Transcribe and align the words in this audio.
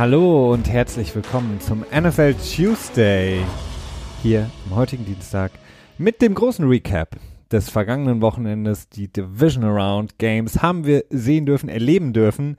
Hallo 0.00 0.50
und 0.50 0.66
herzlich 0.66 1.14
willkommen 1.14 1.60
zum 1.60 1.84
NFL 1.94 2.32
Tuesday 2.32 3.38
hier 4.22 4.50
am 4.64 4.76
heutigen 4.76 5.04
Dienstag 5.04 5.52
mit 5.98 6.22
dem 6.22 6.32
großen 6.32 6.66
Recap 6.66 7.16
des 7.52 7.68
vergangenen 7.68 8.22
Wochenendes. 8.22 8.88
Die 8.88 9.12
Division 9.12 9.62
Around 9.62 10.18
Games 10.18 10.62
haben 10.62 10.86
wir 10.86 11.04
sehen 11.10 11.44
dürfen, 11.44 11.68
erleben 11.68 12.14
dürfen. 12.14 12.56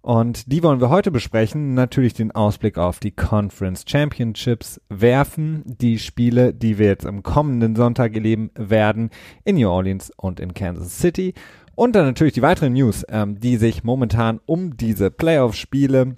Und 0.00 0.50
die 0.50 0.62
wollen 0.62 0.80
wir 0.80 0.88
heute 0.88 1.10
besprechen. 1.10 1.74
Natürlich 1.74 2.14
den 2.14 2.30
Ausblick 2.30 2.78
auf 2.78 2.98
die 2.98 3.10
Conference 3.10 3.84
Championships 3.86 4.80
werfen. 4.88 5.62
Die 5.66 5.98
Spiele, 5.98 6.54
die 6.54 6.78
wir 6.78 6.86
jetzt 6.86 7.04
am 7.04 7.22
kommenden 7.22 7.76
Sonntag 7.76 8.14
erleben 8.14 8.52
werden 8.54 9.10
in 9.44 9.56
New 9.56 9.68
Orleans 9.68 10.12
und 10.16 10.40
in 10.40 10.54
Kansas 10.54 10.98
City. 10.98 11.34
Und 11.74 11.94
dann 11.94 12.06
natürlich 12.06 12.32
die 12.32 12.40
weiteren 12.40 12.72
News, 12.72 13.04
ähm, 13.10 13.38
die 13.38 13.58
sich 13.58 13.84
momentan 13.84 14.40
um 14.46 14.78
diese 14.78 15.10
Playoff-Spiele 15.10 16.16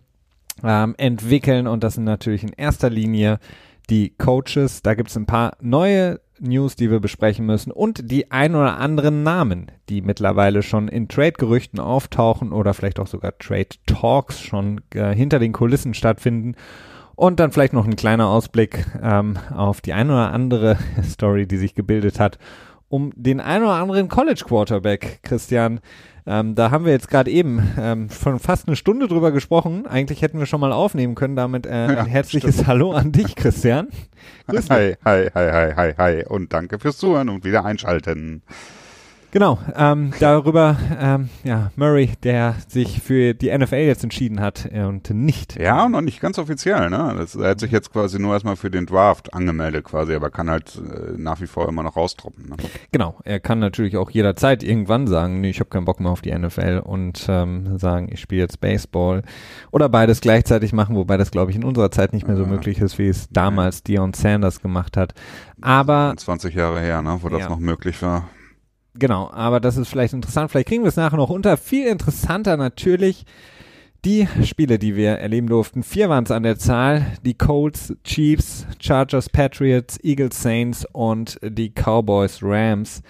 ähm, 0.64 0.94
entwickeln. 0.98 1.66
Und 1.66 1.84
das 1.84 1.94
sind 1.94 2.04
natürlich 2.04 2.42
in 2.42 2.52
erster 2.56 2.90
Linie 2.90 3.38
die 3.90 4.10
Coaches. 4.10 4.82
Da 4.82 4.94
gibt 4.94 5.10
es 5.10 5.16
ein 5.16 5.26
paar 5.26 5.56
neue 5.60 6.20
News, 6.42 6.74
die 6.74 6.90
wir 6.90 7.00
besprechen 7.00 7.46
müssen 7.46 7.70
und 7.70 8.10
die 8.10 8.30
ein 8.32 8.54
oder 8.54 8.78
anderen 8.78 9.22
Namen, 9.22 9.70
die 9.88 10.02
mittlerweile 10.02 10.62
schon 10.62 10.88
in 10.88 11.08
Trade-Gerüchten 11.08 11.78
auftauchen 11.78 12.52
oder 12.52 12.74
vielleicht 12.74 12.98
auch 12.98 13.06
sogar 13.06 13.38
Trade-Talks 13.38 14.40
schon 14.40 14.80
äh, 14.94 15.14
hinter 15.14 15.38
den 15.38 15.52
Kulissen 15.52 15.94
stattfinden. 15.94 16.56
Und 17.14 17.38
dann 17.38 17.52
vielleicht 17.52 17.74
noch 17.74 17.86
ein 17.86 17.94
kleiner 17.94 18.28
Ausblick 18.28 18.86
ähm, 19.00 19.38
auf 19.54 19.80
die 19.80 19.92
ein 19.92 20.10
oder 20.10 20.32
andere 20.32 20.78
Story, 21.04 21.46
die 21.46 21.58
sich 21.58 21.74
gebildet 21.74 22.18
hat, 22.18 22.38
um 22.88 23.12
den 23.14 23.40
ein 23.40 23.62
oder 23.62 23.74
anderen 23.74 24.08
College 24.08 24.42
Quarterback, 24.46 25.20
Christian, 25.22 25.80
ähm, 26.26 26.54
da 26.54 26.70
haben 26.70 26.84
wir 26.84 26.92
jetzt 26.92 27.08
gerade 27.08 27.30
eben 27.30 27.62
ähm, 27.78 28.08
schon 28.10 28.38
fast 28.38 28.68
eine 28.68 28.76
Stunde 28.76 29.08
drüber 29.08 29.32
gesprochen. 29.32 29.86
Eigentlich 29.86 30.22
hätten 30.22 30.38
wir 30.38 30.46
schon 30.46 30.60
mal 30.60 30.72
aufnehmen 30.72 31.14
können. 31.14 31.36
Damit 31.36 31.66
äh, 31.66 31.70
ein 31.70 31.96
ja, 31.96 32.04
herzliches 32.04 32.54
stimmt. 32.54 32.68
Hallo 32.68 32.92
an 32.92 33.12
dich, 33.12 33.34
Christian. 33.34 33.88
Grüß 34.46 34.70
hi, 34.70 34.94
hi, 35.04 35.28
hi, 35.34 35.50
hi, 35.50 35.72
hi, 35.74 35.94
hi 35.96 36.24
und 36.26 36.52
danke 36.52 36.78
fürs 36.78 36.96
Zuhören 36.96 37.28
und 37.28 37.44
wieder 37.44 37.64
einschalten. 37.64 38.42
Genau, 39.32 39.58
ähm, 39.74 40.12
darüber, 40.20 40.76
ähm, 41.00 41.30
ja, 41.42 41.70
Murray, 41.74 42.10
der 42.22 42.54
sich 42.68 43.00
für 43.00 43.32
die 43.32 43.50
NFL 43.50 43.76
jetzt 43.76 44.04
entschieden 44.04 44.40
hat 44.40 44.68
äh, 44.70 44.82
und 44.82 45.08
nicht. 45.08 45.58
Ja, 45.58 45.88
noch 45.88 46.02
nicht 46.02 46.20
ganz 46.20 46.38
offiziell, 46.38 46.90
ne? 46.90 47.14
Das, 47.16 47.34
er 47.34 47.48
hat 47.48 47.60
sich 47.60 47.72
jetzt 47.72 47.90
quasi 47.94 48.18
nur 48.18 48.34
erstmal 48.34 48.56
für 48.56 48.70
den 48.70 48.84
Draft 48.84 49.32
angemeldet 49.32 49.86
quasi, 49.86 50.14
aber 50.14 50.28
kann 50.28 50.50
halt 50.50 50.76
äh, 50.76 51.16
nach 51.16 51.40
wie 51.40 51.46
vor 51.46 51.66
immer 51.66 51.82
noch 51.82 51.96
raustroppen. 51.96 52.50
Ne? 52.50 52.56
Genau, 52.90 53.20
er 53.24 53.40
kann 53.40 53.58
natürlich 53.58 53.96
auch 53.96 54.10
jederzeit 54.10 54.62
irgendwann 54.62 55.06
sagen, 55.06 55.40
nee, 55.40 55.48
ich 55.48 55.60
habe 55.60 55.70
keinen 55.70 55.86
Bock 55.86 55.98
mehr 55.98 56.12
auf 56.12 56.20
die 56.20 56.34
NFL 56.36 56.82
und 56.84 57.24
ähm, 57.30 57.78
sagen, 57.78 58.10
ich 58.12 58.20
spiele 58.20 58.42
jetzt 58.42 58.60
Baseball 58.60 59.22
oder 59.70 59.88
beides 59.88 60.20
gleichzeitig 60.20 60.74
machen, 60.74 60.94
wobei 60.94 61.16
das, 61.16 61.30
glaube 61.30 61.52
ich, 61.52 61.56
in 61.56 61.64
unserer 61.64 61.90
Zeit 61.90 62.12
nicht 62.12 62.26
mehr 62.26 62.36
so 62.36 62.44
äh, 62.44 62.48
möglich 62.48 62.80
ist, 62.80 62.98
wie 62.98 63.08
es 63.08 63.30
damals. 63.30 63.82
Dion 63.82 64.12
Sanders 64.12 64.60
gemacht 64.60 64.98
hat. 64.98 65.14
Aber 65.62 66.12
20 66.18 66.54
Jahre 66.54 66.80
her, 66.80 67.00
ne, 67.00 67.16
wo 67.22 67.30
das 67.30 67.40
ja. 67.40 67.48
noch 67.48 67.58
möglich 67.58 68.02
war. 68.02 68.28
Genau, 68.94 69.30
aber 69.30 69.60
das 69.60 69.76
ist 69.76 69.88
vielleicht 69.88 70.14
interessant. 70.14 70.50
Vielleicht 70.50 70.68
kriegen 70.68 70.82
wir 70.82 70.88
es 70.88 70.96
nachher 70.96 71.16
noch 71.16 71.30
unter. 71.30 71.56
Viel 71.56 71.86
interessanter 71.86 72.56
natürlich 72.56 73.24
die 74.04 74.28
Spiele, 74.44 74.78
die 74.78 74.96
wir 74.96 75.12
erleben 75.12 75.46
durften. 75.46 75.82
Vier 75.82 76.08
waren 76.08 76.24
es 76.24 76.30
an 76.30 76.42
der 76.42 76.58
Zahl. 76.58 77.06
Die 77.24 77.34
Colts, 77.34 77.94
Chiefs, 78.04 78.66
Chargers, 78.80 79.28
Patriots, 79.28 79.98
Eagles, 80.02 80.42
Saints 80.42 80.86
und 80.92 81.38
die 81.42 81.70
Cowboys, 81.70 82.40
Rams. 82.42 83.02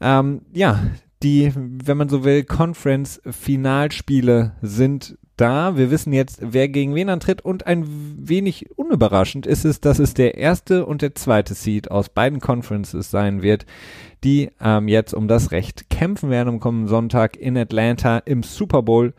Ähm, 0.00 0.42
ja, 0.52 0.80
die, 1.22 1.52
wenn 1.54 1.96
man 1.96 2.08
so 2.08 2.24
will, 2.24 2.44
Conference-Finalspiele 2.44 4.52
sind 4.62 5.18
da. 5.36 5.76
Wir 5.76 5.90
wissen 5.90 6.12
jetzt, 6.12 6.38
wer 6.40 6.68
gegen 6.68 6.94
wen 6.94 7.08
antritt 7.08 7.42
und 7.42 7.66
ein 7.66 7.84
wenig 8.18 8.70
unüberraschend 8.76 9.46
ist 9.46 9.64
es, 9.64 9.80
dass 9.80 9.98
es 9.98 10.14
der 10.14 10.36
erste 10.36 10.86
und 10.86 11.02
der 11.02 11.14
zweite 11.14 11.54
Seed 11.54 11.90
aus 11.90 12.08
beiden 12.08 12.40
Conferences 12.40 13.10
sein 13.10 13.42
wird, 13.42 13.66
die 14.22 14.50
ähm, 14.60 14.88
jetzt 14.88 15.14
um 15.14 15.28
das 15.28 15.50
Recht 15.50 15.90
kämpfen 15.90 16.30
werden 16.30 16.48
am 16.48 16.60
kommenden 16.60 16.88
Sonntag 16.88 17.36
in 17.36 17.56
Atlanta 17.56 18.18
im 18.18 18.42
Super 18.42 18.82
Bowl 18.82 19.14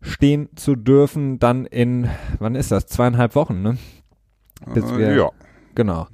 stehen 0.00 0.48
zu 0.54 0.76
dürfen, 0.76 1.38
dann 1.38 1.64
in, 1.64 2.08
wann 2.38 2.54
ist 2.54 2.70
das? 2.70 2.86
Zweieinhalb 2.86 3.34
Wochen, 3.34 3.62
ne? 3.62 3.78
Bis 4.72 4.84
äh, 4.84 4.98
wir, 4.98 5.14
ja. 5.14 5.30
Genau. 5.74 6.06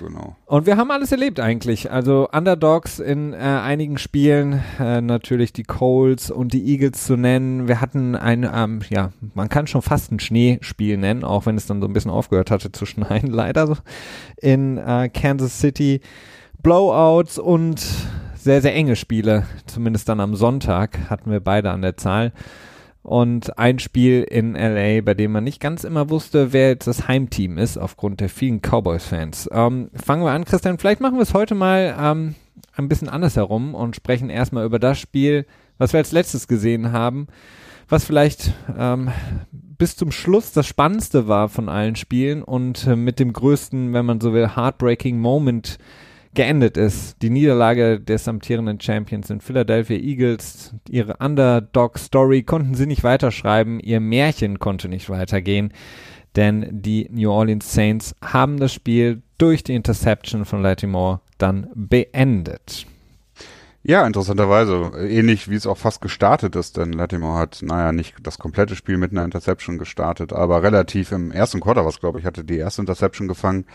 Genau. 0.00 0.36
Und 0.46 0.66
wir 0.66 0.76
haben 0.76 0.90
alles 0.90 1.12
erlebt 1.12 1.40
eigentlich. 1.40 1.90
Also 1.90 2.28
Underdogs 2.30 2.98
in 2.98 3.32
äh, 3.32 3.36
einigen 3.36 3.98
Spielen, 3.98 4.62
äh, 4.78 5.00
natürlich 5.00 5.52
die 5.52 5.62
Colts 5.62 6.30
und 6.30 6.52
die 6.52 6.64
Eagles 6.66 7.04
zu 7.04 7.16
nennen. 7.16 7.68
Wir 7.68 7.80
hatten 7.80 8.16
ein, 8.16 8.48
ähm, 8.52 8.80
ja, 8.90 9.12
man 9.34 9.48
kann 9.48 9.66
schon 9.66 9.82
fast 9.82 10.12
ein 10.12 10.20
Schneespiel 10.20 10.96
nennen, 10.96 11.24
auch 11.24 11.46
wenn 11.46 11.56
es 11.56 11.66
dann 11.66 11.80
so 11.80 11.86
ein 11.86 11.92
bisschen 11.92 12.10
aufgehört 12.10 12.50
hatte 12.50 12.72
zu 12.72 12.86
schneien, 12.86 13.28
leider 13.28 13.66
so, 13.66 13.76
in 14.36 14.78
äh, 14.78 15.08
Kansas 15.08 15.58
City. 15.58 16.00
Blowouts 16.62 17.38
und 17.38 17.84
sehr, 18.34 18.62
sehr 18.62 18.74
enge 18.74 18.96
Spiele, 18.96 19.46
zumindest 19.66 20.08
dann 20.08 20.20
am 20.20 20.34
Sonntag 20.34 21.10
hatten 21.10 21.30
wir 21.30 21.40
beide 21.40 21.70
an 21.70 21.82
der 21.82 21.96
Zahl. 21.96 22.32
Und 23.04 23.58
ein 23.58 23.78
Spiel 23.80 24.22
in 24.22 24.54
LA, 24.54 25.02
bei 25.02 25.12
dem 25.12 25.32
man 25.32 25.44
nicht 25.44 25.60
ganz 25.60 25.84
immer 25.84 26.08
wusste, 26.08 26.54
wer 26.54 26.68
jetzt 26.68 26.86
das 26.86 27.06
Heimteam 27.06 27.58
ist, 27.58 27.76
aufgrund 27.76 28.20
der 28.20 28.30
vielen 28.30 28.62
Cowboys-Fans. 28.62 29.50
Ähm, 29.52 29.90
fangen 29.92 30.24
wir 30.24 30.30
an, 30.30 30.46
Christian. 30.46 30.78
Vielleicht 30.78 31.02
machen 31.02 31.16
wir 31.16 31.22
es 31.22 31.34
heute 31.34 31.54
mal 31.54 31.94
ähm, 32.00 32.34
ein 32.74 32.88
bisschen 32.88 33.10
anders 33.10 33.36
herum 33.36 33.74
und 33.74 33.94
sprechen 33.94 34.30
erstmal 34.30 34.64
über 34.64 34.78
das 34.78 34.98
Spiel, 34.98 35.44
was 35.76 35.92
wir 35.92 35.98
als 35.98 36.12
letztes 36.12 36.48
gesehen 36.48 36.92
haben, 36.92 37.26
was 37.90 38.06
vielleicht 38.06 38.54
ähm, 38.74 39.10
bis 39.52 39.96
zum 39.96 40.10
Schluss 40.10 40.52
das 40.52 40.66
Spannendste 40.66 41.28
war 41.28 41.50
von 41.50 41.68
allen 41.68 41.96
Spielen 41.96 42.42
und 42.42 42.86
äh, 42.86 42.96
mit 42.96 43.18
dem 43.18 43.34
größten, 43.34 43.92
wenn 43.92 44.06
man 44.06 44.22
so 44.22 44.32
will, 44.32 44.56
heartbreaking 44.56 45.18
Moment 45.18 45.78
geendet 46.34 46.76
ist. 46.76 47.22
Die 47.22 47.30
Niederlage 47.30 48.00
des 48.00 48.28
amtierenden 48.28 48.80
Champions 48.80 49.30
in 49.30 49.40
Philadelphia 49.40 49.96
Eagles, 49.96 50.74
ihre 50.88 51.16
Underdog-Story 51.18 52.42
konnten 52.42 52.74
sie 52.74 52.86
nicht 52.86 53.04
weiterschreiben, 53.04 53.80
ihr 53.80 54.00
Märchen 54.00 54.58
konnte 54.58 54.88
nicht 54.88 55.08
weitergehen, 55.10 55.72
denn 56.36 56.66
die 56.70 57.08
New 57.10 57.30
Orleans 57.30 57.72
Saints 57.72 58.14
haben 58.22 58.58
das 58.58 58.72
Spiel 58.72 59.22
durch 59.38 59.62
die 59.64 59.74
Interception 59.74 60.44
von 60.44 60.62
Latimore 60.62 61.20
dann 61.38 61.68
beendet. 61.74 62.86
Ja, 63.86 64.06
interessanterweise. 64.06 64.92
Ähnlich 64.96 65.50
wie 65.50 65.56
es 65.56 65.66
auch 65.66 65.76
fast 65.76 66.00
gestartet 66.00 66.56
ist, 66.56 66.78
denn 66.78 66.94
Latimore 66.94 67.38
hat, 67.38 67.60
naja, 67.60 67.92
nicht 67.92 68.14
das 68.22 68.38
komplette 68.38 68.76
Spiel 68.76 68.96
mit 68.96 69.12
einer 69.12 69.24
Interception 69.24 69.76
gestartet, 69.76 70.32
aber 70.32 70.62
relativ 70.62 71.12
im 71.12 71.30
ersten 71.30 71.60
Quarter, 71.60 71.84
was 71.84 72.00
glaube 72.00 72.18
ich, 72.18 72.24
hatte 72.24 72.44
die 72.44 72.56
erste 72.56 72.80
Interception 72.80 73.28
gefangen. 73.28 73.66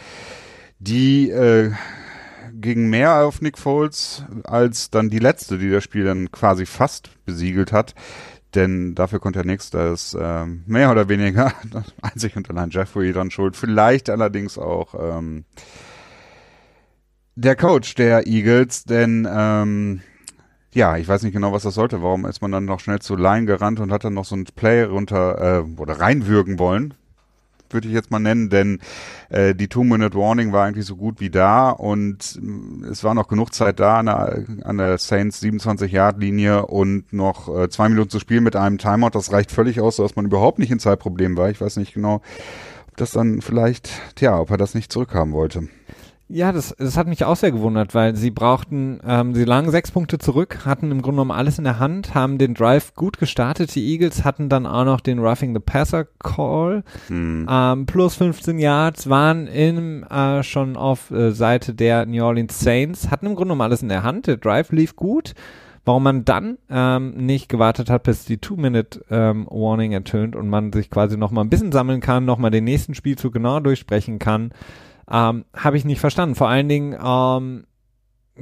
Die 0.80 1.30
äh, 1.30 1.72
ging 2.62 2.90
mehr 2.90 3.25
auf 3.25 3.42
Nick 3.42 3.58
Foles 3.58 4.24
als 4.44 4.90
dann 4.90 5.09
die 5.09 5.20
letzte, 5.20 5.58
die 5.58 5.70
das 5.70 5.84
Spiel 5.84 6.06
dann 6.06 6.31
quasi 6.31 6.66
fast 6.66 7.09
besiegelt 7.25 7.72
hat. 7.72 7.96
Denn 8.56 8.96
dafür 8.96 9.20
konnte 9.20 9.40
er 9.40 9.46
nichts, 9.46 9.70
da 9.70 9.94
ist 9.94 10.16
äh, 10.16 10.46
mehr 10.46 10.90
oder 10.92 11.08
weniger 11.08 11.53
einzig 12.02 12.36
und 12.36 12.50
allein 12.50 12.72
Jeffrey 12.72 13.14
dran 13.14 13.30
schuld. 13.30 13.56
Vielleicht 13.56 14.09
allerdings 14.09 14.58
auch 14.58 14.96
ähm, 15.00 15.46
der 17.36 17.56
Coach 17.56 17.94
der 17.96 18.25
Eagles, 18.25 18.86
denn 18.86 19.28
ähm, 19.31 20.02
ja, 20.73 20.97
ich 20.97 21.08
weiß 21.08 21.23
nicht 21.23 21.34
genau, 21.34 21.52
was 21.52 21.64
das 21.64 21.76
sollte. 21.76 22.02
Warum 22.02 22.26
ist 22.26 22.41
man 22.41 22.52
dann 22.52 22.66
noch 22.66 22.79
schnell 22.79 23.00
zu 23.00 23.16
Line 23.16 23.46
gerannt 23.46 23.79
und 23.79 23.91
hat 23.91 24.03
dann 24.03 24.14
noch 24.14 24.26
so 24.26 24.35
ein 24.35 24.46
Play 24.46 24.84
runter 24.84 25.59
äh, 25.59 25.82
oder 25.82 26.00
reinwürgen 26.00 26.58
wollen? 26.59 26.96
Würde 27.73 27.87
ich 27.87 27.93
jetzt 27.93 28.11
mal 28.11 28.19
nennen, 28.19 28.49
denn 28.49 28.79
äh, 29.29 29.55
die 29.55 29.67
Two-Minute-Warning 29.67 30.51
war 30.51 30.66
eigentlich 30.66 30.85
so 30.85 30.95
gut 30.95 31.19
wie 31.19 31.29
da 31.29 31.69
und 31.69 32.39
äh, 32.41 32.87
es 32.87 33.03
war 33.03 33.13
noch 33.13 33.27
genug 33.27 33.53
Zeit 33.53 33.79
da 33.79 33.99
an 33.99 34.05
der, 34.07 34.45
an 34.63 34.77
der 34.77 34.97
Saints 34.97 35.41
27-Yard-Linie 35.41 36.66
und 36.66 37.11
noch 37.13 37.55
äh, 37.55 37.69
zwei 37.69 37.89
Minuten 37.89 38.09
zu 38.09 38.19
spielen 38.19 38.43
mit 38.43 38.55
einem 38.55 38.77
Timeout. 38.77 39.11
Das 39.11 39.31
reicht 39.31 39.51
völlig 39.51 39.81
aus, 39.81 39.97
dass 39.97 40.16
man 40.16 40.25
überhaupt 40.25 40.59
nicht 40.59 40.71
in 40.71 40.79
Zeitproblem 40.79 41.37
war. 41.37 41.49
Ich 41.49 41.61
weiß 41.61 41.77
nicht 41.77 41.93
genau, 41.93 42.21
ob 42.87 42.97
das 42.97 43.11
dann 43.11 43.41
vielleicht, 43.41 43.89
tja, 44.16 44.39
ob 44.39 44.51
er 44.51 44.57
das 44.57 44.75
nicht 44.75 44.91
zurückhaben 44.91 45.33
wollte. 45.33 45.67
Ja, 46.31 46.52
das, 46.52 46.76
das 46.78 46.96
hat 46.96 47.08
mich 47.08 47.26
auch 47.26 47.35
sehr 47.35 47.52
gewundert, 47.52 47.96
weil 47.96 48.16
sie 48.16 48.29
brauchten, 48.29 48.99
ähm, 49.03 49.34
sie 49.34 49.46
lagen 49.46 49.72
sechs 49.72 49.90
Punkte 49.90 50.20
zurück, 50.20 50.59
hatten 50.64 50.91
im 50.91 51.02
Grunde 51.02 51.16
genommen 51.22 51.31
alles 51.31 51.58
in 51.58 51.64
der 51.64 51.79
Hand, 51.79 52.14
haben 52.14 52.37
den 52.37 52.53
Drive 52.53 52.93
gut 52.93 53.17
gestartet. 53.17 53.73
Die 53.73 53.91
Eagles 53.91 54.23
hatten 54.23 54.47
dann 54.47 54.67
auch 54.67 54.85
noch 54.85 55.02
den 55.02 55.17
Roughing 55.17 55.55
the 55.55 55.59
Passer 55.59 56.05
Call, 56.20 56.84
hm. 57.08 57.47
ähm, 57.49 57.85
plus 57.87 58.14
15 58.14 58.59
Yards, 58.59 59.09
waren 59.09 59.47
in, 59.47 60.03
äh, 60.03 60.43
schon 60.43 60.78
auf 60.78 61.09
äh, 61.09 61.31
Seite 61.31 61.73
der 61.73 62.05
New 62.05 62.23
Orleans 62.23 62.59
Saints, 62.59 63.09
hatten 63.09 63.26
im 63.26 63.34
Grunde 63.34 63.53
genommen 63.53 63.61
alles 63.61 63.81
in 63.81 63.90
der 63.90 64.03
Hand. 64.03 64.28
Der 64.28 64.37
Drive 64.37 64.72
lief 64.72 64.96
gut. 64.96 65.34
Warum 65.85 66.03
man 66.03 66.26
dann 66.26 66.59
ähm, 66.70 67.26
nicht 67.26 67.49
gewartet 67.49 67.90
hat, 67.90 68.03
bis 68.03 68.26
die 68.26 68.37
Two-Minute-Warning 68.37 69.91
ähm, 69.91 69.97
ertönt 69.97 70.35
und 70.35 70.47
man 70.47 70.72
sich 70.72 70.91
quasi 70.91 71.17
noch 71.17 71.31
mal 71.31 71.41
ein 71.41 71.49
bisschen 71.49 71.72
sammeln 71.72 72.02
kann, 72.02 72.26
noch 72.26 72.37
mal 72.37 72.52
den 72.52 72.66
nächsten 72.66 72.93
Spielzug 72.93 73.34
genau 73.34 73.59
durchsprechen 73.59 74.20
kann 74.20 74.52
ähm, 75.11 75.46
habe 75.56 75.78
ich 75.78 75.85
nicht 75.85 76.00
verstanden. 76.00 76.35
Vor 76.35 76.50
allen 76.50 76.70
Dingen, 76.70 76.97
ähm, 77.03 77.66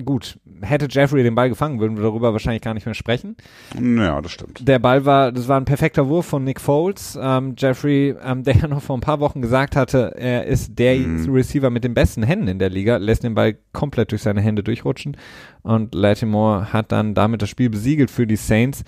gut, 0.03 0.39
hätte 0.61 0.87
Jeffrey 0.89 1.23
den 1.23 1.35
Ball 1.35 1.49
gefangen, 1.49 1.79
würden 1.79 1.97
wir 1.97 2.03
darüber 2.03 2.33
wahrscheinlich 2.33 2.61
gar 2.61 2.73
nicht 2.73 2.85
mehr 2.85 2.95
sprechen. 2.95 3.35
Ja, 3.79 4.21
das 4.21 4.31
stimmt. 4.31 4.67
Der 4.67 4.79
Ball 4.79 5.05
war, 5.05 5.31
das 5.31 5.47
war 5.47 5.59
ein 5.59 5.65
perfekter 5.65 6.07
Wurf 6.07 6.25
von 6.25 6.43
Nick 6.43 6.61
Foles. 6.61 7.17
Ähm, 7.21 7.55
Jeffrey, 7.57 8.15
ähm, 8.23 8.43
der 8.43 8.55
ja 8.55 8.67
noch 8.67 8.81
vor 8.81 8.97
ein 8.97 9.01
paar 9.01 9.19
Wochen 9.19 9.41
gesagt 9.41 9.75
hatte, 9.75 10.13
er 10.17 10.45
ist 10.45 10.77
der 10.77 10.97
mhm. 10.97 11.29
Receiver 11.29 11.69
mit 11.69 11.83
den 11.83 11.93
besten 11.93 12.23
Händen 12.23 12.47
in 12.47 12.59
der 12.59 12.69
Liga, 12.69 12.97
lässt 12.97 13.23
den 13.23 13.35
Ball 13.35 13.57
komplett 13.73 14.11
durch 14.11 14.21
seine 14.21 14.41
Hände 14.41 14.63
durchrutschen. 14.63 15.17
Und 15.63 15.95
Latimore 15.95 16.73
hat 16.73 16.91
dann 16.91 17.13
damit 17.13 17.41
das 17.41 17.49
Spiel 17.49 17.69
besiegelt 17.69 18.11
für 18.11 18.27
die 18.27 18.35
Saints. 18.35 18.83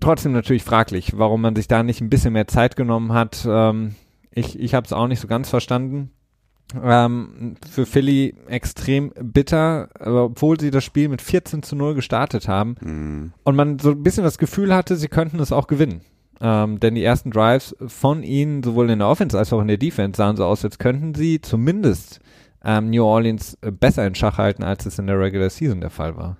Trotzdem 0.00 0.32
natürlich 0.32 0.64
fraglich, 0.64 1.16
warum 1.16 1.40
man 1.40 1.56
sich 1.56 1.66
da 1.66 1.82
nicht 1.82 2.00
ein 2.00 2.10
bisschen 2.10 2.34
mehr 2.34 2.46
Zeit 2.46 2.76
genommen 2.76 3.12
hat. 3.12 3.46
Ähm, 3.48 3.94
ich 4.30 4.58
ich 4.58 4.74
habe 4.74 4.84
es 4.84 4.92
auch 4.92 5.06
nicht 5.06 5.20
so 5.20 5.28
ganz 5.28 5.48
verstanden. 5.48 6.10
Ähm, 6.80 7.56
für 7.70 7.86
Philly 7.86 8.34
extrem 8.46 9.12
bitter, 9.20 9.88
obwohl 10.00 10.58
sie 10.60 10.70
das 10.70 10.84
Spiel 10.84 11.08
mit 11.08 11.22
14 11.22 11.62
zu 11.62 11.76
0 11.76 11.94
gestartet 11.94 12.48
haben 12.48 12.76
mhm. 12.80 13.32
und 13.44 13.56
man 13.56 13.78
so 13.78 13.90
ein 13.90 14.02
bisschen 14.02 14.24
das 14.24 14.38
Gefühl 14.38 14.74
hatte, 14.74 14.96
sie 14.96 15.08
könnten 15.08 15.40
es 15.40 15.52
auch 15.52 15.66
gewinnen. 15.66 16.02
Ähm, 16.40 16.80
denn 16.80 16.96
die 16.96 17.04
ersten 17.04 17.30
Drives 17.30 17.76
von 17.86 18.22
ihnen, 18.22 18.62
sowohl 18.62 18.90
in 18.90 18.98
der 18.98 19.08
Offense 19.08 19.38
als 19.38 19.52
auch 19.52 19.60
in 19.60 19.68
der 19.68 19.76
Defense, 19.76 20.16
sahen 20.16 20.36
so 20.36 20.44
aus, 20.44 20.64
als 20.64 20.78
könnten 20.78 21.14
sie 21.14 21.40
zumindest 21.40 22.20
ähm, 22.64 22.90
New 22.90 23.04
Orleans 23.04 23.56
besser 23.60 24.06
in 24.06 24.14
Schach 24.14 24.38
halten, 24.38 24.64
als 24.64 24.86
es 24.86 24.98
in 24.98 25.06
der 25.06 25.20
Regular 25.20 25.50
Season 25.50 25.80
der 25.80 25.90
Fall 25.90 26.16
war. 26.16 26.38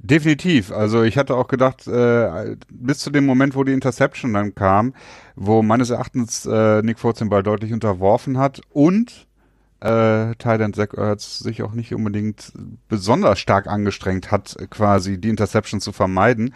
Definitiv. 0.00 0.70
Also 0.70 1.02
ich 1.02 1.18
hatte 1.18 1.34
auch 1.34 1.48
gedacht, 1.48 1.86
äh, 1.88 2.56
bis 2.70 2.98
zu 2.98 3.10
dem 3.10 3.26
Moment, 3.26 3.56
wo 3.56 3.64
die 3.64 3.72
Interception 3.72 4.32
dann 4.32 4.54
kam, 4.54 4.94
wo 5.34 5.62
meines 5.62 5.90
Erachtens 5.90 6.46
äh, 6.46 6.82
Nick 6.82 7.00
Foles 7.00 7.18
den 7.18 7.30
Ball 7.30 7.42
deutlich 7.42 7.72
unterworfen 7.72 8.38
hat 8.38 8.60
und 8.70 9.27
äh, 9.80 10.34
Thailand 10.36 10.74
Zach 10.74 10.94
Ertz 10.94 11.38
sich 11.38 11.62
auch 11.62 11.72
nicht 11.72 11.94
unbedingt 11.94 12.52
besonders 12.88 13.38
stark 13.38 13.66
angestrengt 13.68 14.30
hat, 14.30 14.56
quasi 14.70 15.18
die 15.20 15.28
Interception 15.28 15.80
zu 15.80 15.92
vermeiden. 15.92 16.52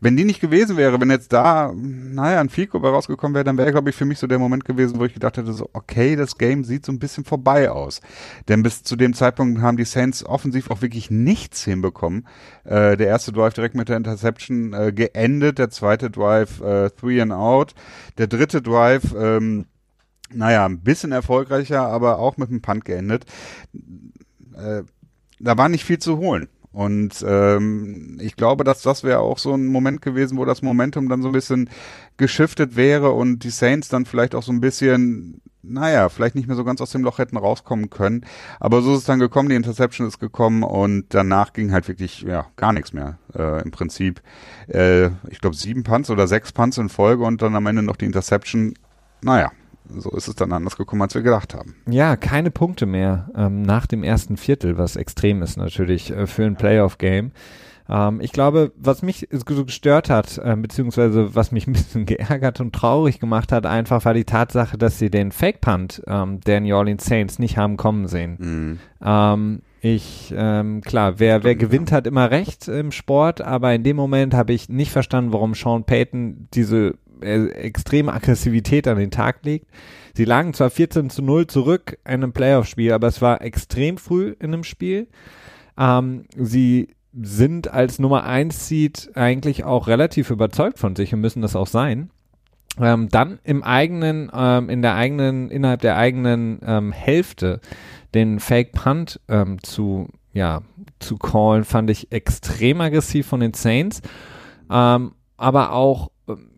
Wenn 0.00 0.16
die 0.16 0.24
nicht 0.24 0.40
gewesen 0.40 0.76
wäre, 0.76 1.00
wenn 1.00 1.10
jetzt 1.10 1.32
da, 1.32 1.72
naja, 1.74 2.40
ein 2.40 2.48
Fico 2.48 2.80
bei 2.80 2.88
rausgekommen 2.88 3.34
wäre, 3.34 3.44
dann 3.44 3.58
wäre, 3.58 3.70
glaube 3.70 3.90
ich, 3.90 3.96
für 3.96 4.04
mich 4.04 4.18
so 4.18 4.26
der 4.26 4.38
Moment 4.38 4.64
gewesen, 4.64 4.98
wo 4.98 5.04
ich 5.04 5.14
gedacht 5.14 5.36
hätte, 5.36 5.52
so, 5.52 5.70
okay, 5.72 6.16
das 6.16 6.36
Game 6.36 6.64
sieht 6.64 6.84
so 6.84 6.92
ein 6.92 6.98
bisschen 6.98 7.24
vorbei 7.24 7.70
aus. 7.70 8.00
Denn 8.48 8.62
bis 8.62 8.82
zu 8.82 8.96
dem 8.96 9.14
Zeitpunkt 9.14 9.60
haben 9.62 9.76
die 9.76 9.84
Saints 9.84 10.24
offensiv 10.24 10.70
auch 10.70 10.82
wirklich 10.82 11.10
nichts 11.10 11.64
hinbekommen. 11.64 12.26
Äh, 12.64 12.96
der 12.96 13.06
erste 13.06 13.32
Drive 13.32 13.54
direkt 13.54 13.74
mit 13.76 13.88
der 13.88 13.96
Interception 13.96 14.72
äh, 14.72 14.92
geendet, 14.92 15.58
der 15.58 15.70
zweite 15.70 16.10
Drive 16.10 16.60
äh, 16.60 16.90
three 16.90 17.20
and 17.20 17.32
out, 17.32 17.74
der 18.18 18.26
dritte 18.26 18.62
Drive, 18.62 19.14
ähm, 19.16 19.66
naja, 20.32 20.64
ein 20.66 20.80
bisschen 20.80 21.12
erfolgreicher, 21.12 21.82
aber 21.82 22.18
auch 22.18 22.36
mit 22.36 22.50
einem 22.50 22.62
Punt 22.62 22.84
geendet. 22.84 23.24
Äh, 24.56 24.82
da 25.40 25.58
war 25.58 25.68
nicht 25.68 25.84
viel 25.84 25.98
zu 25.98 26.18
holen. 26.18 26.48
Und 26.74 27.24
ähm, 27.26 28.18
ich 28.20 28.34
glaube, 28.34 28.64
dass 28.64 28.82
das 28.82 29.04
wäre 29.04 29.20
auch 29.20 29.38
so 29.38 29.54
ein 29.54 29.66
Moment 29.66 30.02
gewesen, 30.02 30.36
wo 30.38 30.44
das 30.44 30.60
Momentum 30.60 31.08
dann 31.08 31.22
so 31.22 31.28
ein 31.28 31.32
bisschen 31.32 31.70
geschiftet 32.16 32.74
wäre 32.74 33.12
und 33.12 33.44
die 33.44 33.50
Saints 33.50 33.88
dann 33.88 34.06
vielleicht 34.06 34.34
auch 34.34 34.42
so 34.42 34.50
ein 34.50 34.60
bisschen, 34.60 35.40
naja, 35.62 36.08
vielleicht 36.08 36.34
nicht 36.34 36.48
mehr 36.48 36.56
so 36.56 36.64
ganz 36.64 36.80
aus 36.80 36.90
dem 36.90 37.04
Loch 37.04 37.18
hätten 37.18 37.36
rauskommen 37.36 37.90
können. 37.90 38.26
Aber 38.58 38.82
so 38.82 38.92
ist 38.94 39.00
es 39.00 39.04
dann 39.04 39.20
gekommen, 39.20 39.50
die 39.50 39.54
Interception 39.54 40.08
ist 40.08 40.18
gekommen 40.18 40.64
und 40.64 41.06
danach 41.10 41.52
ging 41.52 41.70
halt 41.70 41.86
wirklich 41.86 42.22
ja 42.22 42.46
gar 42.56 42.72
nichts 42.72 42.92
mehr. 42.92 43.18
Äh, 43.36 43.62
Im 43.62 43.70
Prinzip, 43.70 44.20
äh, 44.66 45.10
ich 45.30 45.40
glaube, 45.40 45.54
sieben 45.54 45.84
Punts 45.84 46.10
oder 46.10 46.26
sechs 46.26 46.50
Punts 46.50 46.76
in 46.78 46.88
Folge 46.88 47.22
und 47.22 47.40
dann 47.40 47.54
am 47.54 47.66
Ende 47.66 47.84
noch 47.84 47.96
die 47.96 48.06
Interception. 48.06 48.74
Naja, 49.22 49.52
so 49.88 50.10
ist 50.10 50.28
es 50.28 50.34
dann 50.34 50.52
anders 50.52 50.76
gekommen, 50.76 51.02
als 51.02 51.14
wir 51.14 51.22
gedacht 51.22 51.54
haben. 51.54 51.74
Ja, 51.88 52.16
keine 52.16 52.50
Punkte 52.50 52.86
mehr 52.86 53.30
ähm, 53.36 53.62
nach 53.62 53.86
dem 53.86 54.02
ersten 54.02 54.36
Viertel, 54.36 54.78
was 54.78 54.96
extrem 54.96 55.42
ist 55.42 55.56
natürlich 55.56 56.10
äh, 56.10 56.26
für 56.26 56.44
ein 56.44 56.56
Playoff-Game. 56.56 57.32
Ähm, 57.88 58.20
ich 58.20 58.32
glaube, 58.32 58.72
was 58.76 59.02
mich 59.02 59.28
so 59.30 59.64
gestört 59.64 60.08
hat, 60.08 60.38
äh, 60.38 60.56
beziehungsweise 60.56 61.34
was 61.34 61.52
mich 61.52 61.66
ein 61.68 61.74
bisschen 61.74 62.06
geärgert 62.06 62.60
und 62.60 62.74
traurig 62.74 63.20
gemacht 63.20 63.52
hat, 63.52 63.66
einfach 63.66 64.04
war 64.04 64.14
die 64.14 64.24
Tatsache, 64.24 64.78
dass 64.78 64.98
sie 64.98 65.10
den 65.10 65.32
Fake-Punt 65.32 66.02
ähm, 66.06 66.40
der 66.40 66.60
New 66.60 66.74
Orleans 66.74 67.04
Saints 67.04 67.38
nicht 67.38 67.56
haben 67.56 67.76
kommen 67.76 68.08
sehen. 68.08 68.36
Mhm. 68.38 68.78
Ähm, 69.04 69.62
ich, 69.80 70.32
ähm, 70.34 70.80
klar, 70.80 71.18
wer, 71.18 71.44
wer 71.44 71.56
gewinnt, 71.56 71.92
hat 71.92 72.06
immer 72.06 72.30
recht 72.30 72.68
im 72.68 72.90
Sport, 72.90 73.42
aber 73.42 73.74
in 73.74 73.82
dem 73.82 73.96
Moment 73.96 74.32
habe 74.32 74.54
ich 74.54 74.70
nicht 74.70 74.90
verstanden, 74.90 75.34
warum 75.34 75.52
Sean 75.52 75.84
Payton 75.84 76.48
diese 76.54 76.94
extreme 77.20 78.12
Aggressivität 78.12 78.88
an 78.88 78.98
den 78.98 79.10
Tag 79.10 79.44
legt. 79.44 79.66
Sie 80.14 80.24
lagen 80.24 80.54
zwar 80.54 80.70
14 80.70 81.10
zu 81.10 81.22
0 81.22 81.46
zurück 81.46 81.98
in 82.04 82.14
einem 82.14 82.32
Playoff-Spiel, 82.32 82.92
aber 82.92 83.08
es 83.08 83.20
war 83.20 83.42
extrem 83.42 83.98
früh 83.98 84.34
in 84.38 84.52
einem 84.52 84.64
Spiel. 84.64 85.08
Ähm, 85.78 86.26
sie 86.36 86.88
sind 87.20 87.68
als 87.68 87.98
Nummer 87.98 88.24
1 88.24 88.68
Seed 88.68 89.10
eigentlich 89.14 89.64
auch 89.64 89.86
relativ 89.86 90.30
überzeugt 90.30 90.78
von 90.78 90.96
sich 90.96 91.14
und 91.14 91.20
müssen 91.20 91.42
das 91.42 91.56
auch 91.56 91.66
sein. 91.66 92.10
Ähm, 92.80 93.08
dann 93.08 93.38
im 93.44 93.62
eigenen, 93.62 94.30
ähm, 94.34 94.68
in 94.68 94.82
der 94.82 94.94
eigenen, 94.94 95.50
innerhalb 95.50 95.80
der 95.80 95.96
eigenen 95.96 96.58
ähm, 96.66 96.92
Hälfte 96.92 97.60
den 98.14 98.40
Fake 98.40 98.72
Punt 98.72 99.20
ähm, 99.28 99.62
zu, 99.62 100.08
ja, 100.32 100.62
zu 100.98 101.16
callen, 101.16 101.64
fand 101.64 101.90
ich 101.90 102.10
extrem 102.10 102.80
aggressiv 102.80 103.26
von 103.26 103.40
den 103.40 103.54
Saints. 103.54 104.02
Ähm, 104.70 105.12
aber 105.36 105.72
auch 105.72 106.10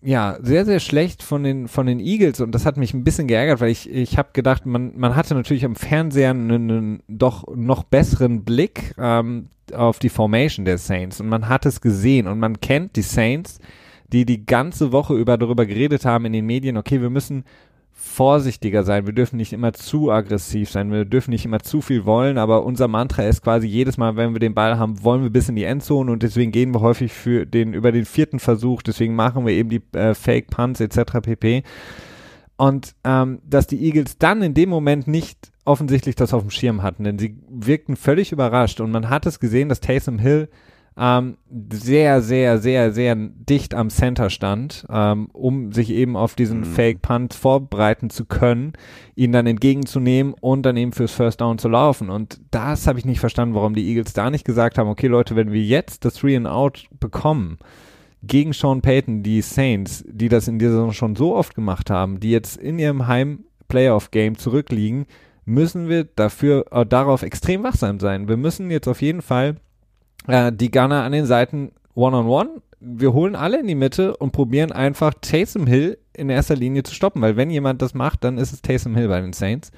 ja, 0.03 0.39
sehr, 0.41 0.65
sehr 0.65 0.79
schlecht 0.79 1.23
von 1.23 1.43
den, 1.43 1.67
von 1.67 1.87
den 1.87 1.99
Eagles 1.99 2.41
und 2.41 2.53
das 2.53 2.65
hat 2.65 2.77
mich 2.77 2.95
ein 2.95 3.03
bisschen 3.03 3.27
geärgert, 3.27 3.61
weil 3.61 3.71
ich, 3.71 3.91
ich 3.91 4.17
habe 4.17 4.29
gedacht, 4.33 4.65
man, 4.65 4.97
man 4.97 5.17
hatte 5.17 5.35
natürlich 5.35 5.65
am 5.65 5.75
Fernseher 5.75 6.31
einen, 6.31 6.51
einen 6.51 7.03
doch 7.09 7.45
noch 7.55 7.83
besseren 7.83 8.45
Blick 8.45 8.95
ähm, 8.97 9.49
auf 9.73 9.99
die 9.99 10.09
Formation 10.09 10.65
der 10.65 10.79
Saints 10.79 11.21
und 11.21 11.29
man 11.29 11.49
hat 11.49 11.67
es 11.67 11.81
gesehen 11.81 12.29
und 12.29 12.39
man 12.39 12.61
kennt 12.61 12.95
die 12.95 13.03
Saints, 13.03 13.59
die 14.13 14.25
die 14.25 14.47
ganze 14.47 14.93
Woche 14.93 15.15
über 15.15 15.37
darüber 15.37 15.67
geredet 15.67 16.05
haben 16.05 16.27
in 16.27 16.33
den 16.33 16.47
Medien, 16.47 16.77
okay, 16.77 17.01
wir 17.01 17.11
müssen 17.11 17.45
vorsichtiger 17.99 18.85
sein. 18.85 19.07
Wir 19.07 19.15
dürfen 19.15 19.39
nicht 19.39 19.55
immer 19.55 19.73
zu 19.73 20.13
aggressiv 20.13 20.71
sein. 20.71 20.93
Wir 20.93 21.07
dürfen 21.07 21.31
nicht 21.31 21.47
immer 21.47 21.61
zu 21.61 21.81
viel 21.81 22.05
wollen. 22.05 22.37
Aber 22.37 22.65
unser 22.65 22.89
Mantra 22.89 23.25
ist 23.25 23.43
quasi 23.43 23.67
jedes 23.67 23.97
Mal, 23.97 24.17
wenn 24.17 24.35
wir 24.35 24.39
den 24.39 24.55
Ball 24.55 24.79
haben, 24.79 25.03
wollen 25.03 25.23
wir 25.23 25.31
bis 25.31 25.49
in 25.49 25.57
die 25.57 25.65
Endzone 25.65 26.13
und 26.13 26.23
deswegen 26.23 26.53
gehen 26.53 26.75
wir 26.75 26.83
häufig 26.83 27.13
für 27.13 27.47
den 27.47 27.73
über 27.73 27.93
den 27.93 28.05
vierten 28.05 28.39
Versuch. 28.39 28.83
Deswegen 28.83 29.15
machen 29.15 29.47
wir 29.47 29.55
eben 29.55 29.71
die 29.71 29.83
äh, 29.93 30.15
Fake 30.15 30.51
Punts 30.51 30.81
etc. 30.81 31.21
pp. 31.23 31.63
Und 32.59 32.95
ähm, 33.03 33.41
dass 33.49 33.67
die 33.67 33.83
Eagles 33.83 34.19
dann 34.19 34.43
in 34.43 34.53
dem 34.53 34.69
Moment 34.69 35.09
nicht 35.09 35.51
offensichtlich 35.65 36.17
das 36.17 36.35
auf 36.35 36.43
dem 36.43 36.51
Schirm 36.51 36.83
hatten, 36.83 37.05
denn 37.05 37.19
sie 37.19 37.39
wirkten 37.49 37.97
völlig 37.97 38.31
überrascht 38.31 38.81
und 38.81 38.93
man 38.93 39.11
hat 39.11 39.27
es 39.27 39.41
gesehen, 39.41 39.69
dass 39.69 39.81
Taysom 39.81 40.19
Hill 40.19 40.49
ähm, 40.99 41.37
sehr, 41.71 42.23
sehr, 42.23 42.59
sehr, 42.59 42.93
sehr 42.93 43.15
dicht 43.17 43.75
am 43.75 43.91
Center 43.91 44.31
stand, 44.31 44.87
ähm, 44.89 45.29
um 45.33 45.73
sich 45.73 45.91
eben 45.91 46.17
auf 46.17 46.35
diesen 46.35 46.61
mhm. 46.61 46.65
Fake 46.65 47.03
Punt 47.03 47.35
vorbereiten 47.35 48.09
zu 48.09 48.25
können, 48.25 48.73
ihn 49.15 49.33
dann 49.33 49.47
entgegenzunehmen 49.47 50.35
und 50.41 50.63
dann 50.63 50.77
eben 50.77 50.93
fürs 50.93 51.13
First 51.13 51.43
Down 51.43 51.59
zu 51.59 51.69
laufen. 51.69 52.09
Und 52.09 52.41
das 52.51 52.87
habe 52.87 52.99
ich 52.99 53.05
nicht 53.05 53.21
verstanden, 53.21 53.55
warum 53.55 53.75
die 53.75 53.87
Eagles 53.89 54.15
da 54.15 54.31
nicht 54.31 54.45
gesagt 54.45 54.79
haben, 54.79 54.89
okay 54.89 55.09
Leute, 55.09 55.37
wenn 55.37 55.53
wir 55.53 55.63
jetzt 55.63 56.05
das 56.05 56.15
Three 56.15 56.37
and 56.37 56.47
Out 56.47 56.87
bekommen, 56.99 57.59
gegen 58.23 58.53
Sean 58.53 58.81
Payton, 58.81 59.23
die 59.23 59.43
Saints, 59.43 60.05
die 60.09 60.29
das 60.29 60.49
in 60.49 60.59
dieser 60.59 60.73
Saison 60.73 60.93
schon 60.93 61.17
so 61.17 61.37
oft 61.37 61.55
gemacht 61.55 61.91
haben, 61.91 62.19
die 62.21 62.31
jetzt 62.31 62.57
in 62.57 62.79
ihrem 62.79 63.07
Heim-Playoff-Game 63.07 64.39
zurückliegen, 64.39 65.07
müssen 65.45 65.89
wir 65.89 66.05
dafür 66.05 66.65
äh, 66.73 66.85
darauf 66.85 67.23
extrem 67.23 67.63
wachsam 67.63 68.01
sein. 68.01 68.29
Wir 68.29 68.37
müssen 68.37 68.71
jetzt 68.71 68.89
auf 68.89 69.01
jeden 69.01 69.23
Fall 69.23 69.57
äh, 70.27 70.53
die 70.53 70.71
Gunner 70.71 71.03
an 71.03 71.13
den 71.13 71.27
Seiten 71.27 71.73
one-on-one. 71.95 72.51
-on 72.51 72.55
-one. 72.57 72.63
Wir 72.79 73.13
holen 73.13 73.35
alle 73.35 73.61
in 73.61 73.67
die 73.67 73.75
Mitte 73.75 74.17
und 74.17 74.33
probieren 74.33 74.71
einfach 74.71 75.15
Taysom 75.21 75.67
Hill 75.67 75.99
in 76.13 76.29
erster 76.29 76.55
Linie 76.55 76.83
zu 76.83 76.95
stoppen, 76.95 77.23
weil 77.23 77.37
wenn 77.37 77.51
jemand 77.51 77.83
das 77.83 77.95
macht, 77.95 78.23
dann 78.23 78.39
ist 78.39 78.53
es 78.53 78.63
Taysom 78.63 78.95
Hill 78.95 79.09
bei 79.09 79.21
den 79.21 79.33
Saints. 79.33 79.71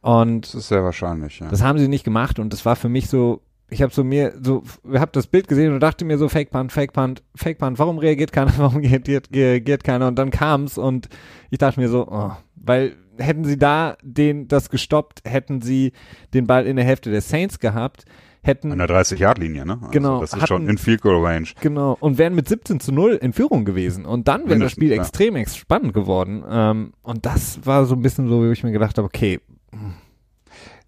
Und 0.00 0.46
das 0.46 0.54
ist 0.54 0.68
sehr 0.68 0.84
wahrscheinlich, 0.84 1.38
ja. 1.40 1.48
Das 1.48 1.62
haben 1.62 1.78
sie 1.78 1.88
nicht 1.88 2.04
gemacht 2.04 2.38
und 2.38 2.52
das 2.52 2.66
war 2.66 2.76
für 2.76 2.90
mich 2.90 3.08
so, 3.08 3.40
ich 3.70 3.80
habe 3.80 3.92
so 3.92 4.04
mir 4.04 4.34
so, 4.42 4.62
ich 4.92 5.00
habe 5.00 5.12
das 5.12 5.26
Bild 5.26 5.48
gesehen 5.48 5.72
und 5.72 5.80
dachte 5.80 6.04
mir 6.04 6.18
so 6.18 6.28
Fake 6.28 6.50
Punt, 6.50 6.72
Fake 6.72 6.92
Punt, 6.92 7.22
Fake 7.34 7.58
Punt. 7.58 7.78
Warum 7.78 7.98
reagiert 7.98 8.32
keiner? 8.32 8.52
Warum 8.58 8.76
reagiert, 8.76 9.28
reagiert 9.32 9.82
keiner? 9.82 10.08
Und 10.08 10.16
dann 10.18 10.30
kam's 10.30 10.76
und 10.76 11.08
ich 11.50 11.58
dachte 11.58 11.80
mir 11.80 11.88
so, 11.88 12.06
oh, 12.06 12.32
weil 12.54 12.96
hätten 13.16 13.44
sie 13.44 13.58
da 13.58 13.96
den 14.02 14.48
das 14.48 14.70
gestoppt, 14.70 15.22
hätten 15.24 15.62
sie 15.62 15.92
den 16.34 16.46
Ball 16.46 16.66
in 16.66 16.76
der 16.76 16.84
Hälfte 16.84 17.10
der 17.10 17.20
Saints 17.20 17.58
gehabt, 17.58 18.04
hätten. 18.46 18.72
An 18.72 18.78
der 18.78 18.88
30-Yard-Linie, 18.88 19.66
ne? 19.66 19.78
Also 19.80 19.90
genau. 19.90 20.20
Das 20.20 20.30
ist 20.30 20.36
hatten, 20.36 20.46
schon 20.46 20.68
in 20.68 20.78
Field 20.78 21.00
Goal 21.00 21.24
Range. 21.24 21.48
Genau. 21.60 21.96
Und 22.00 22.18
wären 22.18 22.34
mit 22.34 22.48
17 22.48 22.80
zu 22.80 22.92
0 22.92 23.14
in 23.14 23.32
Führung 23.32 23.64
gewesen. 23.64 24.04
Und 24.04 24.28
dann 24.28 24.48
wäre 24.48 24.60
das 24.60 24.72
Spiel 24.72 24.90
ja. 24.90 25.00
extrem 25.00 25.44
spannend 25.46 25.94
geworden. 25.94 26.44
Ähm, 26.48 26.92
und 27.02 27.26
das 27.26 27.64
war 27.64 27.86
so 27.86 27.94
ein 27.94 28.02
bisschen 28.02 28.28
so, 28.28 28.40
wo 28.40 28.50
ich 28.50 28.62
mir 28.62 28.72
gedacht 28.72 28.98
habe, 28.98 29.06
okay. 29.06 29.40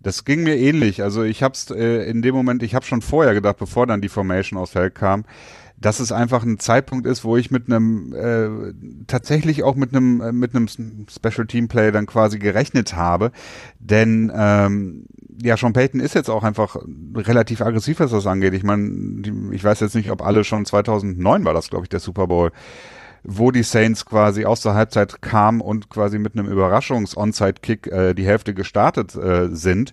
Das 0.01 0.25
ging 0.25 0.45
mir 0.45 0.57
ähnlich. 0.57 1.03
Also 1.03 1.23
ich 1.25 1.43
hab's 1.43 1.71
äh, 1.71 2.09
in 2.09 2.23
dem 2.23 2.35
Moment, 2.35 2.63
ich 2.63 2.75
habe 2.75 2.85
schon 2.85 3.03
vorher 3.03 3.35
gedacht, 3.35 3.57
bevor 3.57 3.87
dann 3.87 4.01
die 4.01 4.09
Formation 4.09 4.59
aus 4.59 4.71
Feld 4.71 4.95
kam, 4.95 5.25
dass 5.79 6.01
es 6.01 6.13
einfach 6.13 6.43
ein 6.43 6.59
Zeitpunkt 6.59 7.07
ist, 7.07 7.25
wo 7.25 7.37
ich 7.37 7.51
mit 7.51 7.67
einem 7.67 8.15
äh, 8.15 8.73
tatsächlich 9.07 9.63
auch 9.63 9.75
mit 9.75 9.95
einem 9.95 10.21
äh, 10.21 10.33
mit 10.33 10.55
einem 10.55 10.69
Special 10.69 11.47
Team 11.47 11.69
Play 11.69 11.93
dann 11.93 12.07
quasi 12.07 12.39
gerechnet 12.39 12.95
habe, 12.95 13.31
denn 13.79 14.33
ähm, 14.35 15.07
ja, 15.43 15.57
Sean 15.57 15.73
Payton 15.73 16.00
ist 16.00 16.14
jetzt 16.14 16.31
auch 16.31 16.45
einfach 16.45 16.76
relativ 17.14 17.61
aggressiv, 17.61 18.00
was 18.00 18.11
das 18.11 18.26
angeht. 18.26 18.55
Ich 18.55 18.62
meine, 18.62 19.23
ich 19.52 19.62
weiß 19.62 19.81
jetzt 19.81 19.95
nicht, 19.95 20.11
ob 20.11 20.23
alle 20.23 20.45
schon 20.45 20.64
2009 20.64 21.45
war 21.45 21.55
das, 21.55 21.71
glaube 21.71 21.85
ich, 21.85 21.88
der 21.88 22.00
Super 22.00 22.26
Bowl, 22.26 22.52
wo 23.23 23.50
die 23.50 23.62
Saints 23.62 24.07
quasi 24.07 24.45
aus 24.45 24.62
der 24.62 24.75
Halbzeit 24.75 25.21
kamen 25.21 25.61
und 25.61 25.90
quasi 25.90 26.19
mit 26.19 26.35
einem 26.35 26.47
Überraschungs-Onside-Kick 26.47 27.87
äh, 27.88 28.14
die 28.14 28.25
Hälfte 28.25 28.55
gestartet 28.55 29.14
äh, 29.16 29.49
sind 29.49 29.93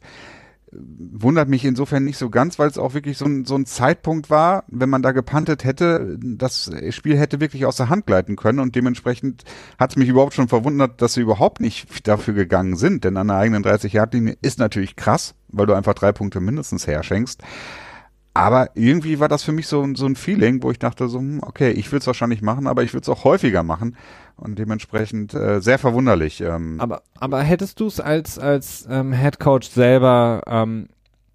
wundert 0.75 1.49
mich 1.49 1.65
insofern 1.65 2.03
nicht 2.03 2.17
so 2.17 2.29
ganz, 2.29 2.59
weil 2.59 2.69
es 2.69 2.77
auch 2.77 2.93
wirklich 2.93 3.17
so 3.17 3.25
ein, 3.25 3.45
so 3.45 3.55
ein 3.55 3.65
Zeitpunkt 3.65 4.29
war, 4.29 4.63
wenn 4.67 4.89
man 4.89 5.01
da 5.01 5.11
gepantet 5.11 5.63
hätte, 5.63 6.17
das 6.19 6.71
Spiel 6.89 7.17
hätte 7.17 7.39
wirklich 7.39 7.65
aus 7.65 7.77
der 7.77 7.89
Hand 7.89 8.05
gleiten 8.05 8.35
können 8.35 8.59
und 8.59 8.75
dementsprechend 8.75 9.43
hat 9.77 9.91
es 9.91 9.95
mich 9.95 10.09
überhaupt 10.09 10.33
schon 10.33 10.47
verwundert, 10.47 11.01
dass 11.01 11.13
sie 11.13 11.21
überhaupt 11.21 11.59
nicht 11.59 12.07
dafür 12.07 12.33
gegangen 12.33 12.75
sind, 12.75 13.03
denn 13.03 13.17
an 13.17 13.27
der 13.27 13.37
eigenen 13.37 13.63
30-Yard-Linie 13.63 14.37
ist 14.41 14.59
natürlich 14.59 14.95
krass, 14.95 15.35
weil 15.49 15.65
du 15.65 15.73
einfach 15.73 15.93
drei 15.93 16.11
Punkte 16.11 16.39
mindestens 16.39 16.87
herschenkst. 16.87 17.41
Aber 18.33 18.69
irgendwie 18.73 19.19
war 19.19 19.27
das 19.27 19.43
für 19.43 19.51
mich 19.51 19.67
so, 19.67 19.85
so 19.93 20.07
ein 20.07 20.15
Feeling, 20.15 20.63
wo 20.63 20.71
ich 20.71 20.79
dachte 20.79 21.07
so, 21.07 21.19
hm, 21.19 21.41
okay, 21.43 21.71
ich 21.71 21.91
will 21.91 21.99
es 21.99 22.07
wahrscheinlich 22.07 22.41
machen, 22.41 22.65
aber 22.65 22.83
ich 22.83 22.93
will 22.93 23.01
es 23.01 23.09
auch 23.09 23.23
häufiger 23.23 23.61
machen 23.61 23.95
und 24.37 24.57
dementsprechend 24.57 25.33
äh, 25.35 25.61
sehr 25.61 25.77
verwunderlich. 25.77 26.41
Ähm. 26.41 26.79
Aber, 26.79 27.03
aber 27.19 27.41
hättest 27.41 27.79
du 27.79 27.87
es 27.87 27.99
als, 27.99 28.39
als 28.39 28.87
ähm, 28.89 29.13
Head 29.13 29.39
Coach 29.39 29.69
selber, 29.69 30.41
ähm, 30.47 30.87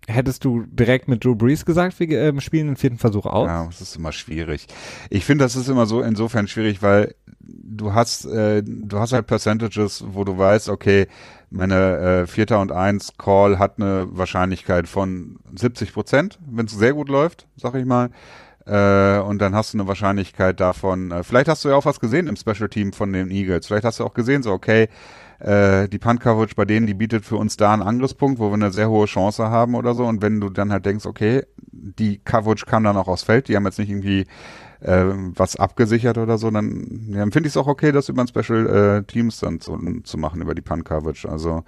hättest 0.09 0.45
du 0.45 0.65
direkt 0.67 1.07
mit 1.07 1.25
Drew 1.25 1.37
Brees 1.37 1.65
gesagt, 1.65 2.01
wir 2.01 2.09
ähm, 2.21 2.41
spielen 2.41 2.67
den 2.67 2.77
vierten 2.77 2.99
Versuch 2.99 3.27
aus? 3.27 3.47
Ja, 3.47 3.67
das 3.67 3.81
ist 3.81 3.97
immer 3.97 4.11
schwierig. 4.11 4.67
Ich 5.09 5.25
finde, 5.25 5.45
das 5.45 5.55
ist 5.55 5.69
immer 5.69 5.87
so 5.87 6.03
insofern 6.03 6.49
schwierig, 6.49 6.83
weil 6.83 7.15
du 7.41 7.95
hast, 7.95 8.25
äh, 8.27 8.63
du 8.65 8.99
hast 8.99 9.13
halt 9.13 9.27
Percentages, 9.27 10.05
wo 10.07 10.25
du 10.25 10.37
weißt, 10.37 10.69
okay, 10.69 11.07
meine 11.51 11.99
äh, 11.99 12.27
Vierter 12.27 12.61
und 12.61 12.73
Eins 12.73 13.13
Call 13.17 13.59
hat 13.59 13.75
eine 13.77 14.07
Wahrscheinlichkeit 14.11 14.89
von 14.89 15.39
70 15.55 15.93
Prozent, 15.93 16.39
wenn 16.47 16.67
es 16.67 16.73
sehr 16.73 16.93
gut 16.93 17.09
läuft, 17.09 17.47
sag 17.57 17.75
ich 17.75 17.87
mal. 17.87 18.11
Äh, 18.67 19.21
und 19.21 19.39
dann 19.41 19.55
hast 19.55 19.73
du 19.73 19.79
eine 19.79 19.89
Wahrscheinlichkeit 19.89 20.61
davon. 20.61 21.11
Äh, 21.11 21.23
vielleicht 21.23 21.49
hast 21.49 21.65
du 21.65 21.71
ja 21.71 21.77
auch 21.77 21.87
was 21.87 22.01
gesehen 22.01 22.27
im 22.27 22.37
Special 22.37 22.69
Team 22.69 22.93
von 22.93 23.13
den 23.13 23.31
Eagles. 23.31 23.67
Vielleicht 23.67 23.85
hast 23.85 23.99
du 23.99 24.05
auch 24.05 24.13
gesehen, 24.13 24.43
so 24.43 24.53
okay, 24.53 24.89
äh, 25.39 25.89
die 25.89 25.99
Punt 25.99 26.21
Coverage 26.21 26.55
bei 26.55 26.67
denen, 26.67 26.87
die 26.87 26.95
bietet 26.95 27.25
für 27.25 27.37
uns 27.37 27.57
da 27.57 27.73
einen 27.73 27.83
Angriffspunkt, 27.83 28.39
wo 28.39 28.49
wir 28.49 28.55
eine 28.55 28.71
sehr 28.71 28.91
hohe 28.91 29.07
Chance 29.07 29.49
haben 29.49 29.75
oder 29.75 29.95
so. 29.95 30.05
Und 30.05 30.21
wenn 30.21 30.41
du 30.41 30.51
dann 30.51 30.71
halt 30.71 30.85
denkst, 30.85 31.07
okay, 31.07 31.45
die 31.57 32.19
Coverage 32.19 32.67
kam 32.67 32.85
dann 32.85 32.97
auch 32.99 33.09
aus 33.09 33.23
Feld, 33.23 33.49
die 33.49 33.57
haben 33.57 33.65
jetzt 33.65 33.79
nicht 33.79 33.89
irgendwie 33.89 34.27
äh, 34.81 35.05
was 35.35 35.57
abgesichert 35.57 36.19
oder 36.19 36.39
so, 36.39 36.51
dann 36.51 37.09
ja, 37.11 37.23
finde 37.25 37.41
ich 37.41 37.53
es 37.53 37.57
auch 37.57 37.67
okay, 37.67 37.93
das 37.93 38.09
über 38.09 38.23
ein 38.23 38.29
Special 38.29 38.67
äh, 38.67 39.03
Teams 39.05 39.41
dann 39.41 39.61
zu, 39.61 39.79
zu 40.05 40.19
machen, 40.19 40.41
über 40.41 40.55
die 40.55 40.63
Punt 40.63 40.85
Coverage. 40.85 41.29
Also 41.29 41.65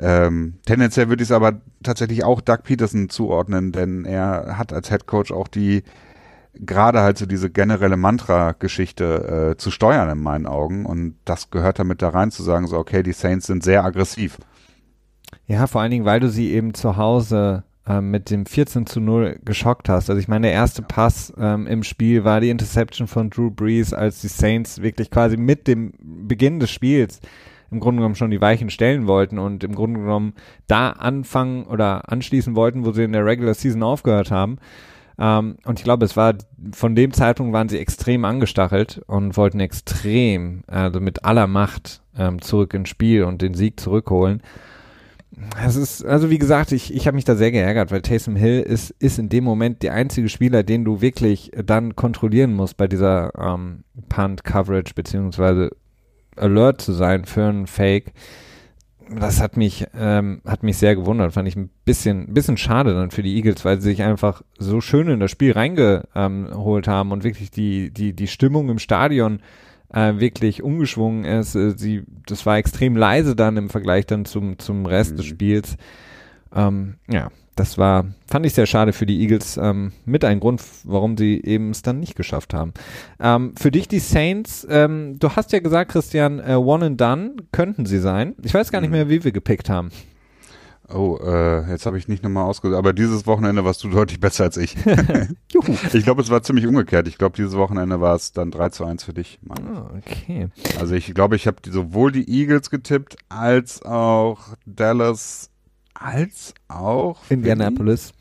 ähm, 0.00 0.54
tendenziell 0.64 1.08
würde 1.08 1.22
ich 1.22 1.28
es 1.28 1.32
aber 1.32 1.60
tatsächlich 1.82 2.24
auch 2.24 2.40
Doug 2.40 2.58
Peterson 2.64 3.08
zuordnen, 3.08 3.72
denn 3.72 4.04
er 4.04 4.56
hat 4.58 4.72
als 4.72 4.88
Head 4.88 5.06
Coach 5.06 5.32
auch 5.32 5.48
die 5.48 5.82
gerade 6.54 7.00
halt 7.00 7.18
so 7.18 7.26
diese 7.26 7.50
generelle 7.50 7.96
Mantra-Geschichte 7.96 9.52
äh, 9.52 9.56
zu 9.56 9.70
steuern 9.70 10.10
in 10.10 10.22
meinen 10.22 10.46
Augen 10.46 10.86
und 10.86 11.16
das 11.24 11.50
gehört 11.50 11.78
damit 11.78 12.02
da 12.02 12.08
rein 12.08 12.30
zu 12.30 12.42
sagen, 12.42 12.66
so 12.66 12.78
okay, 12.78 13.02
die 13.02 13.12
Saints 13.12 13.46
sind 13.46 13.62
sehr 13.62 13.84
aggressiv. 13.84 14.38
Ja, 15.46 15.66
vor 15.66 15.80
allen 15.80 15.90
Dingen, 15.90 16.04
weil 16.04 16.20
du 16.20 16.28
sie 16.28 16.52
eben 16.52 16.74
zu 16.74 16.96
Hause 16.96 17.64
ähm, 17.88 18.10
mit 18.10 18.30
dem 18.30 18.46
14 18.46 18.86
zu 18.86 19.00
0 19.00 19.38
geschockt 19.44 19.88
hast. 19.88 20.10
Also 20.10 20.20
ich 20.20 20.28
meine, 20.28 20.48
der 20.48 20.54
erste 20.54 20.82
Pass 20.82 21.32
ähm, 21.38 21.66
im 21.66 21.82
Spiel 21.82 22.24
war 22.24 22.40
die 22.40 22.50
Interception 22.50 23.06
von 23.06 23.30
Drew 23.30 23.50
Brees, 23.50 23.94
als 23.94 24.20
die 24.20 24.28
Saints 24.28 24.82
wirklich 24.82 25.10
quasi 25.10 25.36
mit 25.36 25.66
dem 25.66 25.92
Beginn 25.98 26.60
des 26.60 26.70
Spiels 26.70 27.20
im 27.70 27.80
Grunde 27.80 28.00
genommen 28.00 28.14
schon 28.14 28.30
die 28.30 28.40
Weichen 28.40 28.70
stellen 28.70 29.06
wollten 29.06 29.38
und 29.38 29.62
im 29.62 29.74
Grunde 29.74 30.00
genommen 30.00 30.34
da 30.66 30.90
anfangen 30.90 31.64
oder 31.64 32.10
anschließen 32.10 32.54
wollten, 32.54 32.84
wo 32.84 32.92
sie 32.92 33.04
in 33.04 33.12
der 33.12 33.26
Regular 33.26 33.54
Season 33.54 33.82
aufgehört 33.82 34.30
haben. 34.30 34.58
Ähm, 35.18 35.56
und 35.64 35.78
ich 35.78 35.84
glaube, 35.84 36.04
es 36.04 36.16
war 36.16 36.34
von 36.72 36.94
dem 36.94 37.12
Zeitpunkt 37.12 37.52
waren 37.52 37.68
sie 37.68 37.78
extrem 37.78 38.24
angestachelt 38.24 39.02
und 39.06 39.36
wollten 39.36 39.60
extrem, 39.60 40.62
also 40.66 41.00
mit 41.00 41.24
aller 41.24 41.46
Macht 41.46 42.02
ähm, 42.16 42.40
zurück 42.40 42.74
ins 42.74 42.88
Spiel 42.88 43.24
und 43.24 43.42
den 43.42 43.54
Sieg 43.54 43.80
zurückholen. 43.80 44.42
Es 45.62 45.76
ist, 45.76 46.04
also 46.04 46.30
wie 46.30 46.38
gesagt, 46.38 46.72
ich, 46.72 46.94
ich 46.94 47.06
habe 47.06 47.14
mich 47.14 47.24
da 47.24 47.36
sehr 47.36 47.52
geärgert, 47.52 47.90
weil 47.90 48.02
Taysom 48.02 48.34
Hill 48.34 48.60
ist, 48.60 48.90
ist 48.98 49.18
in 49.18 49.28
dem 49.28 49.44
Moment 49.44 49.82
der 49.82 49.92
einzige 49.92 50.28
Spieler, 50.28 50.62
den 50.62 50.84
du 50.84 51.00
wirklich 51.00 51.52
dann 51.64 51.96
kontrollieren 51.96 52.54
musst 52.54 52.76
bei 52.76 52.88
dieser 52.88 53.32
ähm, 53.38 53.84
Punt-Coverage, 54.08 54.94
beziehungsweise 54.94 55.70
alert 56.36 56.80
zu 56.80 56.92
sein 56.92 57.24
für 57.24 57.44
einen 57.44 57.66
Fake. 57.66 58.12
Das 59.10 59.40
hat 59.40 59.56
mich, 59.56 59.86
ähm, 59.98 60.42
hat 60.46 60.62
mich 60.62 60.76
sehr 60.76 60.94
gewundert. 60.94 61.32
Fand 61.32 61.48
ich 61.48 61.56
ein 61.56 61.70
bisschen, 61.84 62.32
bisschen 62.34 62.56
schade 62.56 62.94
dann 62.94 63.10
für 63.10 63.22
die 63.22 63.36
Eagles, 63.36 63.64
weil 63.64 63.80
sie 63.80 63.90
sich 63.90 64.02
einfach 64.02 64.42
so 64.58 64.80
schön 64.80 65.08
in 65.08 65.20
das 65.20 65.30
Spiel 65.30 65.52
reingeholt 65.52 66.88
haben 66.88 67.12
und 67.12 67.24
wirklich 67.24 67.50
die, 67.50 67.90
die, 67.90 68.12
die 68.12 68.26
Stimmung 68.26 68.68
im 68.68 68.78
Stadion 68.78 69.40
äh, 69.92 70.14
wirklich 70.18 70.62
umgeschwungen 70.62 71.24
ist. 71.24 71.54
Äh, 71.54 71.76
sie, 71.76 72.04
das 72.26 72.46
war 72.46 72.56
extrem 72.56 72.96
leise 72.96 73.36
dann 73.36 73.56
im 73.56 73.70
Vergleich 73.70 74.06
dann 74.06 74.24
zum, 74.24 74.58
zum 74.58 74.86
Rest 74.86 75.12
mhm. 75.12 75.16
des 75.16 75.26
Spiels. 75.26 75.76
Ähm, 76.54 76.94
ja, 77.08 77.30
das 77.56 77.76
war, 77.76 78.06
fand 78.26 78.46
ich 78.46 78.54
sehr 78.54 78.66
schade 78.66 78.92
für 78.92 79.06
die 79.06 79.20
Eagles. 79.20 79.56
Ähm, 79.56 79.92
mit 80.04 80.24
ein 80.24 80.40
Grund, 80.40 80.62
warum 80.84 81.16
sie 81.16 81.42
eben 81.42 81.70
es 81.70 81.82
dann 81.82 82.00
nicht 82.00 82.14
geschafft 82.14 82.54
haben. 82.54 82.72
Ähm, 83.20 83.54
für 83.58 83.70
dich 83.70 83.88
die 83.88 83.98
Saints, 83.98 84.66
ähm, 84.70 85.16
du 85.18 85.30
hast 85.30 85.52
ja 85.52 85.58
gesagt, 85.58 85.92
Christian, 85.92 86.38
äh, 86.38 86.54
One 86.54 86.86
and 86.86 87.00
Done 87.00 87.36
könnten 87.50 87.84
sie 87.84 87.98
sein. 87.98 88.34
Ich 88.42 88.54
weiß 88.54 88.70
gar 88.70 88.80
nicht 88.80 88.90
mhm. 88.90 88.96
mehr, 88.96 89.08
wie 89.08 89.24
wir 89.24 89.32
gepickt 89.32 89.68
haben. 89.68 89.90
Oh, 90.90 91.18
äh, 91.22 91.70
jetzt 91.70 91.84
habe 91.84 91.98
ich 91.98 92.08
nicht 92.08 92.22
nochmal 92.22 92.44
ausgesucht, 92.44 92.78
aber 92.78 92.94
dieses 92.94 93.26
Wochenende 93.26 93.62
warst 93.62 93.84
du 93.84 93.90
deutlich 93.90 94.20
besser 94.20 94.44
als 94.44 94.56
ich. 94.56 94.74
Juhu. 95.52 95.76
ich 95.92 96.02
glaube, 96.02 96.22
es 96.22 96.30
war 96.30 96.42
ziemlich 96.42 96.66
umgekehrt. 96.66 97.08
Ich 97.08 97.18
glaube, 97.18 97.36
dieses 97.36 97.54
Wochenende 97.54 98.00
war 98.00 98.14
es 98.14 98.32
dann 98.32 98.50
3 98.50 98.70
zu 98.70 98.86
1 98.86 99.04
für 99.04 99.12
dich. 99.12 99.38
Oh, 99.50 99.98
okay. 99.98 100.48
Also 100.80 100.94
ich 100.94 101.12
glaube, 101.12 101.36
ich 101.36 101.46
habe 101.46 101.58
sowohl 101.68 102.10
die 102.10 102.26
Eagles 102.30 102.70
getippt, 102.70 103.16
als 103.28 103.82
auch 103.82 104.56
Dallas, 104.64 105.50
als 105.92 106.54
auch 106.68 107.18
Indianapolis. 107.28 108.14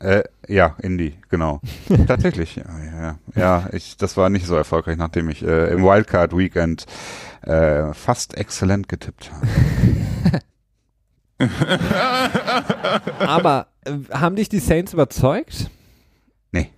Äh, 0.00 0.24
ja, 0.48 0.74
Indy, 0.82 1.14
genau. 1.28 1.60
Tatsächlich, 2.06 2.56
ja, 2.56 2.64
ja, 2.84 3.18
ja. 3.36 3.68
Ich, 3.72 3.96
das 3.96 4.16
war 4.16 4.28
nicht 4.28 4.46
so 4.46 4.56
erfolgreich, 4.56 4.96
nachdem 4.96 5.30
ich 5.30 5.42
äh, 5.42 5.72
im 5.72 5.84
Wildcard 5.84 6.36
Weekend 6.36 6.84
äh, 7.42 7.94
fast 7.94 8.36
exzellent 8.36 8.88
getippt 8.88 9.30
habe. 9.32 9.46
Aber 13.18 13.66
äh, 13.84 13.92
haben 14.12 14.36
dich 14.36 14.48
die 14.48 14.58
Saints 14.58 14.92
überzeugt? 14.92 15.70
Nee, 16.52 16.70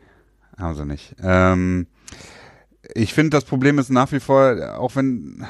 haben 0.56 0.74
sie 0.74 0.84
nicht. 0.84 1.14
Ähm, 1.22 1.86
ich 2.94 3.14
finde, 3.14 3.30
das 3.30 3.44
Problem 3.44 3.78
ist 3.78 3.90
nach 3.90 4.12
wie 4.12 4.20
vor, 4.20 4.76
auch 4.78 4.96
wenn 4.96 5.46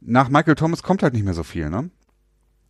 nach 0.00 0.28
Michael 0.28 0.54
Thomas 0.54 0.82
kommt 0.82 1.02
halt 1.02 1.14
nicht 1.14 1.24
mehr 1.24 1.34
so 1.34 1.42
viel, 1.42 1.70
ne? 1.70 1.90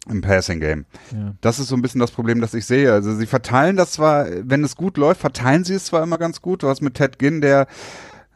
Im 0.06 0.20
Passing 0.20 0.60
Game. 0.60 0.84
Ja. 1.12 1.34
Das 1.40 1.58
ist 1.58 1.68
so 1.68 1.76
ein 1.76 1.80
bisschen 1.80 2.00
das 2.00 2.10
Problem, 2.10 2.42
das 2.42 2.52
ich 2.52 2.66
sehe. 2.66 2.92
Also 2.92 3.14
sie 3.14 3.26
verteilen 3.26 3.76
das 3.76 3.92
zwar, 3.92 4.26
wenn 4.42 4.62
es 4.62 4.76
gut 4.76 4.98
läuft, 4.98 5.22
verteilen 5.22 5.64
sie 5.64 5.72
es 5.74 5.86
zwar 5.86 6.02
immer 6.02 6.18
ganz 6.18 6.42
gut. 6.42 6.62
Du 6.62 6.68
hast 6.68 6.82
mit 6.82 6.94
Ted 6.94 7.18
Ginn, 7.18 7.40
der 7.40 7.66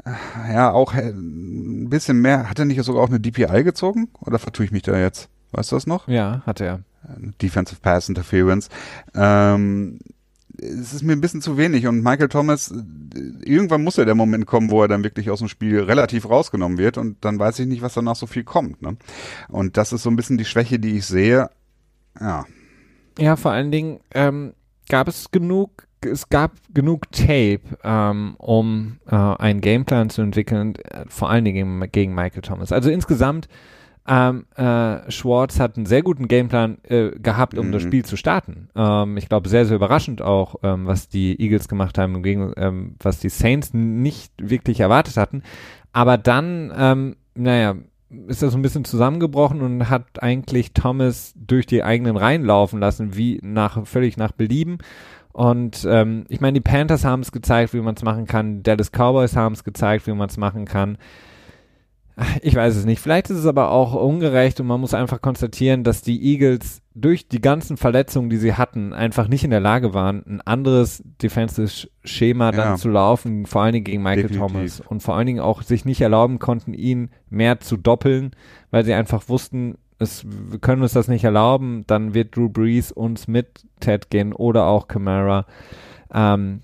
äh, 0.07 0.55
ja 0.55 0.71
auch 0.71 0.95
äh, 0.95 1.11
ein 1.11 1.91
bisschen 1.91 2.23
mehr, 2.23 2.49
hat 2.49 2.59
er 2.59 2.65
nicht 2.65 2.83
sogar 2.83 3.03
auch 3.03 3.09
eine 3.09 3.21
DPI 3.21 3.65
gezogen? 3.65 4.09
Oder 4.21 4.39
vertue 4.39 4.65
ich 4.65 4.73
mich 4.73 4.83
da 4.83 4.99
jetzt? 4.99 5.29
Weißt 5.53 5.73
du 5.73 5.77
das 5.77 5.87
noch? 5.87 6.09
Ja, 6.09 6.43
hatte 6.47 6.65
er. 6.65 6.81
Defensive 7.41 7.81
Pass 7.81 8.09
Interference. 8.09 8.69
Ähm, 9.15 9.99
es 10.61 10.93
ist 10.93 11.03
mir 11.03 11.13
ein 11.13 11.21
bisschen 11.21 11.41
zu 11.41 11.57
wenig 11.57 11.87
und 11.87 12.03
Michael 12.03 12.29
Thomas, 12.29 12.75
irgendwann 13.45 13.85
muss 13.85 13.97
ja 13.97 14.05
der 14.05 14.15
Moment 14.15 14.47
kommen, 14.47 14.71
wo 14.71 14.83
er 14.83 14.89
dann 14.89 15.05
wirklich 15.05 15.31
aus 15.31 15.39
dem 15.39 15.49
Spiel 15.49 15.81
relativ 15.81 16.29
rausgenommen 16.29 16.79
wird 16.79 16.99
und 16.99 17.17
dann 17.25 17.39
weiß 17.39 17.61
ich 17.61 17.67
nicht, 17.67 17.83
was 17.83 17.95
danach 17.95 18.17
so 18.17 18.27
viel 18.27 18.45
kommt. 18.45 18.83
Ne? 18.83 18.97
Und 19.49 19.77
das 19.77 19.93
ist 19.93 20.03
so 20.03 20.11
ein 20.11 20.17
bisschen 20.17 20.37
die 20.37 20.45
Schwäche, 20.45 20.79
die 20.79 20.97
ich 20.97 21.07
sehe. 21.07 21.49
Ja. 22.21 22.45
Ja, 23.19 23.37
vor 23.37 23.53
allen 23.53 23.71
Dingen 23.71 24.01
ähm, 24.13 24.53
gab 24.89 25.09
es 25.09 25.31
genug, 25.31 25.87
es 26.01 26.29
gab 26.29 26.53
genug 26.73 27.11
Tape, 27.13 27.61
ähm, 27.85 28.35
um 28.39 28.99
äh, 29.07 29.15
einen 29.15 29.61
Gameplan 29.61 30.11
zu 30.11 30.23
entwickeln, 30.23 30.75
äh, 30.77 31.05
vor 31.09 31.31
allen 31.31 31.45
Dingen 31.45 31.81
gegen, 31.81 31.93
gegen 31.93 32.15
Michael 32.15 32.43
Thomas. 32.43 32.73
Also 32.73 32.91
insgesamt 32.91 33.49
ähm, 34.09 34.47
äh, 34.57 35.11
Schwartz 35.11 35.61
hat 35.61 35.77
einen 35.77 35.85
sehr 35.85 36.03
guten 36.03 36.29
Gameplan 36.29 36.79
äh, 36.85 37.11
gehabt, 37.11 37.59
um 37.59 37.69
mhm. 37.69 37.73
das 37.73 37.83
Spiel 37.83 38.05
zu 38.05 38.17
starten. 38.17 38.71
Ähm, 38.75 39.19
ich 39.19 39.29
glaube, 39.29 39.49
sehr, 39.51 39.67
sehr 39.67 39.77
überraschend 39.77 40.23
auch, 40.23 40.57
ähm, 40.63 40.87
was 40.87 41.09
die 41.09 41.39
Eagles 41.39 41.69
gemacht 41.69 41.99
haben, 41.99 42.23
gegen, 42.23 42.53
ähm, 42.57 42.95
was 43.01 43.21
die 43.21 43.29
Saints 43.29 43.75
nicht 43.75 44.33
wirklich 44.39 44.81
erwartet 44.81 45.19
hatten. 45.19 45.43
Aber 45.93 46.17
dann, 46.17 46.73
ähm, 46.75 47.17
naja, 47.35 47.75
ist 48.27 48.43
das 48.43 48.53
so 48.53 48.59
ein 48.59 48.63
bisschen 48.63 48.87
zusammengebrochen 48.87 49.61
und 49.61 49.91
hat 49.91 50.23
eigentlich 50.23 50.73
Thomas 50.73 51.35
durch 51.37 51.67
die 51.67 51.85
eigenen 51.85 52.17
Reihen 52.17 52.45
laufen 52.45 52.81
lassen, 52.81 53.15
wie 53.15 53.41
nach 53.43 53.87
völlig 53.87 54.17
nach 54.17 54.33
Belieben. 54.33 54.79
Und 55.33 55.87
ähm, 55.89 56.25
ich 56.29 56.41
meine, 56.41 56.55
die 56.55 56.63
Panthers 56.63 57.05
haben 57.05 57.21
es 57.21 57.31
gezeigt, 57.31 57.75
wie 57.75 57.81
man 57.81 57.95
es 57.95 58.03
machen 58.03 58.27
kann. 58.27 58.63
Dallas 58.63 58.91
Cowboys 58.91 59.37
haben 59.37 59.53
es 59.53 59.65
gezeigt, 59.65 60.07
wie 60.07 60.15
man 60.15 60.31
es 60.31 60.39
machen 60.39 60.65
kann. 60.65 60.97
Ich 62.43 62.55
weiß 62.55 62.75
es 62.75 62.85
nicht. 62.85 63.01
Vielleicht 63.01 63.31
ist 63.31 63.39
es 63.39 63.47
aber 63.47 63.71
auch 63.71 63.95
ungerecht 63.95 64.61
und 64.61 64.67
man 64.67 64.81
muss 64.81 64.95
einfach 64.95 65.21
konstatieren, 65.21 65.85
dass 65.85 66.03
die 66.03 66.21
Eagles 66.21 66.83
durch 66.95 67.29
die 67.29 67.41
ganzen 67.41 67.77
Verletzungen, 67.77 68.29
die 68.29 68.39
sie 68.39 68.55
hatten, 68.55 68.93
einfach 68.93 69.29
nicht 69.29 69.45
in 69.45 69.51
der 69.51 69.61
Lage 69.61 69.95
waren, 69.95 70.25
ein 70.27 70.41
anderes 70.41 71.03
Defensive 71.23 71.89
Schema 72.03 72.51
dann 72.51 72.71
ja. 72.71 72.77
zu 72.77 72.89
laufen, 72.89 73.47
vor 73.47 73.63
allen 73.63 73.73
Dingen 73.73 73.85
gegen 73.85 74.03
Michael 74.03 74.29
Definitiv. 74.29 74.53
Thomas 74.53 74.81
und 74.81 75.03
vor 75.03 75.17
allen 75.17 75.27
Dingen 75.27 75.41
auch 75.41 75.63
sich 75.63 75.85
nicht 75.85 76.01
erlauben 76.01 76.41
konnten, 76.41 76.75
ihn 76.75 77.11
mehr 77.31 77.61
zu 77.61 77.77
doppeln, 77.77 78.33
weil 78.73 78.85
sie 78.85 78.95
einfach 78.95 79.29
wussten, 79.29 79.77
es, 80.01 80.25
wir 80.27 80.59
können 80.59 80.83
uns 80.83 80.93
das 80.93 81.09
nicht 81.09 81.25
erlauben, 81.25 81.85
dann 81.87 82.15
wird 82.15 82.37
Drew 82.37 82.49
Brees 82.49 82.91
uns 82.91 83.29
mit 83.29 83.65
Ted 83.81 84.11
gehen 84.11 84.33
oder 84.33 84.67
auch 84.67 84.89
Camara 84.89 85.47
ähm, 86.13 86.63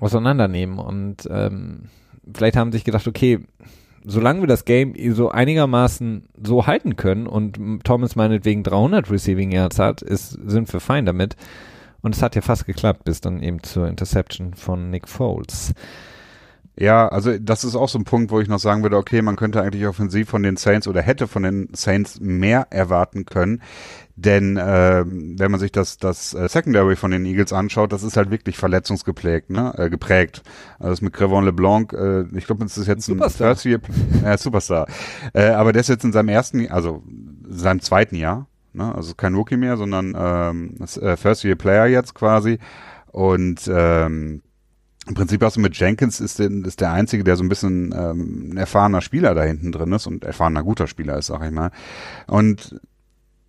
auseinandernehmen 0.00 0.78
und 0.78 1.28
ähm, 1.30 1.84
vielleicht 2.34 2.56
haben 2.56 2.72
sie 2.72 2.78
sich 2.78 2.84
gedacht, 2.84 3.06
okay, 3.06 3.40
solange 4.04 4.42
wir 4.42 4.46
das 4.46 4.64
Game 4.64 4.94
so 5.14 5.30
einigermaßen 5.30 6.28
so 6.42 6.66
halten 6.66 6.96
können 6.96 7.26
und 7.26 7.84
Thomas 7.84 8.16
meinetwegen 8.16 8.62
300 8.62 9.10
Receiving 9.10 9.52
Yards 9.52 9.78
hat, 9.78 10.02
ist, 10.02 10.30
sind 10.30 10.72
wir 10.72 10.80
fein 10.80 11.06
damit. 11.06 11.36
Und 12.02 12.16
es 12.16 12.22
hat 12.22 12.34
ja 12.34 12.42
fast 12.42 12.66
geklappt, 12.66 13.04
bis 13.04 13.20
dann 13.20 13.42
eben 13.42 13.62
zur 13.62 13.86
Interception 13.88 14.54
von 14.54 14.90
Nick 14.90 15.08
Foles. 15.08 15.72
Ja, 16.78 17.06
also 17.08 17.36
das 17.38 17.64
ist 17.64 17.76
auch 17.76 17.88
so 17.88 17.98
ein 17.98 18.04
Punkt, 18.04 18.30
wo 18.30 18.40
ich 18.40 18.48
noch 18.48 18.58
sagen 18.58 18.82
würde, 18.82 18.96
okay, 18.96 19.20
man 19.20 19.36
könnte 19.36 19.60
eigentlich 19.60 19.86
offensiv 19.86 20.30
von 20.30 20.42
den 20.42 20.56
Saints 20.56 20.88
oder 20.88 21.02
hätte 21.02 21.28
von 21.28 21.42
den 21.42 21.68
Saints 21.74 22.18
mehr 22.20 22.66
erwarten 22.70 23.26
können. 23.26 23.60
Denn 24.16 24.56
äh, 24.56 25.04
wenn 25.06 25.50
man 25.50 25.60
sich 25.60 25.72
das, 25.72 25.98
das 25.98 26.32
äh, 26.32 26.48
Secondary 26.48 26.96
von 26.96 27.10
den 27.10 27.26
Eagles 27.26 27.52
anschaut, 27.52 27.92
das 27.92 28.02
ist 28.02 28.16
halt 28.16 28.30
wirklich 28.30 28.56
verletzungsgeprägt, 28.56 29.50
ne? 29.50 29.74
Äh, 29.76 29.90
geprägt. 29.90 30.42
Also 30.78 30.90
das 30.90 31.00
mit 31.02 31.12
Crevon 31.12 31.44
LeBlanc, 31.44 31.92
äh, 31.92 32.24
ich 32.36 32.46
glaube, 32.46 32.64
das 32.64 32.78
ist 32.78 32.86
jetzt 32.86 33.08
ein 33.08 33.14
Superstar. 33.14 33.48
First 33.48 33.64
Year, 33.66 33.80
äh, 34.24 34.38
Superstar. 34.38 34.86
Äh, 35.34 35.48
aber 35.50 35.72
der 35.72 35.80
ist 35.80 35.88
jetzt 35.88 36.04
in 36.04 36.12
seinem 36.12 36.28
ersten, 36.28 36.70
also 36.70 37.02
seinem 37.48 37.80
zweiten 37.80 38.16
Jahr, 38.16 38.46
ne? 38.72 38.94
Also 38.94 39.14
kein 39.14 39.34
Rookie 39.34 39.56
mehr, 39.56 39.76
sondern 39.76 40.14
ähm, 40.16 40.76
äh, 40.80 41.16
First 41.16 41.44
Year 41.44 41.56
Player 41.56 41.86
jetzt 41.86 42.14
quasi. 42.14 42.58
Und 43.10 43.68
ähm, 43.72 44.42
im 45.06 45.14
Prinzip 45.14 45.42
hast 45.42 45.56
du 45.56 45.60
mit 45.60 45.76
Jenkins 45.76 46.20
ist, 46.20 46.38
den, 46.38 46.64
ist 46.64 46.80
der 46.80 46.92
einzige, 46.92 47.24
der 47.24 47.36
so 47.36 47.42
ein 47.42 47.48
bisschen 47.48 47.92
ähm, 47.96 48.50
ein 48.52 48.56
erfahrener 48.56 49.00
Spieler 49.00 49.34
da 49.34 49.42
hinten 49.42 49.72
drin 49.72 49.92
ist 49.92 50.06
und 50.06 50.24
erfahrener 50.24 50.62
guter 50.62 50.86
Spieler 50.86 51.18
ist, 51.18 51.26
sag 51.26 51.44
ich 51.44 51.50
mal. 51.50 51.72
Und 52.28 52.80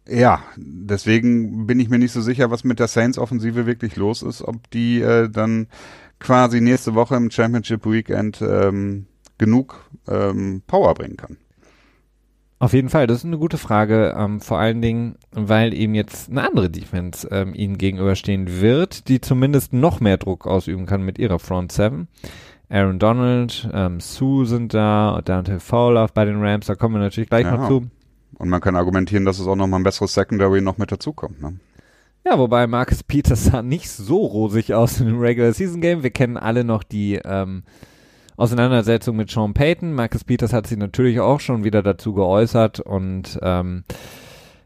ja, 0.08 0.44
deswegen 0.58 1.68
bin 1.68 1.80
ich 1.80 1.90
mir 1.90 2.00
nicht 2.00 2.12
so 2.12 2.22
sicher, 2.22 2.52
was 2.52 2.64
mit 2.64 2.80
der 2.80 2.88
Saints-Offensive 2.88 3.66
wirklich 3.66 3.96
los 3.96 4.24
ist, 4.24 4.42
ob 4.42 4.70
die 4.72 5.02
äh, 5.02 5.30
dann 5.30 5.68
quasi 6.20 6.60
nächste 6.60 6.96
Woche 6.96 7.16
im 7.16 7.30
Championship 7.30 7.86
Weekend 7.86 8.42
ähm, 8.42 9.06
genug 9.38 9.90
ähm, 10.08 10.64
Power 10.68 10.94
bringen 10.96 11.18
kann. 11.18 11.38
Auf 12.64 12.72
jeden 12.72 12.88
Fall, 12.88 13.08
das 13.08 13.18
ist 13.18 13.26
eine 13.26 13.38
gute 13.38 13.58
Frage, 13.58 14.16
ähm, 14.18 14.40
vor 14.40 14.58
allen 14.58 14.82
Dingen, 14.82 15.16
weil 15.34 15.74
eben 15.74 15.96
jetzt 15.96 16.30
eine 16.30 16.48
andere 16.48 16.70
Defense 16.70 17.28
ähm, 17.30 17.54
ihnen 17.54 17.78
gegenüberstehen 17.78 18.62
wird, 18.62 19.10
die 19.10 19.20
zumindest 19.20 19.74
noch 19.74 20.00
mehr 20.00 20.16
Druck 20.16 20.48
ausüben 20.48 20.86
kann 20.86 21.02
mit 21.02 21.20
ihrer 21.20 21.40
Front 21.40 21.74
Seven. 21.74 22.08
Aaron 22.70 23.00
Donald, 23.00 23.70
ähm, 23.74 24.00
Sue 24.00 24.46
sind 24.46 24.74
da, 24.74 25.20
Dante 25.26 25.60
Fowler 25.60 26.08
bei 26.14 26.24
den 26.24 26.42
Rams, 26.42 26.68
da 26.68 26.76
kommen 26.76 26.96
wir 26.96 27.00
natürlich 27.00 27.30
gleich 27.30 27.44
ja. 27.44 27.58
noch 27.58 27.68
zu. 27.68 27.88
Und 28.38 28.48
man 28.48 28.62
kann 28.62 28.78
argumentieren, 28.78 29.26
dass 29.26 29.40
es 29.40 29.48
auch 29.48 29.58
noch 29.58 29.68
mal 29.68 29.76
ein 29.76 29.84
besseres 29.84 30.14
Secondary 30.14 30.62
noch 30.62 30.78
mit 30.78 30.90
dazukommt. 30.90 31.42
Ne? 31.42 31.60
Ja, 32.26 32.40
wobei 32.40 32.66
Marcus 32.66 33.04
Peters 33.04 33.44
sah 33.44 33.62
nicht 33.62 33.90
so 33.90 34.26
rosig 34.26 34.74
aus 34.74 35.02
in 35.02 35.08
dem 35.08 35.20
Regular 35.20 35.52
Season 35.52 35.82
Game. 35.82 36.02
Wir 36.02 36.12
kennen 36.12 36.38
alle 36.38 36.64
noch 36.64 36.84
die 36.84 37.20
ähm, 37.26 37.64
Auseinandersetzung 38.38 39.16
mit 39.16 39.30
Sean 39.30 39.54
Payton. 39.54 39.94
Marcus 39.94 40.24
Peters 40.24 40.54
hat 40.54 40.68
sich 40.68 40.78
natürlich 40.78 41.20
auch 41.20 41.40
schon 41.40 41.64
wieder 41.64 41.84
dazu 41.84 42.14
geäußert 42.14 42.80
und 42.80 43.40
ähm, 43.42 43.84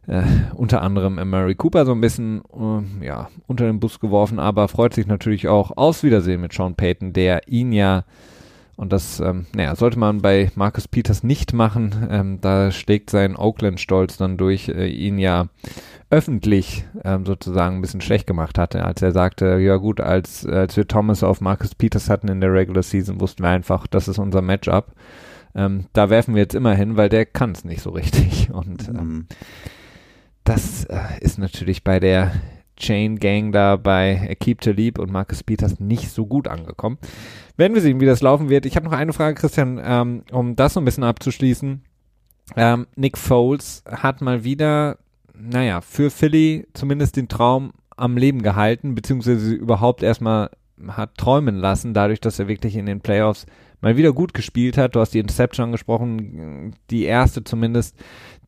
äh, 0.08 0.24
unter 0.56 0.82
anderem 0.82 1.16
Murray 1.30 1.56
Cooper 1.56 1.86
so 1.86 1.92
ein 1.92 2.02
bisschen 2.02 2.42
äh, 2.54 3.06
ja, 3.06 3.30
unter 3.46 3.66
den 3.66 3.80
Bus 3.80 4.00
geworfen, 4.00 4.40
aber 4.40 4.68
freut 4.68 4.94
sich 4.94 5.06
natürlich 5.06 5.48
auch 5.48 5.76
aus 5.76 6.04
Wiedersehen 6.04 6.42
mit 6.42 6.54
Sean 6.54 6.76
Payton, 6.76 7.14
der 7.14 7.48
ihn 7.48 7.72
ja 7.72 8.06
und 8.78 8.94
das, 8.94 9.20
ähm, 9.20 9.48
naja, 9.56 9.76
sollte 9.76 9.98
man 9.98 10.22
bei 10.22 10.52
Marcus 10.56 10.88
Peters 10.88 11.24
nicht 11.24 11.52
machen. 11.52 12.08
Ähm, 12.12 12.38
da 12.42 12.72
schlägt 12.72 13.10
sein 13.10 13.36
Oakland-Stolz 13.36 14.18
dann 14.18 14.38
durch, 14.38 14.70
äh, 14.70 14.88
ihn 14.88 15.18
ja 15.18 15.48
öffentlich 16.12 16.86
ähm, 17.04 17.26
sozusagen 17.26 17.78
ein 17.78 17.82
bisschen 17.82 18.02
schlecht 18.02 18.28
gemacht 18.28 18.60
hatte, 18.60 18.86
als 18.86 19.02
er 19.02 19.12
sagte, 19.12 19.58
ja 19.58 19.78
gut, 19.78 20.00
als, 20.00 20.46
als 20.46 20.78
wir 20.78 20.88
Thomas 20.88 21.24
auf 21.24 21.42
Marcus 21.42 21.74
Peters 21.74 22.08
hatten 22.10 22.28
in 22.28 22.40
der 22.40 22.54
Regular 22.54 22.84
Season, 22.84 23.20
wussten 23.20 23.44
wir 23.44 23.50
einfach, 23.50 23.88
das 23.88 24.08
ist 24.08 24.20
unser 24.20 24.44
Matchup. 24.44 24.94
Ähm, 25.56 25.88
da 25.94 26.12
werfen 26.12 26.36
wir 26.36 26.44
jetzt 26.44 26.56
immer 26.56 26.76
hin, 26.76 26.98
weil 26.98 27.10
der 27.10 27.26
kann 27.26 27.54
es 27.54 27.66
nicht 27.66 27.82
so 27.82 27.90
richtig. 27.90 28.52
Und 28.52 28.88
ähm, 28.90 28.96
mhm. 28.96 29.28
das 30.44 30.86
äh, 30.86 31.00
ist 31.20 31.40
natürlich 31.40 31.84
bei 31.84 32.00
der 32.00 32.32
Chain 32.78 33.18
Gang 33.20 33.52
da 33.52 33.76
bei 33.76 34.36
Keep 34.40 34.64
Leap 34.66 35.00
und 35.00 35.12
Marcus 35.12 35.44
Peters 35.44 35.80
nicht 35.80 36.10
so 36.10 36.26
gut 36.26 36.48
angekommen. 36.48 36.98
Werden 37.58 37.74
wir 37.74 37.82
sehen, 37.82 38.00
wie 38.00 38.06
das 38.06 38.22
laufen 38.22 38.50
wird. 38.50 38.66
Ich 38.66 38.76
habe 38.76 38.86
noch 38.86 38.94
eine 38.94 39.14
Frage, 39.14 39.36
Christian, 39.36 39.82
ähm, 39.84 40.24
um 40.32 40.56
das 40.56 40.74
so 40.74 40.82
ein 40.82 40.86
bisschen 40.86 41.04
abzuschließen. 41.04 41.82
Ähm, 42.56 42.88
Nick 42.96 43.18
Foles 43.18 43.84
hat 43.90 44.22
mal 44.22 44.44
wieder, 44.44 44.98
naja, 45.34 45.82
für 45.82 46.10
Philly 46.10 46.68
zumindest 46.74 47.18
den 47.18 47.28
Traum 47.28 47.74
am 47.98 48.16
Leben 48.16 48.44
gehalten, 48.44 48.96
beziehungsweise 48.96 49.54
überhaupt 49.54 50.04
erstmal 50.04 50.52
hat 50.88 51.18
träumen 51.18 51.56
lassen, 51.56 51.94
dadurch, 51.94 52.22
dass 52.22 52.40
er 52.40 52.48
wirklich 52.48 52.76
in 52.76 52.86
den 52.86 53.02
Playoffs 53.02 53.48
mal 53.82 53.98
wieder 53.98 54.14
gut 54.14 54.34
gespielt 54.34 54.78
hat. 54.78 54.96
Du 54.96 55.00
hast 55.00 55.14
die 55.14 55.20
Interception 55.20 55.66
angesprochen, 55.66 56.76
die 56.90 57.04
erste 57.04 57.44
zumindest, 57.44 57.96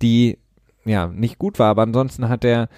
die 0.01 0.37
ja 0.85 1.07
nicht 1.07 1.39
gut 1.39 1.59
war, 1.59 1.69
aber 1.69 1.83
ansonsten 1.83 2.29
hat 2.29 2.45
er 2.45 2.69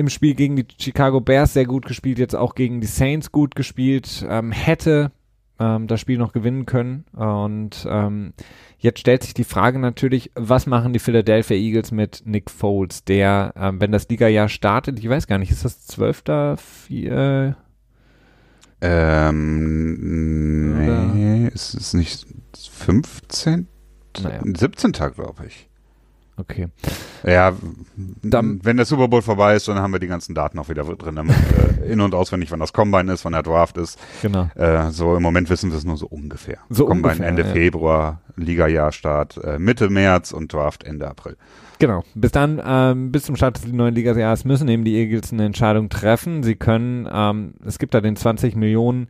im 0.00 0.08
Spiel 0.08 0.34
gegen 0.34 0.56
die 0.56 0.66
Chicago 0.78 1.20
Bears 1.20 1.52
sehr 1.52 1.66
gut 1.66 1.86
gespielt, 1.86 2.18
jetzt 2.18 2.34
auch 2.34 2.54
gegen 2.54 2.80
die 2.80 2.86
Saints 2.86 3.30
gut 3.30 3.54
gespielt, 3.54 4.26
ähm, 4.28 4.50
hätte 4.50 5.12
ähm, 5.60 5.86
das 5.86 6.00
Spiel 6.00 6.18
noch 6.18 6.32
gewinnen 6.32 6.66
können. 6.66 7.04
Und 7.12 7.86
ähm, 7.88 8.32
jetzt 8.78 8.98
stellt 8.98 9.22
sich 9.22 9.34
die 9.34 9.44
Frage 9.44 9.78
natürlich, 9.78 10.32
was 10.34 10.66
machen 10.66 10.92
die 10.92 10.98
Philadelphia 10.98 11.56
Eagles 11.56 11.92
mit 11.92 12.22
Nick 12.24 12.50
Foles, 12.50 13.04
der, 13.04 13.52
ähm, 13.56 13.80
wenn 13.80 13.92
das 13.92 14.08
Liga-Jahr 14.08 14.48
startet, 14.48 14.98
ich 14.98 15.08
weiß 15.08 15.26
gar 15.26 15.38
nicht, 15.38 15.52
ist 15.52 15.64
das 15.64 15.86
12. 15.86 16.24
Vier, 16.56 17.56
ähm, 18.82 19.52
nee, 21.14 21.48
ist 21.48 21.74
es 21.74 21.92
nicht 21.92 22.26
15? 22.56 23.68
Naja. 24.22 24.40
17. 24.42 24.92
glaube 24.92 25.46
ich. 25.46 25.69
Okay. 26.40 26.68
Ja, 27.22 27.52
dann, 28.22 28.60
wenn 28.62 28.78
der 28.78 28.86
Super 28.86 29.08
Bowl 29.08 29.20
vorbei 29.20 29.54
ist, 29.54 29.68
dann 29.68 29.78
haben 29.78 29.92
wir 29.92 30.00
die 30.00 30.06
ganzen 30.06 30.34
Daten 30.34 30.58
auch 30.58 30.68
wieder 30.68 30.84
drin. 30.84 31.16
äh, 31.82 31.92
in- 31.92 32.00
und 32.00 32.14
auswendig, 32.14 32.50
wann 32.50 32.60
das 32.60 32.72
Combine 32.72 33.12
ist, 33.12 33.24
wann 33.24 33.32
der 33.32 33.42
Draft 33.42 33.76
ist. 33.76 33.98
Genau. 34.22 34.48
Äh, 34.54 34.90
so 34.90 35.14
im 35.16 35.22
Moment 35.22 35.50
wissen 35.50 35.70
wir 35.70 35.76
es 35.76 35.84
nur 35.84 35.96
so 35.96 36.06
ungefähr. 36.06 36.58
So 36.70 36.86
Combine 36.86 37.08
ungefähr, 37.08 37.28
Ende 37.28 37.42
ja. 37.42 37.48
Februar, 37.48 38.20
Liga-Jahrstart 38.36 39.36
äh, 39.44 39.58
Mitte 39.58 39.90
März 39.90 40.32
und 40.32 40.52
Draft 40.52 40.84
Ende 40.84 41.08
April. 41.08 41.36
Genau. 41.78 42.04
Bis 42.14 42.32
dann, 42.32 42.60
ähm, 42.64 43.12
bis 43.12 43.24
zum 43.24 43.36
Start 43.36 43.56
des 43.56 43.66
neuen 43.66 43.94
Liga-Jahres 43.94 44.44
müssen 44.44 44.68
eben 44.68 44.84
die 44.84 44.96
Eagles 44.96 45.32
eine 45.32 45.44
Entscheidung 45.44 45.88
treffen. 45.88 46.42
Sie 46.42 46.54
können, 46.54 47.08
ähm, 47.10 47.54
es 47.66 47.78
gibt 47.78 47.94
da 47.94 48.00
den 48.00 48.16
20 48.16 48.56
Millionen 48.56 49.08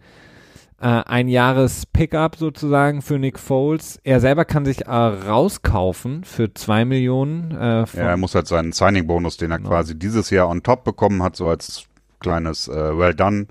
äh, 0.81 0.87
ein 0.87 1.29
Jahres 1.29 1.85
Pickup 1.87 2.37
sozusagen 2.37 3.03
für 3.03 3.19
Nick 3.19 3.39
Foles. 3.39 4.01
Er 4.03 4.21
selber 4.21 4.45
kann 4.45 4.65
sich 4.65 4.87
äh, 4.87 4.91
rauskaufen 4.91 6.25
für 6.25 6.53
zwei 6.55 6.85
Millionen. 6.85 7.51
Äh, 7.53 7.85
ja, 7.95 8.11
er 8.11 8.17
muss 8.17 8.35
halt 8.35 8.47
seinen 8.49 8.73
Signing-Bonus, 8.73 9.37
den 9.37 9.51
er 9.51 9.59
Genau. 9.59 9.71
quasi 9.71 9.99
dieses 9.99 10.31
Jahr 10.31 10.49
on 10.49 10.63
top 10.63 10.85
bekommen 10.85 11.23
hat, 11.23 11.37
so 11.37 11.49
als 11.49 11.85
kleines 12.21 12.69
äh, 12.69 12.97
Well 12.99 13.15
done, 13.15 13.47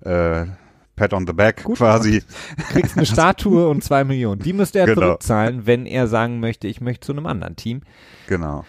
äh, 0.00 0.46
Pat 0.94 1.14
on 1.14 1.26
the 1.26 1.32
back 1.32 1.64
Gut. 1.64 1.78
quasi. 1.78 2.22
kriegst 2.70 2.96
eine 2.96 3.06
Statue 3.06 3.66
und 3.68 3.82
zwei 3.82 4.04
Millionen. 4.04 4.40
Die 4.42 4.52
müsste 4.52 4.78
er 4.78 4.86
Genau. 4.86 5.00
zurückzahlen, 5.00 5.66
wenn 5.66 5.86
er 5.86 6.06
sagen 6.06 6.38
möchte, 6.40 6.68
ich 6.68 6.80
möchte 6.80 7.06
zu 7.06 7.12
einem 7.12 7.26
anderen 7.26 7.56
Team. 7.56 7.80
Genau. 8.28 8.64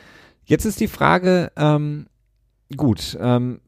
Jetzt 0.46 0.66
ist 0.66 0.80
die 0.80 0.88
Frage, 0.88 1.52
ähm, 1.58 2.08
gut, 2.76 3.18
ähm, 3.22 3.60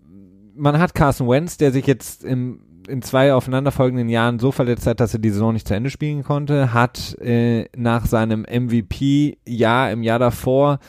man 0.56 0.80
hat 0.80 0.96
Carson 0.96 1.28
Wentz, 1.28 1.58
der 1.58 1.72
sich 1.72 1.86
jetzt 1.86 2.24
im, 2.24 2.62
in 2.88 3.02
zwei 3.02 3.34
aufeinanderfolgenden 3.34 4.10
Jahren 4.10 4.40
so 4.40 4.52
verletzt 4.52 4.88
hat, 4.88 5.00
dass 5.00 5.14
er 5.14 5.20
die 5.20 5.30
Saison 5.30 5.54
nicht 5.54 5.68
zu 5.68 5.74
Ende 5.74 5.90
spielen 5.90 6.24
konnte, 6.24 6.74
hat 6.74 7.18
äh, 7.20 7.66
nach 7.76 8.06
seinem 8.06 8.42
MVP-Jahr 8.42 9.92
im 9.92 10.04
Jahr 10.04 10.20
davor 10.20 10.80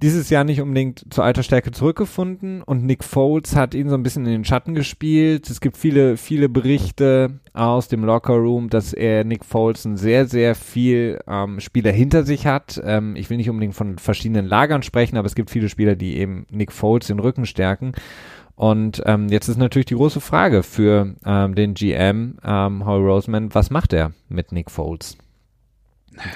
dieses 0.00 0.30
Jahr 0.30 0.44
nicht 0.44 0.60
unbedingt 0.60 1.04
zur 1.10 1.24
alter 1.24 1.42
Stärke 1.42 1.72
zurückgefunden 1.72 2.62
und 2.62 2.84
Nick 2.84 3.02
Foles 3.02 3.56
hat 3.56 3.74
ihn 3.74 3.88
so 3.88 3.96
ein 3.96 4.04
bisschen 4.04 4.24
in 4.26 4.32
den 4.32 4.44
Schatten 4.44 4.74
gespielt. 4.74 5.50
Es 5.50 5.60
gibt 5.60 5.76
viele, 5.76 6.16
viele 6.16 6.48
Berichte 6.48 7.40
aus 7.52 7.88
dem 7.88 8.04
Lockerroom, 8.04 8.70
dass 8.70 8.92
er 8.92 9.24
Nick 9.24 9.44
Foles 9.44 9.84
ein 9.84 9.96
sehr, 9.96 10.26
sehr 10.26 10.54
viel 10.54 11.18
ähm, 11.26 11.58
Spieler 11.58 11.90
hinter 11.90 12.22
sich 12.22 12.46
hat. 12.46 12.80
Ähm, 12.84 13.16
ich 13.16 13.28
will 13.28 13.38
nicht 13.38 13.50
unbedingt 13.50 13.74
von 13.74 13.98
verschiedenen 13.98 14.46
Lagern 14.46 14.84
sprechen, 14.84 15.16
aber 15.16 15.26
es 15.26 15.34
gibt 15.34 15.50
viele 15.50 15.68
Spieler, 15.68 15.96
die 15.96 16.18
eben 16.18 16.46
Nick 16.48 16.70
Foles 16.70 17.08
den 17.08 17.18
Rücken 17.18 17.44
stärken. 17.44 17.92
Und 18.58 19.00
ähm, 19.06 19.28
jetzt 19.28 19.46
ist 19.46 19.56
natürlich 19.56 19.86
die 19.86 19.94
große 19.94 20.20
Frage 20.20 20.64
für 20.64 21.14
ähm, 21.24 21.54
den 21.54 21.74
GM, 21.74 22.38
ähm, 22.42 22.84
Howie 22.84 23.06
Roseman, 23.06 23.54
was 23.54 23.70
macht 23.70 23.92
er 23.92 24.10
mit 24.28 24.50
Nick 24.50 24.72
Foles? 24.72 25.16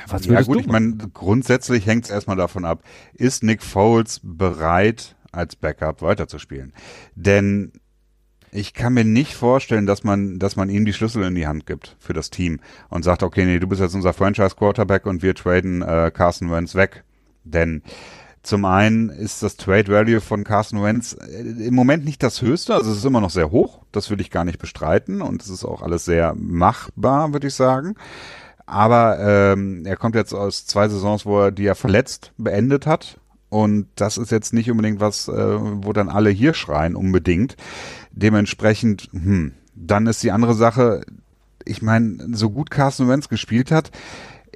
Was 0.07 0.27
ja 0.27 0.41
gut, 0.43 0.61
ich 0.61 0.69
meine, 0.69 0.99
grundsätzlich 1.13 1.85
hängt 1.85 2.05
es 2.05 2.13
erstmal 2.13 2.37
davon 2.37 2.65
ab, 2.65 2.85
ist 3.13 3.43
Nick 3.43 3.61
Foles 3.61 4.21
bereit, 4.23 5.17
als 5.33 5.57
Backup 5.57 6.01
weiterzuspielen? 6.01 6.73
Denn 7.17 7.73
ich 8.53 8.73
kann 8.73 8.95
mir 8.95 9.05
nicht 9.05 9.35
vorstellen, 9.35 9.87
dass 9.87 10.05
man, 10.05 10.39
dass 10.39 10.55
man 10.55 10.71
ihm 10.71 10.85
die 10.85 10.93
Schlüssel 10.93 11.25
in 11.25 11.35
die 11.35 11.49
Hand 11.49 11.67
gibt 11.67 11.97
für 11.99 12.13
das 12.13 12.31
Team 12.31 12.61
und 12.89 13.03
sagt, 13.03 13.25
okay, 13.25 13.45
nee, 13.45 13.59
du 13.59 13.67
bist 13.67 13.81
jetzt 13.81 13.97
unser 13.97 14.13
Franchise 14.13 14.55
Quarterback 14.55 15.07
und 15.07 15.25
wir 15.25 15.35
traden 15.35 15.83
äh, 15.83 16.13
Carson 16.15 16.53
Wentz 16.53 16.77
weg. 16.77 17.03
Denn 17.43 17.83
zum 18.43 18.65
einen 18.65 19.09
ist 19.09 19.43
das 19.43 19.57
Trade 19.57 19.93
Value 19.93 20.21
von 20.21 20.45
Carson 20.45 20.83
Wentz 20.83 21.15
äh, 21.15 21.67
im 21.67 21.75
Moment 21.75 22.05
nicht 22.05 22.23
das 22.23 22.43
höchste, 22.43 22.75
also 22.75 22.91
es 22.91 22.99
ist 22.99 23.05
immer 23.05 23.21
noch 23.21 23.31
sehr 23.31 23.51
hoch, 23.51 23.81
das 23.93 24.11
würde 24.11 24.23
ich 24.23 24.31
gar 24.31 24.45
nicht 24.45 24.59
bestreiten 24.59 25.23
und 25.23 25.43
es 25.43 25.49
ist 25.49 25.65
auch 25.65 25.83
alles 25.83 26.05
sehr 26.05 26.35
machbar, 26.37 27.33
würde 27.33 27.47
ich 27.47 27.55
sagen. 27.55 27.95
Aber 28.67 29.19
ähm, 29.21 29.85
er 29.85 29.97
kommt 29.97 30.15
jetzt 30.15 30.33
aus 30.33 30.67
zwei 30.67 30.89
Saisons, 30.89 31.27
wo 31.27 31.41
er 31.41 31.51
die 31.51 31.67
er 31.67 31.75
verletzt 31.75 32.33
beendet 32.39 32.87
hat. 32.87 33.19
Und 33.49 33.89
das 33.97 34.17
ist 34.17 34.31
jetzt 34.31 34.55
nicht 34.55 34.71
unbedingt 34.71 34.99
was, 34.99 35.29
äh, 35.29 35.35
wo 35.59 35.93
dann 35.93 36.09
alle 36.09 36.31
hier 36.31 36.55
schreien 36.55 36.97
unbedingt. 36.97 37.57
Dementsprechend, 38.13 39.11
hm, 39.13 39.53
dann 39.75 40.07
ist 40.07 40.23
die 40.23 40.31
andere 40.31 40.55
Sache, 40.55 41.03
ich 41.67 41.83
meine, 41.83 42.35
so 42.35 42.49
gut 42.51 42.71
Carsten 42.71 43.09
Wentz 43.09 43.29
gespielt 43.29 43.71
hat, 43.71 43.91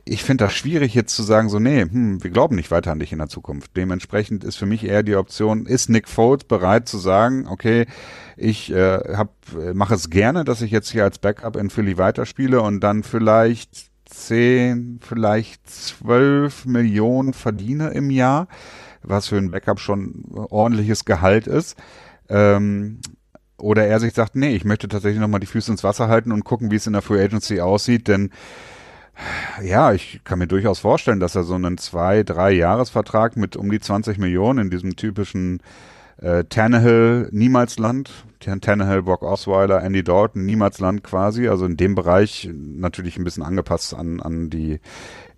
ich 0.09 0.23
finde 0.23 0.45
das 0.45 0.55
schwierig 0.55 0.95
jetzt 0.95 1.15
zu 1.15 1.23
sagen, 1.23 1.49
so, 1.49 1.59
nee, 1.59 1.83
hm, 1.83 2.23
wir 2.23 2.31
glauben 2.31 2.57
nicht 2.57 2.71
weiter 2.71 2.93
an 2.93 3.01
dich 3.01 3.13
in 3.13 3.19
der 3.19 3.29
Zukunft. 3.29 3.77
Dementsprechend 3.77 4.45
ist 4.45 4.57
für 4.57 4.67
mich 4.67 4.85
eher 4.85 5.03
die 5.03 5.17
Option, 5.17 5.67
ist 5.67 5.91
Nick 5.91 6.09
Foles 6.09 6.45
bereit 6.45 6.89
zu 6.89 6.99
sagen, 6.99 7.47
okay, 7.49 7.87
ich 8.37 8.73
äh, 8.73 9.01
mache 9.75 9.95
es 9.95 10.09
gerne, 10.11 10.45
dass 10.45 10.63
ich 10.63 10.71
jetzt 10.71 10.91
hier 10.91 11.05
als 11.05 11.19
Backup 11.19 11.57
in 11.57 11.71
Philly 11.71 11.99
weiterspiele 11.99 12.61
und 12.63 12.81
dann 12.81 13.03
vielleicht 13.03 13.91
zehn, 14.05 15.01
vielleicht 15.03 15.69
zwölf 15.69 16.65
Millionen 16.65 17.33
verdiene 17.33 17.91
im 17.91 18.11
Jahr 18.11 18.47
was 19.07 19.29
für 19.29 19.37
ein 19.37 19.51
Backup 19.51 19.81
schon 19.81 20.25
ordentliches 20.33 21.05
Gehalt 21.05 21.47
ist. 21.47 21.77
Ähm, 22.29 23.01
oder 23.59 23.87
er 23.87 24.01
sich 24.01 24.13
sagt, 24.13 24.37
nee, 24.37 24.55
ich 24.55 24.65
möchte 24.65 24.89
tatsächlich 24.89 25.21
nochmal 25.21 25.41
die 25.41 25.47
Füße 25.47 25.71
ins 25.71 25.85
Wasser 25.85 26.09
halten 26.09 26.33
und 26.33 26.45
gucken, 26.45 26.71
wie 26.71 26.77
es 26.77 26.87
in 26.87 26.93
der 26.93 27.03
Free 27.03 27.23
Agency 27.23 27.61
aussieht, 27.61 28.09
denn 28.09 28.31
ja, 29.63 29.93
ich 29.93 30.21
kann 30.25 30.39
mir 30.39 30.47
durchaus 30.47 30.81
vorstellen, 30.81 31.21
dass 31.21 31.35
er 31.35 31.45
so 31.45 31.55
einen 31.55 31.79
zwei, 31.79 32.23
drei 32.23 32.53
Jahresvertrag 32.53 33.37
mit 33.37 33.57
um 33.57 33.71
die 33.71 33.81
20 33.81 34.19
Millionen 34.19 34.59
in 34.67 34.71
diesem 34.71 34.97
typischen 34.97 35.61
äh, 36.19 36.45
Tannehill 36.45 37.29
Niemalsland, 37.33 38.11
Tannehill, 38.41 39.03
Brock 39.03 39.23
Osweiler, 39.23 39.83
Andy 39.83 40.03
Dalton 40.03 40.45
Niemalsland 40.45 41.03
quasi, 41.03 41.49
also 41.49 41.67
in 41.67 41.77
dem 41.77 41.95
Bereich 41.95 42.49
natürlich 42.53 43.17
ein 43.19 43.25
bisschen 43.25 43.43
angepasst 43.43 43.95
an, 43.95 44.21
an 44.21 44.51
die 44.51 44.81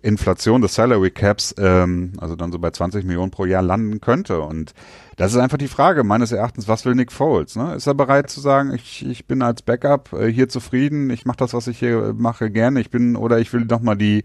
Inflation 0.01 0.61
des 0.61 0.75
Salary 0.75 1.11
Caps, 1.11 1.53
ähm, 1.57 2.13
also 2.19 2.35
dann 2.35 2.51
so 2.51 2.59
bei 2.59 2.71
20 2.71 3.03
Millionen 3.03 3.31
pro 3.31 3.45
Jahr 3.45 3.61
landen 3.61 3.99
könnte. 3.99 4.41
Und 4.41 4.73
das 5.17 5.33
ist 5.33 5.39
einfach 5.39 5.57
die 5.57 5.67
Frage 5.67 6.03
meines 6.03 6.31
Erachtens, 6.31 6.67
was 6.67 6.85
will 6.85 6.95
Nick 6.95 7.11
Foles? 7.11 7.55
Ne? 7.55 7.75
Ist 7.75 7.87
er 7.87 7.93
bereit 7.93 8.29
zu 8.29 8.39
sagen, 8.39 8.73
ich, 8.73 9.05
ich 9.05 9.25
bin 9.25 9.41
als 9.41 9.61
Backup 9.61 10.13
äh, 10.13 10.31
hier 10.31 10.47
zufrieden, 10.47 11.09
ich 11.09 11.25
mache 11.25 11.37
das, 11.37 11.53
was 11.53 11.67
ich 11.67 11.79
hier 11.79 12.13
mache, 12.17 12.49
gerne, 12.49 12.79
ich 12.79 12.89
bin, 12.89 13.17
oder 13.17 13.39
ich 13.39 13.51
will 13.51 13.65
doch 13.65 13.81
mal 13.81 13.95
die 13.95 14.23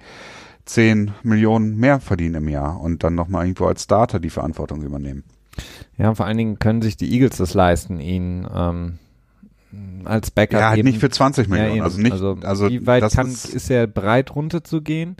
10 0.66 1.12
Millionen 1.22 1.76
mehr 1.76 2.00
verdienen 2.00 2.36
im 2.36 2.48
Jahr 2.48 2.80
und 2.80 3.02
dann 3.02 3.14
nochmal 3.14 3.44
irgendwo 3.44 3.66
als 3.66 3.82
Starter 3.82 4.20
die 4.20 4.30
Verantwortung 4.30 4.82
übernehmen. 4.82 5.24
Ja, 5.98 6.14
vor 6.14 6.26
allen 6.26 6.38
Dingen 6.38 6.58
können 6.58 6.82
sich 6.82 6.96
die 6.96 7.12
Eagles 7.12 7.36
das 7.36 7.54
leisten, 7.54 8.00
ihn 8.00 8.46
ähm, 8.52 8.98
als 10.04 10.30
Backup. 10.30 10.60
Ja, 10.60 10.68
halt 10.70 10.78
eben, 10.78 10.88
nicht 10.88 11.00
für 11.00 11.10
20 11.10 11.48
Millionen. 11.48 11.76
Ja, 11.76 11.84
also 11.84 12.00
nicht, 12.00 12.12
also, 12.12 12.38
also 12.42 12.68
wie 12.68 12.86
weit 12.86 13.10
kann, 13.12 13.26
ist, 13.26 13.46
ist 13.46 13.70
er 13.70 13.86
bereit 13.86 14.34
runterzugehen? 14.34 15.16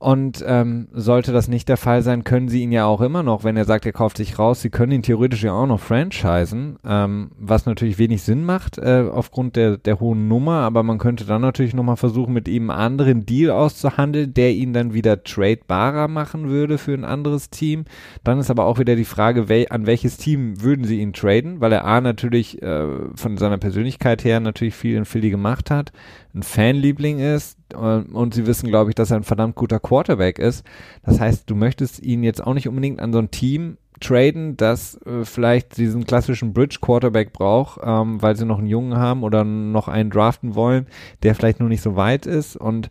Und 0.00 0.42
ähm, 0.46 0.88
sollte 0.94 1.30
das 1.30 1.46
nicht 1.46 1.68
der 1.68 1.76
Fall 1.76 2.00
sein, 2.00 2.24
können 2.24 2.48
sie 2.48 2.62
ihn 2.62 2.72
ja 2.72 2.86
auch 2.86 3.02
immer 3.02 3.22
noch, 3.22 3.44
wenn 3.44 3.58
er 3.58 3.66
sagt, 3.66 3.84
er 3.84 3.92
kauft 3.92 4.16
sich 4.16 4.38
raus, 4.38 4.62
sie 4.62 4.70
können 4.70 4.92
ihn 4.92 5.02
theoretisch 5.02 5.42
ja 5.42 5.52
auch 5.52 5.66
noch 5.66 5.78
franchisen, 5.78 6.78
ähm, 6.86 7.32
was 7.38 7.66
natürlich 7.66 7.98
wenig 7.98 8.22
Sinn 8.22 8.46
macht 8.46 8.78
äh, 8.78 9.04
aufgrund 9.12 9.56
der, 9.56 9.76
der 9.76 10.00
hohen 10.00 10.26
Nummer, 10.26 10.62
aber 10.62 10.82
man 10.84 10.96
könnte 10.96 11.26
dann 11.26 11.42
natürlich 11.42 11.74
nochmal 11.74 11.98
versuchen, 11.98 12.32
mit 12.32 12.48
ihm 12.48 12.70
einen 12.70 12.80
anderen 12.80 13.26
Deal 13.26 13.50
auszuhandeln, 13.50 14.32
der 14.32 14.52
ihn 14.52 14.72
dann 14.72 14.94
wieder 14.94 15.22
tradebarer 15.22 16.08
machen 16.08 16.48
würde 16.48 16.78
für 16.78 16.94
ein 16.94 17.04
anderes 17.04 17.50
Team. 17.50 17.84
Dann 18.24 18.38
ist 18.38 18.50
aber 18.50 18.64
auch 18.64 18.78
wieder 18.78 18.96
die 18.96 19.04
Frage, 19.04 19.50
wel 19.50 19.66
an 19.68 19.84
welches 19.84 20.16
Team 20.16 20.62
würden 20.62 20.86
sie 20.86 21.00
ihn 21.00 21.12
traden, 21.12 21.60
weil 21.60 21.72
er 21.72 21.84
A 21.84 22.00
natürlich 22.00 22.62
äh, 22.62 22.86
von 23.16 23.36
seiner 23.36 23.58
Persönlichkeit 23.58 24.24
her 24.24 24.40
natürlich 24.40 24.76
viel 24.76 24.96
in 24.96 25.04
Philly 25.04 25.28
gemacht 25.28 25.70
hat, 25.70 25.92
ein 26.34 26.42
Fanliebling 26.42 27.18
ist 27.18 27.58
äh, 27.72 27.76
und 27.76 28.34
sie 28.34 28.46
wissen, 28.46 28.68
glaube 28.68 28.90
ich, 28.90 28.94
dass 28.94 29.10
er 29.10 29.18
ein 29.18 29.24
verdammt 29.24 29.56
guter 29.56 29.80
Quarterback 29.80 30.38
ist. 30.38 30.64
Das 31.04 31.20
heißt, 31.20 31.48
du 31.48 31.54
möchtest 31.54 32.02
ihn 32.02 32.22
jetzt 32.22 32.44
auch 32.44 32.54
nicht 32.54 32.68
unbedingt 32.68 33.00
an 33.00 33.12
so 33.12 33.18
ein 33.18 33.30
Team 33.30 33.76
traden, 34.00 34.56
das 34.56 34.98
äh, 35.06 35.24
vielleicht 35.24 35.76
diesen 35.76 36.06
klassischen 36.06 36.52
Bridge 36.52 36.78
Quarterback 36.80 37.32
braucht, 37.32 37.80
ähm, 37.84 38.22
weil 38.22 38.36
sie 38.36 38.46
noch 38.46 38.58
einen 38.58 38.66
Jungen 38.66 38.96
haben 38.96 39.22
oder 39.22 39.44
noch 39.44 39.88
einen 39.88 40.10
draften 40.10 40.54
wollen, 40.54 40.86
der 41.22 41.34
vielleicht 41.34 41.60
nur 41.60 41.68
nicht 41.68 41.82
so 41.82 41.96
weit 41.96 42.26
ist 42.26 42.56
und 42.56 42.90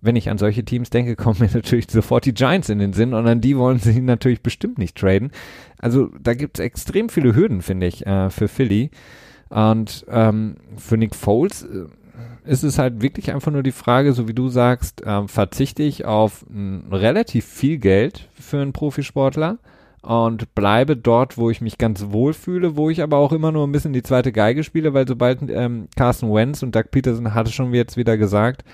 wenn 0.00 0.16
ich 0.16 0.30
an 0.30 0.38
solche 0.38 0.64
Teams 0.64 0.90
denke, 0.90 1.16
kommen 1.16 1.40
mir 1.40 1.50
natürlich 1.52 1.90
sofort 1.90 2.24
die 2.24 2.34
Giants 2.34 2.68
in 2.68 2.78
den 2.78 2.92
Sinn 2.92 3.12
und 3.12 3.26
an 3.26 3.40
die 3.40 3.58
wollen 3.58 3.78
sie 3.78 4.00
natürlich 4.00 4.42
bestimmt 4.42 4.78
nicht 4.78 4.96
traden. 4.96 5.30
Also 5.78 6.10
da 6.20 6.34
gibt 6.34 6.58
es 6.58 6.64
extrem 6.64 7.08
viele 7.08 7.34
Hürden, 7.34 7.60
finde 7.60 7.86
ich, 7.86 8.06
äh, 8.06 8.30
für 8.30 8.48
Philly. 8.48 8.90
Und 9.48 10.04
ähm, 10.08 10.56
für 10.76 10.96
Nick 10.96 11.14
Foles 11.14 11.62
äh, 11.62 11.84
ist 12.44 12.62
es 12.62 12.78
halt 12.78 13.02
wirklich 13.02 13.32
einfach 13.32 13.52
nur 13.52 13.62
die 13.62 13.72
Frage, 13.72 14.12
so 14.12 14.28
wie 14.28 14.34
du 14.34 14.48
sagst, 14.48 15.02
ähm, 15.04 15.28
verzichte 15.28 15.82
ich 15.82 16.04
auf 16.04 16.44
m, 16.48 16.84
relativ 16.90 17.44
viel 17.44 17.78
Geld 17.78 18.28
für 18.34 18.60
einen 18.60 18.72
Profisportler 18.72 19.58
und 20.02 20.54
bleibe 20.54 20.96
dort, 20.96 21.36
wo 21.36 21.50
ich 21.50 21.60
mich 21.60 21.78
ganz 21.78 22.06
wohl 22.10 22.32
fühle, 22.32 22.76
wo 22.76 22.90
ich 22.90 23.02
aber 23.02 23.16
auch 23.16 23.32
immer 23.32 23.50
nur 23.50 23.66
ein 23.66 23.72
bisschen 23.72 23.92
die 23.92 24.04
zweite 24.04 24.30
Geige 24.30 24.62
spiele, 24.62 24.94
weil 24.94 25.08
sobald 25.08 25.50
ähm, 25.50 25.88
Carson 25.96 26.32
Wentz 26.32 26.62
und 26.62 26.74
Doug 26.74 26.84
Peterson 26.92 27.34
hatte 27.34 27.50
schon 27.50 27.74
jetzt 27.74 27.96
wieder 27.96 28.16
gesagt, 28.16 28.64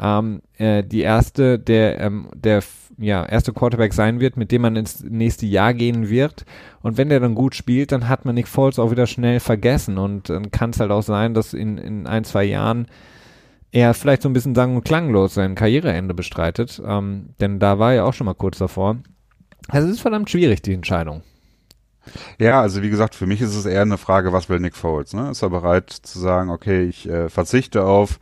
ähm, 0.00 0.42
äh, 0.58 0.84
die 0.84 1.00
erste, 1.00 1.58
der, 1.58 2.00
ähm, 2.00 2.28
der 2.34 2.62
ja, 2.98 3.24
erste 3.24 3.52
Quarterback 3.52 3.94
sein 3.94 4.20
wird, 4.20 4.36
mit 4.36 4.52
dem 4.52 4.62
man 4.62 4.76
ins 4.76 5.02
nächste 5.02 5.46
Jahr 5.46 5.74
gehen 5.74 6.08
wird. 6.08 6.44
Und 6.82 6.96
wenn 6.96 7.08
der 7.08 7.20
dann 7.20 7.34
gut 7.34 7.54
spielt, 7.54 7.92
dann 7.92 8.08
hat 8.08 8.24
man 8.24 8.34
Nick 8.34 8.48
Foles 8.48 8.78
auch 8.78 8.90
wieder 8.90 9.06
schnell 9.06 9.40
vergessen. 9.40 9.98
Und 9.98 10.28
dann 10.28 10.50
kann 10.50 10.70
es 10.70 10.80
halt 10.80 10.90
auch 10.90 11.02
sein, 11.02 11.34
dass 11.34 11.54
in, 11.54 11.78
in 11.78 12.06
ein, 12.06 12.24
zwei 12.24 12.44
Jahren 12.44 12.86
er 13.72 13.94
vielleicht 13.94 14.22
so 14.22 14.28
ein 14.28 14.34
bisschen 14.34 14.54
sang- 14.54 14.76
und 14.76 14.84
klanglos 14.84 15.34
sein 15.34 15.54
Karriereende 15.54 16.14
bestreitet. 16.14 16.80
Ähm, 16.84 17.30
denn 17.40 17.58
da 17.58 17.78
war 17.78 17.94
er 17.94 18.04
auch 18.04 18.14
schon 18.14 18.26
mal 18.26 18.34
kurz 18.34 18.58
davor. 18.58 18.98
Also 19.68 19.88
es 19.88 19.94
ist 19.94 20.00
verdammt 20.02 20.30
schwierig, 20.30 20.62
die 20.62 20.74
Entscheidung. 20.74 21.22
Ja, 22.38 22.60
also 22.60 22.82
wie 22.82 22.90
gesagt, 22.90 23.14
für 23.14 23.26
mich 23.26 23.40
ist 23.40 23.54
es 23.54 23.64
eher 23.64 23.82
eine 23.82 23.98
Frage, 23.98 24.32
was 24.32 24.48
will 24.48 24.60
Nick 24.60 24.74
Foles? 24.76 25.14
Ne? 25.14 25.30
Ist 25.30 25.42
er 25.42 25.50
bereit 25.50 25.90
zu 25.90 26.18
sagen, 26.18 26.50
okay, 26.50 26.84
ich 26.84 27.08
äh, 27.08 27.28
verzichte 27.28 27.84
auf 27.84 28.18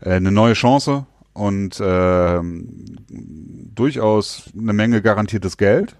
äh, 0.00 0.12
eine 0.12 0.30
neue 0.30 0.54
Chance 0.54 1.06
und 1.34 1.78
äh, 1.80 2.40
durchaus 3.74 4.50
eine 4.58 4.72
Menge 4.72 5.02
garantiertes 5.02 5.56
Geld 5.56 5.96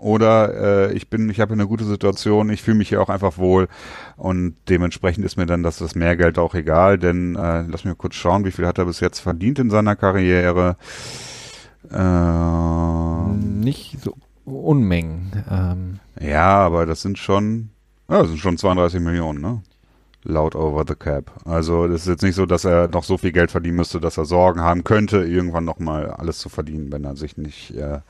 oder 0.00 0.88
äh, 0.88 0.92
ich 0.94 1.10
bin, 1.10 1.28
ich 1.28 1.40
habe 1.40 1.52
eine 1.52 1.66
gute 1.66 1.84
Situation, 1.84 2.48
ich 2.48 2.62
fühle 2.62 2.78
mich 2.78 2.88
hier 2.88 3.02
auch 3.02 3.10
einfach 3.10 3.36
wohl 3.36 3.68
und 4.16 4.56
dementsprechend 4.68 5.24
ist 5.26 5.36
mir 5.36 5.46
dann 5.46 5.62
das, 5.62 5.76
das 5.76 5.94
Mehrgeld 5.94 6.38
auch 6.38 6.54
egal, 6.54 6.98
denn 6.98 7.36
äh, 7.36 7.62
lass 7.62 7.84
mich 7.84 7.96
kurz 7.98 8.14
schauen, 8.14 8.44
wie 8.44 8.50
viel 8.50 8.66
hat 8.66 8.78
er 8.78 8.86
bis 8.86 9.00
jetzt 9.00 9.20
verdient 9.20 9.58
in 9.58 9.70
seiner 9.70 9.96
Karriere. 9.96 10.76
Äh, 11.90 13.34
Nicht 13.34 14.00
so 14.00 14.16
Unmengen. 14.46 15.30
Ähm. 15.50 16.00
Ja, 16.18 16.56
aber 16.56 16.86
das 16.86 17.02
sind 17.02 17.18
schon, 17.18 17.70
ja, 18.08 18.20
das 18.20 18.28
sind 18.28 18.38
schon 18.38 18.58
32 18.58 19.00
Millionen, 19.00 19.40
ne? 19.40 19.62
Laut 20.22 20.54
over 20.54 20.84
the 20.86 20.94
cap. 20.94 21.32
Also 21.46 21.88
das 21.88 22.02
ist 22.02 22.08
jetzt 22.08 22.22
nicht 22.22 22.34
so, 22.34 22.44
dass 22.44 22.64
er 22.64 22.88
noch 22.88 23.04
so 23.04 23.16
viel 23.16 23.32
Geld 23.32 23.50
verdienen 23.50 23.76
müsste, 23.76 24.00
dass 24.00 24.18
er 24.18 24.26
Sorgen 24.26 24.60
haben 24.60 24.84
könnte, 24.84 25.24
irgendwann 25.24 25.64
nochmal 25.64 26.10
alles 26.10 26.38
zu 26.38 26.50
verdienen, 26.50 26.92
wenn 26.92 27.04
er 27.04 27.16
sich 27.16 27.38
nicht 27.38 27.74
äh, 27.74 28.00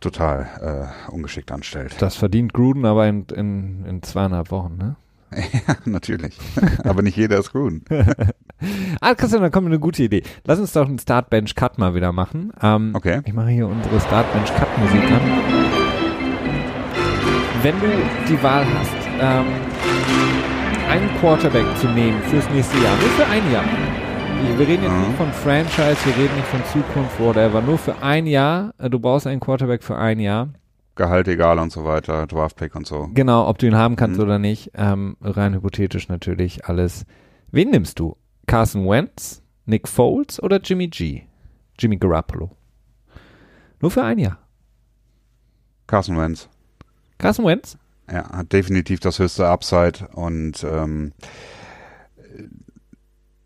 total 0.00 0.92
äh, 1.08 1.10
ungeschickt 1.10 1.50
anstellt. 1.50 1.96
Das 1.98 2.16
verdient 2.16 2.52
Gruden 2.52 2.84
aber 2.84 3.08
in, 3.08 3.24
in, 3.34 3.84
in 3.86 4.02
zweieinhalb 4.02 4.50
Wochen, 4.52 4.76
ne? 4.76 4.96
ja, 5.32 5.76
natürlich. 5.84 6.38
aber 6.84 7.02
nicht 7.02 7.16
jeder 7.16 7.38
ist 7.38 7.50
Gruden. 7.50 7.84
ah, 9.00 9.14
Christian, 9.14 9.42
dann 9.42 9.50
kommt 9.50 9.66
eine 9.66 9.80
gute 9.80 10.04
Idee. 10.04 10.22
Lass 10.44 10.60
uns 10.60 10.72
doch 10.72 10.86
einen 10.86 10.98
Startbench-Cut 10.98 11.78
mal 11.78 11.94
wieder 11.94 12.12
machen. 12.12 12.52
Ähm, 12.62 12.92
okay. 12.94 13.20
Ich 13.24 13.32
mache 13.32 13.48
hier 13.48 13.66
unsere 13.66 14.00
Startbench-Cut-Musik 14.00 15.02
an. 15.10 15.20
Wenn 17.62 17.80
du 17.80 17.86
die 18.28 18.42
Wahl 18.42 18.64
hast, 18.78 18.92
ähm, 19.20 19.46
einen 20.96 21.10
Quarterback 21.20 21.66
zu 21.76 21.86
nehmen 21.88 22.20
fürs 22.22 22.48
nächste 22.50 22.76
Jahr, 22.78 22.96
nur 22.96 23.10
für 23.10 23.26
ein 23.26 23.52
Jahr, 23.52 23.64
wir 24.58 24.66
reden 24.66 24.84
jetzt 24.84 24.92
mhm. 24.92 25.00
nicht 25.00 25.16
von 25.16 25.32
Franchise, 25.32 25.96
wir 26.06 26.16
reden 26.16 26.34
nicht 26.36 26.46
von 26.46 26.64
Zukunft, 26.66 27.20
whatever. 27.20 27.60
Nur 27.60 27.78
für 27.78 28.00
ein 28.02 28.26
Jahr. 28.26 28.72
Äh, 28.78 28.88
du 28.88 28.98
brauchst 28.98 29.26
einen 29.26 29.40
Quarterback 29.40 29.82
für 29.82 29.96
ein 29.96 30.18
Jahr. 30.20 30.50
Gehalt 30.94 31.28
egal 31.28 31.58
und 31.58 31.72
so 31.72 31.84
weiter, 31.84 32.26
Draftpick 32.26 32.74
und 32.74 32.86
so. 32.86 33.08
Genau, 33.12 33.48
ob 33.48 33.58
du 33.58 33.66
ihn 33.66 33.76
haben 33.76 33.96
kannst 33.96 34.18
mhm. 34.18 34.24
oder 34.24 34.38
nicht. 34.38 34.70
Ähm, 34.74 35.16
rein 35.20 35.54
hypothetisch 35.54 36.08
natürlich 36.08 36.64
alles. 36.66 37.04
Wen 37.50 37.70
nimmst 37.70 37.98
du? 37.98 38.16
Carson 38.46 38.88
Wentz, 38.88 39.42
Nick 39.64 39.88
Foles 39.88 40.42
oder 40.42 40.60
Jimmy 40.60 40.88
G? 40.88 41.22
Jimmy 41.78 41.96
Garoppolo? 41.96 42.50
Nur 43.80 43.90
für 43.90 44.04
ein 44.04 44.18
Jahr. 44.18 44.38
Carson 45.86 46.16
Wentz. 46.16 46.48
Carson 47.18 47.44
Wentz? 47.44 47.76
Ja, 48.10 48.30
hat 48.30 48.52
definitiv 48.52 49.00
das 49.00 49.18
höchste 49.18 49.48
Upside 49.48 50.08
und 50.12 50.64
ähm, 50.64 51.12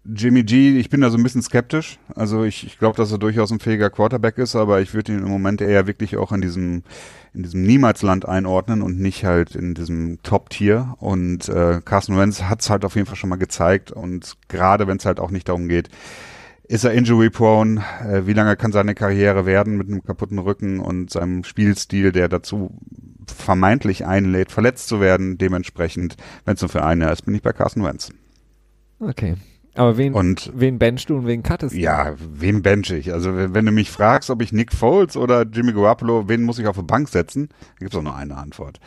Jimmy 0.05 0.43
G, 0.43 0.79
ich 0.79 0.91
bin 0.91 1.03
da 1.03 1.11
so 1.11 1.17
ein 1.17 1.23
bisschen 1.23 1.43
skeptisch. 1.43 1.99
Also 2.15 2.45
ich, 2.45 2.67
ich 2.67 2.79
glaube, 2.79 2.97
dass 2.97 3.13
er 3.13 3.19
durchaus 3.19 3.53
ein 3.53 3.61
fähiger 3.61 3.91
Quarterback 3.91 4.39
ist, 4.39 4.57
aber 4.57 4.81
ich 4.81 4.93
würde 4.93 5.13
ihn 5.13 5.21
im 5.21 5.29
Moment 5.29 5.61
eher 5.61 5.87
wirklich 5.87 6.17
auch 6.17 6.33
in 6.33 6.41
diesem 6.41 6.83
in 7.33 7.43
diesem 7.45 7.63
Niemalsland 7.63 8.27
einordnen 8.27 8.83
und 8.83 8.99
nicht 8.99 9.25
halt 9.25 9.55
in 9.55 9.75
diesem 9.75 10.21
Top-Tier. 10.23 10.97
Und 10.99 11.49
äh, 11.49 11.81
Carson 11.85 12.19
Wentz 12.19 12.43
hat 12.43 12.61
es 12.61 12.71
halt 12.71 12.85
auf 12.85 12.97
jeden 12.97 13.07
Fall 13.07 13.17
schon 13.17 13.31
mal 13.31 13.37
gezeigt. 13.37 13.93
Und 13.93 14.37
gerade 14.49 14.87
wenn 14.89 14.97
es 14.97 15.07
halt 15.07 15.21
auch 15.21 15.31
nicht 15.31 15.49
darum 15.49 15.69
geht, 15.69 15.91
ist 16.71 16.85
er 16.85 16.93
injury-prone? 16.93 17.83
Äh, 18.09 18.27
wie 18.27 18.33
lange 18.33 18.57
kann 18.57 18.71
seine 18.71 18.95
Karriere 18.95 19.45
werden 19.45 19.77
mit 19.77 19.89
einem 19.89 20.05
kaputten 20.05 20.39
Rücken 20.39 20.79
und 20.79 21.11
seinem 21.11 21.43
Spielstil, 21.43 22.13
der 22.13 22.29
dazu 22.29 22.71
vermeintlich 23.27 24.07
einlädt, 24.07 24.53
verletzt 24.53 24.87
zu 24.87 25.01
werden? 25.01 25.37
Dementsprechend, 25.37 26.17
wenn 26.45 26.55
es 26.55 26.61
nur 26.61 26.69
für 26.69 26.85
einen 26.85 27.03
ist, 27.03 27.23
bin 27.23 27.35
ich 27.35 27.43
bei 27.43 27.53
Carson 27.53 27.83
Wentz. 27.83 28.11
Okay. 29.01 29.35
Aber 29.75 29.97
wen, 29.97 30.15
und, 30.15 30.53
wen 30.55 30.79
benchst 30.79 31.11
du 31.11 31.17
und 31.17 31.27
wen 31.27 31.43
cuttest 31.43 31.75
du? 31.75 31.79
Ja, 31.79 32.15
wen 32.19 32.63
bench 32.63 32.91
ich? 32.91 33.13
Also 33.13 33.37
wenn, 33.37 33.53
wenn, 33.53 33.67
du 33.67 33.73
mich 33.73 33.91
fragst, 33.91 34.31
ob 34.31 34.41
ich 34.41 34.53
Nick 34.53 34.73
Foles 34.73 35.17
oder 35.17 35.43
Jimmy 35.43 35.73
Garoppolo, 35.73 36.29
wen 36.29 36.43
muss 36.43 36.59
ich 36.61 36.67
auf 36.69 36.77
die 36.77 36.83
Bank 36.83 37.09
setzen, 37.09 37.49
gibt 37.81 37.93
es 37.93 37.99
auch 37.99 38.03
nur 38.03 38.15
eine 38.15 38.37
Antwort. 38.37 38.79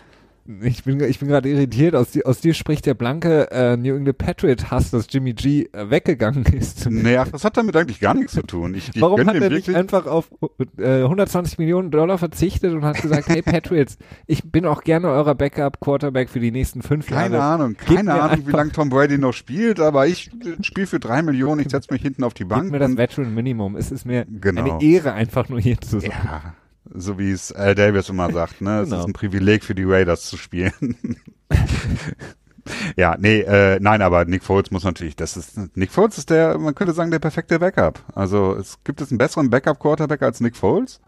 Ich 0.46 0.84
bin, 0.84 1.00
ich 1.02 1.20
bin 1.20 1.30
gerade 1.30 1.48
irritiert. 1.48 1.96
Aus, 1.96 2.12
die, 2.12 2.26
aus 2.26 2.42
dir 2.42 2.54
spricht 2.54 2.86
der 2.86 2.96
blanke 2.96 3.50
äh, 3.52 3.78
New 3.78 3.96
England 3.96 4.18
Patriot 4.18 4.72
Hass, 4.72 4.92
dass 4.92 5.08
Jimmy 5.10 5.34
G 5.34 5.70
äh, 5.72 5.90
weggegangen 5.90 6.44
ist. 6.46 6.90
Naja, 6.90 7.24
das 7.24 7.46
hat 7.46 7.56
damit 7.56 7.78
eigentlich 7.78 8.02
gar 8.02 8.14
nichts 8.14 8.34
zu 8.34 8.42
tun. 8.42 8.76
Ich, 8.76 8.90
ich 8.94 9.02
Warum 9.02 9.26
hat 9.26 9.36
er 9.36 9.50
nicht 9.50 9.74
einfach 9.74 10.06
auf 10.06 10.30
äh, 10.78 11.04
120 11.04 11.60
Millionen 11.60 11.92
Dollar 11.92 12.18
verzichtet 12.18 12.74
und 12.74 12.84
hat 12.84 13.02
gesagt, 13.02 13.30
hey 13.30 13.42
Patriots, 13.44 13.98
ich 14.28 14.52
bin 14.52 14.66
auch 14.66 14.84
gerne 14.84 15.08
eurer 15.08 15.34
Backup-Quarterback 15.34 16.30
für 16.30 16.42
die 16.42 16.52
nächsten 16.52 16.82
fünf 16.82 17.08
keine 17.08 17.38
Jahre. 17.38 17.64
Ahnung, 17.64 17.78
keine 17.78 18.14
Ahnung, 18.14 18.46
wie 18.46 18.52
lange 18.52 18.74
Tom 18.74 18.90
Brady 18.90 19.18
noch 19.18 19.34
spielt, 19.34 19.80
aber 19.80 20.08
ich 20.08 20.30
spiele 20.62 20.88
für 20.88 21.00
drei 21.00 21.22
Millionen, 21.22 21.62
ich 21.62 21.70
setze 21.70 21.94
mich 21.94 22.02
hinten 22.02 22.26
auf 22.26 22.34
die 22.34 22.44
Bank. 22.44 22.64
Gib 22.64 22.72
mir 22.74 22.80
das 22.80 22.98
Veteran 22.98 23.34
Minimum. 23.34 23.78
Es 23.78 23.92
ist 23.92 24.06
mir 24.06 24.26
genau. 24.26 24.76
eine 24.76 24.84
Ehre, 24.84 25.14
einfach 25.14 25.48
nur 25.48 25.62
hier 25.62 25.80
zu 25.80 26.02
sein. 26.02 26.12
Ja 26.12 26.54
so 26.92 27.18
wie 27.18 27.32
es 27.32 27.52
Al 27.52 27.76
Davis 27.76 28.10
immer 28.10 28.32
sagt, 28.32 28.62
ne? 28.62 28.82
Es 28.82 28.90
genau. 28.90 29.02
ist 29.02 29.08
ein 29.08 29.14
Privileg 29.14 29.64
für 29.64 29.76
die 29.76 29.84
Raiders 29.84 30.26
zu 30.26 30.38
spielen. 30.38 31.18
ja, 32.96 33.16
nee, 33.20 33.42
äh, 33.42 33.80
nein, 33.80 34.02
aber 34.02 34.26
Nick 34.26 34.44
Foles 34.44 34.72
muss 34.72 34.84
natürlich, 34.84 35.16
das 35.16 35.38
ist, 35.38 35.58
Nick 35.76 35.92
Foles 35.92 36.18
ist 36.18 36.30
der, 36.30 36.58
man 36.58 36.76
könnte 36.76 36.94
sagen, 36.94 37.12
der 37.12 37.20
perfekte 37.20 37.60
Backup. 37.60 38.00
Also, 38.14 38.56
es 38.56 38.84
gibt 38.84 39.02
es 39.02 39.12
einen 39.12 39.18
besseren 39.18 39.50
Backup-Quarterback 39.50 40.22
als 40.22 40.42
Nick 40.42 40.56
Foles? 40.56 41.00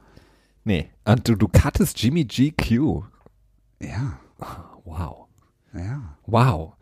Nee. 0.63 0.89
Und 1.05 1.27
du, 1.27 1.35
du 1.35 1.47
cuttest 1.47 2.01
Jimmy 2.01 2.25
GQ. 2.25 3.03
Ja. 3.79 4.19
Wow. 4.83 5.27
Ja. 5.73 6.15
Wow. 6.25 6.73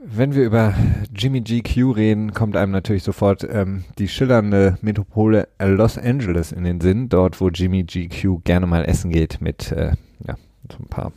Wenn 0.00 0.32
wir 0.32 0.44
über 0.44 0.74
Jimmy 1.12 1.40
GQ 1.40 1.96
reden, 1.96 2.32
kommt 2.32 2.54
einem 2.56 2.70
natürlich 2.70 3.02
sofort 3.02 3.42
ähm, 3.42 3.84
die 3.98 4.06
schillernde 4.06 4.78
Metropole 4.80 5.48
Los 5.58 5.98
Angeles 5.98 6.52
in 6.52 6.62
den 6.62 6.80
Sinn, 6.80 7.08
dort 7.08 7.40
wo 7.40 7.48
Jimmy 7.48 7.82
GQ 7.82 8.44
gerne 8.44 8.68
mal 8.68 8.84
essen 8.84 9.10
geht 9.10 9.40
mit 9.40 9.72
äh, 9.72 9.94
ja, 10.24 10.36
so 10.70 10.78
ein 10.78 10.88
paar 10.88 11.12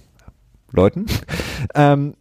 Leuten. 0.72 1.06
ähm, 1.76 2.15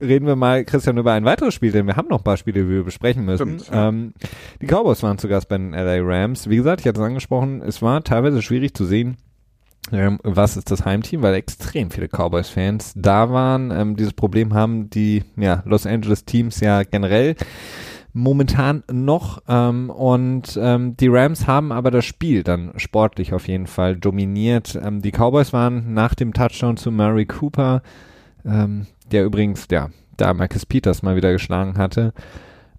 reden 0.00 0.28
wir 0.28 0.36
mal, 0.36 0.64
Christian, 0.64 0.96
über 0.96 1.12
ein 1.12 1.24
weiteres 1.24 1.54
Spiel, 1.54 1.72
denn 1.72 1.88
wir 1.88 1.96
haben 1.96 2.06
noch 2.06 2.18
ein 2.18 2.24
paar 2.24 2.36
Spiele, 2.36 2.62
die 2.62 2.70
wir 2.70 2.84
besprechen 2.84 3.24
müssen. 3.24 3.58
Stimmt, 3.58 3.74
ja. 3.74 3.88
ähm, 3.88 4.14
die 4.62 4.66
Cowboys 4.66 5.02
waren 5.02 5.18
zu 5.18 5.26
Gast 5.26 5.48
bei 5.48 5.58
den 5.58 5.72
LA 5.72 5.98
Rams. 6.02 6.48
Wie 6.48 6.56
gesagt, 6.56 6.82
ich 6.82 6.86
hatte 6.86 7.00
es 7.00 7.04
angesprochen, 7.04 7.62
es 7.62 7.82
war 7.82 8.04
teilweise 8.04 8.42
schwierig 8.42 8.74
zu 8.74 8.84
sehen, 8.84 9.16
ähm, 9.92 10.18
was 10.22 10.56
ist 10.56 10.70
das 10.70 10.84
Heimteam, 10.84 11.22
weil 11.22 11.34
extrem 11.34 11.90
viele 11.90 12.08
Cowboys-Fans 12.08 12.94
da 12.96 13.30
waren. 13.30 13.70
Ähm, 13.70 13.96
dieses 13.96 14.12
Problem 14.12 14.54
haben 14.54 14.90
die 14.90 15.24
ja, 15.36 15.62
Los 15.66 15.86
Angeles-Teams 15.86 16.60
ja 16.60 16.82
generell 16.82 17.36
momentan 18.12 18.82
noch 18.90 19.42
ähm, 19.46 19.90
und 19.90 20.58
ähm, 20.60 20.96
die 20.96 21.08
Rams 21.08 21.46
haben 21.46 21.70
aber 21.70 21.90
das 21.90 22.06
Spiel 22.06 22.42
dann 22.42 22.72
sportlich 22.76 23.34
auf 23.34 23.46
jeden 23.46 23.66
Fall 23.66 23.94
dominiert. 23.96 24.78
Ähm, 24.82 25.02
die 25.02 25.12
Cowboys 25.12 25.52
waren 25.52 25.92
nach 25.92 26.14
dem 26.14 26.32
Touchdown 26.32 26.78
zu 26.78 26.90
Murray 26.90 27.26
Cooper, 27.26 27.82
ähm, 28.46 28.86
der 29.12 29.24
übrigens 29.24 29.68
ja 29.70 29.90
da 30.16 30.32
Marcus 30.32 30.64
Peters 30.64 31.02
mal 31.02 31.16
wieder 31.16 31.30
geschlagen 31.30 31.76
hatte, 31.76 32.14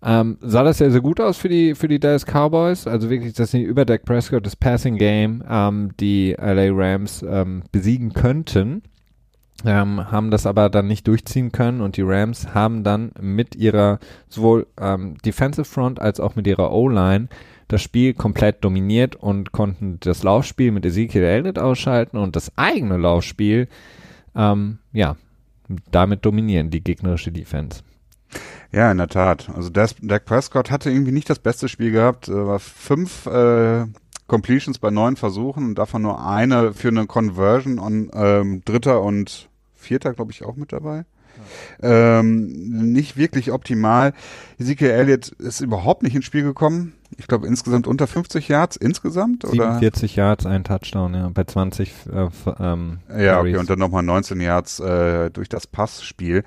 ähm, 0.04 0.38
sah 0.42 0.64
das 0.64 0.78
sehr, 0.78 0.92
sehr 0.92 1.02
gut 1.02 1.20
aus 1.20 1.38
für 1.38 1.50
die, 1.50 1.76
für 1.76 1.88
die 1.88 2.00
Dallas 2.00 2.26
Cowboys. 2.26 2.88
Also 2.88 3.10
wirklich, 3.10 3.34
dass 3.34 3.52
sie 3.52 3.64
über 3.64 3.86
Dak 3.86 4.06
Prescott 4.06 4.46
das 4.46 4.56
Passing 4.56 4.98
Game 4.98 5.44
ähm, 5.50 5.92
die 6.00 6.36
LA 6.40 6.70
Rams 6.72 7.24
ähm, 7.28 7.64
besiegen 7.72 8.14
könnten. 8.14 8.84
Ähm, 9.66 10.12
haben 10.12 10.30
das 10.30 10.46
aber 10.46 10.70
dann 10.70 10.86
nicht 10.86 11.08
durchziehen 11.08 11.52
können 11.52 11.82
und 11.82 11.98
die 11.98 12.04
Rams 12.04 12.54
haben 12.54 12.84
dann 12.84 13.12
mit 13.20 13.56
ihrer 13.56 13.98
sowohl 14.30 14.68
ähm, 14.80 15.18
Defensive 15.26 15.66
Front 15.66 16.00
als 16.00 16.20
auch 16.20 16.36
mit 16.36 16.46
ihrer 16.46 16.72
O-Line 16.72 17.28
das 17.68 17.82
Spiel 17.82 18.14
komplett 18.14 18.64
dominiert 18.64 19.16
und 19.16 19.52
konnten 19.52 20.00
das 20.00 20.22
Laufspiel 20.22 20.72
mit 20.72 20.86
Ezekiel 20.86 21.24
Elliott 21.24 21.58
ausschalten 21.58 22.18
und 22.18 22.36
das 22.36 22.56
eigene 22.56 22.98
Laufspiel, 22.98 23.68
ähm, 24.36 24.78
ja, 24.94 25.18
damit 25.90 26.24
dominieren 26.24 26.70
die 26.70 26.84
gegnerische 26.84 27.32
Defense. 27.32 27.82
Ja, 28.72 28.92
in 28.92 28.98
der 28.98 29.08
Tat. 29.08 29.50
Also 29.56 29.70
Dak 29.70 30.26
Prescott 30.26 30.72
hatte 30.72 30.92
irgendwie 30.92 31.12
nicht 31.12 31.30
das 31.30 31.40
beste 31.40 31.70
Spiel 31.70 31.92
gehabt, 31.92 32.28
äh, 32.28 32.48
war 32.48 32.60
fünf 32.60 33.26
äh, 33.26 33.86
Completions 34.28 34.80
bei 34.80 34.92
neun 34.92 35.16
Versuchen 35.16 35.66
und 35.66 35.76
davon 35.76 36.02
nur 36.02 36.26
eine 36.26 36.74
für 36.74 36.90
eine 36.90 37.06
Conversion 37.06 37.80
und 37.80 38.12
ähm, 38.14 38.62
dritter 38.66 39.02
und 39.02 39.50
vierter, 39.74 40.14
glaube 40.14 40.32
ich, 40.32 40.44
auch 40.44 40.56
mit 40.56 40.74
dabei. 40.74 41.06
Ähm, 41.82 42.94
nicht 42.94 43.18
wirklich 43.18 43.52
optimal. 43.52 44.14
Ezekiel 44.60 44.90
Elliott 44.90 45.30
ist 45.30 45.62
überhaupt 45.62 46.04
nicht 46.04 46.16
ins 46.16 46.26
Spiel 46.26 46.44
gekommen. 46.44 46.94
Ich 47.18 47.28
glaube 47.28 47.48
insgesamt 47.48 47.88
unter 47.88 48.08
50 48.08 48.48
Yards 48.48 48.76
insgesamt. 48.76 49.46
47 49.48 50.14
oder? 50.14 50.24
Yards, 50.24 50.46
ein 50.46 50.64
Touchdown, 50.64 51.14
ja, 51.14 51.30
bei 51.34 51.44
20 51.44 51.94
äh, 52.12 52.30
ähm, 52.60 53.00
Ja, 53.18 53.40
okay, 53.40 53.58
und 53.58 53.70
dann 53.70 53.80
nochmal 53.80 54.04
19 54.04 54.42
Yards 54.42 54.80
äh, 54.80 55.30
durch 55.30 55.48
das 55.48 55.68
Passspiel. 55.68 56.44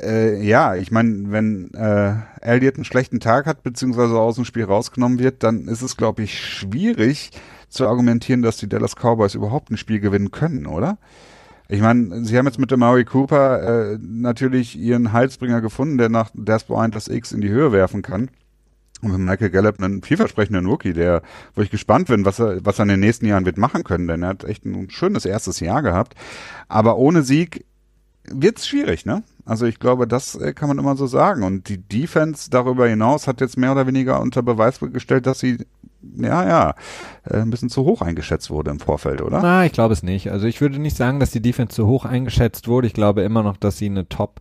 Äh, 0.00 0.42
ja, 0.42 0.74
ich 0.74 0.90
meine, 0.90 1.30
wenn 1.30 1.72
äh, 1.74 2.14
Elliott 2.40 2.76
einen 2.76 2.84
schlechten 2.84 3.20
Tag 3.20 3.46
hat, 3.46 3.62
beziehungsweise 3.62 4.18
aus 4.18 4.36
dem 4.36 4.44
Spiel 4.44 4.64
rausgenommen 4.64 5.18
wird, 5.18 5.42
dann 5.42 5.68
ist 5.68 5.82
es, 5.82 5.96
glaube 5.96 6.22
ich, 6.22 6.38
schwierig 6.38 7.30
zu 7.68 7.86
argumentieren, 7.86 8.42
dass 8.42 8.56
die 8.56 8.68
Dallas 8.68 8.96
Cowboys 8.96 9.34
überhaupt 9.34 9.70
ein 9.70 9.76
Spiel 9.76 10.00
gewinnen 10.00 10.30
können, 10.30 10.66
oder? 10.66 10.98
Ich 11.68 11.80
meine, 11.80 12.24
sie 12.24 12.36
haben 12.36 12.46
jetzt 12.46 12.58
mit 12.58 12.70
dem 12.70 12.80
Murray 12.80 13.04
Cooper 13.04 13.92
äh, 13.92 13.98
natürlich 14.00 14.78
ihren 14.78 15.12
Heilsbringer 15.12 15.60
gefunden, 15.60 15.96
der 15.96 16.10
nach 16.10 16.30
Des 16.34 16.64
Bryant 16.64 16.94
das 16.94 17.08
X 17.08 17.32
in 17.32 17.40
die 17.40 17.48
Höhe 17.48 17.72
werfen 17.72 18.02
kann. 18.02 18.28
Und 19.00 19.12
mit 19.12 19.20
Michael 19.20 19.50
Gallup 19.50 19.82
einen 19.82 20.02
vielversprechenden 20.02 20.66
Rookie, 20.66 20.92
der, 20.92 21.22
wo 21.54 21.62
ich 21.62 21.70
gespannt 21.70 22.08
bin, 22.08 22.24
was 22.24 22.38
er, 22.38 22.64
was 22.64 22.78
er 22.78 22.84
in 22.84 22.90
den 22.90 23.00
nächsten 23.00 23.26
Jahren 23.26 23.46
wird 23.46 23.58
machen 23.58 23.84
können, 23.84 24.06
denn 24.06 24.22
er 24.22 24.28
hat 24.28 24.44
echt 24.44 24.64
ein 24.64 24.90
schönes 24.90 25.24
erstes 25.24 25.60
Jahr 25.60 25.82
gehabt. 25.82 26.14
Aber 26.68 26.98
ohne 26.98 27.22
Sieg 27.22 27.64
wird's 28.24 28.66
schwierig, 28.66 29.06
ne? 29.06 29.22
Also 29.44 29.66
ich 29.66 29.80
glaube, 29.80 30.06
das 30.06 30.34
äh, 30.36 30.52
kann 30.52 30.68
man 30.68 30.78
immer 30.78 30.96
so 30.96 31.06
sagen. 31.06 31.42
Und 31.42 31.68
die 31.68 31.78
Defense 31.78 32.50
darüber 32.50 32.88
hinaus 32.88 33.26
hat 33.26 33.40
jetzt 33.40 33.56
mehr 33.56 33.72
oder 33.72 33.86
weniger 33.86 34.20
unter 34.20 34.42
Beweis 34.42 34.78
gestellt, 34.80 35.26
dass 35.26 35.40
sie, 35.40 35.58
ja, 36.16 36.46
ja, 36.46 36.74
äh, 37.24 37.38
ein 37.38 37.50
bisschen 37.50 37.68
zu 37.68 37.84
hoch 37.84 38.02
eingeschätzt 38.02 38.50
wurde 38.50 38.70
im 38.70 38.80
Vorfeld, 38.80 39.20
oder? 39.20 39.40
Na, 39.42 39.64
ich 39.64 39.72
glaube 39.72 39.94
es 39.94 40.02
nicht. 40.02 40.30
Also 40.30 40.46
ich 40.46 40.60
würde 40.60 40.78
nicht 40.78 40.96
sagen, 40.96 41.18
dass 41.18 41.30
die 41.30 41.42
Defense 41.42 41.74
zu 41.74 41.86
hoch 41.86 42.04
eingeschätzt 42.04 42.68
wurde. 42.68 42.86
Ich 42.86 42.94
glaube 42.94 43.22
immer 43.22 43.42
noch, 43.42 43.56
dass 43.56 43.78
sie 43.78 43.86
eine 43.86 44.08
Top 44.08 44.40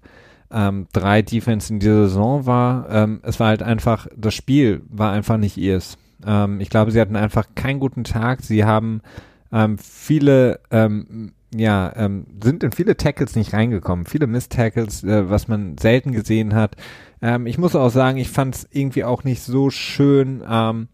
ähm, 0.51 0.87
drei 0.93 1.21
Defense 1.21 1.73
in 1.73 1.79
dieser 1.79 2.07
Saison 2.07 2.45
war. 2.45 2.89
Ähm, 2.89 3.21
es 3.23 3.39
war 3.39 3.47
halt 3.47 3.63
einfach, 3.63 4.07
das 4.15 4.33
Spiel 4.33 4.81
war 4.89 5.11
einfach 5.11 5.37
nicht 5.37 5.57
ihrs. 5.57 5.97
Ähm, 6.25 6.59
ich 6.59 6.69
glaube, 6.69 6.91
sie 6.91 7.01
hatten 7.01 7.15
einfach 7.15 7.47
keinen 7.55 7.79
guten 7.79 8.03
Tag. 8.03 8.41
Sie 8.41 8.65
haben 8.65 9.01
ähm, 9.51 9.77
viele 9.77 10.59
ähm, 10.69 11.33
ja, 11.53 11.91
ähm, 11.95 12.25
sind 12.41 12.63
in 12.63 12.71
viele 12.71 12.95
Tackles 12.95 13.35
nicht 13.35 13.53
reingekommen. 13.53 14.05
Viele 14.05 14.27
Miss-Tackles, 14.27 15.03
äh, 15.03 15.29
was 15.29 15.47
man 15.47 15.77
selten 15.77 16.11
gesehen 16.11 16.53
hat. 16.55 16.75
Ähm, 17.21 17.45
ich 17.45 17.57
muss 17.57 17.75
auch 17.75 17.89
sagen, 17.89 18.17
ich 18.17 18.29
fand 18.29 18.55
es 18.55 18.67
irgendwie 18.71 19.03
auch 19.03 19.23
nicht 19.23 19.43
so 19.43 19.69
schön. 19.69 20.41
Ähm, 20.49 20.87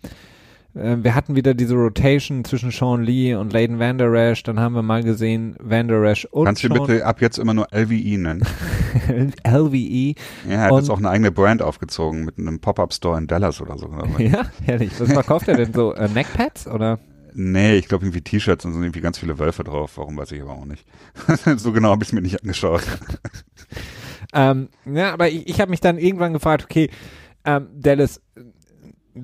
äh, 0.78 0.98
wir 1.02 1.16
hatten 1.16 1.36
wieder 1.36 1.54
diese 1.54 1.76
Rotation 1.76 2.44
zwischen 2.44 2.72
Sean 2.72 3.04
Lee 3.04 3.36
und 3.36 3.54
Layden 3.54 3.80
Vanderash. 3.80 4.44
Dann 4.44 4.60
haben 4.60 4.74
wir 4.74 4.82
mal 4.82 5.04
gesehen, 5.04 5.56
Vanderash 5.60 6.26
und 6.26 6.46
Kannst 6.46 6.64
du 6.64 6.70
bitte 6.70 7.06
ab 7.06 7.22
jetzt 7.22 7.38
immer 7.38 7.54
nur 7.54 7.68
LVE 7.72 8.18
nennen? 8.18 8.44
LVE. 9.48 10.16
Ja, 10.48 10.54
er 10.54 10.62
hat 10.62 10.72
und 10.72 10.80
jetzt 10.80 10.90
auch 10.90 10.98
eine 10.98 11.10
eigene 11.10 11.32
Brand 11.32 11.62
aufgezogen 11.62 12.26
mit 12.26 12.38
einem 12.38 12.60
Pop-Up-Store 12.60 13.18
in 13.18 13.28
Dallas 13.28 13.62
oder 13.62 13.78
so. 13.78 13.90
ja, 14.18 14.46
herrlich. 14.64 14.92
Was 15.00 15.12
verkauft 15.12 15.48
er 15.48 15.58
denn 15.58 15.74
so? 15.74 15.94
Äh, 15.94 16.10
Neckpads 16.10 16.68
oder? 16.68 17.00
Nee, 17.40 17.76
ich 17.76 17.88
glaube 17.88 18.04
irgendwie 18.04 18.22
T-Shirts 18.22 18.66
und 18.66 18.74
sind 18.74 18.82
irgendwie 18.82 19.02
ganz 19.02 19.20
viele 19.20 19.38
Wölfe 19.38 19.64
drauf. 19.64 19.98
Warum 19.98 20.18
weiß 20.18 20.32
ich 20.32 20.42
aber 20.42 20.54
auch 20.54 20.66
nicht. 20.66 20.84
so 21.58 21.72
genau 21.72 21.92
habe 21.92 22.02
ich 22.02 22.10
es 22.10 22.14
mir 22.14 22.22
nicht 22.22 22.42
angeschaut. 22.42 22.82
ähm, 24.34 24.70
ja, 24.86 25.14
aber 25.14 25.30
ich, 25.30 25.48
ich 25.48 25.62
habe 25.62 25.70
mich 25.70 25.80
dann 25.80 26.00
irgendwann 26.00 26.34
gefragt, 26.34 26.64
okay, 26.64 26.90
ähm, 27.46 27.68
Dallas, 27.76 28.22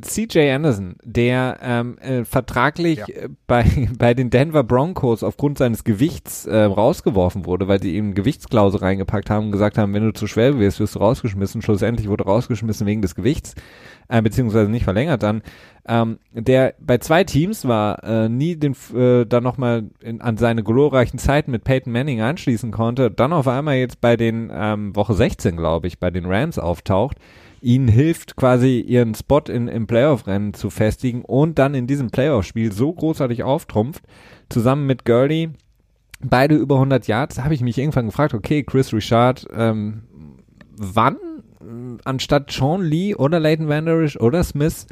CJ 0.01 0.51
Anderson, 0.51 0.95
der 1.03 1.57
ähm, 1.61 1.97
äh, 1.99 2.25
vertraglich 2.25 2.99
ja. 2.99 3.07
Äh, 3.07 3.29
bei, 3.47 3.63
bei 3.97 4.13
den 4.13 4.29
Denver 4.29 4.63
Broncos 4.63 5.23
aufgrund 5.23 5.57
seines 5.57 5.83
Gewichts 5.83 6.45
äh, 6.45 6.63
rausgeworfen 6.63 7.45
wurde, 7.45 7.67
weil 7.67 7.81
sie 7.81 7.95
ihm 7.95 8.13
Gewichtsklausel 8.13 8.79
reingepackt 8.79 9.29
haben 9.29 9.47
und 9.47 9.51
gesagt 9.51 9.77
haben, 9.77 9.93
wenn 9.93 10.03
du 10.03 10.13
zu 10.13 10.27
schwer 10.27 10.59
wirst, 10.59 10.79
wirst 10.79 10.95
du 10.95 10.99
rausgeschmissen. 10.99 11.61
Schlussendlich 11.61 12.07
wurde 12.07 12.25
rausgeschmissen 12.25 12.87
wegen 12.87 13.01
des 13.01 13.15
Gewichts, 13.15 13.55
äh, 14.07 14.21
beziehungsweise 14.21 14.69
nicht 14.69 14.83
verlängert 14.83 15.23
dann. 15.23 15.41
Ähm, 15.85 16.19
der 16.31 16.75
bei 16.79 16.97
zwei 16.97 17.23
Teams 17.23 17.67
war, 17.67 18.03
äh, 18.03 18.29
nie 18.29 18.55
den 18.55 18.75
äh, 18.95 19.25
dann 19.25 19.43
nochmal 19.43 19.89
an 20.19 20.37
seine 20.37 20.63
glorreichen 20.63 21.19
Zeiten 21.19 21.51
mit 21.51 21.63
Peyton 21.63 21.91
Manning 21.91 22.21
anschließen 22.21 22.71
konnte, 22.71 23.11
dann 23.11 23.33
auf 23.33 23.47
einmal 23.47 23.75
jetzt 23.75 23.99
bei 23.99 24.15
den 24.15 24.49
ähm, 24.53 24.95
Woche 24.95 25.13
16, 25.13 25.57
glaube 25.57 25.87
ich, 25.87 25.99
bei 25.99 26.09
den 26.09 26.25
Rams 26.25 26.57
auftaucht 26.57 27.17
ihnen 27.63 27.87
hilft, 27.87 28.35
quasi 28.35 28.79
ihren 28.79 29.15
Spot 29.15 29.41
in, 29.47 29.67
im 29.67 29.87
Playoff-Rennen 29.87 30.53
zu 30.53 30.69
festigen 30.69 31.23
und 31.23 31.57
dann 31.57 31.73
in 31.73 31.87
diesem 31.87 32.11
Playoff-Spiel 32.11 32.71
so 32.71 32.91
großartig 32.91 33.43
auftrumpft, 33.43 34.03
zusammen 34.49 34.85
mit 34.85 35.05
Gurley, 35.05 35.49
beide 36.21 36.55
über 36.55 36.75
100 36.75 37.07
Yards, 37.07 37.41
habe 37.41 37.53
ich 37.53 37.61
mich 37.61 37.77
irgendwann 37.77 38.07
gefragt, 38.07 38.33
okay, 38.33 38.63
Chris 38.63 38.93
Richard, 38.93 39.47
ähm, 39.55 40.03
wann 40.75 41.17
anstatt 42.03 42.51
Sean 42.51 42.83
Lee 42.83 43.15
oder 43.15 43.39
Leighton 43.39 43.69
Vanderish 43.69 44.19
oder 44.19 44.43
Smith, 44.43 44.85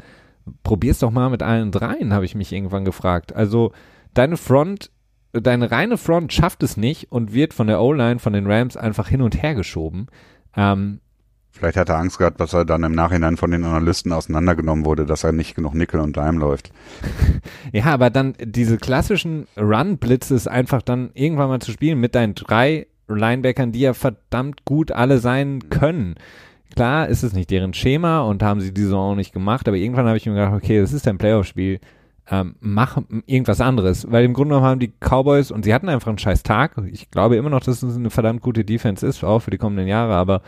probier's 0.62 0.98
doch 0.98 1.10
mal 1.10 1.28
mit 1.28 1.42
allen 1.42 1.70
dreien, 1.70 2.14
habe 2.14 2.24
ich 2.24 2.34
mich 2.34 2.52
irgendwann 2.52 2.86
gefragt. 2.86 3.34
Also 3.36 3.72
deine 4.14 4.38
Front, 4.38 4.90
deine 5.32 5.70
reine 5.70 5.98
Front 5.98 6.32
schafft 6.32 6.62
es 6.62 6.78
nicht 6.78 7.12
und 7.12 7.34
wird 7.34 7.52
von 7.52 7.66
der 7.66 7.82
O-Line 7.82 8.18
von 8.18 8.32
den 8.32 8.50
Rams 8.50 8.78
einfach 8.78 9.08
hin 9.08 9.20
und 9.20 9.42
her 9.42 9.54
geschoben. 9.54 10.06
Ähm, 10.56 11.00
Vielleicht 11.52 11.76
hat 11.76 11.90
er 11.90 11.98
Angst 11.98 12.18
gehabt, 12.18 12.40
dass 12.40 12.54
er 12.54 12.64
dann 12.64 12.82
im 12.82 12.92
Nachhinein 12.92 13.36
von 13.36 13.50
den 13.50 13.64
Analysten 13.64 14.12
auseinandergenommen 14.12 14.84
wurde, 14.84 15.06
dass 15.06 15.22
er 15.22 15.32
nicht 15.32 15.54
genug 15.54 15.74
Nickel 15.74 16.00
und 16.00 16.16
Dime 16.16 16.38
läuft. 16.38 16.72
ja, 17.72 17.84
aber 17.84 18.10
dann 18.10 18.34
diese 18.42 18.78
klassischen 18.78 19.46
Run-Blitzes 19.56 20.46
einfach 20.46 20.82
dann 20.82 21.10
irgendwann 21.14 21.48
mal 21.48 21.60
zu 21.60 21.70
spielen 21.70 22.00
mit 22.00 22.14
deinen 22.14 22.34
drei 22.34 22.86
Linebackern, 23.08 23.72
die 23.72 23.80
ja 23.80 23.94
verdammt 23.94 24.64
gut 24.64 24.92
alle 24.92 25.18
sein 25.18 25.68
können. 25.68 26.14
Klar 26.74 27.08
ist 27.08 27.22
es 27.22 27.34
nicht 27.34 27.50
deren 27.50 27.74
Schema 27.74 28.22
und 28.22 28.42
haben 28.42 28.60
sie 28.60 28.72
die 28.72 28.82
Saison 28.82 29.12
auch 29.12 29.16
nicht 29.16 29.34
gemacht, 29.34 29.68
aber 29.68 29.76
irgendwann 29.76 30.06
habe 30.06 30.16
ich 30.16 30.24
mir 30.24 30.34
gedacht, 30.34 30.54
okay, 30.54 30.80
das 30.80 30.92
ist 30.94 31.06
ein 31.06 31.18
Playoff-Spiel, 31.18 31.80
ähm, 32.30 32.54
mach 32.60 32.98
irgendwas 33.26 33.60
anderes. 33.60 34.10
Weil 34.10 34.24
im 34.24 34.32
Grunde 34.32 34.54
genommen 34.54 34.66
haben 34.66 34.80
die 34.80 34.92
Cowboys 35.00 35.50
und 35.50 35.64
sie 35.64 35.74
hatten 35.74 35.88
einfach 35.88 36.08
einen 36.08 36.18
scheiß 36.18 36.42
Tag. 36.42 36.76
Ich 36.90 37.10
glaube 37.10 37.36
immer 37.36 37.50
noch, 37.50 37.60
dass 37.60 37.82
es 37.82 37.96
eine 37.96 38.10
verdammt 38.10 38.40
gute 38.40 38.64
Defense 38.64 39.06
ist, 39.06 39.22
auch 39.22 39.40
für 39.40 39.50
die 39.50 39.58
kommenden 39.58 39.86
Jahre, 39.86 40.14
aber 40.14 40.40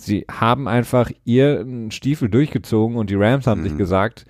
Sie 0.00 0.24
haben 0.30 0.68
einfach 0.68 1.10
ihren 1.24 1.90
Stiefel 1.90 2.28
durchgezogen 2.28 2.96
und 2.96 3.10
die 3.10 3.16
Rams 3.16 3.48
haben 3.48 3.60
mhm. 3.60 3.64
sich 3.64 3.76
gesagt, 3.76 4.26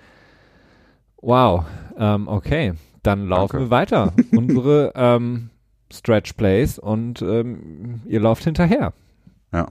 wow, 1.21 1.63
ähm, 1.95 2.27
okay, 2.27 2.73
dann 3.03 3.27
laufen 3.27 3.57
Danke. 3.57 3.65
wir 3.67 3.71
weiter. 3.71 4.13
Unsere 4.31 4.91
ähm, 4.95 5.51
Stretch 5.93 6.33
Plays 6.33 6.79
und 6.79 7.21
ähm, 7.21 8.01
ihr 8.07 8.19
lauft 8.19 8.43
hinterher. 8.43 8.93
Ja. 9.53 9.67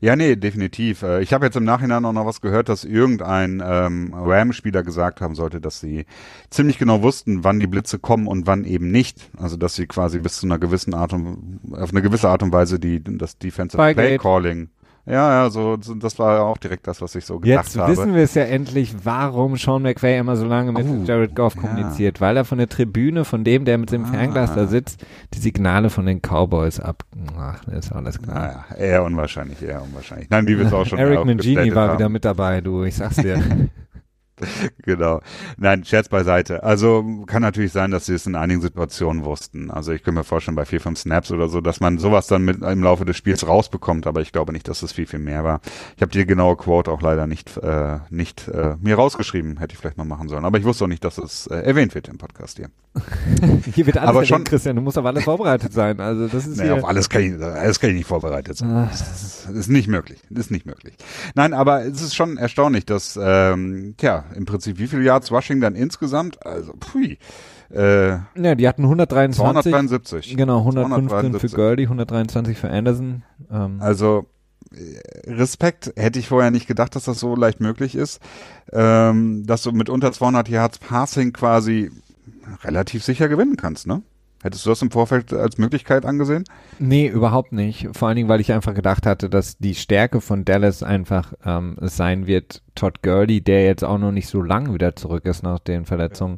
Ja, 0.00 0.16
nee, 0.16 0.36
definitiv. 0.36 1.02
Äh, 1.02 1.22
ich 1.22 1.32
habe 1.32 1.46
jetzt 1.46 1.56
im 1.56 1.64
Nachhinein 1.64 2.04
auch 2.04 2.12
noch 2.12 2.26
was 2.26 2.40
gehört, 2.40 2.68
dass 2.68 2.84
irgendein 2.84 3.62
ähm, 3.64 4.12
Ram-Spieler 4.14 4.82
gesagt 4.82 5.20
haben 5.20 5.34
sollte, 5.34 5.60
dass 5.60 5.80
sie 5.80 6.06
ziemlich 6.50 6.78
genau 6.78 7.02
wussten, 7.02 7.42
wann 7.42 7.58
die 7.58 7.66
Blitze 7.66 7.98
kommen 7.98 8.26
und 8.28 8.46
wann 8.46 8.64
eben 8.64 8.90
nicht. 8.90 9.30
Also 9.36 9.56
dass 9.56 9.74
sie 9.74 9.86
quasi 9.86 10.18
bis 10.20 10.38
zu 10.38 10.46
einer 10.46 10.58
gewissen 10.58 10.94
Art 10.94 11.12
und 11.12 11.60
auf 11.72 11.90
eine 11.90 12.02
gewisse 12.02 12.28
Art 12.28 12.42
und 12.42 12.52
Weise 12.52 12.78
die 12.78 13.02
das 13.02 13.38
Defensive 13.38 13.94
Play 13.94 14.18
Calling 14.18 14.68
ja, 15.06 15.42
ja, 15.42 15.50
so, 15.50 15.76
das 15.76 16.18
war 16.18 16.42
auch 16.42 16.56
direkt 16.56 16.86
das, 16.86 17.02
was 17.02 17.14
ich 17.14 17.26
so 17.26 17.38
gedacht 17.38 17.66
Jetzt 17.66 17.78
habe. 17.78 17.90
Jetzt 17.90 18.00
wissen 18.00 18.14
wir 18.14 18.22
es 18.22 18.34
ja 18.34 18.44
endlich, 18.44 18.94
warum 19.04 19.56
Sean 19.56 19.82
McVay 19.82 20.18
immer 20.18 20.36
so 20.36 20.46
lange 20.46 20.72
mit 20.72 20.86
oh, 20.86 21.04
Jared 21.04 21.34
Goff 21.34 21.56
kommuniziert, 21.56 22.18
ja. 22.18 22.20
weil 22.26 22.38
er 22.38 22.46
von 22.46 22.56
der 22.56 22.70
Tribüne, 22.70 23.26
von 23.26 23.44
dem, 23.44 23.66
der 23.66 23.76
mit 23.76 23.92
dem 23.92 24.04
ah. 24.04 24.08
Fernglas 24.08 24.54
da 24.54 24.66
sitzt, 24.66 25.04
die 25.34 25.38
Signale 25.38 25.90
von 25.90 26.06
den 26.06 26.20
Cowboys 26.22 26.80
ab. 26.80 27.04
Ach, 27.38 27.62
ist 27.68 27.92
alles 27.92 28.20
klar. 28.20 28.34
Naja, 28.34 28.64
eher 28.78 29.04
unwahrscheinlich, 29.04 29.62
eher 29.62 29.82
unwahrscheinlich. 29.82 30.30
Nein, 30.30 30.46
wie 30.46 30.58
wir 30.58 30.66
es 30.66 30.72
auch 30.72 30.86
schon 30.86 30.98
Eric 31.04 31.24
Mangini 31.26 31.74
war 31.74 31.88
haben. 31.88 31.98
wieder 31.98 32.08
mit 32.08 32.24
dabei, 32.24 32.62
du, 32.62 32.84
ich 32.84 32.96
sag's 32.96 33.16
dir. 33.16 33.42
genau. 34.82 35.20
Nein, 35.56 35.84
Scherz 35.84 36.08
beiseite. 36.08 36.62
Also 36.62 37.24
kann 37.26 37.42
natürlich 37.42 37.72
sein, 37.72 37.90
dass 37.90 38.06
sie 38.06 38.14
es 38.14 38.26
in 38.26 38.34
einigen 38.34 38.60
Situationen 38.60 39.24
wussten. 39.24 39.70
Also 39.70 39.92
ich 39.92 40.02
könnte 40.02 40.20
mir 40.20 40.24
vorstellen, 40.24 40.56
bei 40.56 40.64
vier, 40.64 40.80
fünf 40.80 40.98
Snaps 40.98 41.30
oder 41.30 41.48
so, 41.48 41.60
dass 41.60 41.80
man 41.80 41.98
sowas 41.98 42.26
dann 42.26 42.42
mit 42.42 42.62
im 42.62 42.82
Laufe 42.82 43.04
des 43.04 43.16
Spiels 43.16 43.46
rausbekommt, 43.46 44.06
aber 44.06 44.20
ich 44.20 44.32
glaube 44.32 44.52
nicht, 44.52 44.68
dass 44.68 44.82
es 44.82 44.92
viel, 44.92 45.06
viel 45.06 45.20
mehr 45.20 45.44
war. 45.44 45.60
Ich 45.96 46.02
habe 46.02 46.12
die 46.12 46.26
genaue 46.26 46.56
Quote 46.56 46.90
auch 46.90 47.00
leider 47.00 47.26
nicht, 47.26 47.56
äh, 47.58 47.98
nicht 48.10 48.48
äh, 48.48 48.76
mir 48.80 48.96
rausgeschrieben, 48.96 49.58
hätte 49.58 49.74
ich 49.74 49.78
vielleicht 49.78 49.98
mal 49.98 50.04
machen 50.04 50.28
sollen. 50.28 50.44
Aber 50.44 50.58
ich 50.58 50.64
wusste 50.64 50.84
auch 50.84 50.88
nicht, 50.88 51.04
dass 51.04 51.18
es 51.18 51.46
äh, 51.46 51.56
erwähnt 51.56 51.94
wird 51.94 52.08
im 52.08 52.18
Podcast 52.18 52.58
hier. 52.58 52.70
hier 53.74 53.86
wird 53.86 53.98
alles 53.98 54.08
aber 54.08 54.24
schon, 54.24 54.44
Christian, 54.44 54.76
du 54.76 54.82
musst 54.82 54.98
auf 54.98 55.04
alles 55.04 55.24
vorbereitet 55.24 55.72
sein. 55.72 56.00
Also 56.00 56.28
das 56.28 56.46
ist 56.46 56.58
naja, 56.58 56.74
auf 56.74 56.84
alles 56.84 57.08
kann, 57.08 57.22
ich, 57.22 57.42
alles 57.42 57.80
kann 57.80 57.90
ich 57.90 57.96
nicht 57.96 58.06
vorbereitet 58.06 58.56
sein. 58.56 58.70
Ah. 58.70 58.88
Das 58.90 59.46
ist 59.50 59.68
nicht 59.68 59.88
möglich. 59.88 60.20
Das 60.30 60.46
ist 60.46 60.50
nicht 60.50 60.66
möglich. 60.66 60.94
Nein, 61.34 61.52
aber 61.52 61.84
es 61.84 62.00
ist 62.00 62.14
schon 62.14 62.36
erstaunlich, 62.36 62.86
dass, 62.86 63.18
ähm, 63.20 63.94
tja, 63.96 64.23
im 64.34 64.44
Prinzip, 64.44 64.78
wie 64.78 64.86
viele 64.86 65.02
Yards 65.02 65.30
Rushing 65.30 65.60
dann 65.60 65.74
insgesamt? 65.74 66.44
Also, 66.46 66.72
pfui. 66.74 67.18
Äh, 67.70 68.10
ja, 68.10 68.54
die 68.54 68.68
hatten 68.68 68.82
123. 68.82 69.72
273. 69.72 70.36
Genau, 70.36 70.58
115 70.58 71.38
für 71.40 71.48
Gurley, 71.48 71.84
123 71.84 72.58
für 72.58 72.70
Anderson. 72.70 73.22
Ähm. 73.50 73.80
Also, 73.80 74.26
äh, 74.72 75.30
Respekt, 75.30 75.92
hätte 75.96 76.18
ich 76.18 76.28
vorher 76.28 76.50
nicht 76.50 76.66
gedacht, 76.66 76.94
dass 76.94 77.04
das 77.04 77.18
so 77.18 77.34
leicht 77.34 77.60
möglich 77.60 77.94
ist, 77.94 78.20
ähm, 78.72 79.46
dass 79.46 79.62
du 79.62 79.72
mit 79.72 79.88
unter 79.88 80.12
200 80.12 80.48
Yards 80.48 80.78
Passing 80.78 81.32
quasi 81.32 81.90
relativ 82.62 83.02
sicher 83.04 83.28
gewinnen 83.28 83.56
kannst, 83.56 83.86
ne? 83.86 84.02
Hättest 84.44 84.66
du 84.66 84.70
das 84.70 84.82
im 84.82 84.90
Vorfeld 84.90 85.32
als 85.32 85.56
Möglichkeit 85.56 86.04
angesehen? 86.04 86.44
Nee, 86.78 87.08
überhaupt 87.08 87.52
nicht. 87.52 87.88
Vor 87.92 88.08
allen 88.08 88.16
Dingen, 88.16 88.28
weil 88.28 88.42
ich 88.42 88.52
einfach 88.52 88.74
gedacht 88.74 89.06
hatte, 89.06 89.30
dass 89.30 89.56
die 89.56 89.74
Stärke 89.74 90.20
von 90.20 90.44
Dallas 90.44 90.82
einfach 90.82 91.32
ähm, 91.46 91.76
sein 91.80 92.26
wird, 92.26 92.62
Todd 92.74 93.02
Gurley, 93.02 93.40
der 93.40 93.64
jetzt 93.64 93.84
auch 93.84 93.96
noch 93.96 94.12
nicht 94.12 94.28
so 94.28 94.42
lang 94.42 94.74
wieder 94.74 94.96
zurück 94.96 95.24
ist 95.24 95.42
nach 95.42 95.60
den 95.60 95.86
Verletzungen, 95.86 96.36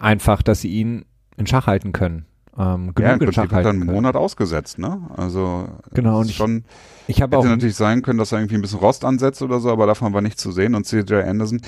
einfach, 0.00 0.42
dass 0.42 0.62
sie 0.62 0.70
ihn 0.70 1.04
in 1.36 1.46
Schach 1.46 1.68
halten 1.68 1.92
können 1.92 2.26
ähm, 2.56 2.94
genug 2.94 2.98
ja, 2.98 3.12
in 3.14 3.32
Schach 3.32 3.50
halten 3.50 3.64
dann 3.64 3.82
einen 3.82 3.86
Monat 3.86 4.16
ausgesetzt, 4.16 4.78
ne? 4.78 5.00
Also 5.16 5.68
genau, 5.92 6.20
und 6.20 6.30
schon 6.30 6.64
ich, 7.06 7.16
ich 7.16 7.22
hätte 7.22 7.36
auch 7.36 7.44
natürlich 7.44 7.76
sein 7.76 8.02
können, 8.02 8.18
dass 8.18 8.32
er 8.32 8.38
irgendwie 8.38 8.54
ein 8.54 8.62
bisschen 8.62 8.78
Rost 8.78 9.04
ansetzt 9.04 9.42
oder 9.42 9.60
so, 9.60 9.70
aber 9.70 9.86
davon 9.86 10.12
war 10.12 10.20
nichts 10.20 10.40
zu 10.40 10.52
sehen. 10.52 10.74
Und 10.74 10.86
CJ 10.86 11.14
Anderson 11.14 11.60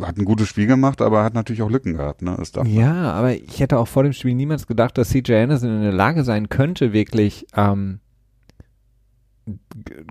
hat 0.00 0.16
ein 0.16 0.24
gutes 0.24 0.48
Spiel 0.48 0.66
gemacht, 0.66 1.02
aber 1.02 1.22
hat 1.22 1.34
natürlich 1.34 1.62
auch 1.62 1.70
Lücken 1.70 1.94
gehabt, 1.94 2.22
ne? 2.22 2.36
Ja, 2.64 3.12
aber 3.12 3.34
ich 3.34 3.60
hätte 3.60 3.78
auch 3.78 3.88
vor 3.88 4.02
dem 4.02 4.12
Spiel 4.12 4.34
niemals 4.34 4.66
gedacht, 4.66 4.96
dass 4.96 5.10
CJ 5.10 5.34
Anderson 5.34 5.70
in 5.70 5.82
der 5.82 5.92
Lage 5.92 6.24
sein 6.24 6.48
könnte, 6.48 6.92
wirklich 6.92 7.46
ähm, 7.54 8.00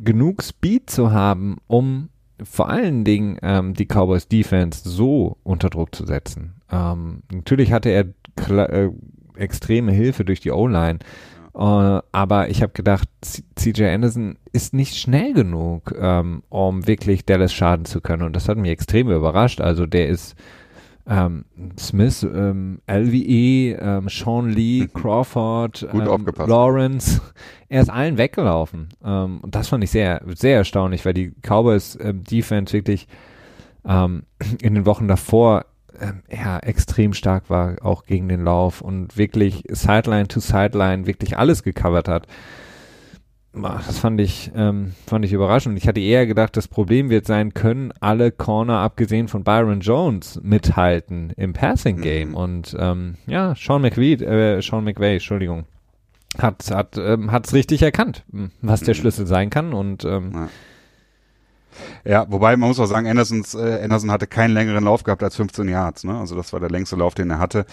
genug 0.04 0.44
Speed 0.44 0.90
zu 0.90 1.12
haben, 1.12 1.58
um 1.68 2.10
vor 2.44 2.70
allen 2.70 3.04
Dingen 3.04 3.38
ähm, 3.42 3.74
die 3.74 3.86
Cowboys 3.86 4.28
Defense 4.28 4.88
so 4.88 5.38
unter 5.44 5.70
Druck 5.70 5.94
zu 5.96 6.06
setzen. 6.06 6.62
Ähm, 6.72 7.24
natürlich 7.32 7.72
hatte 7.72 7.90
er 7.90 8.06
äh, 8.50 8.90
extreme 9.42 9.92
Hilfe 9.92 10.24
durch 10.24 10.40
die 10.40 10.52
O-Line. 10.52 11.00
Uh, 11.54 12.00
aber 12.14 12.50
ich 12.50 12.62
habe 12.62 12.72
gedacht, 12.72 13.10
CJ 13.56 13.84
Anderson 13.84 14.38
ist 14.54 14.74
nicht 14.74 14.96
schnell 14.96 15.34
genug, 15.34 15.94
ähm, 16.00 16.44
um 16.48 16.88
wirklich 16.88 17.26
Dallas 17.26 17.52
schaden 17.52 17.84
zu 17.84 18.00
können. 18.00 18.24
Und 18.24 18.38
das 18.38 18.48
hat 18.48 18.58
mich 18.58 18.72
extrem 18.72 19.12
überrascht. 19.12 19.60
Also 19.60 19.86
der 19.86 20.08
ist 20.08 20.36
ähm, 21.08 21.44
Smith, 21.78 22.24
ähm, 22.24 22.80
LVE, 22.90 23.78
ähm, 23.82 24.08
Sean 24.08 24.50
Lee, 24.50 24.88
Crawford, 24.94 25.88
ähm, 25.92 26.26
Lawrence, 26.48 27.20
er 27.68 27.82
ist 27.82 27.90
allen 27.90 28.18
weggelaufen. 28.18 28.88
Ähm, 29.04 29.40
und 29.42 29.54
das 29.54 29.68
fand 29.68 29.84
ich 29.84 29.92
sehr, 29.92 30.22
sehr 30.36 30.58
erstaunlich, 30.58 31.06
weil 31.06 31.14
die 31.14 31.34
Cowboys 31.42 31.98
ähm, 32.02 32.24
Defense 32.24 32.74
wirklich 32.74 33.08
in 33.84 34.76
den 34.76 34.86
Wochen 34.86 35.08
davor 35.08 35.66
ähm, 36.02 36.24
ja, 36.30 36.60
extrem 36.60 37.14
stark 37.14 37.50
war, 37.50 37.76
auch 37.82 38.06
gegen 38.06 38.28
den 38.28 38.44
Lauf 38.44 38.82
und 38.82 39.18
wirklich 39.18 39.64
Sideline 39.70 40.28
to 40.28 40.40
Sideline 40.40 41.06
wirklich 41.06 41.38
alles 41.38 41.64
gecovert 41.64 42.08
hat. 42.08 42.28
Das 43.54 44.00
fand 44.00 44.22
ich, 44.22 44.52
ähm, 44.56 44.94
fand 45.06 45.26
ich 45.26 45.34
überraschend. 45.34 45.78
Ich 45.78 45.86
hatte 45.86 46.00
eher 46.00 46.26
gedacht, 46.26 46.56
das 46.56 46.70
Problem 46.70 47.10
wird 47.10 47.26
sein, 47.26 47.54
können 47.54 47.94
alle 48.00 48.32
Corner, 48.32 48.78
abgesehen 48.78 49.28
von 49.28 49.44
Byron 49.44 49.82
Jones, 49.82 50.40
mithalten 50.42 51.34
im 51.36 51.52
Passing 51.52 51.98
mhm. 51.98 52.02
Game. 52.02 52.30
Mhm. 52.30 52.36
Und 52.36 52.78
ähm, 52.80 53.16
ja, 53.28 53.54
Sean 53.56 53.82
McVay, 53.82 54.14
äh, 54.14 54.62
Sean 54.62 54.86
McVay, 54.86 55.14
Entschuldigung, 55.14 55.66
hat 56.38 56.72
hat 56.72 56.98
ähm, 56.98 57.32
hat's 57.34 57.54
richtig 57.54 57.82
erkannt, 57.82 58.24
was 58.62 58.82
der 58.82 58.96
mhm. 58.96 59.00
Schlüssel 59.00 59.28
sein 59.28 59.50
kann. 59.50 59.74
Und 59.74 60.06
ähm, 60.06 60.32
ja 60.34 60.50
Ja, 62.04 62.26
wobei 62.30 62.56
man 62.58 62.70
muss 62.70 62.80
auch 62.80 62.86
sagen, 62.86 63.08
Andersons, 63.08 63.54
äh, 63.54 63.82
Anderson 63.84 64.12
hatte 64.12 64.28
keinen 64.28 64.54
längeren 64.54 64.84
Lauf 64.84 65.04
gehabt 65.04 65.24
als 65.24 65.36
15 65.36 65.68
Yards. 65.68 66.04
Ne? 66.04 66.18
Also 66.18 66.36
das 66.36 66.54
war 66.54 66.60
der 66.60 66.70
längste 66.70 66.96
Lauf, 66.96 67.16
den 67.16 67.30
er 67.30 67.40
hatte. 67.40 67.66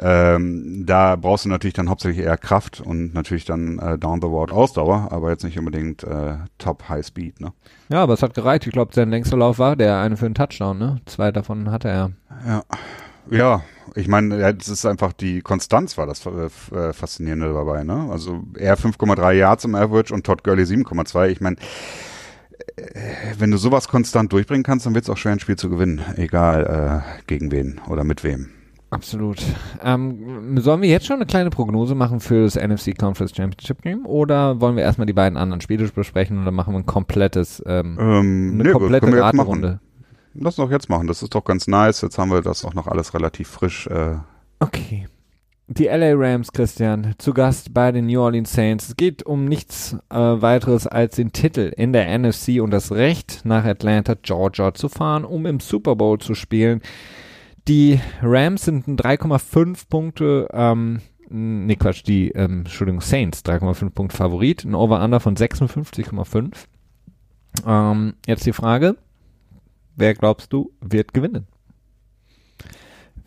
Ähm, 0.00 0.84
da 0.86 1.16
brauchst 1.16 1.44
du 1.44 1.48
natürlich 1.48 1.74
dann 1.74 1.88
hauptsächlich 1.90 2.24
eher 2.24 2.36
Kraft 2.36 2.80
und 2.80 3.14
natürlich 3.14 3.44
dann 3.44 3.78
äh, 3.78 3.98
down 3.98 4.20
the 4.20 4.28
road 4.28 4.52
Ausdauer, 4.52 5.08
aber 5.10 5.30
jetzt 5.30 5.44
nicht 5.44 5.58
unbedingt 5.58 6.04
äh, 6.04 6.36
Top 6.58 6.88
High 6.88 7.04
Speed. 7.04 7.40
Ne? 7.40 7.52
Ja, 7.88 8.02
aber 8.02 8.14
es 8.14 8.22
hat 8.22 8.34
gereicht. 8.34 8.66
Ich 8.66 8.72
glaube, 8.72 8.94
sein 8.94 9.10
längster 9.10 9.36
Lauf 9.36 9.58
war 9.58 9.76
der 9.76 9.98
eine 9.98 10.16
für 10.16 10.26
einen 10.26 10.34
Touchdown. 10.34 10.78
Ne? 10.78 11.00
Zwei 11.06 11.32
davon 11.32 11.70
hatte 11.70 11.88
er. 11.88 12.10
Ja. 12.46 12.62
Ja, 13.30 13.62
ich 13.94 14.08
meine, 14.08 14.38
ja, 14.40 14.52
das 14.52 14.68
ist 14.68 14.86
einfach 14.86 15.12
die 15.12 15.40
Konstanz 15.42 15.98
war 15.98 16.06
das 16.06 16.24
äh, 16.24 16.92
Faszinierende 16.92 17.52
dabei, 17.52 17.84
ne? 17.84 18.08
Also 18.10 18.42
er 18.56 18.78
5,3 18.78 19.32
Yards 19.32 19.64
im 19.64 19.74
Average 19.74 20.14
und 20.14 20.24
Todd 20.24 20.44
Gurley 20.44 20.62
7,2. 20.62 21.28
Ich 21.28 21.40
meine, 21.40 21.56
äh, 21.56 21.60
wenn 23.38 23.50
du 23.50 23.56
sowas 23.56 23.88
konstant 23.88 24.32
durchbringen 24.32 24.62
kannst, 24.62 24.86
dann 24.86 24.94
wird 24.94 25.04
es 25.04 25.10
auch 25.10 25.16
schwer, 25.16 25.32
ein 25.32 25.40
Spiel 25.40 25.56
zu 25.56 25.68
gewinnen, 25.68 26.00
egal 26.16 27.04
äh, 27.04 27.22
gegen 27.26 27.50
wen 27.50 27.80
oder 27.88 28.04
mit 28.04 28.24
wem. 28.24 28.50
Absolut. 28.90 29.42
Ähm, 29.84 30.58
sollen 30.60 30.80
wir 30.80 30.88
jetzt 30.88 31.06
schon 31.06 31.16
eine 31.16 31.26
kleine 31.26 31.50
Prognose 31.50 31.94
machen 31.94 32.20
für 32.20 32.44
das 32.44 32.54
NFC 32.54 32.96
Conference 32.96 33.36
Championship 33.36 33.82
Game 33.82 34.06
oder 34.06 34.60
wollen 34.62 34.76
wir 34.76 34.82
erstmal 34.82 35.06
die 35.06 35.12
beiden 35.12 35.36
anderen 35.36 35.60
Spiele 35.60 35.86
besprechen 35.88 36.40
oder 36.40 36.50
machen 36.52 36.72
wir 36.72 36.78
ein 36.78 36.86
komplettes 36.86 37.62
ähm, 37.66 37.98
ähm, 38.00 38.50
eine 38.54 38.64
nee, 38.64 38.70
komplette 38.70 39.20
Raterunde? 39.20 39.80
Lass 40.32 40.56
doch 40.56 40.70
jetzt 40.70 40.88
machen, 40.88 41.06
das 41.06 41.22
ist 41.22 41.34
doch 41.34 41.44
ganz 41.44 41.66
nice. 41.66 42.00
Jetzt 42.00 42.16
haben 42.16 42.30
wir 42.30 42.40
das 42.40 42.64
auch 42.64 42.72
noch 42.72 42.86
alles 42.86 43.12
relativ 43.12 43.48
frisch. 43.48 43.88
Äh. 43.88 44.16
Okay. 44.60 45.06
Die 45.70 45.84
LA 45.84 46.14
Rams, 46.14 46.50
Christian, 46.50 47.14
zu 47.18 47.34
Gast 47.34 47.74
bei 47.74 47.92
den 47.92 48.06
New 48.06 48.22
Orleans 48.22 48.50
Saints. 48.50 48.88
Es 48.88 48.96
geht 48.96 49.24
um 49.24 49.44
nichts 49.44 49.94
äh, 50.08 50.16
weiteres 50.16 50.86
als 50.86 51.16
den 51.16 51.32
Titel 51.32 51.70
in 51.76 51.92
der 51.92 52.18
NFC 52.18 52.62
und 52.62 52.70
das 52.70 52.90
Recht, 52.90 53.42
nach 53.44 53.66
Atlanta, 53.66 54.14
Georgia 54.14 54.72
zu 54.72 54.88
fahren, 54.88 55.26
um 55.26 55.44
im 55.44 55.60
Super 55.60 55.94
Bowl 55.94 56.18
zu 56.18 56.34
spielen. 56.34 56.80
Die 57.68 58.00
Rams 58.22 58.64
sind 58.64 58.88
ein 58.88 58.96
3,5 58.96 59.90
Punkte, 59.90 60.48
ähm, 60.54 61.02
nee 61.28 61.76
Quatsch, 61.76 62.02
die, 62.06 62.30
ähm, 62.30 62.60
Entschuldigung, 62.60 63.02
Saints 63.02 63.42
3,5 63.44 63.90
Punkte 63.90 64.16
Favorit, 64.16 64.64
ein 64.64 64.74
Over-Under 64.74 65.20
von 65.20 65.36
56,5. 65.36 66.64
Ähm, 67.66 68.14
jetzt 68.26 68.46
die 68.46 68.54
Frage, 68.54 68.96
wer 69.96 70.14
glaubst 70.14 70.50
du 70.50 70.72
wird 70.80 71.12
gewinnen? 71.12 71.46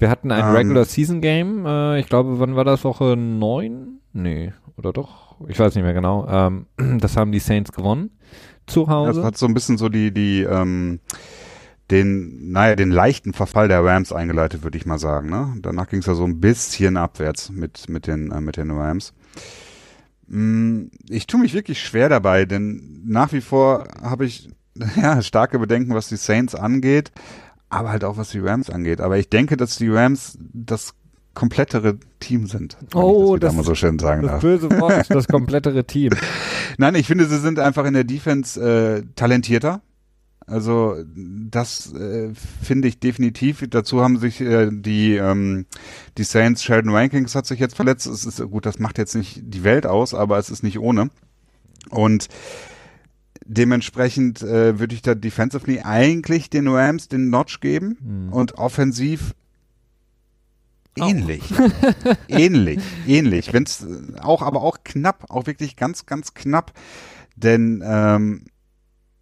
Wir 0.01 0.09
hatten 0.09 0.31
ein 0.31 0.43
ähm. 0.43 0.55
Regular 0.55 0.85
Season 0.85 1.21
Game, 1.21 1.63
äh, 1.67 1.99
ich 1.99 2.07
glaube, 2.07 2.39
wann 2.39 2.55
war 2.55 2.65
das, 2.65 2.83
Woche 2.83 3.15
9? 3.15 3.99
Nee, 4.13 4.51
oder 4.75 4.93
doch? 4.93 5.35
Ich 5.47 5.59
weiß 5.59 5.75
nicht 5.75 5.83
mehr 5.83 5.93
genau. 5.93 6.27
Ähm, 6.27 6.65
das 6.99 7.17
haben 7.17 7.31
die 7.31 7.37
Saints 7.37 7.71
gewonnen. 7.71 8.09
Zu 8.65 8.87
Hause. 8.87 9.19
Das 9.19 9.23
hat 9.23 9.37
so 9.37 9.45
ein 9.45 9.53
bisschen 9.53 9.77
so 9.77 9.89
die, 9.89 10.11
die, 10.11 10.41
ähm, 10.41 11.01
den, 11.91 12.51
naja, 12.51 12.75
den 12.75 12.89
leichten 12.89 13.33
Verfall 13.33 13.67
der 13.67 13.85
Rams 13.85 14.11
eingeleitet, 14.11 14.63
würde 14.63 14.75
ich 14.75 14.87
mal 14.87 14.97
sagen. 14.97 15.29
Ne? 15.29 15.53
Danach 15.61 15.87
ging 15.87 15.99
es 15.99 16.07
ja 16.07 16.15
so 16.15 16.23
ein 16.23 16.39
bisschen 16.39 16.97
abwärts 16.97 17.51
mit, 17.51 17.87
mit, 17.87 18.07
den, 18.07 18.31
äh, 18.31 18.41
mit 18.41 18.57
den 18.57 18.71
Rams. 18.71 19.13
Mm, 20.25 20.85
ich 21.09 21.27
tue 21.27 21.39
mich 21.39 21.53
wirklich 21.53 21.79
schwer 21.79 22.09
dabei, 22.09 22.45
denn 22.45 23.03
nach 23.05 23.33
wie 23.33 23.41
vor 23.41 23.87
habe 24.01 24.25
ich 24.25 24.49
ja, 24.95 25.21
starke 25.21 25.59
Bedenken, 25.59 25.93
was 25.93 26.09
die 26.09 26.17
Saints 26.17 26.55
angeht, 26.55 27.11
aber 27.71 27.89
halt 27.89 28.03
auch 28.03 28.17
was 28.17 28.29
die 28.29 28.39
Rams 28.39 28.69
angeht. 28.69 29.01
Aber 29.01 29.17
ich 29.17 29.29
denke, 29.29 29.57
dass 29.57 29.77
die 29.77 29.89
Rams 29.89 30.37
das 30.53 30.93
komplettere 31.33 31.97
Team 32.19 32.45
sind. 32.45 32.77
Oh, 32.93 33.37
das, 33.37 33.55
das, 33.55 33.65
so 33.65 33.73
schön 33.73 33.97
sagen 33.97 34.23
das 34.23 34.31
darf. 34.31 34.41
böse 34.41 34.69
Wort, 34.79 35.05
das 35.09 35.27
komplettere 35.27 35.85
Team. 35.85 36.11
Nein, 36.77 36.95
ich 36.95 37.07
finde, 37.07 37.25
sie 37.25 37.39
sind 37.39 37.57
einfach 37.57 37.85
in 37.85 37.93
der 37.93 38.03
Defense 38.03 38.59
äh, 38.61 39.03
talentierter. 39.15 39.81
Also 40.45 40.97
das 41.15 41.93
äh, 41.93 42.33
finde 42.61 42.89
ich 42.89 42.99
definitiv. 42.99 43.63
Dazu 43.69 44.01
haben 44.01 44.17
sich 44.17 44.41
äh, 44.41 44.69
die 44.69 45.15
ähm, 45.15 45.65
die 46.17 46.23
Saints 46.23 46.63
Sheldon 46.63 46.93
Rankings 46.93 47.35
hat 47.35 47.45
sich 47.45 47.59
jetzt 47.59 47.77
verletzt. 47.77 48.05
Es 48.05 48.25
ist 48.25 48.41
gut, 48.49 48.65
das 48.65 48.79
macht 48.79 48.97
jetzt 48.97 49.15
nicht 49.15 49.39
die 49.41 49.63
Welt 49.63 49.85
aus, 49.85 50.13
aber 50.13 50.37
es 50.37 50.49
ist 50.49 50.63
nicht 50.63 50.79
ohne. 50.79 51.09
Und 51.89 52.27
dementsprechend 53.53 54.41
äh, 54.41 54.79
würde 54.79 54.95
ich 54.95 55.01
da 55.01 55.13
defensively 55.13 55.81
eigentlich 55.81 56.49
den 56.49 56.67
Rams 56.67 57.09
den 57.09 57.29
Notch 57.29 57.59
geben 57.59 57.97
mhm. 57.99 58.33
und 58.33 58.57
offensiv 58.57 59.35
ähnlich. 60.95 61.43
Oh. 61.57 61.69
ähnlich, 62.27 62.81
ähnlich. 63.05 63.51
Wenn 63.53 63.63
es 63.63 63.85
auch, 64.21 64.41
aber 64.41 64.61
auch 64.61 64.79
knapp, 64.83 65.25
auch 65.29 65.47
wirklich 65.47 65.75
ganz, 65.75 66.05
ganz 66.05 66.33
knapp. 66.33 66.71
Denn 67.35 67.83
ähm, 67.85 68.45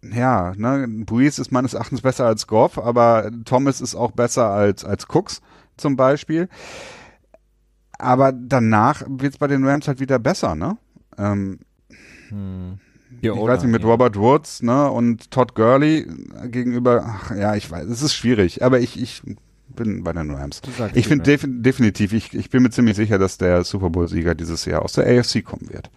ja, 0.02 0.52
ne, 0.56 0.86
Breeze 0.88 1.40
ist 1.40 1.50
meines 1.50 1.74
Erachtens 1.74 2.02
besser 2.02 2.26
als 2.26 2.46
Goff, 2.46 2.78
aber 2.78 3.30
Thomas 3.44 3.80
ist 3.80 3.94
auch 3.94 4.12
besser 4.12 4.48
als, 4.50 4.84
als 4.84 5.06
Cooks 5.08 5.42
zum 5.76 5.96
Beispiel. 5.96 6.48
Aber 7.98 8.32
danach 8.32 9.02
wird 9.06 9.34
es 9.34 9.38
bei 9.38 9.46
den 9.46 9.66
Rams 9.66 9.88
halt 9.88 10.00
wieder 10.00 10.18
besser, 10.18 10.54
ne? 10.54 10.78
Ähm, 11.18 11.58
hm. 12.28 12.78
Ich 13.22 13.30
weiß 13.30 13.62
nicht, 13.62 13.72
mit 13.72 13.82
ja. 13.82 13.88
Robert 13.88 14.16
Woods, 14.16 14.62
ne, 14.62 14.90
und 14.90 15.30
Todd 15.30 15.54
Gurley 15.54 16.06
gegenüber, 16.46 17.04
ach, 17.06 17.30
ja, 17.36 17.54
ich 17.54 17.70
weiß, 17.70 17.86
es 17.86 18.02
ist 18.02 18.14
schwierig, 18.14 18.62
aber 18.62 18.80
ich, 18.80 19.00
ich 19.00 19.22
bin 19.68 20.02
bei 20.02 20.12
den 20.12 20.30
Rams. 20.30 20.62
Ich 20.94 21.06
finde 21.06 21.24
def 21.24 21.44
definitiv, 21.46 22.12
ich, 22.12 22.34
ich 22.34 22.50
bin 22.50 22.62
mir 22.62 22.70
ziemlich 22.70 22.96
sicher, 22.96 23.18
dass 23.18 23.38
der 23.38 23.64
Super 23.64 23.90
Bowl-Sieger 23.90 24.34
dieses 24.34 24.64
Jahr 24.64 24.82
aus 24.82 24.94
der 24.94 25.06
AFC 25.06 25.44
kommen 25.44 25.68
wird. 25.70 25.90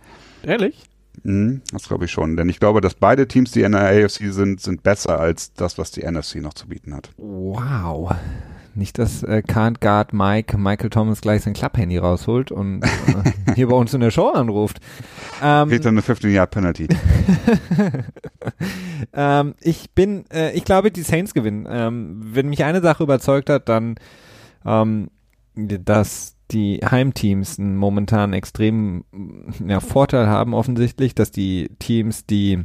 Ehrlich? 0.43 0.83
Mhm, 1.23 1.61
das 1.71 1.87
glaube 1.87 2.05
ich 2.05 2.11
schon, 2.11 2.37
denn 2.37 2.49
ich 2.49 2.59
glaube, 2.59 2.81
dass 2.81 2.95
beide 2.95 3.27
Teams, 3.27 3.51
die 3.51 3.61
in 3.61 3.73
der 3.73 4.05
AFC 4.05 4.31
sind, 4.31 4.61
sind 4.61 4.83
besser 4.83 5.19
als 5.19 5.53
das, 5.53 5.77
was 5.77 5.91
die 5.91 6.01
NFC 6.01 6.35
noch 6.35 6.53
zu 6.53 6.67
bieten 6.67 6.93
hat. 6.93 7.11
Wow. 7.17 8.15
Nicht, 8.75 8.97
dass 8.97 9.21
äh, 9.23 9.43
Can't 9.45 9.79
Guard 9.81 10.13
Mike 10.13 10.57
Michael 10.57 10.89
Thomas 10.89 11.21
gleich 11.21 11.43
sein 11.43 11.53
Klapphandy 11.53 11.97
rausholt 11.97 12.51
und 12.51 12.81
äh, 12.81 13.53
hier 13.55 13.67
bei 13.67 13.75
uns 13.75 13.93
in 13.93 14.01
der 14.01 14.09
Show 14.09 14.29
anruft. 14.29 14.79
Ähm, 15.43 15.69
Kriegt 15.69 15.85
dann 15.85 15.93
eine 15.93 16.01
15-Yard-Penalty. 16.01 16.87
ähm, 19.13 19.53
ich 19.61 19.91
bin, 19.91 20.25
äh, 20.31 20.51
ich 20.53 20.65
glaube, 20.65 20.91
die 20.91 21.03
Saints 21.03 21.33
gewinnen. 21.33 21.67
Ähm, 21.69 22.19
wenn 22.23 22.49
mich 22.49 22.63
eine 22.63 22.81
Sache 22.81 23.03
überzeugt 23.03 23.49
hat, 23.49 23.69
dann, 23.69 23.95
ähm, 24.65 25.09
dass 25.55 26.35
die 26.49 26.79
Heimteams 26.83 27.59
einen 27.59 27.77
momentan 27.77 28.33
extremen 28.33 29.05
ja, 29.67 29.79
Vorteil 29.79 30.27
haben 30.27 30.53
offensichtlich, 30.53 31.13
dass 31.13 31.31
die 31.31 31.69
Teams, 31.79 32.25
die 32.25 32.63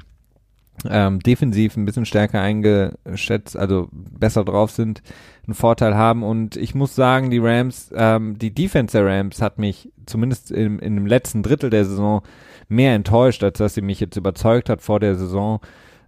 ähm, 0.89 1.21
defensiv 1.21 1.77
ein 1.77 1.85
bisschen 1.85 2.07
stärker 2.07 2.41
eingeschätzt, 2.41 3.57
also 3.57 3.89
besser 3.93 4.45
drauf 4.45 4.71
sind, 4.71 5.03
einen 5.47 5.55
Vorteil 5.55 5.97
haben. 5.97 6.23
Und 6.23 6.57
ich 6.57 6.75
muss 6.75 6.95
sagen, 6.95 7.31
die 7.31 7.39
Rams, 7.39 7.91
ähm, 7.95 8.39
die 8.39 8.55
Defense 8.55 8.97
der 8.97 9.07
Rams 9.07 9.41
hat 9.43 9.59
mich 9.59 9.91
zumindest 10.07 10.51
im, 10.51 10.79
in 10.79 10.95
dem 10.95 11.07
letzten 11.07 11.43
Drittel 11.43 11.71
der 11.71 11.85
Saison 11.85 12.23
mehr 12.69 12.95
enttäuscht, 12.95 13.43
als 13.43 13.59
dass 13.59 13.75
sie 13.75 13.83
mich 13.83 14.01
jetzt 14.01 14.17
überzeugt 14.17 14.69
hat 14.69 14.83
vor 14.83 15.01
der 15.01 15.15
Saison. 15.15 15.61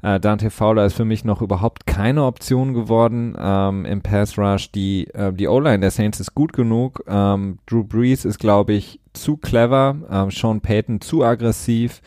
Äh, 0.03 0.19
Dante 0.19 0.51
Fowler 0.51 0.87
ist 0.87 0.95
für 0.95 1.05
mich 1.05 1.25
noch 1.25 1.43
überhaupt 1.43 1.87
keine 1.87 2.25
Option 2.25 2.73
geworden 2.73 3.37
ähm, 3.39 3.85
im 3.85 4.01
Pass 4.01 4.39
Rush. 4.39 4.73
Die, 4.73 5.09
äh, 5.09 5.33
die 5.33 5.49
O-Line 5.49 5.81
der 5.81 5.91
Saints 5.91 6.21
ist 6.21 6.35
gut 6.35 6.53
genug. 6.53 7.05
Ähm, 7.07 7.59
Drew 7.67 7.85
Brees 7.85 8.25
ist, 8.25 8.39
glaube 8.39 8.73
ich, 8.73 9.01
zu 9.13 9.37
clever. 9.37 9.97
Ähm, 10.11 10.31
Sean 10.31 10.61
Payton 10.61 11.01
zu 11.01 11.23
aggressiv, 11.23 12.01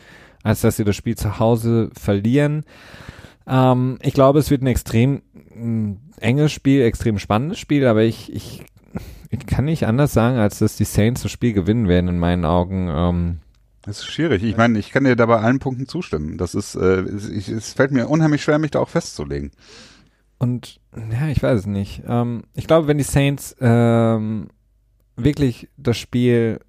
als 0.44 0.60
dass 0.60 0.76
sie 0.76 0.84
das 0.84 0.94
Spiel 0.94 1.16
zu 1.16 1.40
Hause 1.40 1.90
verlieren. 1.98 2.64
Ähm, 3.48 3.98
ich 4.02 4.14
glaube, 4.14 4.38
es 4.38 4.50
wird 4.50 4.62
ein 4.62 4.68
extrem 4.68 5.22
ein 5.54 6.00
enges 6.20 6.52
Spiel, 6.52 6.82
extrem 6.82 7.18
spannendes 7.18 7.58
Spiel, 7.58 7.86
aber 7.86 8.02
ich, 8.02 8.32
ich, 8.32 8.62
ich 9.30 9.46
kann 9.46 9.64
nicht 9.64 9.86
anders 9.86 10.12
sagen, 10.12 10.38
als 10.38 10.58
dass 10.58 10.76
die 10.76 10.84
Saints 10.84 11.22
das 11.22 11.32
Spiel 11.32 11.52
gewinnen 11.52 11.88
werden 11.88 12.08
in 12.08 12.18
meinen 12.18 12.44
Augen. 12.44 12.88
Ähm, 12.90 13.38
das 13.82 13.98
ist 13.98 14.06
schwierig. 14.06 14.42
Ich 14.42 14.56
meine, 14.56 14.78
ich 14.78 14.90
kann 14.90 15.04
dir 15.04 15.16
da 15.16 15.26
bei 15.26 15.38
allen 15.38 15.58
Punkten 15.58 15.86
zustimmen. 15.86 16.38
Das 16.38 16.54
ist, 16.54 16.74
äh, 16.74 17.02
ich, 17.02 17.48
es 17.48 17.72
fällt 17.74 17.92
mir 17.92 18.08
unheimlich 18.08 18.42
schwer, 18.42 18.58
mich 18.58 18.70
da 18.70 18.80
auch 18.80 18.88
festzulegen. 18.88 19.50
Und 20.38 20.80
ja, 21.12 21.28
ich 21.28 21.42
weiß 21.42 21.60
es 21.60 21.66
nicht. 21.66 22.02
Ähm, 22.06 22.44
ich 22.54 22.66
glaube, 22.66 22.88
wenn 22.88 22.98
die 22.98 23.04
Saints 23.04 23.54
ähm, 23.60 24.48
wirklich 25.16 25.68
das 25.76 25.98
Spiel 25.98 26.60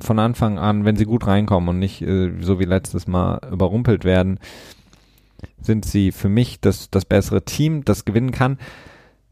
von 0.00 0.18
Anfang 0.18 0.58
an, 0.58 0.84
wenn 0.84 0.96
sie 0.96 1.04
gut 1.04 1.26
reinkommen 1.26 1.68
und 1.68 1.78
nicht 1.78 2.02
äh, 2.02 2.32
so 2.40 2.58
wie 2.58 2.64
letztes 2.64 3.06
Mal 3.06 3.40
überrumpelt 3.50 4.04
werden, 4.04 4.38
sind 5.60 5.84
sie 5.84 6.12
für 6.12 6.28
mich 6.28 6.60
das, 6.60 6.90
das 6.90 7.04
bessere 7.04 7.44
Team, 7.44 7.84
das 7.84 8.04
gewinnen 8.04 8.30
kann. 8.30 8.58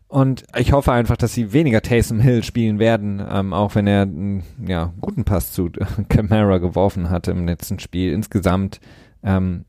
Und 0.08 0.44
ich 0.56 0.72
hoffe 0.72 0.92
einfach, 0.92 1.16
dass 1.16 1.32
sie 1.32 1.52
weniger 1.52 1.82
Taysom 1.82 2.20
Hill 2.20 2.44
spielen 2.44 2.78
werden, 2.78 3.20
ähm, 3.28 3.52
auch 3.52 3.74
wenn 3.74 3.86
er 3.86 4.02
einen 4.02 4.44
ja, 4.64 4.92
guten 5.00 5.24
Pass 5.24 5.52
zu 5.52 5.70
Camara 6.08 6.58
geworfen 6.58 7.10
hatte 7.10 7.32
im 7.32 7.46
letzten 7.46 7.78
Spiel. 7.78 8.12
Insgesamt, 8.12 8.80
ähm, 9.22 9.64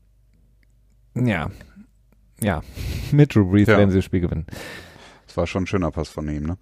ja, 1.14 1.50
ja, 2.40 2.62
mit 3.12 3.34
Drew 3.34 3.50
Brees 3.50 3.68
ja. 3.68 3.78
werden 3.78 3.90
sie 3.90 3.98
das 3.98 4.04
Spiel 4.04 4.20
gewinnen. 4.20 4.46
Das 5.36 5.42
war 5.42 5.46
schon 5.46 5.64
ein 5.64 5.66
schöner 5.66 5.90
Pass 5.90 6.08
von 6.08 6.28
ihm. 6.28 6.44
Ne? 6.44 6.56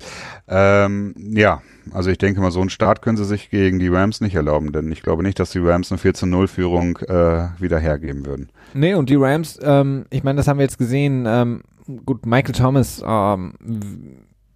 Ähm, 0.48 1.14
ja, 1.16 1.62
also 1.92 2.10
ich 2.10 2.18
denke 2.18 2.40
mal, 2.40 2.50
so 2.50 2.60
einen 2.60 2.70
Start 2.70 3.02
können 3.02 3.16
sie 3.16 3.24
sich 3.24 3.48
gegen 3.50 3.78
die 3.78 3.88
Rams 3.88 4.20
nicht 4.20 4.34
erlauben, 4.34 4.72
denn 4.72 4.90
ich 4.90 5.02
glaube 5.02 5.22
nicht, 5.22 5.38
dass 5.38 5.52
die 5.52 5.60
Rams 5.60 5.92
eine 5.92 5.98
4 5.98 6.12
0 6.26 6.48
Führung 6.48 6.98
äh, 6.98 7.48
wieder 7.60 7.78
hergeben 7.78 8.26
würden. 8.26 8.50
Nee, 8.74 8.94
und 8.94 9.10
die 9.10 9.14
Rams, 9.14 9.60
ähm, 9.62 10.06
ich 10.10 10.24
meine, 10.24 10.38
das 10.38 10.48
haben 10.48 10.58
wir 10.58 10.64
jetzt 10.64 10.78
gesehen, 10.78 11.24
ähm, 11.26 11.62
gut, 12.04 12.26
Michael 12.26 12.54
Thomas 12.54 13.00
ähm, 13.06 13.52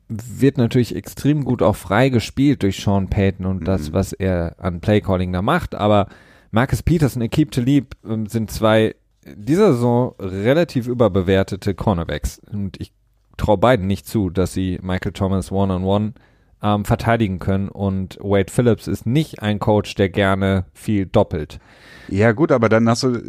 wird 0.08 0.58
natürlich 0.58 0.96
extrem 0.96 1.44
gut 1.44 1.62
auch 1.62 1.76
frei 1.76 2.08
gespielt 2.08 2.64
durch 2.64 2.82
Sean 2.82 3.08
Payton 3.08 3.46
und 3.46 3.60
mhm. 3.60 3.64
das, 3.66 3.92
was 3.92 4.12
er 4.12 4.56
an 4.58 4.80
Playcalling 4.80 5.32
da 5.32 5.42
macht, 5.42 5.76
aber 5.76 6.08
Marcus 6.50 6.82
Peters 6.82 7.14
und 7.14 7.22
Akib 7.22 7.52
Talib 7.52 7.94
ähm, 8.04 8.26
sind 8.26 8.50
zwei 8.50 8.96
dieser 9.24 9.74
Saison 9.74 10.14
relativ 10.18 10.88
überbewertete 10.88 11.74
Cornerbacks 11.74 12.40
und 12.50 12.80
ich 12.80 12.92
traue 13.38 13.56
beiden 13.56 13.86
nicht 13.86 14.06
zu, 14.06 14.28
dass 14.28 14.52
sie 14.52 14.78
Michael 14.82 15.12
Thomas 15.12 15.50
one-on-one 15.50 16.06
-on 16.06 16.12
-one, 16.12 16.14
ähm, 16.62 16.84
verteidigen 16.84 17.38
können 17.38 17.68
und 17.68 18.18
Wade 18.20 18.52
Phillips 18.52 18.86
ist 18.86 19.06
nicht 19.06 19.42
ein 19.42 19.58
Coach, 19.58 19.94
der 19.94 20.08
gerne 20.08 20.64
viel 20.74 21.06
doppelt. 21.06 21.60
Ja 22.08 22.32
gut, 22.32 22.52
aber 22.52 22.68
dann 22.68 22.88
hast 22.88 23.02
du, 23.02 23.20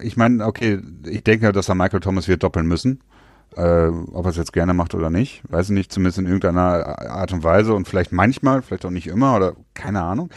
ich 0.00 0.16
meine, 0.16 0.46
okay, 0.46 0.80
ich 1.04 1.24
denke, 1.24 1.52
dass 1.52 1.68
er 1.68 1.74
Michael 1.74 2.00
Thomas 2.00 2.28
wird 2.28 2.42
doppeln 2.42 2.66
müssen. 2.66 3.00
Äh, 3.56 3.88
ob 4.12 4.26
er 4.26 4.30
es 4.30 4.36
jetzt 4.36 4.52
gerne 4.52 4.74
macht 4.74 4.94
oder 4.94 5.10
nicht, 5.10 5.42
weiß 5.48 5.70
ich 5.70 5.74
nicht, 5.74 5.90
zumindest 5.90 6.18
in 6.18 6.26
irgendeiner 6.26 7.00
Art 7.10 7.32
und 7.32 7.42
Weise 7.42 7.74
und 7.74 7.88
vielleicht 7.88 8.12
manchmal, 8.12 8.62
vielleicht 8.62 8.86
auch 8.86 8.90
nicht 8.90 9.08
immer 9.08 9.34
oder 9.34 9.56
keine 9.74 10.02
Ahnung. 10.02 10.30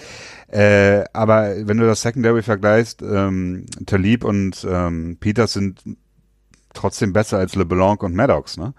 Äh, 0.48 1.04
aber 1.14 1.54
wenn 1.68 1.78
du 1.78 1.86
das 1.86 2.02
Secondary 2.02 2.42
vergleichst, 2.42 3.04
ähm, 3.04 3.68
Talib 3.86 4.24
und 4.24 4.66
ähm, 4.68 5.18
Peters 5.20 5.54
sind 5.54 5.84
trotzdem 6.74 7.14
besser 7.14 7.38
als 7.38 7.54
LeBlanc 7.54 8.02
und 8.02 8.16
Maddox, 8.16 8.58
ne? 8.58 8.74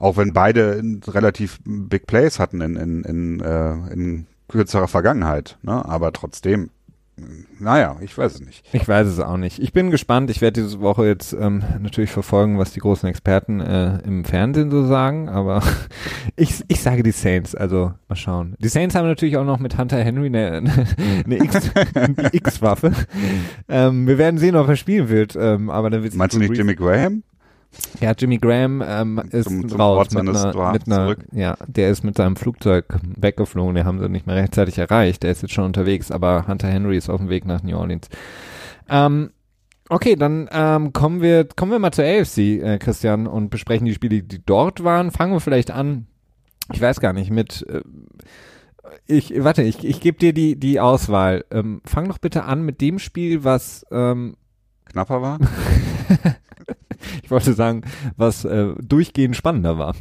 Auch 0.00 0.16
wenn 0.16 0.32
beide 0.32 0.82
relativ 1.06 1.60
Big 1.64 2.06
Plays 2.06 2.38
hatten 2.40 2.62
in, 2.62 2.76
in, 2.76 3.04
in, 3.04 3.40
äh, 3.40 3.92
in 3.92 4.26
kürzerer 4.48 4.88
Vergangenheit, 4.88 5.58
ne? 5.62 5.84
Aber 5.84 6.10
trotzdem, 6.12 6.70
naja, 7.58 7.96
ich 8.00 8.16
weiß 8.16 8.36
es 8.36 8.40
nicht. 8.40 8.64
Ich 8.72 8.88
weiß 8.88 9.06
es 9.06 9.20
auch 9.20 9.36
nicht. 9.36 9.58
Ich 9.58 9.74
bin 9.74 9.90
gespannt. 9.90 10.30
Ich 10.30 10.40
werde 10.40 10.62
diese 10.62 10.80
Woche 10.80 11.06
jetzt 11.06 11.34
ähm, 11.34 11.62
natürlich 11.80 12.10
verfolgen, 12.10 12.58
was 12.58 12.72
die 12.72 12.80
großen 12.80 13.08
Experten 13.10 13.60
äh, 13.60 13.98
im 14.06 14.24
Fernsehen 14.24 14.70
so 14.70 14.86
sagen, 14.86 15.28
aber 15.28 15.62
ich, 16.36 16.64
ich 16.68 16.80
sage 16.80 17.02
die 17.02 17.12
Saints, 17.12 17.54
also 17.54 17.92
mal 18.08 18.16
schauen. 18.16 18.54
Die 18.58 18.68
Saints 18.68 18.94
haben 18.94 19.06
natürlich 19.06 19.36
auch 19.36 19.44
noch 19.44 19.58
mit 19.58 19.76
Hunter 19.76 19.98
Henry 20.02 20.28
eine, 20.28 20.62
eine 21.26 21.44
X-Waffe. 22.32 22.92
ähm, 23.68 24.06
wir 24.06 24.16
werden 24.16 24.38
sehen, 24.38 24.56
ob 24.56 24.66
er 24.66 24.76
spielen 24.76 25.10
wird. 25.10 25.36
Ähm, 25.36 25.68
aber 25.68 25.90
dann 25.90 26.08
Meinst 26.14 26.36
du 26.36 26.40
nicht 26.40 26.56
Jimmy 26.56 26.74
Graham? 26.74 27.22
Ja, 28.00 28.12
Jimmy 28.12 28.38
Graham 28.38 28.82
ähm, 28.84 29.22
ist 29.30 29.48
zum, 29.48 29.68
zum 29.68 29.80
raus 29.80 30.10
mit 30.10 30.28
einer, 30.28 30.72
mit 30.72 30.86
einer 30.86 31.16
ja, 31.32 31.56
der 31.66 31.90
ist 31.90 32.02
mit 32.02 32.16
seinem 32.16 32.36
Flugzeug 32.36 32.86
weggeflogen, 33.16 33.74
den 33.74 33.84
haben 33.84 34.00
sie 34.00 34.08
nicht 34.08 34.26
mehr 34.26 34.36
rechtzeitig 34.36 34.78
erreicht, 34.78 35.22
der 35.22 35.30
ist 35.30 35.42
jetzt 35.42 35.54
schon 35.54 35.64
unterwegs, 35.64 36.10
aber 36.10 36.46
Hunter 36.48 36.68
Henry 36.68 36.96
ist 36.96 37.08
auf 37.08 37.20
dem 37.20 37.28
Weg 37.28 37.44
nach 37.44 37.62
New 37.62 37.76
Orleans. 37.76 38.08
Ähm, 38.88 39.30
okay, 39.88 40.16
dann 40.16 40.48
ähm, 40.52 40.92
kommen 40.92 41.20
wir 41.20 41.44
kommen 41.44 41.70
wir 41.70 41.78
mal 41.78 41.92
zur 41.92 42.04
AFC, 42.04 42.38
äh, 42.38 42.78
Christian, 42.78 43.26
und 43.26 43.50
besprechen 43.50 43.86
die 43.86 43.94
Spiele, 43.94 44.22
die 44.22 44.44
dort 44.44 44.82
waren. 44.82 45.10
Fangen 45.10 45.32
wir 45.32 45.40
vielleicht 45.40 45.70
an, 45.70 46.06
ich 46.72 46.80
weiß 46.80 47.00
gar 47.00 47.12
nicht, 47.12 47.30
mit 47.30 47.64
äh, 47.68 47.82
ich, 49.06 49.32
warte, 49.42 49.62
ich, 49.62 49.84
ich 49.84 50.00
gebe 50.00 50.18
dir 50.18 50.32
die, 50.32 50.58
die 50.58 50.80
Auswahl. 50.80 51.44
Ähm, 51.50 51.80
fang 51.84 52.08
doch 52.08 52.18
bitte 52.18 52.44
an 52.44 52.62
mit 52.62 52.80
dem 52.80 52.98
Spiel, 52.98 53.44
was 53.44 53.86
ähm, 53.90 54.36
knapper 54.86 55.22
war. 55.22 55.38
ich 57.22 57.30
wollte 57.30 57.52
sagen, 57.54 57.82
was 58.16 58.44
äh, 58.44 58.74
durchgehend 58.80 59.36
spannender 59.36 59.78
war. 59.78 59.94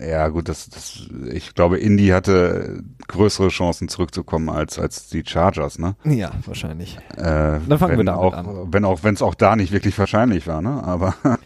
Ja, 0.00 0.28
gut, 0.28 0.48
das, 0.48 0.70
das, 0.70 1.06
ich 1.30 1.54
glaube, 1.54 1.78
Indy 1.78 2.08
hatte 2.08 2.82
größere 3.08 3.48
Chancen 3.48 3.88
zurückzukommen 3.88 4.48
als, 4.48 4.78
als 4.78 5.08
die 5.10 5.22
Chargers, 5.24 5.78
ne? 5.78 5.96
Ja, 6.04 6.30
wahrscheinlich. 6.46 6.96
Äh, 7.16 7.60
Dann 7.68 7.78
fangen 7.78 7.98
wir 7.98 8.04
damit 8.04 8.08
auch, 8.08 8.32
an. 8.32 8.72
Wenn 8.72 8.86
auch, 8.86 9.04
wenn 9.04 9.14
es 9.14 9.20
auch 9.20 9.34
da 9.34 9.54
nicht 9.54 9.70
wirklich 9.70 9.98
wahrscheinlich 9.98 10.46
war, 10.46 10.62
ne? 10.62 10.82
Aber 10.82 11.14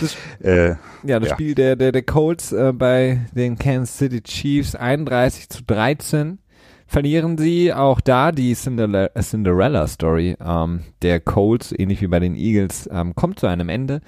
das, 0.00 0.16
äh, 0.40 0.70
ja, 1.04 1.20
das 1.20 1.28
ja. 1.28 1.34
Spiel 1.34 1.54
der, 1.54 1.76
der, 1.76 1.92
der 1.92 2.02
Colts 2.02 2.50
äh, 2.50 2.72
bei 2.72 3.20
den 3.36 3.56
Kansas 3.56 3.98
City 3.98 4.20
Chiefs 4.20 4.74
31 4.74 5.48
zu 5.48 5.62
13 5.62 6.38
verlieren 6.92 7.38
sie 7.38 7.72
auch 7.72 8.02
da 8.02 8.32
die 8.32 8.54
Cinderella, 8.54 9.86
Story 9.86 10.36
ähm, 10.44 10.80
der 11.00 11.20
Colts, 11.20 11.72
ähnlich 11.72 12.02
wie 12.02 12.06
bei 12.06 12.20
den 12.20 12.36
Eagles, 12.36 12.86
ähm, 12.92 13.14
kommt 13.14 13.40
zu 13.40 13.46
einem 13.46 13.70
Ende. 13.70 14.02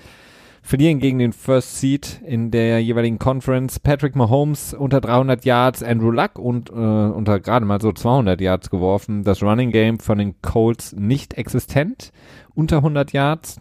Verlieren 0.63 0.99
gegen 0.99 1.19
den 1.19 1.33
First 1.33 1.81
Seed 1.81 2.21
in 2.27 2.51
der 2.51 2.83
jeweiligen 2.83 3.19
Conference. 3.19 3.81
Patrick 3.81 4.17
Mahomes 4.17 4.75
unter 4.75 5.01
300 5.01 5.47
Yards, 5.47 5.83
Andrew 5.83 6.11
Luck 6.11 6.39
und 6.39 6.69
äh, 6.69 6.73
unter 6.75 7.41
gerade 7.41 7.65
mal 7.65 7.81
so 7.81 7.91
200 7.91 8.41
Yards 8.43 8.69
geworfen. 8.69 9.25
Das 9.25 9.43
Running 9.43 9.71
Game 9.71 9.99
von 9.99 10.19
den 10.19 10.41
Colts 10.43 10.93
nicht 10.93 11.35
existent, 11.35 12.13
unter 12.55 12.79
100 12.79 13.13
Yards. 13.13 13.61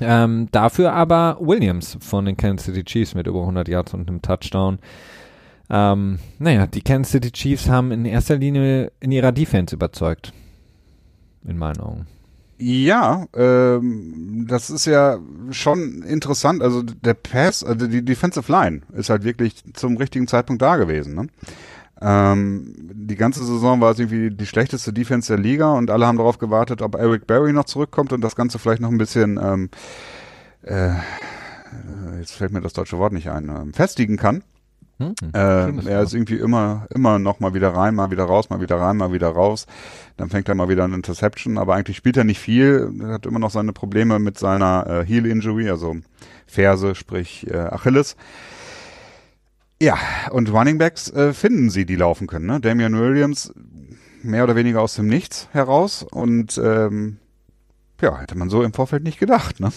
Ähm, 0.00 0.48
dafür 0.50 0.94
aber 0.94 1.36
Williams 1.40 1.98
von 2.00 2.24
den 2.24 2.38
Kansas 2.38 2.66
City 2.66 2.84
Chiefs 2.84 3.14
mit 3.14 3.26
über 3.26 3.40
100 3.40 3.68
Yards 3.68 3.92
und 3.92 4.08
einem 4.08 4.22
Touchdown. 4.22 4.78
Ähm, 5.70 6.18
naja, 6.38 6.66
die 6.66 6.82
Kansas 6.82 7.12
City 7.12 7.30
Chiefs 7.30 7.68
haben 7.68 7.92
in 7.92 8.04
erster 8.04 8.36
Linie 8.36 8.92
in 9.00 9.12
ihrer 9.12 9.32
Defense 9.32 9.74
überzeugt. 9.74 10.32
In 11.44 11.56
meinen 11.56 11.80
Augen. 11.80 12.06
Ja, 12.58 13.26
ähm, 13.34 14.46
das 14.46 14.68
ist 14.68 14.84
ja 14.84 15.18
schon 15.50 16.02
interessant. 16.02 16.62
Also 16.62 16.82
der 16.82 17.14
Pass, 17.14 17.64
also 17.64 17.86
die 17.86 18.04
Defensive 18.04 18.52
Line 18.52 18.82
ist 18.92 19.08
halt 19.08 19.24
wirklich 19.24 19.62
zum 19.72 19.96
richtigen 19.96 20.26
Zeitpunkt 20.26 20.60
da 20.60 20.76
gewesen. 20.76 21.14
Ne? 21.14 21.28
Ähm, 22.02 22.74
die 22.92 23.16
ganze 23.16 23.44
Saison 23.44 23.80
war 23.80 23.92
es 23.92 23.98
irgendwie 23.98 24.30
die 24.30 24.46
schlechteste 24.46 24.92
Defense 24.92 25.32
der 25.32 25.42
Liga 25.42 25.72
und 25.72 25.90
alle 25.90 26.06
haben 26.06 26.18
darauf 26.18 26.36
gewartet, 26.36 26.82
ob 26.82 26.96
Eric 26.96 27.26
Berry 27.26 27.54
noch 27.54 27.64
zurückkommt 27.64 28.12
und 28.12 28.20
das 28.20 28.36
Ganze 28.36 28.58
vielleicht 28.58 28.82
noch 28.82 28.90
ein 28.90 28.98
bisschen, 28.98 29.38
ähm, 29.42 29.70
äh, 30.62 30.92
jetzt 32.18 32.32
fällt 32.32 32.52
mir 32.52 32.60
das 32.60 32.74
deutsche 32.74 32.98
Wort 32.98 33.14
nicht 33.14 33.30
ein, 33.30 33.48
ähm, 33.48 33.72
festigen 33.72 34.18
kann. 34.18 34.42
Hm, 35.00 35.14
äh, 35.32 35.88
er 35.88 36.02
ist 36.02 36.12
irgendwie 36.12 36.36
immer, 36.36 36.86
immer 36.94 37.18
noch 37.18 37.40
mal 37.40 37.54
wieder 37.54 37.70
rein, 37.70 37.94
mal 37.94 38.10
wieder 38.10 38.24
raus, 38.24 38.50
mal 38.50 38.60
wieder 38.60 38.76
rein, 38.76 38.98
mal 38.98 39.12
wieder 39.14 39.28
raus. 39.28 39.66
Dann 40.18 40.28
fängt 40.28 40.46
er 40.50 40.54
mal 40.54 40.68
wieder 40.68 40.84
eine 40.84 40.94
Interception, 40.94 41.56
aber 41.56 41.74
eigentlich 41.74 41.96
spielt 41.96 42.18
er 42.18 42.24
nicht 42.24 42.38
viel. 42.38 42.92
Er 43.00 43.14
hat 43.14 43.24
immer 43.24 43.38
noch 43.38 43.50
seine 43.50 43.72
Probleme 43.72 44.18
mit 44.18 44.38
seiner 44.38 44.86
äh, 44.86 45.06
Heel 45.06 45.24
Injury, 45.24 45.70
also 45.70 45.96
Ferse, 46.46 46.94
sprich 46.94 47.46
äh, 47.50 47.56
Achilles. 47.56 48.14
Ja, 49.80 49.96
und 50.32 50.52
Running 50.52 50.76
Backs 50.76 51.10
äh, 51.10 51.32
finden 51.32 51.70
sie, 51.70 51.86
die 51.86 51.96
laufen 51.96 52.26
können. 52.26 52.44
Ne? 52.44 52.60
Damian 52.60 52.98
Williams 52.98 53.54
mehr 54.22 54.44
oder 54.44 54.54
weniger 54.54 54.82
aus 54.82 54.96
dem 54.96 55.06
Nichts 55.06 55.48
heraus 55.52 56.02
und 56.02 56.60
ähm, 56.62 57.16
ja, 58.02 58.18
hätte 58.18 58.36
man 58.36 58.50
so 58.50 58.62
im 58.62 58.74
Vorfeld 58.74 59.02
nicht 59.02 59.18
gedacht. 59.18 59.60
Ne? 59.60 59.70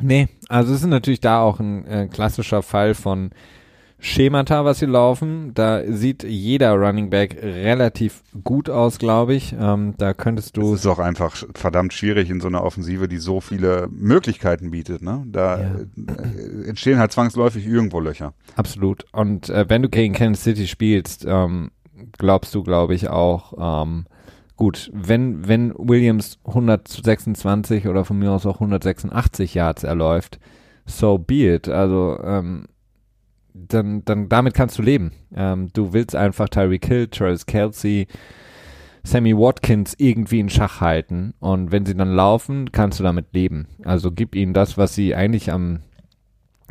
Nee, 0.00 0.28
also 0.48 0.72
es 0.72 0.82
ist 0.82 0.86
natürlich 0.86 1.20
da 1.20 1.40
auch 1.40 1.58
ein 1.58 1.84
äh, 1.86 2.06
klassischer 2.06 2.62
Fall 2.62 2.94
von 2.94 3.30
Schemata, 4.04 4.64
was 4.64 4.80
sie 4.80 4.86
laufen. 4.86 5.54
Da 5.54 5.80
sieht 5.86 6.24
jeder 6.24 6.74
Running 6.74 7.08
Back 7.08 7.40
relativ 7.40 8.24
gut 8.42 8.68
aus, 8.68 8.98
glaube 8.98 9.34
ich. 9.34 9.54
Ähm, 9.56 9.94
da 9.96 10.12
könntest 10.12 10.56
du. 10.56 10.74
Es 10.74 10.80
ist 10.80 10.86
auch 10.86 10.98
einfach 10.98 11.36
verdammt 11.54 11.92
schwierig 11.92 12.28
in 12.28 12.40
so 12.40 12.48
einer 12.48 12.64
Offensive, 12.64 13.06
die 13.06 13.18
so 13.18 13.40
viele 13.40 13.86
Möglichkeiten 13.92 14.72
bietet. 14.72 15.02
Ne? 15.02 15.22
Da 15.28 15.60
ja. 15.60 15.66
Äh, 15.68 16.68
entstehen 16.68 16.98
halt 16.98 17.12
zwangsläufig 17.12 17.64
irgendwo 17.64 18.00
Löcher. 18.00 18.34
Absolut. 18.56 19.04
Und 19.12 19.50
äh, 19.50 19.66
wenn 19.68 19.82
du 19.82 19.88
gegen 19.88 20.14
Kansas 20.14 20.42
City 20.42 20.66
spielst, 20.66 21.24
ähm, 21.24 21.70
glaubst 22.18 22.56
du, 22.56 22.64
glaube 22.64 22.96
ich, 22.96 23.08
auch, 23.08 23.84
ähm, 23.84 24.06
gut, 24.56 24.90
wenn, 24.92 25.46
wenn 25.46 25.72
Williams 25.78 26.40
126 26.44 27.86
oder 27.86 28.04
von 28.04 28.18
mir 28.18 28.32
aus 28.32 28.46
auch 28.46 28.56
186 28.56 29.54
Yards 29.54 29.84
erläuft, 29.84 30.40
so 30.86 31.18
be 31.18 31.54
it. 31.54 31.68
Also, 31.68 32.18
ähm, 32.24 32.64
dann, 33.54 34.04
dann 34.04 34.28
damit 34.28 34.54
kannst 34.54 34.78
du 34.78 34.82
leben. 34.82 35.12
Ähm, 35.34 35.70
du 35.72 35.92
willst 35.92 36.16
einfach 36.16 36.48
Tyreek 36.48 36.86
Hill, 36.86 37.08
Travis 37.08 37.46
Kelsey, 37.46 38.06
Sammy 39.04 39.36
Watkins 39.36 39.94
irgendwie 39.98 40.40
in 40.40 40.48
Schach 40.48 40.80
halten 40.80 41.34
und 41.40 41.72
wenn 41.72 41.84
sie 41.86 41.94
dann 41.94 42.14
laufen, 42.14 42.70
kannst 42.70 43.00
du 43.00 43.04
damit 43.04 43.32
leben. 43.32 43.66
Also 43.84 44.12
gib 44.12 44.34
ihnen 44.34 44.54
das, 44.54 44.78
was 44.78 44.94
sie 44.94 45.14
eigentlich 45.14 45.50
am 45.50 45.80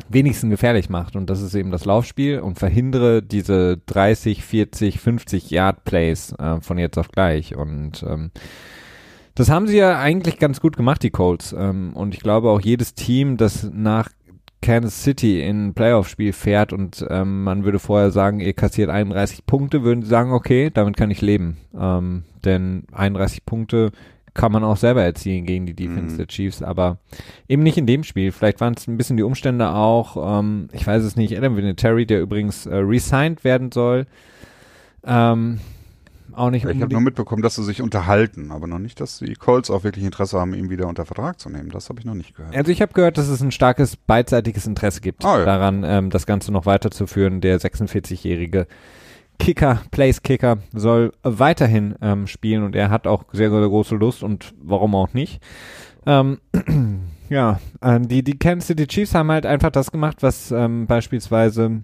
wenigsten 0.08 0.50
gefährlich 0.50 0.88
macht 0.88 1.14
und 1.14 1.28
das 1.28 1.42
ist 1.42 1.54
eben 1.54 1.70
das 1.70 1.84
Laufspiel 1.84 2.40
und 2.40 2.58
verhindere 2.58 3.22
diese 3.22 3.78
30, 3.86 4.42
40, 4.44 4.98
50 4.98 5.50
Yard 5.50 5.84
Plays 5.84 6.32
äh, 6.38 6.60
von 6.60 6.78
jetzt 6.78 6.98
auf 6.98 7.10
gleich 7.10 7.54
und 7.54 8.02
ähm, 8.02 8.30
das 9.34 9.48
haben 9.48 9.66
sie 9.66 9.78
ja 9.78 9.98
eigentlich 9.98 10.38
ganz 10.38 10.60
gut 10.60 10.76
gemacht, 10.76 11.02
die 11.02 11.10
Colts. 11.10 11.54
Ähm, 11.56 11.92
und 11.94 12.14
ich 12.14 12.20
glaube 12.20 12.50
auch 12.50 12.60
jedes 12.60 12.94
Team, 12.94 13.38
das 13.38 13.68
nach 13.72 14.10
Kansas 14.62 15.02
City 15.02 15.42
in 15.42 15.68
ein 15.68 15.74
Playoff-Spiel 15.74 16.32
fährt 16.32 16.72
und 16.72 17.04
ähm, 17.10 17.44
man 17.44 17.64
würde 17.64 17.78
vorher 17.78 18.10
sagen, 18.10 18.40
ihr 18.40 18.54
kassiert 18.54 18.88
31 18.88 19.44
Punkte, 19.44 19.82
würden 19.82 20.02
sie 20.02 20.08
sagen, 20.08 20.32
okay, 20.32 20.70
damit 20.72 20.96
kann 20.96 21.10
ich 21.10 21.20
leben. 21.20 21.58
Ähm, 21.78 22.22
denn 22.44 22.84
31 22.92 23.44
Punkte 23.44 23.92
kann 24.34 24.52
man 24.52 24.64
auch 24.64 24.76
selber 24.76 25.02
erzielen 25.02 25.44
gegen 25.44 25.66
die 25.66 25.74
Defense 25.74 26.14
mhm. 26.14 26.16
der 26.16 26.26
Chiefs, 26.28 26.62
aber 26.62 26.98
eben 27.48 27.62
nicht 27.62 27.76
in 27.76 27.86
dem 27.86 28.02
Spiel. 28.02 28.32
Vielleicht 28.32 28.60
waren 28.60 28.74
es 28.74 28.86
ein 28.86 28.96
bisschen 28.96 29.18
die 29.18 29.22
Umstände 29.22 29.70
auch. 29.70 30.38
Ähm, 30.38 30.68
ich 30.72 30.86
weiß 30.86 31.02
es 31.02 31.16
nicht. 31.16 31.36
Adam 31.36 31.56
Vinatieri, 31.56 32.06
der 32.06 32.22
übrigens 32.22 32.64
äh, 32.64 32.76
resigned 32.76 33.44
werden 33.44 33.72
soll. 33.72 34.06
Ähm, 35.04 35.60
auch 36.34 36.50
nicht. 36.50 36.64
Ich 36.64 36.80
habe 36.80 36.92
nur 36.92 37.00
mitbekommen, 37.00 37.42
dass 37.42 37.56
sie 37.56 37.64
sich 37.64 37.82
unterhalten, 37.82 38.50
aber 38.50 38.66
noch 38.66 38.78
nicht, 38.78 39.00
dass 39.00 39.18
die 39.18 39.34
Colts 39.34 39.70
auch 39.70 39.84
wirklich 39.84 40.04
Interesse 40.04 40.38
haben, 40.38 40.54
ihn 40.54 40.70
wieder 40.70 40.86
unter 40.86 41.04
Vertrag 41.04 41.40
zu 41.40 41.48
nehmen. 41.48 41.70
Das 41.70 41.88
habe 41.88 42.00
ich 42.00 42.04
noch 42.04 42.14
nicht 42.14 42.34
gehört. 42.36 42.56
Also 42.56 42.70
ich 42.70 42.82
habe 42.82 42.92
gehört, 42.92 43.18
dass 43.18 43.28
es 43.28 43.40
ein 43.40 43.50
starkes 43.50 43.96
beidseitiges 43.96 44.66
Interesse 44.66 45.00
gibt, 45.00 45.24
oh, 45.24 45.38
ja. 45.38 45.44
daran 45.44 45.84
ähm, 45.84 46.10
das 46.10 46.26
Ganze 46.26 46.52
noch 46.52 46.66
weiterzuführen. 46.66 47.40
Der 47.40 47.60
46-jährige 47.60 48.66
Kicker, 49.38 49.82
Place 49.90 50.22
Kicker, 50.22 50.58
soll 50.72 51.12
weiterhin 51.22 51.96
ähm, 52.00 52.26
spielen 52.26 52.62
und 52.62 52.76
er 52.76 52.90
hat 52.90 53.06
auch 53.06 53.24
sehr, 53.32 53.50
sehr 53.50 53.60
große 53.60 53.96
Lust 53.96 54.22
und 54.22 54.54
warum 54.62 54.94
auch 54.94 55.14
nicht. 55.14 55.42
Ähm, 56.06 56.38
ja, 57.28 57.60
äh, 57.80 58.00
die, 58.00 58.22
die 58.22 58.38
Kansas 58.38 58.68
City 58.68 58.86
Chiefs 58.86 59.14
haben 59.14 59.30
halt 59.30 59.46
einfach 59.46 59.70
das 59.70 59.90
gemacht, 59.90 60.18
was 60.20 60.50
ähm, 60.50 60.86
beispielsweise 60.86 61.82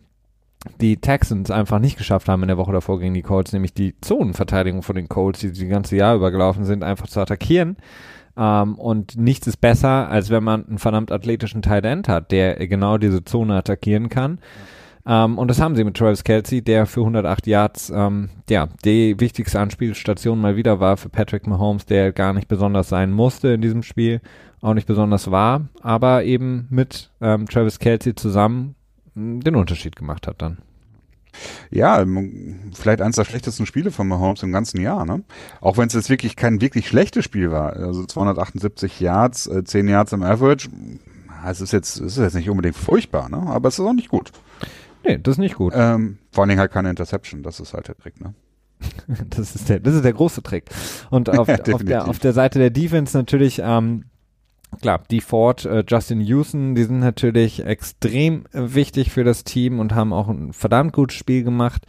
die 0.81 0.97
Texans 0.97 1.51
einfach 1.51 1.79
nicht 1.79 1.99
geschafft 1.99 2.29
haben 2.29 2.43
in 2.43 2.49
der 2.49 2.59
Woche 2.59 2.73
davor 2.73 2.99
gegen 2.99 3.15
die 3.15 3.23
Colts, 3.23 3.53
nämlich 3.53 3.75
die 3.75 3.95
Zonenverteidigung 4.01 4.83
von 4.83 4.97
den 4.97 5.09
Colts, 5.09 5.41
die 5.41 5.53
die 5.53 5.69
ganze 5.69 5.97
Jahr 5.97 6.17
übergelaufen 6.17 6.65
sind, 6.65 6.83
einfach 6.83 7.09
zu 7.09 7.21
attackieren. 7.21 7.77
Um, 8.35 8.77
und 8.77 9.17
nichts 9.17 9.49
ist 9.49 9.57
besser, 9.57 10.09
als 10.09 10.31
wenn 10.31 10.45
man 10.45 10.65
einen 10.69 10.79
verdammt 10.79 11.11
athletischen 11.11 11.61
Tight 11.61 11.85
End 11.85 12.07
hat, 12.07 12.31
der 12.31 12.55
genau 12.69 12.97
diese 12.97 13.25
Zone 13.25 13.57
attackieren 13.57 14.11
kann. 14.11 14.39
Um, 15.05 15.13
ähm, 15.13 15.39
und 15.39 15.49
das 15.49 15.61
haben 15.61 15.75
sie 15.75 15.83
mit 15.83 15.97
Travis 15.97 16.23
Kelsey, 16.23 16.63
der 16.63 16.87
für 16.87 17.01
108 17.01 17.49
Yards, 17.49 17.91
ähm, 17.91 18.31
ja, 18.49 18.69
die 18.85 19.19
wichtigste 19.19 19.59
Anspielstation 19.59 20.41
mal 20.41 20.55
wieder 20.55 20.79
war 20.79 20.97
für 20.97 21.09
Patrick 21.09 21.49
Mahomes, 21.49 21.87
der 21.87 22.13
gar 22.13 22.33
nicht 22.33 22.47
besonders 22.47 22.89
sein 22.89 23.11
musste 23.11 23.49
in 23.49 23.61
diesem 23.61 23.83
Spiel, 23.83 24.21
auch 24.61 24.75
nicht 24.75 24.87
besonders 24.87 25.33
war, 25.33 25.69
aber 25.83 26.23
eben 26.23 26.69
mit 26.71 27.11
ähm, 27.21 27.49
Travis 27.49 27.81
Kelsey 27.81 28.15
zusammen 28.15 28.77
den 29.15 29.57
Unterschied 29.57 29.97
gemacht 29.97 30.27
hat 30.27 30.43
dann. 30.43 30.59
Ja, 31.71 32.05
vielleicht 32.75 33.01
eines 33.01 33.17
der 33.17 33.25
schlechtesten 33.25 33.67
Spiele 33.67 33.91
von 33.91 34.09
Mahomes 34.09 34.43
im 34.43 34.53
ganzen 34.53 34.81
Jahr, 34.81 35.05
ne? 35.05 35.23
Auch 35.61 35.77
wenn 35.77 35.87
es 35.87 35.95
jetzt 35.95 36.11
wirklich 36.11 36.37
kein 36.37 36.61
wirklich 36.61 36.89
schlechtes 36.89 37.25
Spiel 37.25 37.51
war. 37.51 37.75
Also 37.75 38.05
278 38.05 39.01
Yards, 39.01 39.47
äh, 39.47 39.63
10 39.63 39.89
Yards 39.89 40.13
im 40.13 40.23
Average. 40.23 40.69
Es 41.47 41.61
ist 41.61 41.73
jetzt, 41.73 42.01
es 42.01 42.17
ist 42.17 42.23
jetzt 42.23 42.35
nicht 42.35 42.51
unbedingt 42.51 42.77
furchtbar, 42.77 43.29
ne? 43.29 43.37
Aber 43.37 43.69
es 43.69 43.79
ist 43.79 43.85
auch 43.85 43.93
nicht 43.93 44.09
gut. 44.09 44.33
Nee, 45.05 45.19
das 45.19 45.33
ist 45.33 45.39
nicht 45.39 45.55
gut. 45.55 45.73
Ähm, 45.77 46.19
vor 46.33 46.43
allen 46.43 46.49
Dingen 46.49 46.61
halt 46.61 46.73
keine 46.73 46.91
Interception, 46.91 47.43
das 47.43 47.61
ist 47.61 47.75
halt 47.75 47.89
der 47.89 47.97
Trick, 47.97 48.21
ne? 48.21 48.35
das 49.31 49.55
ist 49.55 49.69
der, 49.69 49.81
das 49.81 49.95
ist 49.95 50.05
der 50.05 50.13
große 50.13 50.43
Trick. 50.43 50.65
Und 51.11 51.29
auf, 51.39 51.49
ja, 51.49 51.59
auf, 51.73 51.85
der, 51.85 52.09
auf 52.09 52.19
der 52.19 52.33
Seite 52.33 52.59
der 52.59 52.71
Defense 52.71 53.17
natürlich, 53.17 53.61
ähm, 53.63 54.05
klar, 54.81 55.01
die 55.11 55.21
Ford, 55.21 55.65
äh, 55.65 55.85
Justin 55.87 56.21
Houston, 56.21 56.75
die 56.75 56.85
sind 56.85 57.01
natürlich 57.01 57.65
extrem 57.65 58.45
wichtig 58.53 59.11
für 59.11 59.25
das 59.25 59.45
Team 59.45 59.81
und 59.81 59.95
haben 59.95 60.13
auch 60.13 60.29
ein 60.29 60.53
verdammt 60.53 60.93
gutes 60.93 61.17
Spiel 61.17 61.45
gemacht. 61.45 61.87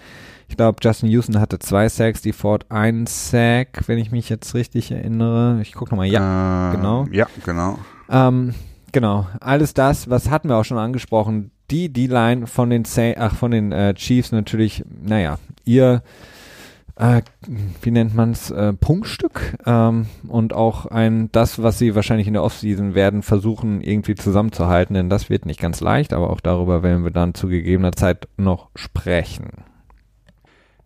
Ich 0.47 0.57
glaube, 0.57 0.80
Justin 0.82 1.09
Houston 1.09 1.39
hatte 1.39 1.59
zwei 1.59 1.88
Sacks, 1.89 2.21
die 2.21 2.34
Ford 2.34 2.65
einen 2.69 3.05
Sack, 3.05 3.84
wenn 3.88 3.99
ich 3.99 4.11
mich 4.11 4.30
jetzt 4.30 4.55
richtig 4.55 4.91
erinnere. 4.91 5.59
Ich 5.61 5.73
gucke 5.73 5.91
nochmal, 5.91 6.07
ja, 6.07 6.71
äh, 6.71 6.75
genau. 6.75 7.05
Ja, 7.11 7.27
genau. 7.45 7.77
Ähm, 8.09 8.55
genau, 8.91 9.27
alles 9.39 9.75
das, 9.75 10.09
was 10.09 10.30
hatten 10.30 10.49
wir 10.49 10.57
auch 10.57 10.65
schon 10.65 10.80
angesprochen, 10.80 11.51
die 11.69 11.93
D-Line 11.93 12.47
von 12.47 12.71
den 12.71 12.84
Sa 12.86 13.13
ach, 13.17 13.36
von 13.36 13.51
den 13.51 13.71
äh, 13.71 13.93
Chiefs 13.93 14.32
natürlich, 14.32 14.84
naja, 15.01 15.38
ihr 15.65 16.01
äh, 16.99 17.21
wie 17.81 17.91
nennt 17.91 18.13
man's, 18.13 18.51
äh, 18.51 18.73
Punktstück 18.73 19.55
ähm, 19.65 20.07
und 20.27 20.53
auch 20.53 20.85
ein 20.85 21.31
das, 21.31 21.63
was 21.63 21.79
sie 21.79 21.95
wahrscheinlich 21.95 22.27
in 22.27 22.33
der 22.33 22.43
Offseason 22.43 22.93
werden 22.93 23.23
versuchen 23.23 23.79
irgendwie 23.79 24.15
zusammenzuhalten, 24.15 24.95
denn 24.95 25.09
das 25.09 25.29
wird 25.29 25.45
nicht 25.45 25.61
ganz 25.61 25.79
leicht, 25.79 26.11
aber 26.11 26.29
auch 26.29 26.41
darüber 26.41 26.83
werden 26.83 27.05
wir 27.05 27.11
dann 27.11 27.33
zu 27.33 27.47
gegebener 27.47 27.93
Zeit 27.93 28.27
noch 28.35 28.69
sprechen. 28.75 29.63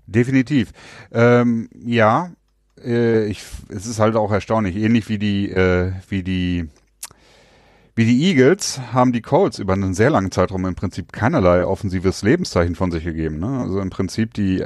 Definitiv. 0.05 0.71
Ähm, 1.11 1.67
ja, 1.73 2.29
äh, 2.83 3.25
ich, 3.25 3.43
es 3.69 3.87
ist 3.87 3.99
halt 3.99 4.15
auch 4.15 4.31
erstaunlich, 4.31 4.75
ähnlich 4.75 5.09
wie 5.09 5.17
die, 5.17 5.49
äh, 5.49 5.93
wie 6.09 6.21
die 6.21 6.69
wie 7.95 8.05
die 8.05 8.23
Eagles 8.23 8.81
haben 8.91 9.13
die 9.13 9.21
Colts 9.21 9.59
über 9.59 9.73
einen 9.73 9.93
sehr 9.93 10.09
langen 10.09 10.31
Zeitraum 10.31 10.65
im 10.65 10.73
Prinzip 10.73 11.13
keinerlei 11.13 11.63
offensives 11.63 12.23
Lebenszeichen 12.23 12.73
von 12.73 12.89
sich 12.89 13.03
gegeben. 13.03 13.37
Ne? 13.39 13.59
Also 13.59 13.79
im 13.79 13.91
Prinzip 13.91 14.33
die 14.33 14.65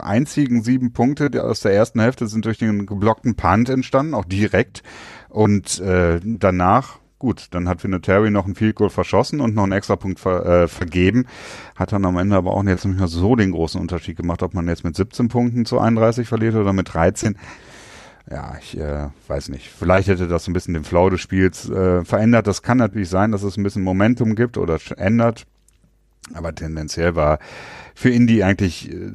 einzigen 0.00 0.62
sieben 0.62 0.92
Punkte 0.92 1.44
aus 1.44 1.60
der 1.60 1.72
ersten 1.72 2.00
Hälfte 2.00 2.26
sind 2.26 2.44
durch 2.44 2.58
den 2.58 2.86
geblockten 2.86 3.36
Punt 3.36 3.68
entstanden, 3.68 4.14
auch 4.14 4.24
direkt. 4.24 4.82
Und 5.28 5.80
äh, 5.80 6.20
danach, 6.22 6.98
gut, 7.18 7.48
dann 7.50 7.68
hat 7.68 7.82
Vinatieri 7.84 8.30
noch 8.30 8.46
ein 8.46 8.54
Field 8.54 8.76
Goal 8.76 8.90
verschossen 8.90 9.40
und 9.40 9.54
noch 9.54 9.64
einen 9.64 9.72
Extrapunkt 9.72 10.20
ver, 10.20 10.46
äh, 10.46 10.68
vergeben. 10.68 11.26
Hat 11.74 11.92
dann 11.92 12.04
am 12.04 12.16
Ende 12.16 12.36
aber 12.36 12.52
auch 12.52 12.64
jetzt 12.64 12.84
nicht 12.84 12.98
mehr 12.98 13.08
so 13.08 13.36
den 13.36 13.52
großen 13.52 13.80
Unterschied 13.80 14.16
gemacht, 14.16 14.42
ob 14.42 14.54
man 14.54 14.68
jetzt 14.68 14.84
mit 14.84 14.96
17 14.96 15.28
Punkten 15.28 15.66
zu 15.66 15.78
31 15.78 16.28
verliert 16.28 16.54
oder 16.54 16.72
mit 16.72 16.92
13 16.92 17.36
ja, 18.28 18.56
ich 18.60 18.76
äh, 18.76 19.08
weiß 19.28 19.50
nicht. 19.50 19.68
Vielleicht 19.68 20.08
hätte 20.08 20.26
das 20.26 20.48
ein 20.48 20.52
bisschen 20.52 20.74
den 20.74 20.82
Flow 20.82 21.08
des 21.10 21.20
Spiels 21.20 21.70
äh, 21.70 22.04
verändert. 22.04 22.48
Das 22.48 22.62
kann 22.62 22.78
natürlich 22.78 23.08
sein, 23.08 23.30
dass 23.30 23.44
es 23.44 23.56
ein 23.56 23.62
bisschen 23.62 23.82
Momentum 23.84 24.34
gibt 24.34 24.58
oder 24.58 24.78
ändert. 24.96 25.46
Aber 26.34 26.54
tendenziell 26.54 27.14
war 27.14 27.38
für 27.94 28.10
Indie 28.10 28.42
eigentlich 28.42 28.90
äh, 28.90 29.12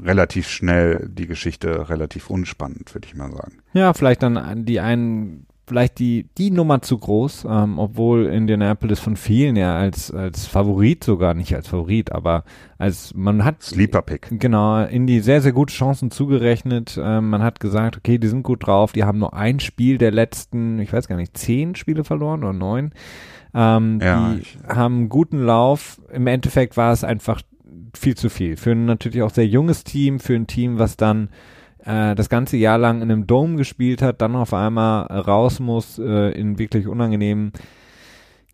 relativ 0.00 0.48
schnell 0.48 1.08
die 1.10 1.26
Geschichte 1.26 1.88
relativ 1.88 2.30
unspannend, 2.30 2.94
würde 2.94 3.08
ich 3.08 3.14
mal 3.14 3.30
sagen. 3.32 3.58
Ja, 3.72 3.92
vielleicht 3.94 4.22
dann 4.22 4.64
die 4.64 4.80
einen 4.80 5.46
vielleicht 5.66 5.98
die, 6.00 6.28
die 6.36 6.50
Nummer 6.50 6.82
zu 6.82 6.98
groß, 6.98 7.46
ähm, 7.48 7.78
obwohl 7.78 8.26
Indianapolis 8.26 9.00
von 9.00 9.16
vielen 9.16 9.56
ja 9.56 9.76
als, 9.76 10.10
als 10.10 10.46
Favorit 10.46 11.04
sogar, 11.04 11.34
nicht 11.34 11.54
als 11.54 11.68
Favorit, 11.68 12.12
aber 12.12 12.44
als 12.78 13.14
man 13.14 13.44
hat 13.44 13.62
Sleeper 13.62 14.02
Pick. 14.02 14.28
Genau, 14.32 14.84
Indy 14.84 15.20
sehr, 15.20 15.40
sehr 15.40 15.52
gute 15.52 15.72
Chancen 15.72 16.10
zugerechnet. 16.10 17.00
Ähm, 17.02 17.30
man 17.30 17.42
hat 17.42 17.60
gesagt, 17.60 17.96
okay, 17.96 18.18
die 18.18 18.28
sind 18.28 18.42
gut 18.42 18.66
drauf, 18.66 18.92
die 18.92 19.04
haben 19.04 19.18
nur 19.18 19.34
ein 19.34 19.60
Spiel 19.60 19.98
der 19.98 20.10
letzten, 20.10 20.78
ich 20.80 20.92
weiß 20.92 21.08
gar 21.08 21.16
nicht, 21.16 21.38
zehn 21.38 21.74
Spiele 21.74 22.04
verloren 22.04 22.42
oder 22.42 22.52
neun. 22.52 22.92
Ähm, 23.54 24.00
ja, 24.02 24.34
die 24.34 24.42
haben 24.66 24.94
einen 24.94 25.08
guten 25.08 25.42
Lauf. 25.42 26.00
Im 26.12 26.26
Endeffekt 26.26 26.76
war 26.76 26.92
es 26.92 27.04
einfach 27.04 27.42
viel 27.94 28.16
zu 28.16 28.28
viel. 28.28 28.56
Für 28.56 28.72
ein 28.72 28.84
natürlich 28.84 29.22
auch 29.22 29.30
sehr 29.30 29.46
junges 29.46 29.84
Team, 29.84 30.20
für 30.20 30.34
ein 30.34 30.46
Team, 30.46 30.78
was 30.78 30.96
dann 30.96 31.28
äh, 31.84 32.14
das 32.14 32.28
ganze 32.28 32.56
Jahr 32.56 32.78
lang 32.78 33.02
in 33.02 33.10
einem 33.10 33.26
Dome 33.26 33.56
gespielt 33.56 34.02
hat, 34.02 34.20
dann 34.22 34.36
auf 34.36 34.54
einmal 34.54 35.06
raus 35.06 35.60
muss 35.60 35.98
äh, 35.98 36.30
in 36.32 36.58
wirklich 36.58 36.86
unangenehmen 36.86 37.52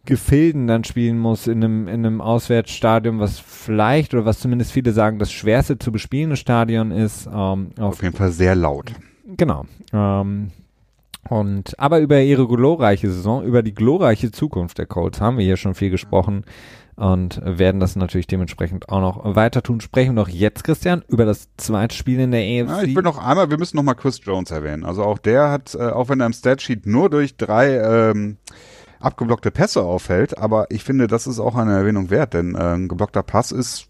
Gefilden 0.04 0.66
dann 0.66 0.84
spielen 0.84 1.18
muss 1.18 1.46
in 1.46 1.62
einem, 1.62 1.86
in 1.86 2.06
einem 2.06 2.22
Auswärtsstadion, 2.22 3.20
was 3.20 3.38
vielleicht 3.38 4.14
oder 4.14 4.24
was 4.24 4.38
zumindest 4.38 4.72
viele 4.72 4.92
sagen, 4.92 5.18
das 5.18 5.30
schwerste 5.30 5.78
zu 5.78 5.92
bespielende 5.92 6.36
Stadion 6.36 6.92
ist. 6.92 7.26
Ähm, 7.26 7.72
auf, 7.78 7.92
auf 7.96 8.02
jeden 8.02 8.16
Fall 8.16 8.32
sehr 8.32 8.54
laut. 8.54 8.92
Genau. 9.36 9.66
Ähm, 9.92 10.48
und 11.28 11.78
aber 11.78 12.00
über 12.00 12.22
ihre 12.22 12.48
glorreiche 12.48 13.10
Saison, 13.10 13.44
über 13.44 13.62
die 13.62 13.74
glorreiche 13.74 14.30
Zukunft 14.30 14.78
der 14.78 14.86
Colts 14.86 15.20
haben 15.20 15.36
wir 15.36 15.44
hier 15.44 15.58
schon 15.58 15.74
viel 15.74 15.90
gesprochen 15.90 16.44
und 16.98 17.40
werden 17.44 17.80
das 17.80 17.94
natürlich 17.94 18.26
dementsprechend 18.26 18.88
auch 18.88 19.00
noch 19.00 19.36
weiter 19.36 19.62
tun. 19.62 19.80
Sprechen 19.80 20.16
wir 20.16 20.22
noch 20.22 20.28
jetzt, 20.28 20.64
Christian, 20.64 21.04
über 21.06 21.24
das 21.24 21.48
zweite 21.56 21.94
Spiel 21.94 22.18
in 22.18 22.32
der 22.32 22.44
EFC. 22.44 22.68
Ja, 22.68 22.82
ich 22.82 22.96
will 22.96 23.04
noch 23.04 23.24
einmal, 23.24 23.50
wir 23.50 23.58
müssen 23.58 23.76
noch 23.76 23.84
mal 23.84 23.94
Chris 23.94 24.20
Jones 24.24 24.50
erwähnen. 24.50 24.84
Also 24.84 25.04
auch 25.04 25.18
der 25.18 25.48
hat, 25.48 25.76
äh, 25.76 25.90
auch 25.90 26.08
wenn 26.08 26.18
er 26.18 26.26
im 26.26 26.32
Statsheet 26.32 26.86
nur 26.86 27.08
durch 27.08 27.36
drei 27.36 27.76
ähm, 27.76 28.38
abgeblockte 28.98 29.52
Pässe 29.52 29.82
auffällt, 29.82 30.36
aber 30.38 30.66
ich 30.70 30.82
finde, 30.82 31.06
das 31.06 31.28
ist 31.28 31.38
auch 31.38 31.54
eine 31.54 31.76
Erwähnung 31.76 32.10
wert, 32.10 32.34
denn 32.34 32.56
äh, 32.56 32.74
ein 32.74 32.88
geblockter 32.88 33.22
Pass 33.22 33.52
ist, 33.52 33.86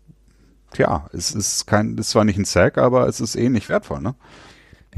tja, 0.72 1.08
es 1.14 1.30
ist 1.30 1.66
kein, 1.66 1.96
ist 1.96 2.10
zwar 2.10 2.26
nicht 2.26 2.38
ein 2.38 2.44
Sack, 2.44 2.76
aber 2.76 3.08
es 3.08 3.22
ist 3.22 3.36
ähnlich 3.36 3.70
wertvoll, 3.70 4.02
ne? 4.02 4.16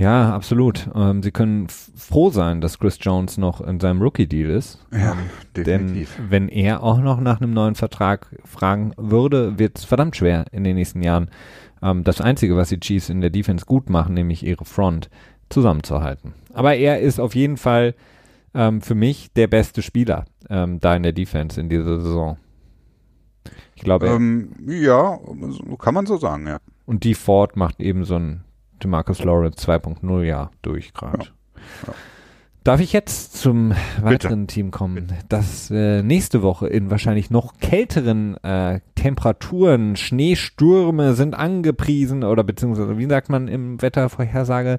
Ja, 0.01 0.34
absolut. 0.34 0.88
Ähm, 0.94 1.22
sie 1.22 1.30
können 1.30 1.66
froh 1.68 2.30
sein, 2.30 2.62
dass 2.62 2.78
Chris 2.78 2.96
Jones 3.03 3.36
noch 3.36 3.61
in 3.61 3.80
seinem 3.80 4.01
Rookie-Deal 4.01 4.48
ist. 4.48 4.78
Ja, 4.90 5.12
ähm, 5.12 5.18
definitiv. 5.55 6.16
Denn 6.16 6.30
wenn 6.30 6.48
er 6.48 6.82
auch 6.82 7.01
noch 7.01 7.20
nach 7.20 7.42
einem 7.42 7.53
neuen 7.53 7.74
Vertrag 7.74 8.34
fragen 8.46 8.94
würde, 8.96 9.59
wird 9.59 9.76
es 9.76 9.84
verdammt 9.84 10.16
schwer 10.16 10.46
in 10.53 10.64
den 10.64 10.76
nächsten 10.76 11.03
Jahren. 11.03 11.28
Ähm, 11.82 12.03
das 12.03 12.22
Einzige, 12.22 12.57
was 12.57 12.70
die 12.70 12.80
Chiefs 12.80 13.11
in 13.11 13.20
der 13.20 13.28
Defense 13.28 13.66
gut 13.66 13.90
machen, 13.90 14.14
nämlich 14.14 14.42
ihre 14.42 14.64
Front, 14.64 15.11
zusammenzuhalten. 15.51 16.32
Aber 16.55 16.76
er 16.76 17.01
ist 17.01 17.20
auf 17.20 17.34
jeden 17.34 17.59
Fall 17.59 17.94
ähm, 18.55 18.80
für 18.80 18.94
mich 18.94 19.30
der 19.34 19.48
beste 19.48 19.82
Spieler 19.82 20.24
ähm, 20.48 20.80
da 20.80 20.96
in 20.96 21.03
der 21.03 21.12
Defense 21.12 21.61
in 21.61 21.68
dieser 21.68 22.01
Saison. 22.01 22.38
Ich 23.74 23.82
glaube. 23.82 24.07
Ähm, 24.07 24.53
ja, 24.66 25.18
kann 25.78 25.92
man 25.92 26.07
so 26.07 26.16
sagen, 26.16 26.46
ja. 26.46 26.59
Und 26.86 27.05
die 27.05 27.14
Ford 27.14 27.57
macht 27.57 27.80
eben 27.80 28.05
so 28.05 28.16
ein 28.16 28.44
Marcus 28.89 29.22
Lawrence 29.24 29.66
2.0 29.66 30.22
ja 30.22 30.51
durch 30.62 30.93
gerade. 30.93 31.24
Ja. 31.24 31.31
Ja. 31.87 31.95
Darf 32.62 32.81
ich 32.81 32.93
jetzt 32.93 33.41
zum 33.41 33.72
weiteren 34.03 34.43
Bitte. 34.43 34.55
Team 34.55 34.70
kommen, 34.70 35.07
Bitte. 35.07 35.14
das 35.31 35.70
äh, 35.70 36.03
nächste 36.03 36.43
Woche 36.43 36.68
in 36.68 36.91
wahrscheinlich 36.91 37.31
noch 37.31 37.55
kälteren 37.59 38.37
äh, 38.45 38.81
Temperaturen, 38.97 39.97
Schneestürme 39.97 41.14
sind 41.14 41.35
angepriesen 41.35 42.22
oder 42.22 42.45
beziehungsweise 42.45 42.99
wie 42.99 43.07
sagt 43.07 43.31
man 43.31 43.49
im 43.49 43.81
Wettervorhersage 43.81 44.78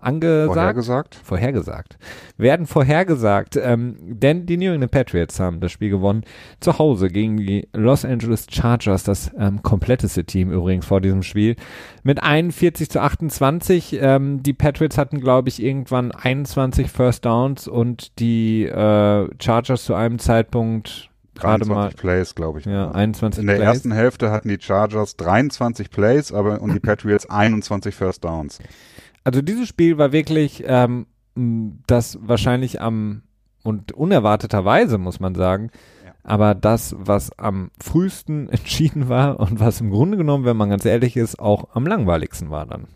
angesagt. 0.00 0.54
Vorhergesagt. 0.54 1.14
Vorhergesagt. 1.22 1.98
Werden 2.36 2.66
vorhergesagt. 2.66 3.56
Ähm, 3.56 3.96
denn 4.00 4.46
die 4.46 4.56
New 4.56 4.72
England 4.72 4.92
Patriots 4.92 5.40
haben 5.40 5.60
das 5.60 5.72
Spiel 5.72 5.90
gewonnen. 5.90 6.24
Zu 6.60 6.78
Hause 6.78 7.08
gegen 7.08 7.36
die 7.36 7.68
Los 7.72 8.04
Angeles 8.04 8.46
Chargers, 8.50 9.04
das 9.04 9.30
ähm, 9.38 9.62
kompletteste 9.62 10.24
Team 10.24 10.50
übrigens 10.50 10.86
vor 10.86 11.00
diesem 11.00 11.22
Spiel. 11.22 11.56
Mit 12.02 12.22
41 12.22 12.90
zu 12.90 13.00
28. 13.00 13.98
Ähm, 14.00 14.42
die 14.42 14.52
Patriots 14.52 14.98
hatten, 14.98 15.20
glaube 15.20 15.48
ich, 15.48 15.62
irgendwann 15.62 16.12
21 16.12 16.90
First 16.90 17.24
Downs 17.24 17.68
und 17.68 18.18
die 18.18 18.64
äh, 18.64 19.28
Chargers 19.38 19.84
zu 19.84 19.94
einem 19.94 20.18
Zeitpunkt 20.18 21.10
gerade 21.40 21.64
mal 21.64 21.90
Plays, 21.90 22.34
glaube 22.34 22.60
ich. 22.60 22.66
Ja, 22.66 22.90
21 22.90 23.40
In 23.40 23.46
der 23.46 23.56
Plays. 23.56 23.66
ersten 23.66 23.92
Hälfte 23.92 24.30
hatten 24.30 24.48
die 24.48 24.58
Chargers 24.60 25.16
23 25.16 25.90
Plays, 25.90 26.32
aber 26.32 26.60
und 26.60 26.74
die 26.74 26.80
Patriots 26.80 27.28
21 27.28 27.94
First 27.94 28.24
Downs. 28.24 28.58
Also 29.24 29.42
dieses 29.42 29.68
Spiel 29.68 29.98
war 29.98 30.12
wirklich 30.12 30.62
ähm, 30.66 31.06
das 31.86 32.18
wahrscheinlich 32.22 32.80
am 32.80 33.22
und 33.62 33.92
unerwarteterweise 33.92 34.96
muss 34.98 35.20
man 35.20 35.34
sagen, 35.34 35.70
Ja. 36.04 36.12
aber 36.24 36.54
das, 36.54 36.94
was 36.98 37.30
am 37.38 37.70
frühesten 37.80 38.48
entschieden 38.50 39.08
war 39.08 39.38
und 39.38 39.60
was 39.60 39.80
im 39.80 39.90
Grunde 39.90 40.16
genommen, 40.16 40.44
wenn 40.44 40.56
man 40.56 40.70
ganz 40.70 40.84
ehrlich 40.84 41.16
ist, 41.16 41.38
auch 41.38 41.68
am 41.74 41.86
langweiligsten 41.86 42.50
war 42.50 42.66
dann. 42.66 42.86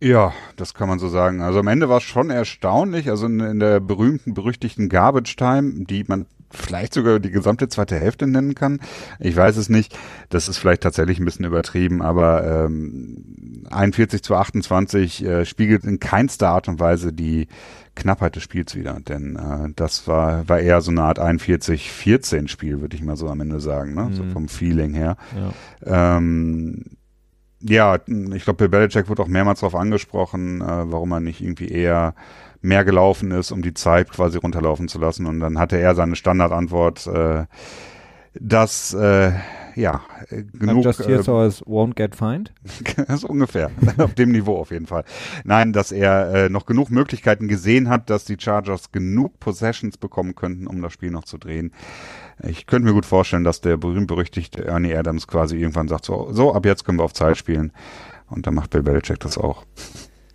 Ja, 0.00 0.32
das 0.56 0.74
kann 0.74 0.88
man 0.88 0.98
so 0.98 1.08
sagen. 1.08 1.40
Also 1.40 1.58
am 1.58 1.66
Ende 1.66 1.88
war 1.88 1.96
es 1.98 2.04
schon 2.04 2.30
erstaunlich. 2.30 3.10
Also 3.10 3.26
in, 3.26 3.40
in 3.40 3.58
der 3.58 3.80
berühmten, 3.80 4.32
berüchtigten 4.34 4.88
Garbage 4.88 5.34
Time, 5.36 5.84
die 5.86 6.04
man 6.06 6.26
vielleicht 6.50 6.94
sogar 6.94 7.18
die 7.20 7.30
gesamte 7.30 7.68
zweite 7.68 7.96
Hälfte 7.96 8.26
nennen 8.26 8.54
kann. 8.54 8.80
Ich 9.18 9.36
weiß 9.36 9.56
es 9.56 9.68
nicht. 9.68 9.98
Das 10.30 10.48
ist 10.48 10.56
vielleicht 10.58 10.82
tatsächlich 10.82 11.18
ein 11.18 11.24
bisschen 11.24 11.44
übertrieben, 11.44 12.00
aber 12.00 12.64
ähm, 12.66 13.64
41 13.70 14.22
zu 14.22 14.34
28 14.34 15.24
äh, 15.24 15.44
spiegelt 15.44 15.84
in 15.84 15.98
keinster 16.00 16.48
Art 16.50 16.68
und 16.68 16.80
Weise 16.80 17.12
die 17.12 17.48
Knappheit 17.96 18.36
des 18.36 18.44
Spiels 18.44 18.76
wieder. 18.76 18.98
Denn 19.00 19.36
äh, 19.36 19.72
das 19.76 20.06
war, 20.06 20.48
war 20.48 20.60
eher 20.60 20.80
so 20.80 20.90
eine 20.90 21.02
Art 21.02 21.18
41-14 21.20 22.48
Spiel, 22.48 22.80
würde 22.80 22.96
ich 22.96 23.02
mal 23.02 23.16
so 23.16 23.28
am 23.28 23.40
Ende 23.40 23.60
sagen, 23.60 23.94
ne? 23.94 24.10
so 24.12 24.22
Mhm. 24.22 24.30
vom 24.30 24.48
Feeling 24.48 24.94
her. 24.94 25.16
Ja. 25.84 26.16
Ähm, 26.16 26.84
ja, 27.60 27.96
ich 27.96 28.44
glaube, 28.44 28.54
Bill 28.54 28.68
Belichick 28.68 29.08
wurde 29.08 29.22
auch 29.22 29.28
mehrmals 29.28 29.60
darauf 29.60 29.74
angesprochen, 29.74 30.60
äh, 30.60 30.92
warum 30.92 31.12
er 31.12 31.20
nicht 31.20 31.40
irgendwie 31.40 31.68
eher 31.68 32.14
mehr 32.60 32.84
gelaufen 32.84 33.30
ist, 33.30 33.52
um 33.52 33.62
die 33.62 33.74
Zeit 33.74 34.10
quasi 34.10 34.38
runterlaufen 34.38 34.88
zu 34.88 34.98
lassen. 34.98 35.26
Und 35.26 35.40
dann 35.40 35.58
hatte 35.58 35.76
er 35.76 35.94
seine 35.94 36.16
Standardantwort, 36.16 37.06
äh, 37.06 37.46
dass 38.34 38.94
äh, 38.94 39.32
ja 39.74 40.02
äh, 40.30 40.36
I'm 40.36 40.58
genug 40.58 40.84
just 40.84 41.06
here 41.06 41.20
äh, 41.20 41.22
so 41.22 41.38
as 41.38 41.62
won't 41.64 41.94
get 41.94 42.14
fined. 42.14 42.52
so 43.08 43.28
ungefähr 43.28 43.70
auf 43.98 44.14
dem 44.14 44.32
Niveau 44.32 44.56
auf 44.56 44.70
jeden 44.70 44.86
Fall. 44.86 45.04
Nein, 45.44 45.72
dass 45.72 45.92
er 45.92 46.34
äh, 46.34 46.48
noch 46.48 46.66
genug 46.66 46.90
Möglichkeiten 46.90 47.48
gesehen 47.48 47.88
hat, 47.88 48.10
dass 48.10 48.24
die 48.24 48.36
Chargers 48.38 48.92
genug 48.92 49.38
Possessions 49.40 49.96
bekommen 49.96 50.34
könnten, 50.34 50.66
um 50.66 50.82
das 50.82 50.92
Spiel 50.92 51.10
noch 51.10 51.24
zu 51.24 51.38
drehen. 51.38 51.72
Ich 52.46 52.66
könnte 52.66 52.86
mir 52.86 52.94
gut 52.94 53.06
vorstellen, 53.06 53.44
dass 53.44 53.60
der 53.60 53.76
berühmt-berüchtigte 53.76 54.64
Ernie 54.64 54.94
Adams 54.94 55.26
quasi 55.26 55.56
irgendwann 55.56 55.88
sagt, 55.88 56.04
so, 56.04 56.28
so, 56.32 56.54
ab 56.54 56.66
jetzt 56.66 56.84
können 56.84 56.98
wir 56.98 57.04
auf 57.04 57.14
Zeit 57.14 57.36
spielen. 57.36 57.72
Und 58.30 58.46
dann 58.46 58.54
macht 58.54 58.70
Bill 58.70 58.82
Belichick 58.82 59.20
das 59.20 59.38
auch. 59.38 59.64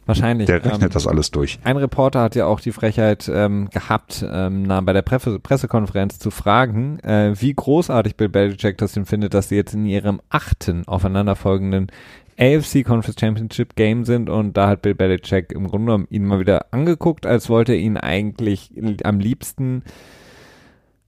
Wahrscheinlich. 0.05 0.47
Der 0.47 0.63
rechnet 0.63 0.83
ähm, 0.83 0.89
das 0.89 1.07
alles 1.07 1.31
durch. 1.31 1.59
Ein 1.63 1.77
Reporter 1.77 2.21
hat 2.21 2.35
ja 2.35 2.45
auch 2.45 2.59
die 2.59 2.73
Frechheit 2.73 3.31
ähm, 3.33 3.69
gehabt, 3.69 4.25
ähm, 4.29 4.67
bei 4.67 4.91
der 4.91 5.01
Presse 5.01 5.39
Pressekonferenz 5.39 6.19
zu 6.19 6.29
fragen, 6.29 6.99
äh, 6.99 7.33
wie 7.39 7.53
großartig 7.53 8.17
Bill 8.17 8.29
Belichick 8.29 8.77
das 8.77 8.93
denn 8.93 9.05
findet, 9.05 9.33
dass 9.33 9.49
sie 9.49 9.55
jetzt 9.55 9.73
in 9.73 9.85
ihrem 9.85 10.21
achten 10.29 10.85
aufeinanderfolgenden 10.87 11.87
AFC 12.37 12.83
Conference 12.83 13.19
Championship 13.19 13.75
Game 13.75 14.05
sind 14.05 14.29
und 14.29 14.57
da 14.57 14.67
hat 14.67 14.81
Bill 14.81 14.95
Belichick 14.95 15.51
im 15.51 15.67
Grunde 15.67 15.85
genommen 15.85 16.07
ihn 16.09 16.25
mal 16.25 16.39
wieder 16.39 16.65
angeguckt, 16.71 17.25
als 17.25 17.47
wollte 17.47 17.73
er 17.73 17.79
ihn 17.79 17.95
eigentlich 17.95 18.71
am 19.03 19.19
liebsten 19.19 19.83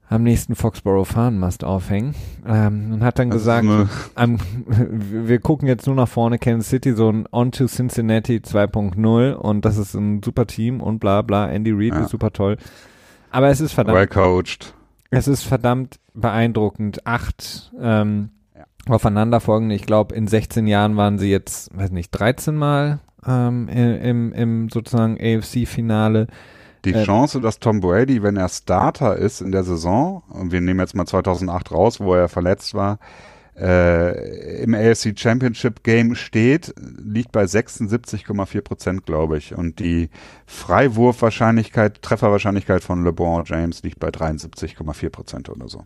am 0.07 0.23
nächsten 0.23 0.55
Foxborough 0.55 1.07
Fahnenmast 1.07 1.63
aufhängen 1.63 2.13
ähm, 2.47 2.93
und 2.93 3.03
hat 3.03 3.17
dann 3.17 3.29
ist 3.29 3.35
gesagt, 3.37 3.67
am, 4.15 4.37
wir 4.67 5.39
gucken 5.39 5.67
jetzt 5.67 5.87
nur 5.87 5.95
nach 5.95 6.07
vorne, 6.07 6.37
Kansas 6.37 6.69
City, 6.69 6.93
so 6.93 7.09
ein 7.09 7.25
On 7.31 7.51
to 7.51 7.65
Cincinnati 7.65 8.37
2.0 8.37 9.33
und 9.33 9.65
das 9.65 9.77
ist 9.77 9.95
ein 9.95 10.21
super 10.23 10.45
Team 10.45 10.79
und 10.81 10.99
bla 10.99 11.21
bla, 11.23 11.49
Andy 11.49 11.71
Reid 11.71 11.93
Ja. 11.93 12.01
ist 12.01 12.09
super 12.11 12.31
toll. 12.31 12.57
Aber 13.31 13.49
es 13.49 13.59
ist 13.61 13.73
verdammt, 13.73 13.97
Well 13.97 14.07
coached. 14.07 14.73
es 15.09 15.27
ist 15.27 15.43
verdammt 15.43 15.99
beeindruckend. 16.13 17.05
Acht 17.07 17.71
ähm, 17.81 18.29
Ja. 18.55 18.63
aufeinanderfolgende, 18.93 19.73
ich 19.75 19.85
glaube 19.87 20.13
in 20.15 20.27
16 20.27 20.67
Jahren 20.67 20.95
waren 20.97 21.17
sie 21.17 21.31
jetzt, 21.31 21.75
weiß 21.75 21.89
nicht, 21.91 22.11
13 22.11 22.55
Mal 22.55 22.99
ähm, 23.27 23.67
im, 23.69 24.31
im 24.33 24.69
sozusagen 24.69 25.17
AFC-Finale. 25.19 26.27
Die 26.85 26.93
Äh, 26.93 27.03
Chance, 27.03 27.41
dass 27.41 27.59
Tom 27.59 27.81
Brady, 27.81 28.23
wenn 28.23 28.37
er 28.37 28.47
Starter 28.49 29.17
ist 29.17 29.41
in 29.41 29.51
der 29.51 29.63
Saison, 29.63 30.23
und 30.29 30.51
wir 30.51 30.61
nehmen 30.61 30.79
jetzt 30.79 30.95
mal 30.95 31.05
2008 31.05 31.71
raus, 31.71 31.99
wo 31.99 32.13
er 32.13 32.29
verletzt 32.29 32.73
war, 32.73 32.99
äh, 33.57 34.61
im 34.63 34.73
AFC 34.73 35.17
Championship 35.17 35.83
Game 35.83 36.15
steht, 36.15 36.73
liegt 36.77 37.31
bei 37.31 37.45
76,4 37.45 38.61
Prozent, 38.61 39.05
glaube 39.05 39.37
ich. 39.37 39.55
Und 39.55 39.79
die 39.79 40.09
Freiwurfwahrscheinlichkeit, 40.47 42.01
Trefferwahrscheinlichkeit 42.01 42.83
von 42.83 43.03
LeBron 43.03 43.43
James 43.45 43.83
liegt 43.83 43.99
bei 43.99 44.09
73,4 44.09 45.09
Prozent 45.09 45.49
oder 45.49 45.67
so. 45.67 45.85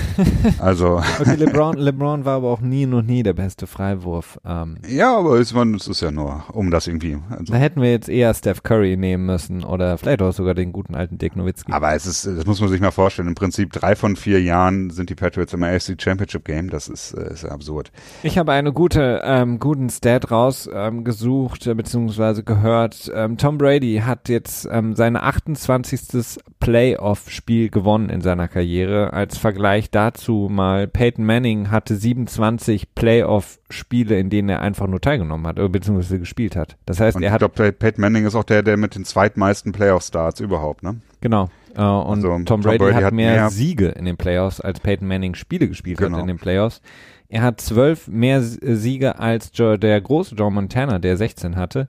also, 0.58 1.02
Okay, 1.20 1.36
LeBron, 1.36 1.76
LeBron 1.78 2.24
war 2.24 2.36
aber 2.36 2.48
auch 2.48 2.60
nie 2.60 2.86
und 2.86 3.06
nie 3.06 3.22
der 3.22 3.32
beste 3.32 3.66
Freiwurf. 3.66 4.38
Ähm, 4.44 4.76
ja, 4.88 5.16
aber 5.16 5.38
ist 5.38 5.54
man, 5.54 5.74
es 5.74 5.86
ist 5.86 6.00
ja 6.00 6.10
nur, 6.10 6.44
um 6.52 6.70
das 6.70 6.86
irgendwie. 6.86 7.18
Also, 7.30 7.52
da 7.52 7.58
hätten 7.58 7.80
wir 7.80 7.90
jetzt 7.90 8.08
eher 8.08 8.34
Steph 8.34 8.62
Curry 8.62 8.96
nehmen 8.96 9.26
müssen 9.26 9.64
oder 9.64 9.96
vielleicht 9.98 10.22
auch 10.22 10.32
sogar 10.32 10.54
den 10.54 10.72
guten 10.72 10.94
alten 10.94 11.18
Dirk 11.18 11.36
Nowitzki. 11.36 11.72
aber 11.72 11.94
es 11.94 12.06
ist, 12.06 12.26
das 12.26 12.46
muss 12.46 12.60
man 12.60 12.70
sich 12.70 12.80
mal 12.80 12.90
vorstellen. 12.90 13.28
Im 13.28 13.34
Prinzip 13.34 13.72
drei 13.72 13.94
von 13.94 14.16
vier 14.16 14.42
Jahren 14.42 14.90
sind 14.90 15.10
die 15.10 15.14
Patriots 15.14 15.52
im 15.52 15.62
AFC 15.62 16.00
Championship 16.00 16.44
Game. 16.44 16.70
Das 16.70 16.88
ist, 16.88 17.12
äh, 17.12 17.32
ist 17.32 17.44
absurd. 17.44 17.92
Ich 18.22 18.38
habe 18.38 18.52
eine 18.52 18.72
gute, 18.72 19.22
ähm, 19.24 19.58
guten 19.58 19.88
Stat 19.90 20.30
rausgesucht, 20.30 20.76
ähm, 20.76 21.04
gesucht, 21.04 21.66
äh, 21.66 21.74
beziehungsweise 21.74 22.42
gehört. 22.42 23.10
Ähm, 23.14 23.36
Tom 23.36 23.58
Brady 23.58 23.91
hat 24.00 24.28
jetzt 24.28 24.66
ähm, 24.70 24.94
sein 24.96 25.16
28. 25.16 26.40
Playoff-Spiel 26.60 27.68
gewonnen 27.68 28.08
in 28.08 28.20
seiner 28.22 28.48
Karriere. 28.48 29.12
Als 29.12 29.36
Vergleich 29.36 29.90
dazu 29.90 30.48
mal, 30.50 30.86
Peyton 30.86 31.24
Manning 31.26 31.70
hatte 31.70 31.96
27 31.96 32.94
Playoff-Spiele, 32.94 34.18
in 34.18 34.30
denen 34.30 34.48
er 34.48 34.62
einfach 34.62 34.86
nur 34.86 35.00
teilgenommen 35.00 35.46
hat, 35.46 35.58
oder 35.58 35.68
beziehungsweise 35.68 36.18
gespielt 36.18 36.56
hat. 36.56 36.76
Das 36.86 37.00
heißt, 37.00 37.16
Und 37.16 37.22
er 37.22 37.28
ich 37.28 37.32
hat, 37.32 37.40
glaube, 37.54 37.72
Peyton 37.72 38.00
Manning 38.00 38.24
ist 38.26 38.34
auch 38.34 38.44
der, 38.44 38.62
der 38.62 38.76
mit 38.76 38.94
den 38.94 39.04
zweitmeisten 39.04 39.72
Playoff-Starts 39.72 40.40
überhaupt, 40.40 40.82
ne? 40.82 40.96
genau, 41.20 41.50
äh, 41.74 41.80
und 41.82 41.84
Also, 42.18 42.28
Tom, 42.28 42.44
Tom 42.46 42.60
Brady, 42.62 42.78
Brady 42.78 42.94
hat, 42.94 43.04
hat 43.04 43.12
mehr, 43.14 43.32
mehr- 43.34 43.50
Siege 43.50 43.88
in 43.88 44.04
den 44.04 44.16
Playoffs, 44.16 44.60
als 44.60 44.80
Peyton 44.80 45.06
Manning 45.08 45.34
Spiele 45.34 45.68
gespielt 45.68 45.98
Genau. 45.98 46.16
hat 46.16 46.22
in 46.22 46.28
den 46.28 46.38
Playoffs. 46.38 46.80
Er 47.28 47.42
hat 47.42 47.60
zwölf 47.60 48.08
mehr 48.08 48.42
Siege 48.42 49.18
als 49.18 49.52
der 49.52 50.00
große 50.00 50.34
Joe 50.34 50.50
Montana, 50.50 50.98
der 50.98 51.16
16 51.16 51.56
hatte. 51.56 51.88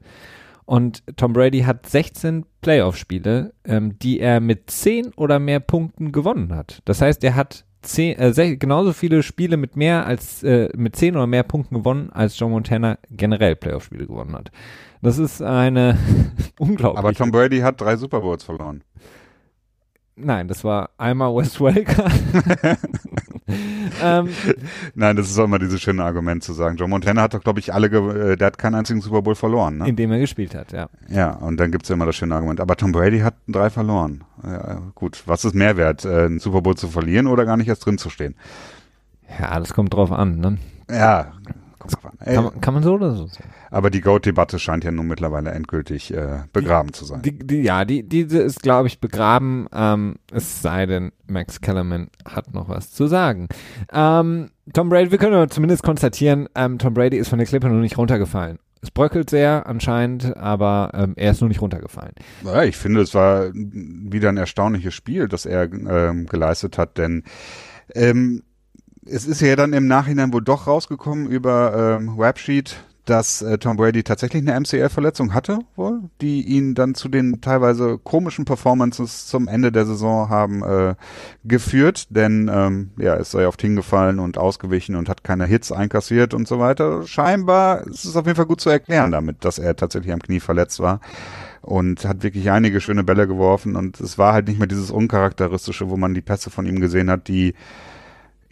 Und 0.65 1.03
Tom 1.17 1.33
Brady 1.33 1.61
hat 1.61 1.87
16 1.87 2.45
Playoff-Spiele, 2.61 3.53
ähm, 3.65 3.99
die 3.99 4.19
er 4.19 4.39
mit 4.39 4.69
10 4.69 5.13
oder 5.15 5.39
mehr 5.39 5.59
Punkten 5.59 6.11
gewonnen 6.11 6.55
hat. 6.55 6.81
Das 6.85 7.01
heißt, 7.01 7.23
er 7.23 7.35
hat 7.35 7.65
10, 7.81 8.17
äh, 8.17 8.55
genauso 8.55 8.93
viele 8.93 9.23
Spiele 9.23 9.57
mit 9.57 9.75
mehr 9.75 10.05
als 10.05 10.41
äh, 10.43 10.69
mit 10.75 10.95
10 10.95 11.15
oder 11.15 11.27
mehr 11.27 11.43
Punkten 11.43 11.75
gewonnen, 11.75 12.09
als 12.11 12.39
Joe 12.39 12.49
Montana 12.49 12.97
generell 13.11 13.55
Playoff-Spiele 13.55 14.07
gewonnen 14.07 14.35
hat. 14.35 14.51
Das 15.01 15.17
ist 15.17 15.41
eine 15.41 15.97
unglaubliche. 16.59 16.99
Aber 16.99 17.13
Tom 17.13 17.31
Brady 17.31 17.59
hat 17.59 17.81
drei 17.81 17.97
Super 17.97 18.21
Bowls 18.21 18.43
verloren. 18.43 18.83
Nein, 20.15 20.47
das 20.47 20.63
war 20.63 20.91
einmal 20.97 21.35
Wes 21.35 21.59
Welker. 21.59 22.09
ähm, 24.01 24.29
Nein, 24.95 25.15
das 25.15 25.29
ist 25.29 25.37
auch 25.37 25.45
immer 25.45 25.59
dieses 25.59 25.81
schöne 25.81 26.03
Argument 26.03 26.43
zu 26.43 26.53
sagen. 26.53 26.77
Joe 26.77 26.87
Montana 26.87 27.21
hat 27.23 27.33
doch, 27.33 27.43
glaube 27.43 27.59
ich, 27.59 27.73
alle, 27.73 27.89
ge 27.89 28.33
äh, 28.33 28.35
der 28.37 28.47
hat 28.47 28.57
keinen 28.57 28.75
einzigen 28.75 29.01
Super 29.01 29.21
Bowl 29.21 29.35
verloren, 29.35 29.79
ne? 29.79 29.87
in 29.89 29.95
dem 29.95 30.11
er 30.11 30.19
gespielt 30.19 30.55
hat, 30.55 30.71
ja. 30.71 30.89
Ja, 31.09 31.31
und 31.31 31.57
dann 31.57 31.71
gibt's 31.71 31.89
ja 31.89 31.95
immer 31.95 32.05
das 32.05 32.15
schöne 32.15 32.35
Argument. 32.35 32.61
Aber 32.61 32.75
Tom 32.75 32.91
Brady 32.91 33.19
hat 33.19 33.35
drei 33.47 33.69
verloren. 33.69 34.23
Ja, 34.43 34.81
gut, 34.95 35.23
was 35.25 35.45
ist 35.45 35.55
mehr 35.55 35.77
wert, 35.77 36.05
äh, 36.05 36.25
einen 36.25 36.39
Super 36.39 36.61
Bowl 36.61 36.75
zu 36.75 36.87
verlieren 36.87 37.27
oder 37.27 37.45
gar 37.45 37.57
nicht 37.57 37.67
erst 37.67 37.85
drin 37.85 37.97
zu 37.97 38.09
stehen? 38.09 38.35
Ja, 39.39 39.59
das 39.59 39.73
kommt 39.73 39.93
drauf 39.93 40.11
an, 40.11 40.39
ne? 40.39 40.57
Ja, 40.89 41.33
kommt 41.83 41.93
drauf 41.93 42.05
an. 42.05 42.17
Ey, 42.21 42.35
Kann, 42.35 42.43
man- 42.45 42.61
kann 42.61 42.73
man 42.73 42.83
so 42.83 42.93
oder 42.93 43.11
so 43.15 43.27
sagen. 43.27 43.49
aber 43.71 43.89
die 43.89 44.01
Goat-Debatte 44.01 44.57
scheint 44.59 44.83
ja 44.83 44.91
nun 44.91 45.07
mittlerweile 45.07 45.51
endgültig 45.51 46.13
äh, 46.13 46.39
begraben 46.51 46.93
zu 46.93 47.05
sein. 47.05 47.21
Die, 47.21 47.37
die, 47.37 47.61
ja, 47.61 47.85
die, 47.85 48.03
diese 48.07 48.39
ist, 48.39 48.63
glaube 48.63 48.87
ich, 48.87 48.99
begraben, 48.99 49.67
ähm, 49.73 50.15
es 50.31 50.61
sei 50.61 50.85
denn, 50.85 51.11
Max 51.27 51.61
Kellerman 51.61 52.07
hat 52.25 52.53
noch 52.53 52.69
was 52.69 52.91
zu 52.91 53.07
sagen. 53.07 53.47
Ähm, 53.91 54.49
Tom 54.73 54.89
Brady, 54.89 55.11
wir 55.11 55.17
können 55.17 55.35
aber 55.35 55.49
zumindest 55.49 55.83
konstatieren, 55.83 56.47
ähm, 56.55 56.79
Tom 56.79 56.93
Brady 56.93 57.17
ist 57.17 57.27
von 57.29 57.37
der 57.37 57.47
Klippe 57.47 57.67
noch 57.69 57.79
nicht 57.81 57.97
runtergefallen. 57.97 58.59
Es 58.81 58.91
bröckelt 58.91 59.29
sehr 59.29 59.65
anscheinend, 59.65 60.35
aber 60.35 60.91
ähm, 60.93 61.13
er 61.15 61.31
ist 61.31 61.39
nur 61.39 61.47
nicht 61.47 61.61
runtergefallen. 61.61 62.11
Ja, 62.43 62.63
ich 62.63 62.75
finde, 62.75 62.99
es 63.01 63.13
war 63.13 63.49
wieder 63.53 64.27
ein 64.27 64.35
erstaunliches 64.35 64.93
Spiel, 64.93 65.29
das 65.29 65.45
er 65.45 65.71
ähm, 65.71 66.25
geleistet 66.25 66.77
hat, 66.77 66.97
denn 66.97 67.23
ähm, 67.95 68.43
es 69.05 69.25
ist 69.25 69.41
ja 69.41 69.55
dann 69.55 69.73
im 69.73 69.87
Nachhinein 69.87 70.33
wohl 70.33 70.43
doch 70.43 70.67
rausgekommen 70.67 71.27
über 71.27 71.97
ähm, 71.99 72.17
Websheet, 72.17 72.83
dass 73.05 73.41
äh, 73.41 73.57
Tom 73.57 73.75
Brady 73.75 74.03
tatsächlich 74.03 74.47
eine 74.47 74.57
MCL-Verletzung 74.59 75.33
hatte, 75.33 75.59
wohl, 75.75 76.03
die 76.21 76.41
ihn 76.41 76.73
dann 76.73 76.95
zu 76.95 77.09
den 77.09 77.41
teilweise 77.41 77.97
komischen 77.97 78.45
Performances 78.45 79.27
zum 79.27 79.47
Ende 79.47 79.71
der 79.73 79.85
Saison 79.85 80.29
haben 80.29 80.63
äh, 80.63 80.95
geführt, 81.43 82.07
denn 82.11 82.49
ähm, 82.53 82.91
ja, 82.97 83.15
es 83.15 83.31
sei 83.31 83.45
oft 83.47 83.61
hingefallen 83.61 84.19
und 84.19 84.37
ausgewichen 84.37 84.95
und 84.95 85.09
hat 85.09 85.23
keine 85.23 85.45
Hits 85.45 85.71
einkassiert 85.71 86.33
und 86.33 86.47
so 86.47 86.59
weiter. 86.59 87.05
Scheinbar 87.05 87.85
ist 87.87 88.05
es 88.05 88.15
auf 88.15 88.25
jeden 88.25 88.37
Fall 88.37 88.45
gut 88.45 88.61
zu 88.61 88.69
erklären 88.69 89.11
damit, 89.11 89.43
dass 89.43 89.59
er 89.59 89.75
tatsächlich 89.75 90.13
am 90.13 90.21
Knie 90.21 90.39
verletzt 90.39 90.79
war 90.79 91.01
und 91.61 92.05
hat 92.05 92.23
wirklich 92.23 92.51
einige 92.51 92.79
schöne 92.79 93.03
Bälle 93.03 93.27
geworfen 93.27 93.75
und 93.75 93.99
es 93.99 94.17
war 94.17 94.33
halt 94.33 94.47
nicht 94.47 94.59
mehr 94.59 94.67
dieses 94.67 94.91
uncharakteristische, 94.91 95.89
wo 95.89 95.97
man 95.97 96.13
die 96.13 96.21
Pässe 96.21 96.49
von 96.49 96.65
ihm 96.65 96.79
gesehen 96.79 97.09
hat, 97.09 97.27
die 97.27 97.53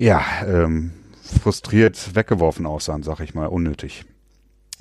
ja 0.01 0.21
ähm, 0.45 0.91
frustriert 1.21 2.15
weggeworfen 2.15 2.65
aussahen, 2.65 3.03
sag 3.03 3.19
ich 3.19 3.33
mal, 3.33 3.47
unnötig. 3.47 4.03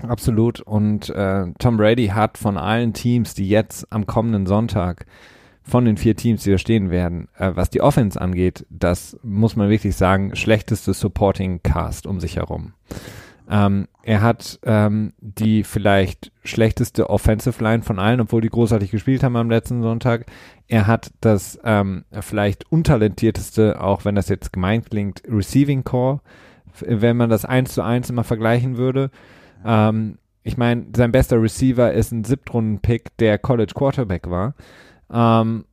Absolut. 0.02 0.60
Und 0.60 1.10
äh, 1.10 1.46
Tom 1.58 1.76
Brady 1.76 2.08
hat 2.08 2.38
von 2.38 2.56
allen 2.56 2.94
Teams, 2.94 3.34
die 3.34 3.48
jetzt 3.48 3.86
am 3.92 4.06
kommenden 4.06 4.46
Sonntag 4.46 5.04
von 5.62 5.84
den 5.84 5.98
vier 5.98 6.16
Teams, 6.16 6.42
die 6.42 6.50
da 6.50 6.58
stehen 6.58 6.90
werden, 6.90 7.28
äh, 7.36 7.52
was 7.54 7.68
die 7.68 7.82
Offense 7.82 8.20
angeht, 8.20 8.66
das 8.70 9.18
muss 9.22 9.56
man 9.56 9.68
wirklich 9.68 9.94
sagen, 9.96 10.34
schlechteste 10.34 10.94
Supporting 10.94 11.60
Cast 11.62 12.06
um 12.06 12.18
sich 12.18 12.36
herum. 12.36 12.72
Ähm, 13.50 13.88
er 14.04 14.22
hat 14.22 14.60
ähm, 14.62 15.12
die 15.18 15.64
vielleicht 15.64 16.30
schlechteste 16.44 17.10
Offensive 17.10 17.62
Line 17.62 17.82
von 17.82 17.98
allen, 17.98 18.20
obwohl 18.20 18.40
die 18.40 18.48
großartig 18.48 18.92
gespielt 18.92 19.24
haben 19.24 19.36
am 19.36 19.50
letzten 19.50 19.82
Sonntag. 19.82 20.26
Er 20.68 20.86
hat 20.86 21.10
das 21.20 21.58
ähm, 21.64 22.04
vielleicht 22.20 22.70
untalentierteste, 22.70 23.80
auch 23.82 24.04
wenn 24.04 24.14
das 24.14 24.28
jetzt 24.28 24.52
gemeint 24.52 24.88
klingt, 24.88 25.22
Receiving 25.28 25.82
Core, 25.82 26.20
wenn 26.78 27.16
man 27.16 27.28
das 27.28 27.44
eins 27.44 27.74
zu 27.74 27.82
eins 27.82 28.08
immer 28.08 28.24
vergleichen 28.24 28.76
würde. 28.76 29.10
Ähm, 29.64 30.18
ich 30.44 30.56
meine, 30.56 30.86
sein 30.96 31.12
bester 31.12 31.42
Receiver 31.42 31.92
ist 31.92 32.12
ein 32.12 32.24
Siebtrunden-Pick, 32.24 33.16
der 33.18 33.36
College 33.38 33.72
Quarterback 33.74 34.30
war. 34.30 34.54
Ähm, 35.12 35.64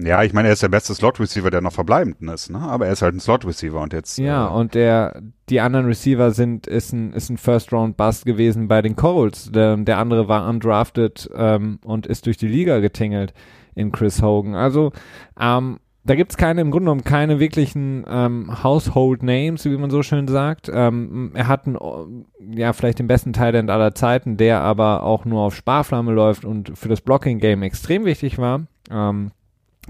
ja, 0.00 0.22
ich 0.22 0.32
meine, 0.32 0.48
er 0.48 0.54
ist 0.54 0.62
der 0.62 0.68
beste 0.68 0.94
Slot-Receiver, 0.94 1.50
der 1.50 1.60
noch 1.60 1.72
verbleibend 1.72 2.20
ist, 2.30 2.50
ne? 2.50 2.58
Aber 2.58 2.86
er 2.86 2.92
ist 2.92 3.02
halt 3.02 3.14
ein 3.14 3.20
Slot-Receiver 3.20 3.80
und 3.80 3.92
jetzt. 3.92 4.18
Ja, 4.18 4.48
äh, 4.48 4.50
und 4.50 4.74
der, 4.74 5.22
die 5.48 5.60
anderen 5.60 5.86
Receiver 5.86 6.30
sind, 6.30 6.66
ist 6.66 6.92
ein, 6.92 7.12
ist 7.12 7.30
ein 7.30 7.38
First-Round-Bust 7.38 8.24
gewesen 8.24 8.68
bei 8.68 8.82
den 8.82 8.96
Colts. 8.96 9.50
Der, 9.52 9.76
der 9.76 9.98
andere 9.98 10.28
war 10.28 10.48
undrafted 10.48 11.30
ähm, 11.34 11.78
und 11.84 12.06
ist 12.06 12.26
durch 12.26 12.36
die 12.36 12.48
Liga 12.48 12.80
getingelt 12.80 13.34
in 13.74 13.92
Chris 13.92 14.22
Hogan. 14.22 14.54
Also, 14.54 14.92
ähm, 15.40 15.78
da 16.04 16.16
gibt's 16.16 16.36
keine, 16.36 16.62
im 16.62 16.70
Grunde 16.72 16.86
genommen 16.86 17.04
keine 17.04 17.38
wirklichen 17.38 18.04
ähm, 18.08 18.62
Household 18.64 19.22
Names, 19.22 19.64
wie 19.64 19.76
man 19.76 19.90
so 19.90 20.02
schön 20.02 20.26
sagt. 20.26 20.68
Ähm, 20.72 21.30
er 21.34 21.46
hat 21.46 21.66
einen, 21.66 22.26
ja, 22.50 22.72
vielleicht 22.72 22.98
den 22.98 23.06
besten 23.06 23.32
Talent 23.32 23.70
aller 23.70 23.94
Zeiten, 23.94 24.36
der 24.36 24.62
aber 24.62 25.04
auch 25.04 25.24
nur 25.24 25.42
auf 25.42 25.54
Sparflamme 25.54 26.12
läuft 26.12 26.44
und 26.44 26.76
für 26.76 26.88
das 26.88 27.02
Blocking-Game 27.02 27.62
extrem 27.62 28.04
wichtig 28.04 28.38
war. 28.38 28.62
Ähm, 28.90 29.30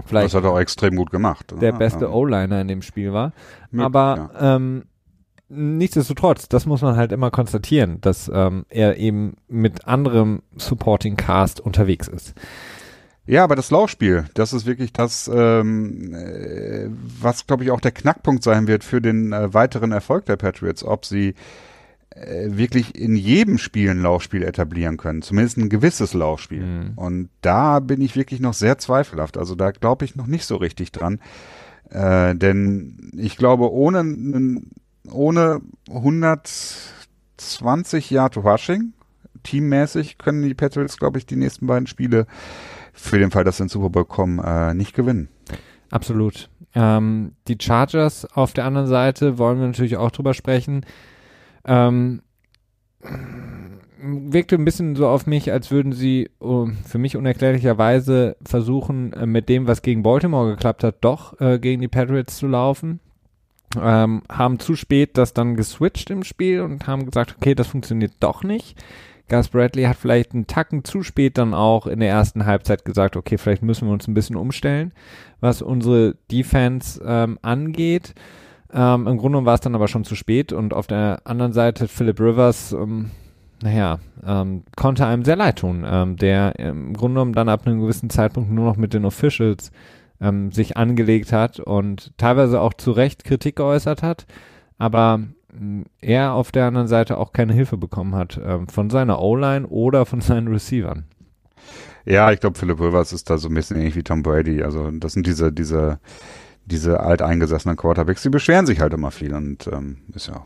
vielleicht 0.05 0.27
das 0.27 0.35
hat 0.35 0.43
er 0.43 0.51
auch 0.51 0.59
extrem 0.59 0.95
gut 0.95 1.11
gemacht. 1.11 1.53
Der 1.59 1.71
ja, 1.71 1.77
beste 1.77 2.11
O-Liner 2.11 2.61
in 2.61 2.67
dem 2.67 2.81
Spiel 2.81 3.13
war. 3.13 3.33
Mit, 3.71 3.85
aber 3.85 4.29
ja. 4.33 4.55
ähm, 4.55 4.83
nichtsdestotrotz, 5.49 6.49
das 6.49 6.65
muss 6.65 6.81
man 6.81 6.95
halt 6.95 7.11
immer 7.11 7.31
konstatieren, 7.31 8.01
dass 8.01 8.29
ähm, 8.33 8.65
er 8.69 8.97
eben 8.97 9.35
mit 9.47 9.87
anderem 9.87 10.41
Supporting 10.55 11.15
Cast 11.15 11.59
unterwegs 11.59 12.07
ist. 12.07 12.33
Ja, 13.25 13.45
aber 13.45 13.55
das 13.55 13.71
Laufspiel, 13.71 14.25
das 14.33 14.51
ist 14.51 14.65
wirklich 14.65 14.91
das, 14.91 15.31
ähm, 15.33 16.13
äh, 16.13 16.89
was, 17.21 17.47
glaube 17.47 17.63
ich, 17.63 17.71
auch 17.71 17.79
der 17.79 17.91
Knackpunkt 17.91 18.43
sein 18.43 18.67
wird 18.67 18.83
für 18.83 18.99
den 18.99 19.31
äh, 19.31 19.53
weiteren 19.53 19.93
Erfolg 19.93 20.25
der 20.25 20.35
Patriots, 20.35 20.83
ob 20.83 21.05
sie 21.05 21.33
wirklich 22.15 22.95
in 22.95 23.15
jedem 23.15 23.57
Spiel 23.57 23.89
ein 23.89 24.01
Laufspiel 24.01 24.43
etablieren 24.43 24.97
können, 24.97 25.21
zumindest 25.21 25.57
ein 25.57 25.69
gewisses 25.69 26.13
Laufspiel. 26.13 26.63
Mhm. 26.63 26.91
Und 26.95 27.29
da 27.41 27.79
bin 27.79 28.01
ich 28.01 28.15
wirklich 28.15 28.39
noch 28.39 28.53
sehr 28.53 28.77
zweifelhaft. 28.77 29.37
Also 29.37 29.55
da 29.55 29.71
glaube 29.71 30.05
ich 30.05 30.15
noch 30.15 30.27
nicht 30.27 30.45
so 30.45 30.57
richtig 30.57 30.91
dran. 30.91 31.19
Äh, 31.89 32.35
denn 32.35 33.11
ich 33.17 33.37
glaube, 33.37 33.71
ohne, 33.71 34.61
ohne 35.11 35.61
120 35.89 38.11
Yard 38.11 38.37
Rushing, 38.37 38.93
teammäßig, 39.43 40.17
können 40.17 40.43
die 40.43 40.53
Patriots, 40.53 40.97
glaube 40.97 41.17
ich, 41.17 41.25
die 41.25 41.35
nächsten 41.35 41.67
beiden 41.67 41.87
Spiele 41.87 42.27
für 42.93 43.17
den 43.17 43.31
Fall, 43.31 43.43
dass 43.43 43.57
sie 43.57 43.63
in 43.63 43.69
Super 43.69 43.89
Bowl 43.89 44.05
kommen, 44.05 44.39
äh, 44.39 44.73
nicht 44.73 44.95
gewinnen. 44.95 45.27
Absolut. 45.89 46.49
Ähm, 46.75 47.33
die 47.47 47.57
Chargers 47.59 48.25
auf 48.33 48.53
der 48.53 48.65
anderen 48.65 48.87
Seite 48.87 49.37
wollen 49.37 49.59
wir 49.59 49.67
natürlich 49.67 49.97
auch 49.97 50.11
drüber 50.11 50.33
sprechen. 50.33 50.85
Ähm, 51.65 52.21
wirkte 54.03 54.55
ein 54.55 54.65
bisschen 54.65 54.95
so 54.95 55.07
auf 55.07 55.25
mich, 55.27 55.51
als 55.51 55.71
würden 55.71 55.93
sie 55.93 56.29
uh, 56.41 56.67
für 56.85 56.97
mich 56.97 57.15
unerklärlicherweise 57.15 58.35
versuchen, 58.45 59.13
äh, 59.13 59.25
mit 59.25 59.49
dem, 59.49 59.67
was 59.67 59.81
gegen 59.81 60.03
Baltimore 60.03 60.51
geklappt 60.51 60.83
hat, 60.83 60.97
doch 61.01 61.39
äh, 61.39 61.59
gegen 61.59 61.81
die 61.81 61.87
Patriots 61.87 62.37
zu 62.37 62.47
laufen. 62.47 62.99
Ähm, 63.81 64.21
haben 64.29 64.59
zu 64.59 64.75
spät 64.75 65.17
das 65.17 65.33
dann 65.33 65.55
geswitcht 65.55 66.11
im 66.11 66.23
Spiel 66.23 66.61
und 66.61 66.85
haben 66.85 67.05
gesagt, 67.05 67.35
okay, 67.37 67.55
das 67.55 67.67
funktioniert 67.67 68.13
doch 68.19 68.43
nicht. 68.43 68.77
Gus 69.29 69.47
Bradley 69.47 69.85
hat 69.85 69.97
vielleicht 69.97 70.33
einen 70.33 70.47
Tacken 70.47 70.83
zu 70.83 71.01
spät 71.01 71.37
dann 71.37 71.53
auch 71.53 71.87
in 71.87 71.99
der 71.99 72.09
ersten 72.09 72.45
Halbzeit 72.45 72.85
gesagt, 72.85 73.15
okay, 73.15 73.37
vielleicht 73.37 73.63
müssen 73.63 73.87
wir 73.87 73.93
uns 73.93 74.07
ein 74.07 74.13
bisschen 74.13 74.35
umstellen, 74.35 74.91
was 75.39 75.61
unsere 75.61 76.15
Defense 76.29 77.01
ähm, 77.03 77.39
angeht. 77.41 78.13
Ähm, 78.73 79.07
Im 79.07 79.17
Grunde 79.17 79.45
war 79.45 79.55
es 79.55 79.61
dann 79.61 79.75
aber 79.75 79.87
schon 79.87 80.03
zu 80.03 80.15
spät 80.15 80.51
und 80.51 80.73
auf 80.73 80.87
der 80.87 81.21
anderen 81.25 81.53
Seite 81.53 81.87
Philip 81.87 82.19
Rivers, 82.19 82.73
ähm, 82.73 83.11
naja, 83.61 83.99
ähm, 84.25 84.63
konnte 84.75 85.05
einem 85.05 85.23
sehr 85.23 85.35
leid 85.35 85.59
tun, 85.59 85.85
ähm, 85.87 86.17
der 86.17 86.57
im 86.59 86.93
Grunde 86.93 87.15
genommen 87.15 87.33
dann 87.33 87.49
ab 87.49 87.65
einem 87.65 87.79
gewissen 87.79 88.09
Zeitpunkt 88.09 88.51
nur 88.51 88.65
noch 88.65 88.75
mit 88.75 88.93
den 88.93 89.05
Officials 89.05 89.71
ähm, 90.19 90.51
sich 90.51 90.75
angelegt 90.75 91.31
hat 91.31 91.59
und 91.59 92.17
teilweise 92.17 92.61
auch 92.61 92.73
zu 92.73 92.91
Recht 92.91 93.23
Kritik 93.23 93.57
geäußert 93.57 94.01
hat, 94.01 94.25
aber 94.77 95.19
er 96.01 96.33
auf 96.33 96.51
der 96.51 96.65
anderen 96.65 96.87
Seite 96.87 97.17
auch 97.17 97.31
keine 97.31 97.53
Hilfe 97.53 97.77
bekommen 97.77 98.15
hat 98.15 98.39
ähm, 98.43 98.67
von 98.67 98.89
seiner 98.89 99.21
O-Line 99.21 99.67
oder 99.67 100.05
von 100.05 100.21
seinen 100.21 100.47
Receivern. 100.47 101.05
Ja, 102.05 102.31
ich 102.31 102.39
glaube, 102.39 102.57
Philip 102.57 102.79
Rivers 102.79 103.13
ist 103.13 103.29
da 103.29 103.37
so 103.37 103.47
ein 103.47 103.53
bisschen 103.53 103.77
ähnlich 103.77 103.95
wie 103.95 104.03
Tom 104.03 104.23
Brady. 104.23 104.61
Also 104.61 104.89
das 104.91 105.13
sind 105.13 105.25
diese, 105.25 105.53
diese, 105.53 105.99
diese 106.65 106.99
alteingesessenen 106.99 107.77
Quarterbacks, 107.77 108.21
die 108.21 108.29
beschweren 108.29 108.65
sich 108.65 108.79
halt 108.79 108.93
immer 108.93 109.11
viel 109.11 109.33
und 109.33 109.67
ähm, 109.67 109.97
ist 110.13 110.27
ja 110.27 110.45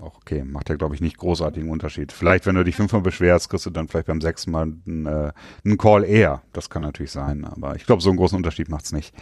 auch 0.00 0.16
okay. 0.16 0.44
Macht 0.44 0.68
ja, 0.68 0.76
glaube 0.76 0.94
ich, 0.94 1.00
nicht 1.00 1.18
großartigen 1.18 1.70
Unterschied. 1.70 2.12
Vielleicht, 2.12 2.46
wenn 2.46 2.56
du 2.56 2.64
dich 2.64 2.76
fünfmal 2.76 3.02
beschwerst, 3.02 3.48
kriegst 3.48 3.66
du 3.66 3.70
dann 3.70 3.88
vielleicht 3.88 4.06
beim 4.06 4.20
sechsten 4.20 4.50
Mal 4.50 4.72
einen, 4.86 5.06
äh, 5.06 5.32
einen 5.64 5.78
Call 5.78 6.04
eher. 6.04 6.42
Das 6.52 6.70
kann 6.70 6.82
natürlich 6.82 7.12
sein, 7.12 7.44
aber 7.44 7.76
ich 7.76 7.86
glaube, 7.86 8.02
so 8.02 8.10
einen 8.10 8.18
großen 8.18 8.36
Unterschied 8.36 8.68
macht's 8.68 8.92
nicht. 8.92 9.14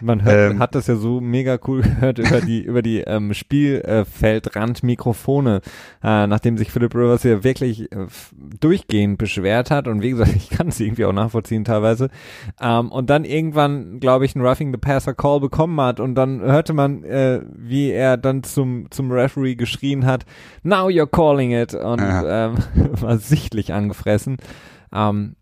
Man 0.00 0.24
hört, 0.24 0.52
ähm, 0.52 0.58
hat 0.58 0.74
das 0.74 0.86
ja 0.86 0.96
so 0.96 1.20
mega 1.20 1.58
cool 1.66 1.82
gehört 1.82 2.18
über 2.18 2.40
die 2.40 2.62
über 2.62 2.80
die 2.82 3.00
ähm, 3.00 3.34
Spielfeldrandmikrofone, 3.34 5.60
äh, 6.02 6.26
nachdem 6.26 6.56
sich 6.58 6.72
Philip 6.72 6.94
Rivers 6.94 7.24
ja 7.24 7.44
wirklich 7.44 7.92
äh, 7.92 8.06
durchgehend 8.60 9.18
beschwert 9.18 9.70
hat 9.70 9.88
und 9.88 10.00
wie 10.02 10.10
gesagt, 10.10 10.32
ich 10.36 10.50
kann 10.50 10.68
es 10.68 10.80
irgendwie 10.80 11.04
auch 11.04 11.12
nachvollziehen 11.12 11.64
teilweise. 11.64 12.08
Ähm, 12.60 12.92
und 12.92 13.10
dann 13.10 13.24
irgendwann, 13.24 14.00
glaube 14.00 14.24
ich, 14.24 14.34
ein 14.34 14.40
Roughing 14.40 14.72
the 14.72 14.78
Passer 14.78 15.14
Call 15.14 15.40
bekommen 15.40 15.80
hat 15.80 16.00
und 16.00 16.14
dann 16.14 16.40
hörte 16.40 16.72
man, 16.72 17.04
äh, 17.04 17.40
wie 17.56 17.90
er 17.90 18.16
dann 18.16 18.42
zum 18.42 18.90
zum 18.90 19.10
Referee 19.10 19.54
geschrien 19.54 20.06
hat, 20.06 20.24
"Now 20.62 20.88
you're 20.88 21.06
calling 21.06 21.52
it" 21.52 21.74
und 21.74 22.00
ja. 22.00 22.46
ähm, 22.46 22.54
war 23.00 23.18
sichtlich 23.18 23.72
angefressen. 23.72 24.36
Ähm, 24.92 25.36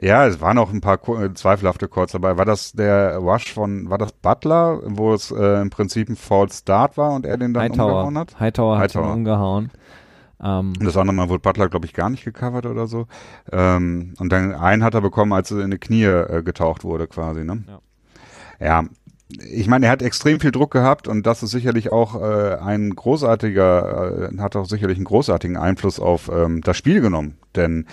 ja, 0.00 0.26
es 0.26 0.40
waren 0.40 0.58
auch 0.58 0.72
ein 0.72 0.80
paar 0.80 1.00
äh, 1.08 1.34
zweifelhafte 1.34 1.88
Calls 1.88 2.12
dabei. 2.12 2.36
War 2.36 2.44
das 2.44 2.72
der 2.72 3.16
Rush 3.18 3.52
von, 3.52 3.90
war 3.90 3.98
das 3.98 4.12
Butler, 4.12 4.80
wo 4.84 5.12
es 5.12 5.30
äh, 5.30 5.60
im 5.60 5.70
Prinzip 5.70 6.08
ein 6.08 6.16
False 6.16 6.58
Start 6.58 6.96
war 6.96 7.12
und 7.12 7.26
er 7.26 7.36
den 7.36 7.52
dann 7.52 7.64
Hightower. 7.64 7.86
umgehauen 7.86 8.18
hat? 8.18 8.40
Hightower, 8.40 8.78
Hightower. 8.78 9.04
hat 9.04 9.10
ihn 9.10 9.14
umgehauen. 9.18 9.70
Um, 10.40 10.74
das 10.74 10.96
andere 10.96 11.16
Mal 11.16 11.28
wurde 11.28 11.40
Butler, 11.40 11.68
glaube 11.68 11.86
ich, 11.86 11.94
gar 11.94 12.10
nicht 12.10 12.24
gecovert 12.24 12.64
oder 12.64 12.86
so. 12.86 13.06
Ähm, 13.50 14.14
und 14.20 14.30
dann 14.30 14.54
einen 14.54 14.84
hat 14.84 14.94
er 14.94 15.00
bekommen, 15.00 15.32
als 15.32 15.50
er 15.50 15.64
in 15.64 15.72
die 15.72 15.78
Knie 15.78 16.04
äh, 16.04 16.44
getaucht 16.44 16.84
wurde 16.84 17.08
quasi. 17.08 17.42
Ne? 17.42 17.64
Ja. 18.60 18.82
ja, 18.82 18.84
ich 19.28 19.66
meine, 19.66 19.86
er 19.86 19.92
hat 19.92 20.00
extrem 20.00 20.38
viel 20.38 20.52
Druck 20.52 20.70
gehabt 20.70 21.08
und 21.08 21.26
das 21.26 21.42
ist 21.42 21.50
sicherlich 21.50 21.90
auch 21.90 22.14
äh, 22.14 22.54
ein 22.54 22.94
großartiger, 22.94 24.30
äh, 24.32 24.38
hat 24.38 24.54
auch 24.54 24.66
sicherlich 24.66 24.96
einen 24.96 25.04
großartigen 25.04 25.56
Einfluss 25.56 25.98
auf 25.98 26.30
ähm, 26.32 26.60
das 26.62 26.76
Spiel 26.76 27.00
genommen. 27.00 27.36
Denn 27.56 27.86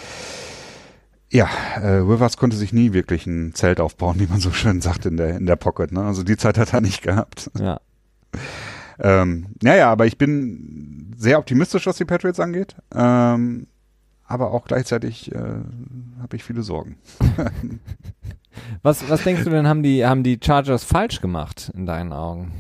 ja, 1.32 1.50
äh, 1.82 1.98
Rivers 1.98 2.38
konnte 2.38 2.56
sich 2.56 2.72
nie 2.72 2.94
wirklich 2.94 3.26
ein 3.26 3.54
Zelt 3.54 3.80
aufbauen, 3.80 4.20
wie 4.20 4.28
man 4.28 4.40
so 4.40 4.52
schön 4.52 4.82
sagt 4.82 5.06
in 5.06 5.18
der 5.18 5.38
in 5.38 5.46
der 5.46 5.56
Pocket. 5.56 5.92
Ne? 5.92 6.04
Also 6.04 6.24
die 6.24 6.38
Zeit 6.38 6.58
hat 6.58 6.74
er 6.74 6.82
nicht 6.82 7.02
gehabt. 7.02 7.50
Ja. 7.60 7.80
ähm, 9.00 9.48
naja, 9.62 9.92
aber 9.92 10.06
ich 10.06 10.18
bin 10.18 11.14
sehr 11.18 11.40
optimistisch, 11.40 11.88
was 11.88 11.98
die 11.98 12.06
Patriots 12.06 12.40
angeht. 12.40 12.76
Ähm, 12.94 13.68
aber 14.28 14.52
auch 14.52 14.66
gleichzeitig 14.66 15.34
äh, 15.34 15.38
habe 16.22 16.36
ich 16.36 16.44
viele 16.44 16.64
Sorgen. 16.64 16.98
was, 18.82 19.08
was 19.10 19.24
denkst 19.24 19.44
du 19.44 19.50
denn, 19.52 19.68
haben 19.68 19.84
die, 19.84 20.06
haben 20.06 20.24
die 20.24 20.40
Chargers 20.44 20.84
falsch 20.84 21.22
gemacht 21.22 21.72
in 21.76 21.86
deinen 21.86 22.12
Augen? 22.12 22.52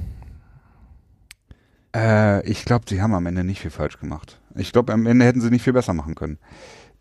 Äh, 1.95 2.45
ich 2.47 2.65
glaube, 2.65 2.85
sie 2.87 3.01
haben 3.01 3.13
am 3.13 3.25
Ende 3.25 3.43
nicht 3.43 3.61
viel 3.61 3.71
falsch 3.71 3.99
gemacht. 3.99 4.39
Ich 4.55 4.73
glaube, 4.73 4.93
am 4.93 5.05
Ende 5.05 5.25
hätten 5.25 5.41
sie 5.41 5.49
nicht 5.49 5.63
viel 5.63 5.73
besser 5.73 5.93
machen 5.93 6.13
können. 6.13 6.37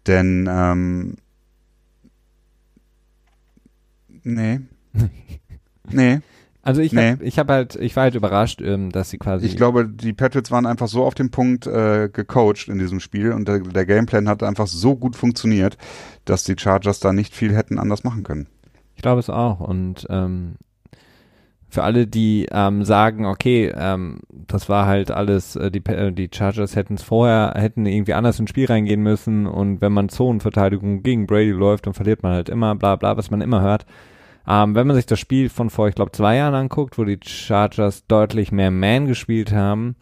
Denn, 0.07 0.49
ähm, 0.51 1.17
nee. 4.25 4.61
nee. 5.91 6.21
Also 6.63 6.81
ich, 6.81 6.93
nee. 6.93 7.13
hab, 7.13 7.23
ich 7.23 7.39
hab 7.39 7.49
halt, 7.51 7.77
ich 7.77 7.95
war 7.95 8.05
halt 8.05 8.15
überrascht, 8.15 8.63
ähm, 8.63 8.91
dass 8.91 9.11
sie 9.11 9.19
quasi. 9.19 9.45
Ich 9.45 9.57
glaube, 9.57 9.87
die 9.87 10.15
Patriots 10.15 10.51
waren 10.51 10.65
einfach 10.65 10.89
so 10.89 11.05
auf 11.05 11.15
dem 11.15 11.31
Punkt 11.31 11.67
äh, 11.67 12.09
gecoacht 12.11 12.69
in 12.69 12.79
diesem 12.79 13.01
Spiel 13.01 13.33
und 13.33 13.47
der, 13.47 13.59
der 13.59 13.85
Gameplan 13.85 14.29
hat 14.29 14.43
einfach 14.43 14.67
so 14.67 14.97
gut 14.97 15.15
funktioniert, 15.15 15.77
dass 16.25 16.43
die 16.43 16.57
Chargers 16.59 17.01
da 17.01 17.13
nicht 17.13 17.35
viel 17.35 17.55
hätten 17.55 17.79
anders 17.79 18.03
machen 18.03 18.23
können. 18.23 18.47
Ich 18.97 19.03
glaube 19.03 19.21
es 19.21 19.29
auch. 19.29 19.61
Und 19.61 20.07
ähm, 20.09 20.55
für 21.69 21.83
alle, 21.83 22.07
die 22.07 22.47
ähm, 22.51 22.85
sagen, 22.85 23.27
okay, 23.27 23.71
ähm, 23.77 24.21
das 24.31 24.69
war 24.71 24.87
halt 24.87 25.11
alles, 25.11 25.57
äh, 25.57 25.71
die, 25.71 25.85
äh, 25.85 26.13
die 26.13 26.31
Chargers 26.33 26.77
hätten 26.77 26.95
es 26.95 27.03
vorher, 27.03 27.53
hätten 27.57 27.85
irgendwie 27.85 28.15
anders 28.15 28.39
ins 28.39 28.49
Spiel 28.49 28.67
reingehen 28.67 29.03
müssen 29.03 29.47
und 29.47 29.83
wenn 29.83 29.93
man 29.93 30.09
Zonenverteidigung 30.09 31.03
gegen 31.03 31.27
Brady 31.27 31.51
läuft, 31.51 31.87
dann 31.87 31.93
verliert 31.95 32.23
man 32.23 32.33
halt 32.33 32.49
immer, 32.49 32.75
bla 32.75 32.97
bla, 32.97 33.17
was 33.19 33.31
man 33.31 33.43
immer 33.43 33.61
hört. 33.61 33.85
Ähm, 34.47 34.75
wenn 34.75 34.87
man 34.87 34.97
sich 34.97 35.07
das 35.07 35.19
Spiel 35.19 35.49
von 35.49 35.71
vor, 35.71 35.89
ich 35.89 35.95
glaube, 35.95 36.13
zwei 36.13 36.37
Jahren 36.37 36.55
anguckt, 36.55 36.99
wo 36.99 37.05
die 37.05 37.19
Chargers 37.23 38.07
deutlich 38.07 38.53
mehr 38.53 38.71
Man 38.71 39.07
gespielt 39.07 39.53
haben, 39.53 39.97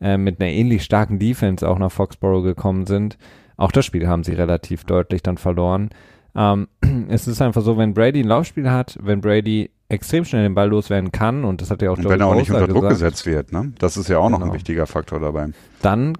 äh, 0.00 0.18
mit 0.18 0.40
einer 0.40 0.50
ähnlich 0.50 0.84
starken 0.84 1.18
Defense 1.18 1.66
auch 1.66 1.78
nach 1.78 1.92
Foxborough 1.92 2.42
gekommen 2.42 2.86
sind, 2.86 3.16
auch 3.56 3.72
das 3.72 3.86
Spiel 3.86 4.06
haben 4.06 4.24
sie 4.24 4.32
relativ 4.32 4.84
deutlich 4.84 5.22
dann 5.22 5.38
verloren. 5.38 5.90
Ähm, 6.34 6.68
es 7.08 7.26
ist 7.26 7.40
einfach 7.40 7.62
so, 7.62 7.78
wenn 7.78 7.94
Brady 7.94 8.20
ein 8.20 8.28
Laufspiel 8.28 8.70
hat, 8.70 8.98
wenn 9.00 9.20
Brady 9.20 9.70
extrem 9.88 10.24
schnell 10.24 10.42
den 10.42 10.54
Ball 10.54 10.68
loswerden 10.68 11.12
kann 11.12 11.44
und 11.44 11.62
das 11.62 11.70
hat 11.70 11.80
ja 11.80 11.90
auch 11.90 11.96
und 11.96 12.08
wenn 12.08 12.20
er 12.20 12.26
auch 12.26 12.34
nicht 12.34 12.50
unter 12.50 12.66
Druck 12.66 12.82
gesagt, 12.82 12.94
gesetzt 12.94 13.26
wird, 13.26 13.52
ne? 13.52 13.72
Das 13.78 13.96
ist 13.96 14.08
ja 14.08 14.18
auch 14.18 14.26
genau. 14.26 14.30
noch 14.30 14.38
ein 14.38 14.48
genau. 14.48 14.54
wichtiger 14.54 14.86
Faktor 14.86 15.20
dabei. 15.20 15.48
Dann 15.80 16.18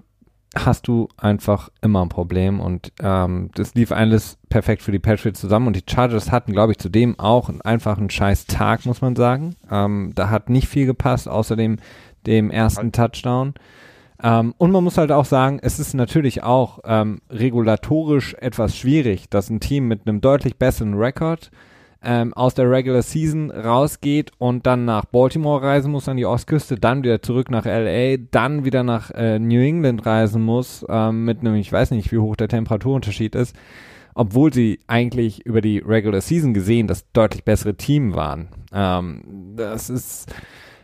hast 0.55 0.87
du 0.87 1.07
einfach 1.17 1.69
immer 1.81 2.01
ein 2.01 2.09
Problem 2.09 2.59
und 2.59 2.91
ähm, 3.01 3.49
das 3.55 3.75
lief 3.75 3.91
alles 3.91 4.37
perfekt 4.49 4.81
für 4.81 4.91
die 4.91 4.99
Patriots 4.99 5.39
zusammen 5.39 5.67
und 5.67 5.75
die 5.75 5.83
Chargers 5.87 6.31
hatten, 6.31 6.53
glaube 6.53 6.71
ich, 6.71 6.79
zudem 6.79 7.19
auch 7.19 7.49
einfach 7.63 7.97
einen 7.97 8.09
scheiß 8.09 8.45
Tag, 8.47 8.85
muss 8.85 9.01
man 9.01 9.15
sagen. 9.15 9.55
Ähm, 9.69 10.11
da 10.15 10.29
hat 10.29 10.49
nicht 10.49 10.67
viel 10.67 10.85
gepasst, 10.85 11.27
außer 11.27 11.55
dem, 11.55 11.77
ersten 12.25 12.91
Touchdown. 12.91 13.53
Ähm, 14.21 14.53
und 14.57 14.71
man 14.71 14.83
muss 14.83 14.97
halt 14.97 15.11
auch 15.11 15.25
sagen, 15.25 15.59
es 15.61 15.79
ist 15.79 15.93
natürlich 15.93 16.43
auch 16.43 16.79
ähm, 16.85 17.21
regulatorisch 17.29 18.33
etwas 18.35 18.75
schwierig, 18.75 19.29
dass 19.29 19.49
ein 19.49 19.59
Team 19.59 19.87
mit 19.87 20.07
einem 20.07 20.21
deutlich 20.21 20.57
besseren 20.57 20.95
Rekord 20.95 21.51
ähm, 22.07 22.33
aus 22.33 22.53
der 22.53 22.71
Regular 22.71 23.01
Season 23.01 23.51
rausgeht 23.51 24.31
und 24.37 24.65
dann 24.65 24.85
nach 24.85 25.03
Baltimore 25.03 25.61
reisen 25.61 25.91
muss 25.91 26.07
an 26.07 26.15
die 26.15 26.25
Ostküste, 26.25 26.75
dann 26.75 27.03
wieder 27.03 27.21
zurück 27.21 27.51
nach 27.51 27.65
LA, 27.65 28.15
dann 28.31 28.63
wieder 28.63 28.83
nach 28.83 29.11
äh, 29.11 29.37
New 29.39 29.59
England 29.59 30.05
reisen 30.05 30.41
muss, 30.41 30.85
ähm, 30.87 31.25
mit 31.25 31.41
einem, 31.41 31.55
ich 31.55 31.69
weiß 31.69 31.91
nicht, 31.91 32.13
wie 32.13 32.17
hoch 32.17 32.37
der 32.37 32.47
Temperaturunterschied 32.47 33.35
ist, 33.35 33.57
obwohl 34.15 34.53
sie 34.53 34.79
eigentlich 34.87 35.45
über 35.45 35.59
die 35.59 35.79
Regular 35.79 36.21
Season 36.21 36.53
gesehen 36.53 36.87
das 36.87 37.11
deutlich 37.11 37.43
bessere 37.43 37.75
Team 37.75 38.15
waren. 38.15 38.47
Ähm, 38.71 39.53
das 39.57 39.89
ist 39.89 40.33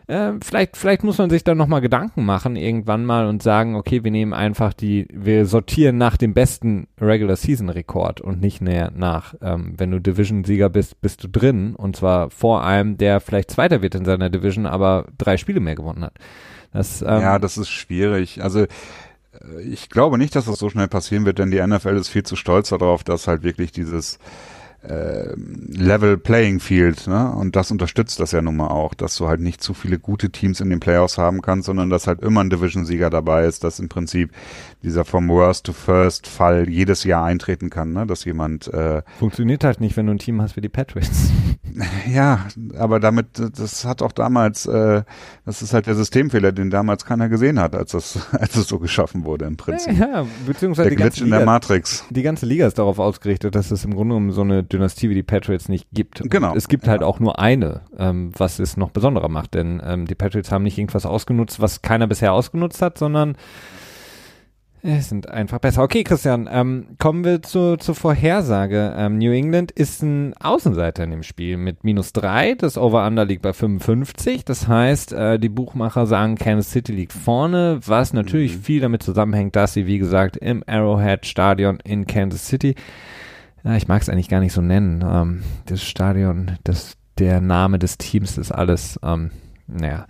äh, 0.07 0.33
vielleicht, 0.43 0.77
vielleicht 0.77 1.03
muss 1.03 1.17
man 1.17 1.29
sich 1.29 1.43
dann 1.43 1.57
nochmal 1.57 1.81
Gedanken 1.81 2.25
machen 2.25 2.55
irgendwann 2.55 3.05
mal 3.05 3.25
und 3.27 3.41
sagen, 3.41 3.75
okay, 3.75 4.03
wir 4.03 4.11
nehmen 4.11 4.33
einfach 4.33 4.73
die, 4.73 5.07
wir 5.13 5.45
sortieren 5.45 5.97
nach 5.97 6.17
dem 6.17 6.33
besten 6.33 6.87
Regular 6.99 7.35
Season 7.35 7.69
Rekord 7.69 8.21
und 8.21 8.41
nicht 8.41 8.61
mehr 8.61 8.91
nach, 8.95 9.35
ähm, 9.41 9.73
wenn 9.77 9.91
du 9.91 9.99
Division-Sieger 9.99 10.69
bist, 10.69 11.01
bist 11.01 11.23
du 11.23 11.27
drin 11.27 11.75
und 11.75 11.95
zwar 11.95 12.29
vor 12.29 12.63
einem, 12.63 12.97
der 12.97 13.19
vielleicht 13.19 13.51
Zweiter 13.51 13.81
wird 13.81 13.95
in 13.95 14.05
seiner 14.05 14.29
Division, 14.29 14.65
aber 14.65 15.05
drei 15.17 15.37
Spiele 15.37 15.59
mehr 15.59 15.75
gewonnen 15.75 16.03
hat. 16.03 16.13
Das, 16.73 17.01
ähm, 17.01 17.21
ja, 17.21 17.39
das 17.39 17.57
ist 17.57 17.69
schwierig. 17.69 18.43
Also 18.43 18.61
äh, 18.61 18.67
ich 19.61 19.89
glaube 19.89 20.17
nicht, 20.17 20.35
dass 20.35 20.45
das 20.45 20.59
so 20.59 20.69
schnell 20.69 20.87
passieren 20.87 21.25
wird, 21.25 21.39
denn 21.39 21.51
die 21.51 21.65
NFL 21.65 21.95
ist 21.95 22.09
viel 22.09 22.23
zu 22.23 22.35
stolz 22.35 22.69
darauf, 22.69 23.03
dass 23.03 23.27
halt 23.27 23.43
wirklich 23.43 23.71
dieses 23.71 24.19
äh, 24.83 25.33
Level 25.37 26.17
Playing 26.17 26.59
Field, 26.59 27.07
ne? 27.07 27.31
Und 27.31 27.55
das 27.55 27.71
unterstützt 27.71 28.19
das 28.19 28.31
ja 28.31 28.41
nun 28.41 28.57
mal 28.57 28.67
auch, 28.67 28.93
dass 28.93 29.15
du 29.15 29.27
halt 29.27 29.39
nicht 29.39 29.61
zu 29.61 29.73
viele 29.73 29.97
gute 29.97 30.29
Teams 30.29 30.59
in 30.59 30.69
den 30.69 30.79
Playoffs 30.79 31.17
haben 31.17 31.41
kannst, 31.41 31.67
sondern 31.67 31.89
dass 31.89 32.07
halt 32.07 32.21
immer 32.21 32.41
ein 32.41 32.49
Division-Sieger 32.49 33.09
dabei 33.09 33.45
ist, 33.45 33.63
dass 33.63 33.79
im 33.79 33.89
Prinzip 33.89 34.31
dieser 34.83 35.05
vom 35.05 35.29
Worst 35.29 35.65
to 35.65 35.73
First 35.73 36.27
Fall 36.27 36.69
jedes 36.69 37.03
Jahr 37.05 37.23
eintreten 37.23 37.69
kann, 37.69 37.93
ne? 37.93 38.05
Dass 38.05 38.25
jemand 38.25 38.67
äh, 38.73 39.01
funktioniert 39.19 39.63
halt 39.63 39.79
nicht, 39.79 39.95
wenn 39.95 40.07
du 40.07 40.13
ein 40.13 40.19
Team 40.19 40.41
hast 40.41 40.55
wie 40.55 40.61
die 40.61 40.69
Patriots. 40.69 41.31
Ja, 42.07 42.45
aber 42.77 42.99
damit, 42.99 43.41
das 43.57 43.83
hat 43.85 44.03
auch 44.03 44.11
damals, 44.11 44.67
äh, 44.67 45.01
das 45.43 45.63
ist 45.63 45.73
halt 45.73 45.87
der 45.87 45.95
Systemfehler, 45.95 46.51
den 46.51 46.69
damals 46.69 47.03
keiner 47.03 47.29
gesehen 47.29 47.59
hat, 47.59 47.75
als 47.75 47.93
das, 47.93 48.27
als 48.31 48.55
es 48.55 48.67
so 48.67 48.77
geschaffen 48.77 49.25
wurde 49.25 49.45
im 49.45 49.57
Prinzip. 49.57 49.97
Ja, 49.97 50.27
beziehungsweise 50.45 50.89
der 50.89 50.97
Glitch 50.97 51.21
in 51.21 51.31
der 51.31 51.45
Matrix. 51.45 52.05
Die 52.11 52.21
ganze 52.21 52.45
Liga 52.45 52.67
ist 52.67 52.77
darauf 52.77 52.99
ausgerichtet, 52.99 53.55
dass 53.55 53.71
es 53.71 53.85
im 53.85 53.95
Grunde 53.95 54.13
um 54.15 54.31
so 54.31 54.41
eine 54.41 54.63
Dynastie 54.73 55.09
wie 55.09 55.15
die 55.15 55.23
Patriots 55.23 55.69
nicht 55.69 55.87
gibt. 55.93 56.21
Genau. 56.29 56.51
Und 56.51 56.57
es 56.57 56.67
gibt 56.67 56.87
halt 56.87 57.01
ja. 57.01 57.07
halt 57.07 57.15
auch 57.15 57.19
nur 57.19 57.39
eine, 57.39 57.81
ähm, 57.97 58.31
was 58.37 58.59
es 58.59 58.77
noch 58.77 58.91
besonderer 58.91 59.29
macht, 59.29 59.53
denn 59.53 59.81
ähm, 59.85 60.05
die 60.05 60.15
Patriots 60.15 60.51
haben 60.51 60.63
nicht 60.63 60.77
irgendwas 60.77 61.05
ausgenutzt, 61.05 61.59
was 61.59 61.81
keiner 61.81 62.07
bisher 62.07 62.33
ausgenutzt 62.33 62.81
hat, 62.81 62.97
sondern 62.97 63.37
es 64.85 65.07
sind 65.07 65.29
einfach 65.29 65.59
besser. 65.59 65.81
Okay, 65.81 66.03
Christian, 66.03 66.49
ähm, 66.51 66.87
kommen 66.99 67.23
wir 67.23 67.41
zu, 67.41 67.77
zur 67.77 67.95
Vorhersage. 67.95 68.93
Ähm, 68.97 69.17
New 69.17 69.31
England 69.31 69.71
ist 69.71 70.03
ein 70.03 70.33
Außenseiter 70.37 71.05
in 71.05 71.11
dem 71.11 71.23
Spiel 71.23 71.55
mit 71.55 71.85
minus 71.85 72.11
drei. 72.11 72.53
Das 72.55 72.77
Over-Under 72.77 73.23
liegt 73.23 73.43
bei 73.43 73.53
55. 73.53 74.43
Das 74.43 74.67
heißt, 74.67 75.13
äh, 75.13 75.39
die 75.39 75.47
Buchmacher 75.47 76.05
sagen, 76.05 76.35
Kansas 76.35 76.71
City 76.71 76.91
liegt 76.91 77.13
vorne, 77.13 77.79
was 77.85 78.11
natürlich 78.11 78.57
mhm. 78.57 78.61
viel 78.61 78.81
damit 78.81 79.03
zusammenhängt, 79.03 79.55
dass 79.55 79.71
sie, 79.71 79.87
wie 79.87 79.99
gesagt, 79.99 80.35
im 80.35 80.65
Arrowhead 80.67 81.25
Stadion 81.25 81.79
in 81.85 82.05
Kansas 82.05 82.45
City 82.45 82.75
ja, 83.63 83.75
ich 83.75 83.87
mag 83.87 84.01
es 84.01 84.09
eigentlich 84.09 84.29
gar 84.29 84.39
nicht 84.39 84.53
so 84.53 84.61
nennen. 84.61 85.03
Ähm, 85.07 85.43
das 85.65 85.83
Stadion, 85.83 86.57
das, 86.63 86.97
der 87.17 87.41
Name 87.41 87.79
des 87.79 87.97
Teams 87.97 88.37
ist 88.37 88.51
alles, 88.51 88.99
ähm, 89.03 89.31
naja, 89.67 90.05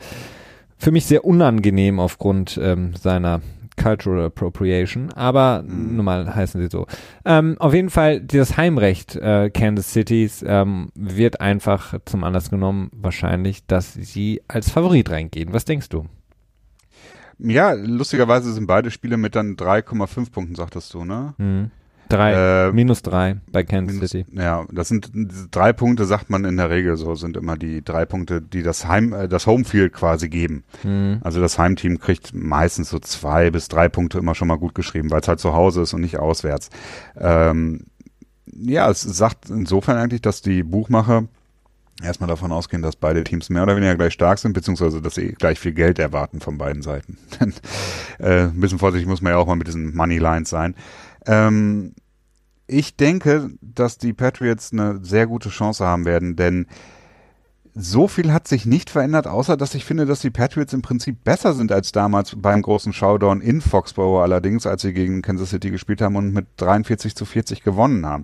für 0.77 0.91
mich 0.91 1.05
sehr 1.05 1.23
unangenehm 1.25 1.99
aufgrund 1.99 2.59
ähm, 2.61 2.93
seiner 2.95 3.41
Cultural 3.81 4.25
Appropriation, 4.25 5.11
aber 5.13 5.63
mhm. 5.63 5.95
nun 5.95 6.05
mal 6.05 6.35
heißen 6.35 6.61
sie 6.61 6.67
so. 6.67 6.85
Ähm, 7.25 7.55
auf 7.59 7.73
jeden 7.73 7.89
Fall, 7.89 8.21
das 8.21 8.57
Heimrecht 8.57 9.15
äh, 9.15 9.49
Kansas 9.49 9.91
Cities 9.91 10.43
ähm, 10.47 10.91
wird 10.95 11.41
einfach 11.41 11.95
zum 12.05 12.23
Anlass 12.23 12.49
genommen, 12.49 12.91
wahrscheinlich, 12.93 13.65
dass 13.65 13.93
sie 13.93 14.41
als 14.47 14.69
Favorit 14.69 15.09
reingehen. 15.09 15.53
Was 15.53 15.65
denkst 15.65 15.89
du? 15.89 16.05
Ja, 17.39 17.73
lustigerweise 17.73 18.53
sind 18.53 18.67
beide 18.67 18.91
Spiele 18.91 19.17
mit 19.17 19.35
dann 19.35 19.55
3,5 19.55 20.31
Punkten, 20.31 20.55
sagtest 20.55 20.93
du, 20.93 21.03
ne? 21.03 21.33
Mhm. 21.37 21.71
Drei, 22.13 22.67
äh, 22.67 22.71
minus 22.71 23.01
drei 23.01 23.37
bei 23.51 23.63
Kansas 23.63 23.95
minus, 23.95 24.11
City. 24.11 24.25
Ja, 24.31 24.65
das 24.71 24.87
sind 24.87 25.09
drei 25.51 25.73
Punkte, 25.73 26.05
sagt 26.05 26.29
man 26.29 26.45
in 26.45 26.57
der 26.57 26.69
Regel 26.69 26.95
so, 26.95 27.15
sind 27.15 27.37
immer 27.37 27.57
die 27.57 27.83
drei 27.83 28.05
Punkte, 28.05 28.41
die 28.41 28.61
das 28.61 28.87
Heim, 28.87 29.13
äh, 29.13 29.27
das 29.27 29.47
Homefield 29.47 29.93
quasi 29.93 30.29
geben. 30.29 30.63
Mhm. 30.83 31.19
Also 31.23 31.41
das 31.41 31.57
Heimteam 31.57 31.99
kriegt 31.99 32.33
meistens 32.33 32.89
so 32.89 32.99
zwei 32.99 33.49
bis 33.49 33.67
drei 33.67 33.89
Punkte 33.89 34.19
immer 34.19 34.35
schon 34.35 34.47
mal 34.47 34.57
gut 34.57 34.75
geschrieben, 34.75 35.09
weil 35.11 35.21
es 35.21 35.27
halt 35.27 35.39
zu 35.39 35.53
Hause 35.53 35.81
ist 35.81 35.93
und 35.93 36.01
nicht 36.01 36.19
auswärts. 36.19 36.69
Ähm, 37.17 37.85
ja, 38.45 38.89
es 38.89 39.01
sagt 39.01 39.49
insofern 39.49 39.97
eigentlich, 39.97 40.21
dass 40.21 40.41
die 40.41 40.63
Buchmacher 40.63 41.25
erstmal 42.01 42.27
davon 42.27 42.51
ausgehen, 42.51 42.81
dass 42.81 42.95
beide 42.95 43.23
Teams 43.23 43.49
mehr 43.49 43.63
oder 43.63 43.75
weniger 43.75 43.95
gleich 43.95 44.13
stark 44.13 44.39
sind, 44.39 44.53
beziehungsweise 44.53 45.01
dass 45.01 45.15
sie 45.15 45.33
gleich 45.33 45.59
viel 45.59 45.73
Geld 45.73 45.99
erwarten 45.99 46.39
von 46.39 46.57
beiden 46.57 46.81
Seiten. 46.81 47.17
äh, 48.19 48.43
ein 48.43 48.59
bisschen 48.59 48.79
vorsichtig 48.79 49.07
muss 49.07 49.21
man 49.21 49.33
ja 49.33 49.37
auch 49.37 49.47
mal 49.47 49.55
mit 49.55 49.67
diesen 49.67 49.95
Money 49.95 50.17
Lines 50.17 50.49
sein. 50.49 50.75
Ähm, 51.25 51.93
ich 52.73 52.95
denke, 52.95 53.51
dass 53.61 53.97
die 53.97 54.13
Patriots 54.13 54.71
eine 54.73 54.99
sehr 55.03 55.27
gute 55.27 55.49
Chance 55.49 55.85
haben 55.85 56.05
werden, 56.05 56.35
denn 56.35 56.67
so 57.75 58.07
viel 58.07 58.31
hat 58.31 58.47
sich 58.47 58.67
nicht 58.67 58.91
verändert, 58.91 59.25
außer 59.25 59.57
dass 59.57 59.73
ich 59.73 59.83
finde, 59.83 60.05
dass 60.05 60.19
die 60.19 60.29
Patriots 60.29 60.73
im 60.73 60.83
Prinzip 60.83 61.23
besser 61.23 61.53
sind 61.53 61.71
als 61.71 61.91
damals 61.91 62.35
beim 62.37 62.61
großen 62.61 62.93
Showdown 62.93 63.41
in 63.41 63.61
Foxborough 63.61 64.21
allerdings, 64.21 64.67
als 64.67 64.83
sie 64.83 64.93
gegen 64.93 65.23
Kansas 65.23 65.49
City 65.49 65.71
gespielt 65.71 66.01
haben 66.01 66.15
und 66.15 66.33
mit 66.33 66.45
43 66.57 67.15
zu 67.15 67.25
40 67.25 67.63
gewonnen 67.63 68.05
haben. 68.05 68.23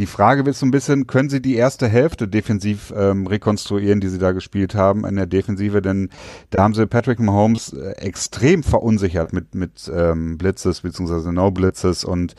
Die 0.00 0.06
Frage 0.06 0.46
wird 0.46 0.56
so 0.56 0.66
ein 0.66 0.70
bisschen, 0.70 1.06
können 1.06 1.28
sie 1.28 1.42
die 1.42 1.54
erste 1.54 1.86
Hälfte 1.86 2.26
defensiv 2.26 2.92
ähm, 2.96 3.26
rekonstruieren, 3.26 4.00
die 4.00 4.08
sie 4.08 4.18
da 4.18 4.32
gespielt 4.32 4.74
haben 4.74 5.04
in 5.04 5.14
der 5.14 5.26
Defensive, 5.26 5.82
denn 5.82 6.08
da 6.48 6.62
haben 6.62 6.74
sie 6.74 6.86
Patrick 6.86 7.20
Mahomes 7.20 7.72
äh, 7.72 7.92
extrem 7.98 8.62
verunsichert 8.62 9.32
mit, 9.32 9.54
mit 9.54 9.90
ähm, 9.94 10.38
Blitzes 10.38 10.80
bzw. 10.80 11.30
No-Blitzes 11.30 12.04
und 12.04 12.34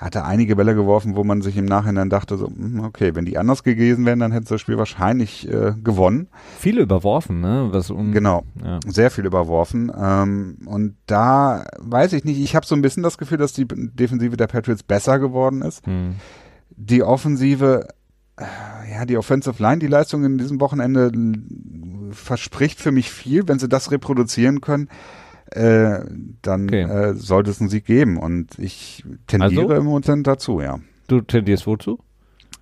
hatte 0.00 0.24
einige 0.24 0.56
Bälle 0.56 0.74
geworfen, 0.74 1.16
wo 1.16 1.24
man 1.24 1.42
sich 1.42 1.56
im 1.56 1.66
Nachhinein 1.66 2.10
dachte, 2.10 2.36
so, 2.36 2.46
hm, 2.46 2.84
okay, 2.84 3.14
wenn 3.14 3.24
die 3.24 3.38
anders 3.38 3.62
gewesen 3.62 4.06
wären, 4.06 4.18
dann 4.18 4.32
hätte 4.32 4.48
das 4.48 4.60
Spiel 4.60 4.78
wahrscheinlich 4.78 5.48
äh, 5.48 5.74
gewonnen. 5.82 6.28
Viele 6.58 6.82
überworfen, 6.82 7.40
ne? 7.40 7.68
Was 7.70 7.90
um, 7.90 8.12
genau, 8.12 8.44
ja. 8.64 8.80
sehr 8.86 9.10
viel 9.10 9.26
überworfen. 9.26 9.92
Ähm, 9.96 10.58
und 10.66 10.96
da 11.06 11.64
weiß 11.78 12.14
ich 12.14 12.24
nicht, 12.24 12.40
ich 12.40 12.56
habe 12.56 12.66
so 12.66 12.74
ein 12.74 12.82
bisschen 12.82 13.02
das 13.02 13.18
Gefühl, 13.18 13.38
dass 13.38 13.52
die 13.52 13.66
Defensive 13.68 14.36
der 14.36 14.46
Patriots 14.46 14.82
besser 14.82 15.18
geworden 15.18 15.62
ist. 15.62 15.86
Hm 15.86 16.14
die 16.80 17.02
Offensive, 17.02 17.88
äh, 18.36 18.44
ja, 18.92 19.04
die 19.04 19.18
Offensive 19.18 19.62
Line, 19.62 19.78
die 19.78 19.86
Leistung 19.86 20.24
in 20.24 20.38
diesem 20.38 20.60
Wochenende 20.60 21.12
verspricht 22.12 22.80
für 22.80 22.92
mich 22.92 23.10
viel, 23.10 23.46
wenn 23.46 23.58
sie 23.58 23.68
das 23.68 23.90
reproduzieren 23.90 24.60
können. 24.60 24.88
Äh, 25.52 26.00
dann 26.42 26.64
okay. 26.64 26.82
äh, 26.82 27.14
sollte 27.14 27.50
es 27.50 27.60
einen 27.60 27.70
Sieg 27.70 27.84
geben. 27.84 28.16
Und 28.16 28.58
ich 28.58 29.04
tendiere 29.26 29.62
also, 29.62 29.74
im 29.74 29.84
Moment 29.84 30.26
dazu, 30.26 30.60
ja. 30.60 30.80
Du 31.08 31.20
tendierst 31.20 31.66
wozu? 31.66 31.98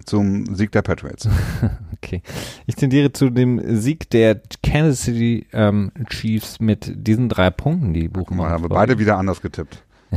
Zum 0.05 0.55
Sieg 0.55 0.73
der 0.73 0.83
Patriots. 0.83 1.29
okay. 1.93 2.23
Ich 2.67 2.77
tendiere 2.77 3.13
zu 3.13 3.31
dem 3.31 3.77
Sieg 3.77 4.09
der 4.11 4.41
Kansas 4.63 5.03
City 5.03 5.47
ähm, 5.53 5.93
Chiefs 6.09 6.61
mit 6.61 6.93
diesen 6.95 7.29
drei 7.29 7.51
Punkten, 7.51 7.93
die 7.93 8.09
buchen 8.09 8.39
wir. 8.39 8.49
haben 8.49 8.65
wir 8.65 8.71
beide 8.71 8.99
wieder 8.99 9.19
anders 9.19 9.43
getippt. 9.43 9.85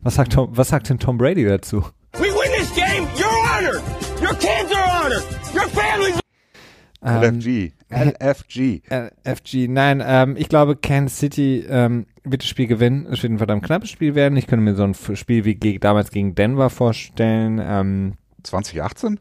was, 0.00 0.14
sagt 0.14 0.32
Tom, 0.32 0.56
was 0.56 0.68
sagt 0.68 0.88
denn 0.88 0.98
Tom 0.98 1.18
Brady 1.18 1.44
dazu? 1.44 1.84
We 2.14 2.28
win 2.28 2.50
this 2.58 2.74
game, 2.74 3.06
you're 3.16 3.28
honored. 3.28 3.82
Your 4.22 4.34
kids 4.38 4.72
are 4.74 5.04
honored. 5.04 5.24
Your 5.54 5.68
family's 5.68 6.18
LFG. 7.02 7.72
LFG. 7.90 8.82
LFG. 8.90 9.68
Nein, 9.68 10.02
ähm, 10.04 10.36
ich 10.36 10.48
glaube, 10.48 10.76
Kansas 10.76 11.18
City 11.18 11.64
ähm, 11.68 12.06
wird 12.24 12.42
das 12.42 12.48
Spiel 12.48 12.66
gewinnen. 12.66 13.06
Es 13.10 13.22
wird 13.22 13.32
ein 13.32 13.38
verdammt 13.38 13.64
knappes 13.64 13.90
Spiel 13.90 14.14
werden. 14.14 14.36
Ich 14.36 14.46
könnte 14.46 14.64
mir 14.64 14.74
so 14.74 14.84
ein 14.84 14.94
Spiel 15.16 15.44
wie 15.44 15.54
ge 15.54 15.78
damals 15.78 16.10
gegen 16.10 16.34
Denver 16.34 16.70
vorstellen. 16.70 17.60
Ähm, 17.62 18.14
2018? 18.42 19.18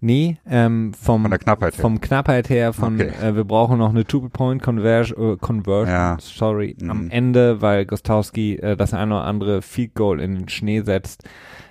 Nee, 0.00 0.36
ähm, 0.48 0.94
vom, 0.94 1.22
von 1.22 1.30
der 1.30 1.40
Knappheit 1.40 1.76
her. 1.76 1.82
Vom 1.82 2.00
Knappheit 2.00 2.48
her, 2.50 2.72
von 2.72 2.94
okay. 2.94 3.10
äh, 3.20 3.34
wir 3.34 3.44
brauchen 3.44 3.78
noch 3.78 3.90
eine 3.90 4.04
Two-Point-Conversion, 4.04 5.34
äh, 5.34 5.36
Conversion, 5.38 5.88
ja. 5.88 6.16
sorry, 6.20 6.76
mhm. 6.80 6.90
am 6.90 7.10
Ende, 7.10 7.60
weil 7.62 7.84
Gostowski 7.84 8.56
äh, 8.56 8.76
das 8.76 8.94
eine 8.94 9.16
oder 9.16 9.24
andere 9.24 9.60
Field 9.60 9.94
Goal 9.94 10.20
in 10.20 10.36
den 10.36 10.48
Schnee 10.48 10.82
setzt. 10.82 11.24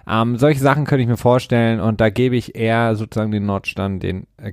Ähm, 0.09 0.37
solche 0.37 0.59
Sachen 0.59 0.85
könnte 0.85 1.01
ich 1.01 1.07
mir 1.07 1.17
vorstellen 1.17 1.79
und 1.79 1.99
da 1.99 2.09
gebe 2.09 2.35
ich 2.35 2.55
eher 2.55 2.95
sozusagen 2.95 3.31
den 3.31 3.45
Nordstand 3.45 4.03
den 4.03 4.27
äh, 4.37 4.51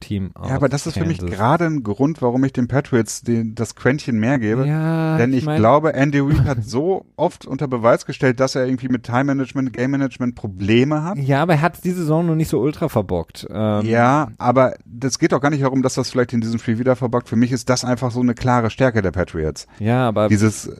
Team 0.00 0.32
Ja, 0.36 0.54
aber 0.54 0.68
das 0.68 0.86
ist 0.86 0.94
Kansas. 0.94 1.16
für 1.16 1.24
mich 1.24 1.32
gerade 1.32 1.66
ein 1.66 1.82
Grund, 1.82 2.22
warum 2.22 2.44
ich 2.44 2.52
den 2.52 2.68
Patriots 2.68 3.22
den, 3.22 3.54
das 3.54 3.74
Quäntchen 3.74 4.18
mehr 4.18 4.38
gebe. 4.38 4.66
Ja, 4.66 5.16
Denn 5.16 5.32
ich, 5.32 5.40
ich 5.40 5.44
mein, 5.44 5.58
glaube, 5.58 5.94
Andy 5.94 6.20
Reid 6.20 6.44
hat 6.44 6.64
so 6.64 7.06
oft 7.16 7.46
unter 7.46 7.68
Beweis 7.68 8.06
gestellt, 8.06 8.40
dass 8.40 8.54
er 8.54 8.66
irgendwie 8.66 8.88
mit 8.88 9.02
Time 9.04 9.24
Management, 9.24 9.72
Game 9.72 9.90
Management 9.90 10.34
Probleme 10.34 11.02
hat. 11.02 11.18
Ja, 11.18 11.42
aber 11.42 11.54
er 11.54 11.62
hat 11.62 11.84
diese 11.84 11.96
Saison 11.96 12.26
noch 12.26 12.34
nicht 12.34 12.48
so 12.48 12.60
ultra 12.60 12.88
verbockt. 12.88 13.46
Ähm, 13.50 13.86
ja, 13.86 14.28
aber 14.38 14.74
das 14.84 15.18
geht 15.18 15.34
auch 15.34 15.40
gar 15.40 15.50
nicht 15.50 15.62
darum, 15.62 15.82
dass 15.82 15.94
das 15.94 16.10
vielleicht 16.10 16.32
in 16.32 16.40
diesem 16.40 16.58
Spiel 16.58 16.78
wieder 16.78 16.96
verbockt. 16.96 17.28
Für 17.28 17.36
mich 17.36 17.52
ist 17.52 17.68
das 17.68 17.84
einfach 17.84 18.10
so 18.10 18.20
eine 18.20 18.34
klare 18.34 18.70
Stärke 18.70 19.02
der 19.02 19.10
Patriots. 19.10 19.66
Ja, 19.78 20.06
aber 20.06 20.28
dieses 20.28 20.70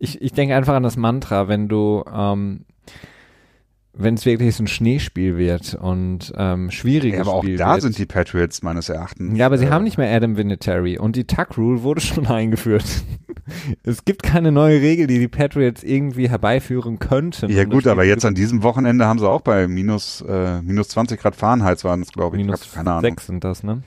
ich, 0.00 0.20
ich 0.22 0.32
denke 0.32 0.56
einfach 0.56 0.74
an 0.74 0.82
das 0.82 0.96
Mantra, 0.96 1.46
wenn 1.46 1.68
du 1.68 2.02
ähm, 2.12 2.64
wenn 3.92 4.14
es 4.14 4.24
wirklich 4.24 4.54
so 4.54 4.62
ein 4.62 4.68
Schneespiel 4.68 5.36
wird 5.36 5.74
und 5.74 6.32
ähm, 6.36 6.70
schwieriges 6.70 7.18
ja, 7.18 7.22
aber 7.22 7.34
auch 7.34 7.44
da 7.44 7.72
wird. 7.72 7.82
sind 7.82 7.98
die 7.98 8.06
Patriots 8.06 8.62
meines 8.62 8.88
Erachtens. 8.88 9.36
Ja, 9.36 9.46
aber 9.46 9.58
sie 9.58 9.66
äh, 9.66 9.70
haben 9.70 9.84
nicht 9.84 9.98
mehr 9.98 10.14
Adam 10.14 10.36
Vinatieri 10.36 10.98
und 10.98 11.16
die 11.16 11.24
Tuck 11.24 11.56
Rule 11.58 11.82
wurde 11.82 12.00
schon 12.00 12.26
eingeführt. 12.26 12.84
es 13.82 14.04
gibt 14.04 14.22
keine 14.22 14.52
neue 14.52 14.80
Regel, 14.80 15.06
die 15.06 15.18
die 15.18 15.28
Patriots 15.28 15.82
irgendwie 15.82 16.28
herbeiführen 16.28 16.98
könnten. 16.98 17.50
Ja 17.50 17.64
gut, 17.64 17.86
aber 17.86 18.04
jetzt 18.04 18.24
an 18.24 18.34
diesem 18.34 18.62
Wochenende 18.62 19.06
haben 19.06 19.18
sie 19.18 19.28
auch 19.28 19.42
bei 19.42 19.66
minus 19.66 20.24
äh, 20.26 20.62
minus 20.62 20.88
20 20.88 21.20
Grad 21.20 21.34
Fahrenheit 21.34 21.82
waren 21.84 22.02
es, 22.02 22.12
glaube 22.12 22.36
ich. 22.36 22.44
Minus 22.44 22.62
ich 22.62 22.72
keine 22.72 22.90
Ahnung. 22.90 23.02
6 23.02 23.26
sind 23.26 23.44
das, 23.44 23.62
ne? 23.62 23.82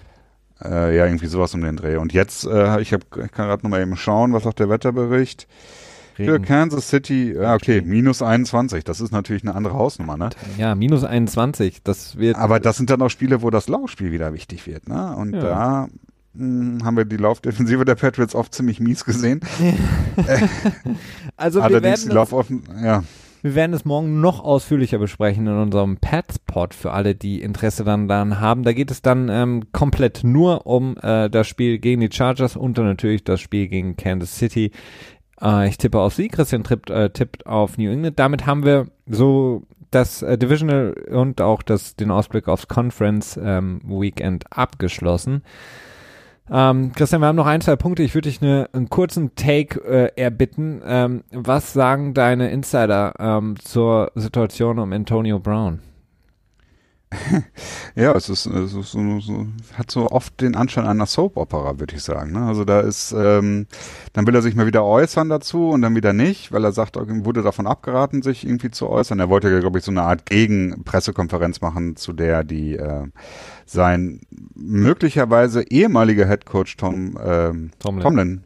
Äh, 0.63 0.95
ja, 0.95 1.05
irgendwie 1.05 1.27
sowas 1.27 1.53
um 1.53 1.61
den 1.61 1.75
Dreh. 1.75 1.97
Und 1.97 2.13
jetzt, 2.13 2.45
äh, 2.45 2.79
ich, 2.81 2.93
hab, 2.93 3.01
ich 3.03 3.31
kann 3.31 3.47
gerade 3.47 3.63
nochmal 3.63 3.81
eben 3.81 3.95
schauen, 3.95 4.33
was 4.33 4.43
sagt 4.43 4.59
der 4.59 4.69
Wetterbericht. 4.69 5.47
Für 6.15 6.39
Kansas 6.39 6.89
City, 6.89 7.33
ja, 7.33 7.55
okay, 7.55 7.81
minus 7.81 8.21
21. 8.21 8.83
Das 8.83 9.01
ist 9.01 9.11
natürlich 9.11 9.43
eine 9.43 9.55
andere 9.55 9.73
Hausnummer, 9.73 10.17
ne? 10.17 10.29
Ja, 10.57 10.75
minus 10.75 11.03
21. 11.03 11.83
Das 11.83 12.17
wird. 12.17 12.37
Aber 12.37 12.59
das 12.59 12.77
sind 12.77 12.89
dann 12.89 13.01
auch 13.01 13.09
Spiele, 13.09 13.41
wo 13.41 13.49
das 13.49 13.67
Laufspiel 13.67 14.11
wieder 14.11 14.33
wichtig 14.33 14.67
wird, 14.67 14.87
ne? 14.87 15.15
Und 15.15 15.33
ja. 15.33 15.41
da 15.41 15.87
mh, 16.33 16.79
hm, 16.79 16.85
haben 16.85 16.97
wir 16.97 17.05
die 17.05 17.17
Laufdefensive 17.17 17.85
der 17.85 17.95
Patriots 17.95 18.35
oft 18.35 18.53
ziemlich 18.53 18.79
mies 18.79 19.05
gesehen. 19.05 19.41
also 21.37 21.61
wir 21.61 21.81
werden 21.81 22.01
die 22.03 22.13
Laufoffen, 22.13 22.63
ja. 22.83 23.03
Wir 23.43 23.55
werden 23.55 23.73
es 23.73 23.83
morgen 23.83 24.21
noch 24.21 24.41
ausführlicher 24.41 24.99
besprechen 24.99 25.47
in 25.47 25.57
unserem 25.57 25.97
Pets-Pod 25.97 26.73
für 26.73 26.93
alle, 26.93 27.13
die 27.13 27.41
Interesse 27.41 27.83
dann 27.83 28.07
daran 28.07 28.39
haben. 28.39 28.63
Da 28.63 28.71
geht 28.71 28.89
es 28.89 29.01
dann 29.01 29.27
ähm, 29.27 29.65
komplett 29.73 30.23
nur 30.23 30.65
um 30.65 30.95
äh, 31.01 31.29
das 31.29 31.45
Spiel 31.49 31.77
gegen 31.79 31.99
die 31.99 32.09
Chargers 32.09 32.55
und 32.55 32.77
dann 32.77 32.85
natürlich 32.85 33.25
das 33.25 33.41
Spiel 33.41 33.67
gegen 33.67 33.97
Kansas 33.97 34.37
City. 34.37 34.71
Äh, 35.43 35.67
ich 35.67 35.77
tippe 35.77 35.99
auf 35.99 36.13
sie, 36.13 36.29
Christian 36.29 36.63
tippt, 36.63 36.89
äh, 36.89 37.09
tippt 37.09 37.45
auf 37.45 37.77
New 37.77 37.91
England. 37.91 38.19
Damit 38.19 38.45
haben 38.45 38.63
wir 38.63 38.87
so 39.05 39.63
das 39.91 40.21
äh, 40.21 40.37
Divisional 40.37 40.93
und 41.11 41.41
auch 41.41 41.61
das, 41.61 41.95
den 41.95 42.11
Ausblick 42.11 42.47
aufs 42.47 42.67
Conference 42.67 43.39
ähm, 43.41 43.81
Weekend 43.83 44.45
abgeschlossen. 44.51 45.43
Ähm, 46.51 46.91
Christian, 46.93 47.21
wir 47.21 47.27
haben 47.27 47.35
noch 47.35 47.45
ein, 47.45 47.61
zwei 47.61 47.75
Punkte. 47.75 48.03
Ich 48.03 48.15
würde 48.15 48.29
dich 48.29 48.41
eine, 48.41 48.69
einen 48.73 48.89
kurzen 48.89 49.35
Take 49.35 49.79
äh, 49.85 50.11
erbitten. 50.21 50.81
Ähm, 50.85 51.23
was 51.31 51.73
sagen 51.73 52.13
deine 52.13 52.51
Insider 52.51 53.13
ähm, 53.19 53.55
zur 53.63 54.11
Situation 54.15 54.79
um 54.79 54.91
Antonio 54.91 55.39
Brown? 55.39 55.79
ja, 57.95 58.13
es 58.13 58.29
ist, 58.29 58.45
es 58.45 58.73
ist 58.73 58.91
so, 58.91 59.19
so, 59.19 59.47
hat 59.73 59.91
so 59.91 60.09
oft 60.09 60.39
den 60.41 60.55
Anschein 60.55 60.85
einer 60.85 61.05
Soap-Opera, 61.05 61.79
würde 61.79 61.95
ich 61.95 62.03
sagen. 62.03 62.31
Ne? 62.31 62.45
Also 62.45 62.65
da 62.65 62.79
ist, 62.79 63.13
ähm, 63.17 63.67
dann 64.13 64.27
will 64.27 64.35
er 64.35 64.41
sich 64.41 64.55
mal 64.55 64.65
wieder 64.65 64.83
äußern 64.83 65.29
dazu 65.29 65.69
und 65.69 65.81
dann 65.81 65.95
wieder 65.95 66.13
nicht, 66.13 66.51
weil 66.51 66.63
er 66.63 66.71
sagt, 66.71 66.95
wurde 66.97 67.41
davon 67.41 67.67
abgeraten, 67.67 68.21
sich 68.21 68.45
irgendwie 68.45 68.71
zu 68.71 68.89
äußern. 68.89 69.19
Er 69.19 69.29
wollte 69.29 69.49
ja, 69.49 69.59
glaube 69.59 69.79
ich, 69.79 69.85
so 69.85 69.91
eine 69.91 70.03
Art 70.03 70.25
Gegenpressekonferenz 70.25 71.61
machen, 71.61 71.95
zu 71.95 72.13
der 72.13 72.43
die 72.43 72.75
äh, 72.75 73.07
sein 73.65 74.21
möglicherweise 74.55 75.63
ehemaliger 75.63 76.27
Headcoach 76.27 76.77
Tom 76.77 77.17
ähm, 77.23 77.71
Tomlin. 77.79 78.03
Tomlin 78.03 78.43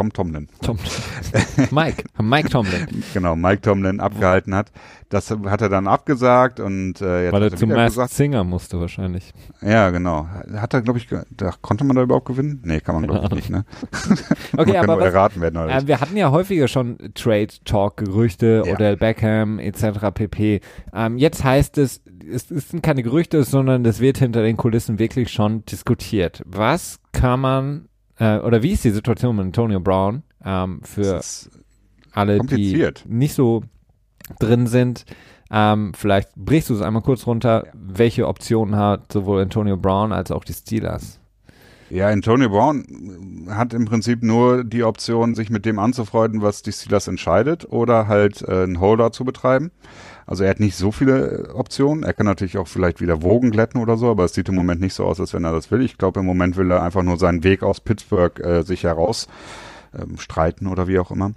Tom 0.00 0.14
Tomlin. 0.14 0.48
Tom, 0.62 0.78
Mike, 1.70 2.04
Mike 2.18 2.48
Tomlin. 2.48 2.86
genau, 3.12 3.36
Mike 3.36 3.60
Tomlin 3.60 4.00
abgehalten 4.00 4.54
hat. 4.54 4.72
Das 5.10 5.30
hat 5.30 5.60
er 5.60 5.68
dann 5.68 5.86
abgesagt 5.86 6.58
und 6.58 7.02
äh, 7.02 7.24
jetzt 7.24 7.32
Weil 7.34 7.42
er 7.42 7.56
zum 7.56 7.68
Masked 7.68 8.08
Singer 8.10 8.44
musste 8.44 8.80
wahrscheinlich. 8.80 9.34
Ja, 9.60 9.90
genau. 9.90 10.26
Hat 10.54 10.72
er, 10.72 10.80
glaube 10.80 11.00
ich, 11.00 11.08
da 11.30 11.52
konnte 11.60 11.84
man 11.84 11.96
da 11.96 12.02
überhaupt 12.02 12.28
gewinnen? 12.28 12.62
Nee, 12.64 12.80
kann 12.80 12.94
man 12.94 13.06
glaube 13.06 13.26
ich 13.26 13.30
nicht, 13.32 13.50
ne? 13.50 13.66
okay, 14.56 14.78
aber 14.78 14.96
was, 14.96 15.04
erraten 15.04 15.42
werden. 15.42 15.68
Äh, 15.68 15.86
wir 15.86 16.00
hatten 16.00 16.16
ja 16.16 16.30
häufiger 16.30 16.66
schon 16.66 16.96
Trade 17.14 17.48
Talk 17.66 17.98
Gerüchte, 17.98 18.62
ja. 18.64 18.72
Odell 18.72 18.96
Beckham 18.96 19.58
etc. 19.58 20.12
pp. 20.14 20.60
Ähm, 20.94 21.18
jetzt 21.18 21.44
heißt 21.44 21.76
es, 21.76 22.00
es 22.32 22.48
sind 22.48 22.82
keine 22.82 23.02
Gerüchte, 23.02 23.44
sondern 23.44 23.84
es 23.84 24.00
wird 24.00 24.16
hinter 24.16 24.42
den 24.42 24.56
Kulissen 24.56 24.98
wirklich 24.98 25.30
schon 25.30 25.64
diskutiert. 25.66 26.42
Was 26.46 27.00
kann 27.12 27.40
man 27.40 27.89
äh, 28.20 28.38
oder 28.38 28.62
wie 28.62 28.72
ist 28.72 28.84
die 28.84 28.90
Situation 28.90 29.34
mit 29.34 29.46
Antonio 29.46 29.80
Brown 29.80 30.22
ähm, 30.44 30.80
für 30.84 31.20
alle, 32.12 32.38
die 32.38 32.86
nicht 33.06 33.34
so 33.34 33.64
drin 34.38 34.66
sind? 34.66 35.04
Ähm, 35.50 35.92
vielleicht 35.96 36.34
brichst 36.36 36.70
du 36.70 36.74
es 36.74 36.82
einmal 36.82 37.02
kurz 37.02 37.26
runter, 37.26 37.66
welche 37.72 38.28
Optionen 38.28 38.76
hat 38.76 39.10
sowohl 39.10 39.42
Antonio 39.42 39.76
Brown 39.76 40.12
als 40.12 40.30
auch 40.30 40.44
die 40.44 40.52
Steelers? 40.52 41.18
Ja, 41.88 42.08
Antonio 42.08 42.48
Brown 42.48 43.48
hat 43.50 43.74
im 43.74 43.84
Prinzip 43.84 44.22
nur 44.22 44.62
die 44.62 44.84
Option, 44.84 45.34
sich 45.34 45.50
mit 45.50 45.66
dem 45.66 45.80
anzufreunden, 45.80 46.40
was 46.40 46.62
die 46.62 46.70
Steelers 46.70 47.08
entscheidet, 47.08 47.66
oder 47.68 48.06
halt 48.06 48.42
äh, 48.42 48.62
einen 48.62 48.78
Holder 48.78 49.10
zu 49.10 49.24
betreiben. 49.24 49.72
Also 50.30 50.44
er 50.44 50.50
hat 50.50 50.60
nicht 50.60 50.76
so 50.76 50.92
viele 50.92 51.48
äh, 51.48 51.48
Optionen. 51.50 52.04
Er 52.04 52.12
kann 52.12 52.24
natürlich 52.24 52.56
auch 52.56 52.68
vielleicht 52.68 53.00
wieder 53.00 53.20
Wogen 53.20 53.50
glätten 53.50 53.80
oder 53.80 53.96
so, 53.96 54.08
aber 54.08 54.24
es 54.24 54.32
sieht 54.32 54.48
im 54.48 54.54
Moment 54.54 54.80
nicht 54.80 54.94
so 54.94 55.04
aus, 55.04 55.18
als 55.18 55.34
wenn 55.34 55.42
er 55.42 55.50
das 55.50 55.72
will. 55.72 55.82
Ich 55.82 55.98
glaube, 55.98 56.20
im 56.20 56.26
Moment 56.26 56.56
will 56.56 56.70
er 56.70 56.84
einfach 56.84 57.02
nur 57.02 57.18
seinen 57.18 57.42
Weg 57.42 57.64
aus 57.64 57.80
Pittsburgh 57.80 58.38
äh, 58.38 58.62
sich 58.62 58.84
heraus 58.84 59.26
ähm, 59.92 60.18
streiten 60.18 60.68
oder 60.68 60.86
wie 60.86 61.00
auch 61.00 61.10
immer. 61.10 61.32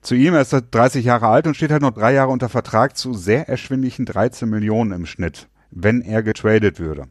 Zu 0.00 0.14
ihm, 0.14 0.32
er 0.32 0.40
ist 0.40 0.56
30 0.70 1.04
Jahre 1.04 1.28
alt 1.28 1.46
und 1.46 1.54
steht 1.54 1.70
halt 1.70 1.82
noch 1.82 1.92
drei 1.92 2.14
Jahre 2.14 2.30
unter 2.30 2.48
Vertrag 2.48 2.96
zu 2.96 3.12
sehr 3.12 3.46
erschwinglichen 3.46 4.06
13 4.06 4.48
Millionen 4.48 4.92
im 4.92 5.04
Schnitt, 5.04 5.48
wenn 5.70 6.00
er 6.00 6.22
getradet 6.22 6.80
würde. 6.80 7.08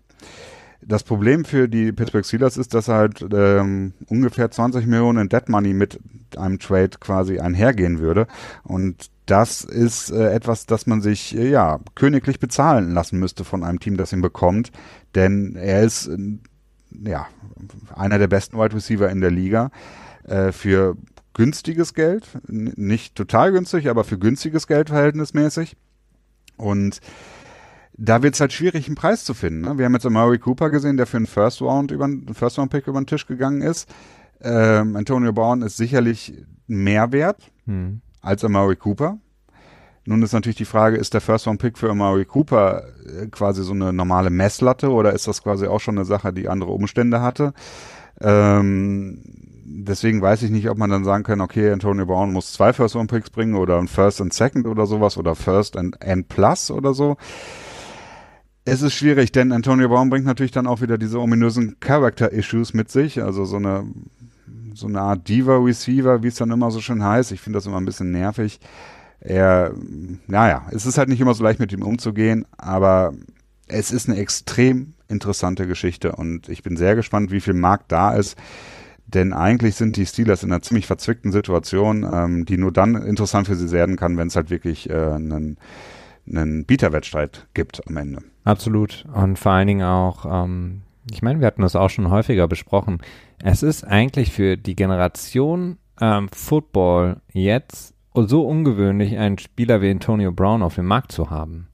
Das 0.81 1.03
Problem 1.03 1.45
für 1.45 1.69
die 1.69 1.91
Pittsburgh 1.91 2.25
Steelers 2.25 2.57
ist, 2.57 2.73
dass 2.73 2.87
halt 2.87 3.23
ähm, 3.31 3.93
ungefähr 4.07 4.49
20 4.49 4.87
Millionen 4.87 5.19
in 5.19 5.29
Dead 5.29 5.47
Money 5.47 5.73
mit 5.73 5.99
einem 6.37 6.57
Trade 6.57 6.91
quasi 6.99 7.37
einhergehen 7.37 7.99
würde. 7.99 8.25
Und 8.63 9.11
das 9.29 9.63
ist 9.63 10.11
äh, 10.11 10.33
etwas, 10.33 10.65
das 10.65 10.87
man 10.87 11.01
sich 11.01 11.37
äh, 11.37 11.49
ja 11.49 11.79
königlich 11.95 12.39
bezahlen 12.39 12.93
lassen 12.93 13.19
müsste 13.19 13.43
von 13.43 13.63
einem 13.63 13.79
Team, 13.79 13.95
das 13.97 14.11
ihn 14.11 14.21
bekommt, 14.21 14.71
denn 15.15 15.55
er 15.55 15.83
ist 15.83 16.07
äh, 16.07 16.17
ja 17.03 17.27
einer 17.95 18.17
der 18.17 18.27
besten 18.27 18.57
Wide 18.57 18.75
Receiver 18.75 19.09
in 19.09 19.21
der 19.21 19.31
Liga 19.31 19.71
äh, 20.23 20.51
für 20.51 20.97
günstiges 21.33 21.93
Geld, 21.93 22.27
N 22.47 22.73
nicht 22.75 23.15
total 23.15 23.51
günstig, 23.51 23.87
aber 23.89 24.03
für 24.03 24.17
günstiges 24.17 24.67
Geld 24.67 24.89
verhältnismäßig 24.89 25.77
und 26.57 26.99
da 28.01 28.23
wird 28.23 28.33
es 28.33 28.41
halt 28.41 28.53
schwierig, 28.53 28.87
einen 28.87 28.95
Preis 28.95 29.25
zu 29.25 29.33
finden. 29.33 29.61
Ne? 29.61 29.77
Wir 29.77 29.85
haben 29.85 29.93
jetzt 29.93 30.05
Amari 30.05 30.39
Cooper 30.39 30.69
gesehen, 30.69 30.95
der 30.95 31.05
für 31.05 31.17
einen 31.17 31.27
First 31.27 31.61
Round 31.61 31.91
über 31.91 32.09
First 32.31 32.57
Round 32.57 32.71
Pick 32.71 32.87
über 32.87 32.99
den 32.99 33.07
Tisch 33.07 33.27
gegangen 33.27 33.61
ist. 33.61 33.93
Ähm, 34.41 34.95
Antonio 34.95 35.33
Brown 35.33 35.61
ist 35.61 35.75
sicherlich 35.75 36.33
mehr 36.65 37.11
wert. 37.11 37.51
Hm 37.65 38.01
als 38.21 38.43
Amari 38.43 38.75
Cooper. 38.75 39.17
Nun 40.05 40.23
ist 40.23 40.33
natürlich 40.33 40.57
die 40.57 40.65
Frage, 40.65 40.97
ist 40.97 41.13
der 41.13 41.21
First 41.21 41.45
Round 41.47 41.61
Pick 41.61 41.77
für 41.77 41.89
Amari 41.89 42.25
Cooper 42.25 42.83
äh, 43.05 43.27
quasi 43.27 43.63
so 43.63 43.73
eine 43.73 43.93
normale 43.93 44.29
Messlatte 44.29 44.91
oder 44.91 45.13
ist 45.13 45.27
das 45.27 45.43
quasi 45.43 45.67
auch 45.67 45.79
schon 45.79 45.97
eine 45.97 46.05
Sache, 46.05 46.33
die 46.33 46.49
andere 46.49 46.71
Umstände 46.71 47.21
hatte? 47.21 47.53
Ähm, 48.21 49.21
deswegen 49.23 50.21
weiß 50.21 50.43
ich 50.43 50.51
nicht, 50.51 50.69
ob 50.69 50.77
man 50.77 50.89
dann 50.89 51.03
sagen 51.03 51.23
kann, 51.23 51.41
okay, 51.41 51.71
Antonio 51.71 52.05
Brown 52.05 52.33
muss 52.33 52.53
zwei 52.53 52.73
First 52.73 52.95
One 52.95 53.07
Picks 53.07 53.29
bringen 53.29 53.55
oder 53.55 53.77
ein 53.77 53.87
First 53.87 54.19
and 54.21 54.33
Second 54.33 54.65
oder 54.65 54.85
sowas 54.85 55.17
oder 55.17 55.35
First 55.35 55.77
and, 55.77 56.01
and 56.01 56.27
Plus 56.27 56.71
oder 56.71 56.93
so. 56.93 57.17
Es 58.65 58.81
ist 58.81 58.93
schwierig, 58.93 59.31
denn 59.31 59.51
Antonio 59.51 59.89
Brown 59.89 60.09
bringt 60.09 60.25
natürlich 60.25 60.51
dann 60.51 60.67
auch 60.67 60.81
wieder 60.81 60.97
diese 60.97 61.19
ominösen 61.19 61.79
Character-Issues 61.79 62.73
mit 62.73 62.91
sich, 62.91 63.21
also 63.21 63.45
so 63.45 63.55
eine 63.55 63.85
so 64.73 64.87
eine 64.87 65.01
Art 65.01 65.27
Diva-Receiver, 65.27 66.23
wie 66.23 66.27
es 66.27 66.35
dann 66.35 66.51
immer 66.51 66.71
so 66.71 66.81
schön 66.81 67.03
heißt. 67.03 67.31
Ich 67.31 67.41
finde 67.41 67.57
das 67.57 67.65
immer 67.65 67.77
ein 67.77 67.85
bisschen 67.85 68.11
nervig. 68.11 68.59
Er, 69.19 69.73
naja, 70.27 70.67
es 70.71 70.85
ist 70.85 70.97
halt 70.97 71.09
nicht 71.09 71.19
immer 71.21 71.33
so 71.33 71.43
leicht 71.43 71.59
mit 71.59 71.73
ihm 71.73 71.83
umzugehen, 71.83 72.45
aber 72.57 73.13
es 73.67 73.91
ist 73.91 74.09
eine 74.09 74.17
extrem 74.17 74.93
interessante 75.07 75.67
Geschichte 75.67 76.13
und 76.13 76.47
ich 76.49 76.63
bin 76.63 76.77
sehr 76.77 76.95
gespannt, 76.95 77.31
wie 77.31 77.41
viel 77.41 77.53
Markt 77.53 77.91
da 77.91 78.13
ist. 78.13 78.37
Denn 79.07 79.33
eigentlich 79.33 79.75
sind 79.75 79.97
die 79.97 80.05
Steelers 80.05 80.43
in 80.43 80.51
einer 80.51 80.61
ziemlich 80.61 80.85
verzwickten 80.85 81.31
Situation, 81.31 82.07
ähm, 82.11 82.45
die 82.45 82.57
nur 82.57 82.71
dann 82.71 82.95
interessant 82.95 83.47
für 83.47 83.55
sie 83.55 83.71
werden 83.71 83.95
kann, 83.95 84.17
wenn 84.17 84.27
es 84.27 84.35
halt 84.35 84.51
wirklich 84.51 84.87
äh, 84.89 84.93
einen, 84.93 85.57
einen 86.31 86.65
Bieterwettstreit 86.65 87.47
gibt 87.55 87.87
am 87.87 87.97
Ende. 87.97 88.21
Absolut. 88.43 89.05
Und 89.11 89.39
vor 89.39 89.53
allen 89.53 89.67
Dingen 89.67 89.83
auch, 89.83 90.25
ähm, 90.45 90.81
ich 91.11 91.21
meine, 91.21 91.39
wir 91.39 91.47
hatten 91.47 91.61
das 91.61 91.75
auch 91.75 91.89
schon 91.89 92.09
häufiger 92.09 92.47
besprochen. 92.47 92.99
Es 93.43 93.63
ist 93.63 93.83
eigentlich 93.83 94.31
für 94.31 94.57
die 94.57 94.75
Generation 94.75 95.77
ähm, 95.99 96.29
Football 96.29 97.21
jetzt 97.31 97.93
so 98.13 98.45
ungewöhnlich, 98.45 99.17
einen 99.17 99.37
Spieler 99.37 99.81
wie 99.81 99.91
Antonio 99.91 100.31
Brown 100.31 100.61
auf 100.61 100.75
dem 100.75 100.85
Markt 100.85 101.11
zu 101.11 101.29
haben 101.29 101.69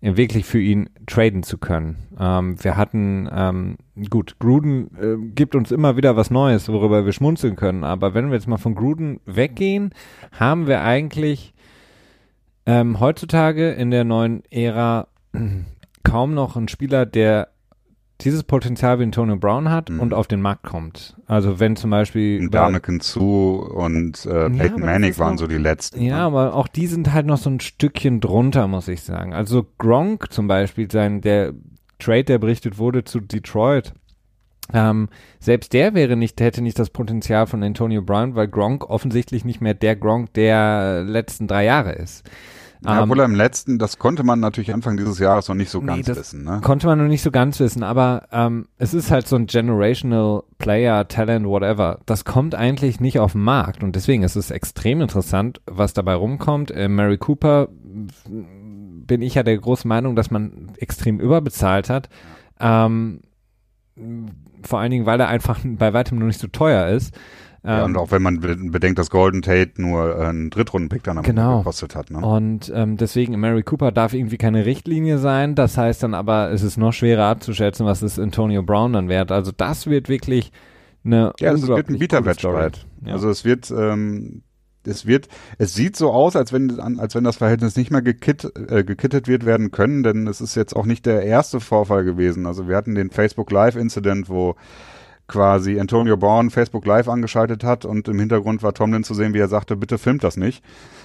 wirklich 0.00 0.46
für 0.46 0.60
ihn 0.60 0.88
traden 1.06 1.42
zu 1.42 1.58
können. 1.58 1.96
Ähm, 2.18 2.62
wir 2.62 2.76
hatten, 2.76 3.28
ähm, 3.32 3.76
gut, 4.08 4.38
Gruden 4.38 4.90
äh, 4.96 5.16
gibt 5.34 5.54
uns 5.54 5.70
immer 5.70 5.96
wieder 5.96 6.16
was 6.16 6.30
Neues, 6.30 6.68
worüber 6.68 7.04
wir 7.04 7.12
schmunzeln 7.12 7.56
können, 7.56 7.84
aber 7.84 8.14
wenn 8.14 8.28
wir 8.28 8.34
jetzt 8.34 8.48
mal 8.48 8.56
von 8.56 8.74
Gruden 8.74 9.20
weggehen, 9.26 9.92
haben 10.32 10.66
wir 10.66 10.82
eigentlich 10.82 11.52
ähm, 12.64 12.98
heutzutage 12.98 13.72
in 13.72 13.90
der 13.90 14.04
neuen 14.04 14.42
Ära 14.50 15.08
kaum 16.02 16.34
noch 16.34 16.56
einen 16.56 16.68
Spieler, 16.68 17.04
der 17.04 17.48
dieses 18.24 18.42
Potenzial 18.42 18.98
wie 18.98 19.04
Antonio 19.04 19.36
Brown 19.36 19.70
hat 19.70 19.90
mhm. 19.90 20.00
und 20.00 20.14
auf 20.14 20.26
den 20.26 20.40
Markt 20.40 20.62
kommt. 20.62 21.16
Also 21.26 21.60
wenn 21.60 21.76
zum 21.76 21.90
Beispiel 21.90 22.48
Darneken 22.48 23.00
zu 23.00 23.68
und 23.74 24.24
äh, 24.26 24.50
Peyton 24.50 24.80
ja, 24.80 24.86
Manning 24.86 25.18
waren 25.18 25.34
noch, 25.34 25.40
so 25.40 25.46
die 25.46 25.56
letzten. 25.56 26.02
Ja, 26.02 26.18
ne? 26.18 26.22
aber 26.22 26.54
auch 26.54 26.68
die 26.68 26.86
sind 26.86 27.12
halt 27.12 27.26
noch 27.26 27.38
so 27.38 27.50
ein 27.50 27.60
Stückchen 27.60 28.20
drunter, 28.20 28.68
muss 28.68 28.88
ich 28.88 29.02
sagen. 29.02 29.34
Also 29.34 29.66
Gronk 29.78 30.32
zum 30.32 30.46
Beispiel, 30.48 30.90
sein 30.90 31.20
der 31.20 31.54
Trade, 31.98 32.24
der 32.24 32.38
berichtet 32.38 32.78
wurde 32.78 33.04
zu 33.04 33.20
Detroit, 33.20 33.92
ähm, 34.72 35.08
selbst 35.38 35.72
der 35.72 35.94
wäre 35.94 36.16
nicht, 36.16 36.40
hätte 36.40 36.62
nicht 36.62 36.78
das 36.78 36.90
Potenzial 36.90 37.46
von 37.46 37.62
Antonio 37.62 38.02
Brown, 38.02 38.34
weil 38.34 38.48
Gronk 38.48 38.88
offensichtlich 38.88 39.44
nicht 39.44 39.60
mehr 39.60 39.74
der 39.74 39.96
Gronk 39.96 40.32
der 40.34 41.02
letzten 41.04 41.46
drei 41.46 41.64
Jahre 41.64 41.92
ist. 41.92 42.24
Ja, 42.84 43.02
obwohl 43.02 43.20
er 43.20 43.26
im 43.26 43.34
letzten, 43.34 43.78
das 43.78 43.98
konnte 43.98 44.22
man 44.22 44.40
natürlich 44.40 44.72
Anfang 44.72 44.96
dieses 44.96 45.18
Jahres 45.18 45.48
noch 45.48 45.54
nicht 45.54 45.70
so 45.70 45.82
ganz 45.82 46.08
nee, 46.08 46.16
wissen. 46.16 46.44
Ne? 46.44 46.60
Konnte 46.62 46.86
man 46.86 46.98
noch 46.98 47.08
nicht 47.08 47.22
so 47.22 47.30
ganz 47.30 47.60
wissen, 47.60 47.82
aber 47.82 48.28
ähm, 48.32 48.68
es 48.78 48.94
ist 48.94 49.10
halt 49.10 49.28
so 49.28 49.36
ein 49.36 49.46
Generational 49.46 50.44
Player, 50.58 51.06
Talent, 51.06 51.46
whatever. 51.46 52.00
Das 52.06 52.24
kommt 52.24 52.54
eigentlich 52.54 52.98
nicht 52.98 53.18
auf 53.18 53.32
den 53.32 53.42
Markt 53.42 53.82
und 53.82 53.96
deswegen 53.96 54.22
ist 54.22 54.36
es 54.36 54.50
extrem 54.50 55.02
interessant, 55.02 55.60
was 55.66 55.92
dabei 55.92 56.14
rumkommt. 56.14 56.70
Äh, 56.70 56.88
Mary 56.88 57.18
Cooper 57.18 57.68
bin 58.30 59.22
ich 59.22 59.34
ja 59.34 59.42
der 59.42 59.58
großen 59.58 59.88
Meinung, 59.88 60.16
dass 60.16 60.30
man 60.30 60.72
extrem 60.78 61.20
überbezahlt 61.20 61.90
hat. 61.90 62.08
Ähm, 62.60 63.20
vor 64.62 64.78
allen 64.78 64.90
Dingen, 64.90 65.06
weil 65.06 65.20
er 65.20 65.28
einfach 65.28 65.60
bei 65.64 65.92
weitem 65.92 66.18
noch 66.18 66.26
nicht 66.26 66.40
so 66.40 66.48
teuer 66.48 66.88
ist. 66.88 67.14
Ja, 67.62 67.84
und 67.84 67.90
ähm, 67.90 67.96
auch 67.98 68.10
wenn 68.10 68.22
man 68.22 68.40
bedenkt, 68.40 68.98
dass 68.98 69.10
Golden 69.10 69.42
Tate 69.42 69.72
nur 69.76 70.18
äh, 70.18 70.26
einen 70.26 70.48
Drittrunden-Pick 70.48 71.02
dann 71.02 71.18
am 71.18 71.24
genau. 71.24 71.58
gekostet 71.58 71.94
hat. 71.94 72.10
Ne? 72.10 72.18
Und 72.18 72.72
ähm, 72.74 72.96
deswegen, 72.96 73.38
Mary 73.38 73.62
Cooper 73.62 73.92
darf 73.92 74.14
irgendwie 74.14 74.38
keine 74.38 74.64
Richtlinie 74.64 75.18
sein. 75.18 75.54
Das 75.54 75.76
heißt 75.76 76.02
dann 76.02 76.14
aber, 76.14 76.50
es 76.50 76.62
ist 76.62 76.78
noch 76.78 76.92
schwerer 76.92 77.24
abzuschätzen, 77.24 77.84
was 77.84 78.02
ist 78.02 78.18
Antonio 78.18 78.62
Brown 78.62 78.94
dann 78.94 79.08
wert. 79.08 79.30
Also 79.30 79.52
das 79.54 79.86
wird 79.86 80.08
wirklich 80.08 80.52
eine 81.04 81.32
Ja, 81.38 81.52
es 81.52 81.66
wird 81.66 81.90
ein 81.90 81.98
Bieterwettstreit. 81.98 82.86
Ja. 83.04 83.12
Also 83.12 83.28
es 83.28 83.44
wird, 83.44 83.70
ähm, 83.70 84.42
es 84.86 85.04
wird, 85.06 85.28
es 85.58 85.74
sieht 85.74 85.96
so 85.96 86.12
aus, 86.12 86.36
als 86.36 86.54
wenn, 86.54 86.80
als 86.80 87.14
wenn 87.14 87.24
das 87.24 87.36
Verhältnis 87.36 87.76
nicht 87.76 87.90
mehr 87.90 88.00
gekit, 88.00 88.50
äh, 88.70 88.84
gekittet 88.84 89.28
wird 89.28 89.44
werden 89.44 89.70
können, 89.70 90.02
denn 90.02 90.26
es 90.26 90.40
ist 90.40 90.54
jetzt 90.54 90.74
auch 90.74 90.86
nicht 90.86 91.04
der 91.04 91.24
erste 91.24 91.60
Vorfall 91.60 92.04
gewesen. 92.04 92.46
Also 92.46 92.68
wir 92.68 92.76
hatten 92.76 92.94
den 92.94 93.10
Facebook 93.10 93.50
Live 93.50 93.76
Incident, 93.76 94.30
wo 94.30 94.56
quasi 95.30 95.78
Antonio 95.78 96.16
Brown 96.16 96.50
Facebook 96.50 96.84
Live 96.84 97.08
angeschaltet 97.08 97.62
hat 97.62 97.84
und 97.84 98.08
im 98.08 98.18
Hintergrund 98.18 98.64
war 98.64 98.74
Tomlin 98.74 99.04
zu 99.04 99.14
sehen, 99.14 99.32
wie 99.32 99.38
er 99.38 99.46
sagte, 99.48 99.76
bitte 99.76 99.96
filmt 99.96 100.24
das 100.24 100.36
nicht. 100.36 100.62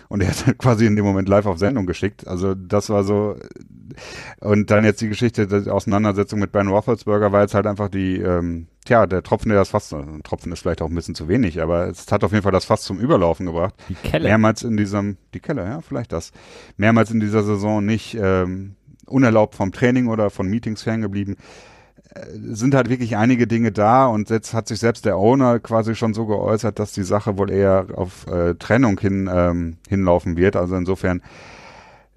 Und 0.09 0.21
er 0.21 0.29
hat 0.29 0.45
quasi 0.57 0.87
in 0.87 0.95
dem 0.95 1.05
Moment 1.05 1.29
live 1.29 1.45
auf 1.45 1.59
Sendung 1.59 1.85
geschickt. 1.85 2.27
Also 2.27 2.55
das 2.55 2.89
war 2.89 3.03
so. 3.03 3.35
Und 4.41 4.71
dann 4.71 4.83
jetzt 4.83 5.01
die 5.01 5.09
Geschichte 5.09 5.47
der 5.47 5.71
Auseinandersetzung 5.71 6.39
mit 6.39 6.51
Ben 6.51 6.67
Roethlisberger 6.67 7.31
war 7.31 7.41
jetzt 7.41 7.53
halt 7.53 7.67
einfach 7.67 7.87
die, 7.87 8.17
ähm, 8.17 8.67
tja, 8.83 9.05
der 9.05 9.21
Tropfen, 9.21 9.49
der 9.49 9.59
das 9.59 9.69
Fass, 9.69 9.93
ein 9.93 10.23
Tropfen 10.23 10.51
ist 10.51 10.61
vielleicht 10.61 10.81
auch 10.81 10.89
ein 10.89 10.95
bisschen 10.95 11.15
zu 11.15 11.27
wenig, 11.27 11.61
aber 11.61 11.87
es 11.87 12.11
hat 12.11 12.23
auf 12.23 12.31
jeden 12.31 12.43
Fall 12.43 12.51
das 12.51 12.65
Fass 12.65 12.81
zum 12.81 12.99
Überlaufen 12.99 13.45
gebracht. 13.45 13.75
Die 13.89 13.93
Kelle. 13.93 14.27
Mehrmals 14.27 14.63
in 14.63 14.75
diesem, 14.75 15.17
die 15.35 15.39
Kelle, 15.39 15.63
ja, 15.63 15.81
vielleicht 15.81 16.11
das. 16.11 16.31
Mehrmals 16.77 17.11
in 17.11 17.19
dieser 17.19 17.43
Saison 17.43 17.85
nicht 17.85 18.17
ähm, 18.19 18.75
unerlaubt 19.05 19.53
vom 19.53 19.71
Training 19.71 20.07
oder 20.07 20.31
von 20.31 20.47
Meetings 20.47 20.81
ferngeblieben 20.81 21.37
sind 22.33 22.75
halt 22.75 22.89
wirklich 22.89 23.17
einige 23.17 23.47
Dinge 23.47 23.71
da 23.71 24.07
und 24.07 24.29
jetzt 24.29 24.53
hat 24.53 24.67
sich 24.67 24.79
selbst 24.79 25.05
der 25.05 25.17
Owner 25.17 25.59
quasi 25.59 25.95
schon 25.95 26.13
so 26.13 26.25
geäußert, 26.25 26.79
dass 26.79 26.93
die 26.93 27.03
Sache 27.03 27.37
wohl 27.37 27.51
eher 27.51 27.87
auf 27.95 28.27
äh, 28.27 28.55
Trennung 28.55 28.99
hin 28.99 29.29
ähm, 29.31 29.77
hinlaufen 29.89 30.37
wird. 30.37 30.55
Also 30.55 30.75
insofern 30.75 31.21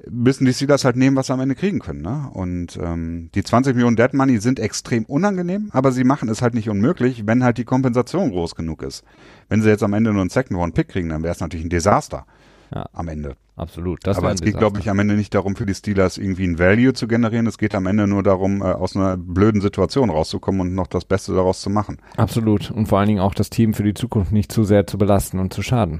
müssen 0.08 0.44
die 0.44 0.54
Steelers 0.54 0.84
halt 0.84 0.96
nehmen, 0.96 1.16
was 1.16 1.26
sie 1.26 1.32
am 1.32 1.40
Ende 1.40 1.56
kriegen 1.56 1.80
können. 1.80 2.02
Ne? 2.02 2.30
Und 2.32 2.78
ähm, 2.80 3.30
die 3.34 3.42
20 3.42 3.74
Millionen 3.74 3.96
Dead 3.96 4.14
Money 4.14 4.38
sind 4.38 4.60
extrem 4.60 5.04
unangenehm, 5.04 5.70
aber 5.72 5.90
sie 5.90 6.04
machen 6.04 6.28
es 6.28 6.42
halt 6.42 6.54
nicht 6.54 6.70
unmöglich, 6.70 7.26
wenn 7.26 7.42
halt 7.42 7.58
die 7.58 7.64
Kompensation 7.64 8.30
groß 8.30 8.54
genug 8.54 8.82
ist. 8.82 9.04
Wenn 9.48 9.62
sie 9.62 9.68
jetzt 9.68 9.82
am 9.82 9.94
Ende 9.94 10.12
nur 10.12 10.20
einen 10.20 10.30
Second 10.30 10.58
Round 10.58 10.74
Pick 10.74 10.88
kriegen, 10.88 11.08
dann 11.08 11.22
wäre 11.22 11.32
es 11.32 11.40
natürlich 11.40 11.66
ein 11.66 11.70
Desaster 11.70 12.24
ja. 12.74 12.86
am 12.92 13.08
Ende. 13.08 13.36
Absolut. 13.56 13.98
Das 14.04 14.18
Aber 14.18 14.32
es 14.32 14.40
geht, 14.40 14.56
glaube 14.56 14.78
ich, 14.78 14.88
am 14.88 15.00
Ende 15.00 15.14
nicht 15.14 15.34
darum, 15.34 15.56
für 15.56 15.66
die 15.66 15.74
Steelers 15.74 16.16
irgendwie 16.16 16.44
ein 16.44 16.60
Value 16.60 16.92
zu 16.92 17.08
generieren. 17.08 17.46
Es 17.48 17.58
geht 17.58 17.74
am 17.74 17.86
Ende 17.86 18.06
nur 18.06 18.22
darum, 18.22 18.62
äh, 18.62 18.66
aus 18.66 18.94
einer 18.94 19.16
blöden 19.16 19.60
Situation 19.60 20.10
rauszukommen 20.10 20.60
und 20.60 20.74
noch 20.74 20.86
das 20.86 21.04
Beste 21.04 21.34
daraus 21.34 21.60
zu 21.60 21.68
machen. 21.68 21.98
Absolut. 22.16 22.70
Und 22.70 22.86
vor 22.86 23.00
allen 23.00 23.08
Dingen 23.08 23.20
auch 23.20 23.34
das 23.34 23.50
Team 23.50 23.74
für 23.74 23.82
die 23.82 23.94
Zukunft 23.94 24.30
nicht 24.30 24.52
zu 24.52 24.62
sehr 24.62 24.86
zu 24.86 24.96
belasten 24.96 25.40
und 25.40 25.52
zu 25.52 25.62
schaden. 25.62 25.98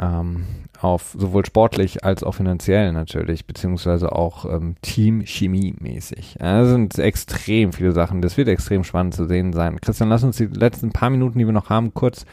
Ähm, 0.00 0.44
auf 0.80 1.14
sowohl 1.16 1.44
sportlich 1.44 2.04
als 2.04 2.22
auch 2.22 2.34
finanziell 2.34 2.92
natürlich, 2.92 3.46
beziehungsweise 3.46 4.12
auch 4.12 4.44
ähm, 4.44 4.76
Team-Chemie-mäßig. 4.82 6.36
Ja, 6.40 6.60
das 6.60 6.70
sind 6.70 6.98
extrem 6.98 7.72
viele 7.72 7.92
Sachen. 7.92 8.22
Das 8.22 8.36
wird 8.36 8.48
extrem 8.48 8.84
spannend 8.84 9.14
zu 9.14 9.26
sehen 9.26 9.52
sein. 9.52 9.80
Christian, 9.80 10.08
lass 10.08 10.24
uns 10.24 10.36
die 10.36 10.46
letzten 10.46 10.90
paar 10.90 11.10
Minuten, 11.10 11.38
die 11.38 11.46
wir 11.46 11.52
noch 11.52 11.70
haben, 11.70 11.92
kurz 11.94 12.24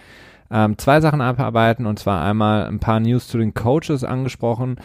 ähm, 0.52 0.78
zwei 0.78 1.02
Sachen 1.02 1.22
abarbeiten 1.22 1.86
und 1.86 2.00
zwar 2.00 2.24
einmal 2.24 2.66
ein 2.66 2.80
paar 2.80 3.00
News 3.00 3.28
zu 3.28 3.38
den 3.38 3.54
Coaches 3.54 4.04
angesprochen. 4.04 4.78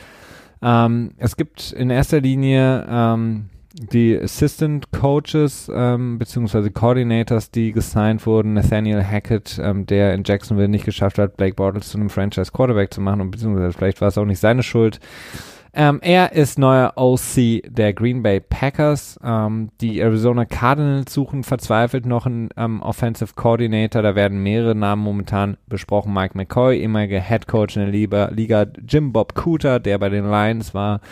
Ähm, 0.62 1.12
es 1.18 1.36
gibt 1.36 1.72
in 1.72 1.90
erster 1.90 2.20
Linie 2.20 2.86
ähm, 2.88 3.50
die 3.78 4.18
Assistant 4.18 4.90
Coaches 4.90 5.70
ähm, 5.72 6.18
beziehungsweise 6.18 6.70
Coordinators, 6.70 7.50
die 7.50 7.72
gesigned 7.72 8.24
wurden. 8.24 8.54
Nathaniel 8.54 9.04
Hackett, 9.04 9.60
ähm, 9.62 9.84
der 9.84 10.14
in 10.14 10.22
Jacksonville 10.24 10.68
nicht 10.68 10.86
geschafft 10.86 11.18
hat, 11.18 11.36
Blake 11.36 11.56
Bortles 11.56 11.90
zu 11.90 11.98
einem 11.98 12.08
Franchise 12.08 12.52
Quarterback 12.52 12.94
zu 12.94 13.00
machen 13.00 13.20
und 13.20 13.30
beziehungsweise 13.30 13.72
vielleicht 13.72 14.00
war 14.00 14.08
es 14.08 14.18
auch 14.18 14.24
nicht 14.24 14.40
seine 14.40 14.62
Schuld. 14.62 14.98
Ähm, 15.78 15.98
er 16.00 16.32
ist 16.32 16.58
neuer 16.58 16.94
OC 16.96 17.60
der 17.68 17.92
Green 17.92 18.22
Bay 18.22 18.40
Packers. 18.40 19.20
Ähm, 19.22 19.68
die 19.82 20.00
Arizona 20.00 20.46
Cardinals 20.46 21.12
suchen 21.12 21.42
verzweifelt 21.42 22.06
noch 22.06 22.24
einen 22.24 22.48
ähm, 22.56 22.80
Offensive 22.80 23.34
Coordinator. 23.34 24.00
Da 24.00 24.14
werden 24.14 24.42
mehrere 24.42 24.74
Namen 24.74 25.02
momentan 25.02 25.58
besprochen. 25.66 26.14
Mike 26.14 26.34
McCoy, 26.34 26.78
ehemaliger 26.78 27.20
Head 27.20 27.46
Coach 27.46 27.76
in 27.76 27.82
der 27.82 28.30
Liga, 28.30 28.66
Jim 28.88 29.12
Bob 29.12 29.34
Cooter, 29.34 29.78
der 29.78 29.98
bei 29.98 30.08
den 30.08 30.24
Lions 30.24 30.72
war. 30.72 31.02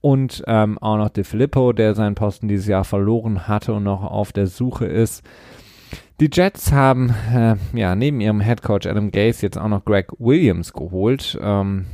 Und 0.00 0.42
ähm, 0.48 0.78
auch 0.78 0.96
noch 0.96 1.10
De 1.10 1.22
Filippo, 1.22 1.72
der 1.72 1.94
seinen 1.94 2.16
Posten 2.16 2.48
dieses 2.48 2.66
Jahr 2.66 2.82
verloren 2.82 3.46
hatte 3.46 3.72
und 3.72 3.84
noch 3.84 4.02
auf 4.02 4.32
der 4.32 4.48
Suche 4.48 4.86
ist. 4.86 5.22
Die 6.18 6.28
Jets 6.32 6.72
haben 6.72 7.14
äh, 7.32 7.54
ja 7.72 7.94
neben 7.94 8.20
ihrem 8.20 8.40
Head 8.40 8.62
Coach 8.62 8.88
Adam 8.88 9.12
Gase 9.12 9.46
jetzt 9.46 9.58
auch 9.58 9.68
noch 9.68 9.84
Greg 9.84 10.08
Williams 10.18 10.72
geholt. 10.72 11.38
Ähm, 11.40 11.86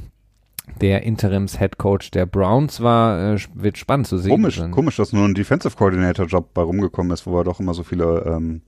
der 0.81 1.03
Interims-Headcoach 1.03 2.11
der 2.13 2.27
Browns 2.27 2.81
war, 2.81 3.35
äh, 3.35 3.39
wird 3.55 3.79
spannend 3.79 4.07
zu 4.07 4.19
sehen. 4.19 4.31
Komisch, 4.31 4.63
komisch, 4.71 4.97
dass 4.97 5.13
nur 5.13 5.25
ein 5.25 5.35
Defensive 5.35 5.77
Coordinator-Job 5.77 6.55
bei 6.55 6.63
rumgekommen 6.63 7.13
ist, 7.13 7.27
wo 7.27 7.39
er 7.39 7.45
doch 7.45 7.61
immer 7.61 7.75
so 7.75 7.83
viele 7.83 8.25
ähm, 8.27 8.63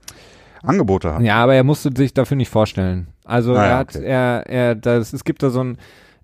Angebote 0.63 1.13
hat. 1.13 1.21
Ja, 1.21 1.37
aber 1.37 1.55
er 1.55 1.63
musste 1.63 1.89
sich 1.95 2.13
dafür 2.13 2.37
nicht 2.37 2.49
vorstellen. 2.49 3.07
Also 3.25 3.55
ah, 3.55 3.65
er 3.65 3.77
hat, 3.77 3.95
okay. 3.95 4.05
er, 4.05 4.45
er, 4.47 4.75
das, 4.75 5.13
es 5.13 5.23
gibt 5.23 5.43
da 5.43 5.49
so 5.49 5.63
ein, 5.63 5.77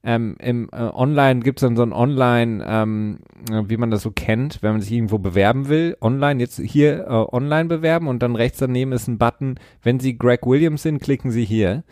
ähm, 0.03 0.35
im 0.39 0.69
äh, 0.71 0.77
Online 0.93 1.41
gibt 1.41 1.59
es 1.59 1.61
dann 1.61 1.75
so 1.75 1.83
ein 1.83 1.91
Online, 1.91 2.63
ähm, 2.67 3.19
wie 3.49 3.77
man 3.77 3.91
das 3.91 4.03
so 4.03 4.11
kennt, 4.11 4.61
wenn 4.61 4.73
man 4.73 4.81
sich 4.81 4.91
irgendwo 4.91 5.17
bewerben 5.17 5.69
will, 5.69 5.97
online, 6.01 6.39
jetzt 6.39 6.59
hier 6.59 7.07
äh, 7.07 7.35
online 7.35 7.65
bewerben 7.65 8.07
und 8.07 8.21
dann 8.23 8.35
rechts 8.35 8.59
daneben 8.59 8.91
ist 8.91 9.07
ein 9.07 9.17
Button, 9.17 9.55
wenn 9.81 9.99
Sie 9.99 10.17
Greg 10.17 10.45
Williams 10.45 10.83
sind, 10.83 11.01
klicken 11.01 11.31
Sie 11.31 11.45
hier. 11.45 11.83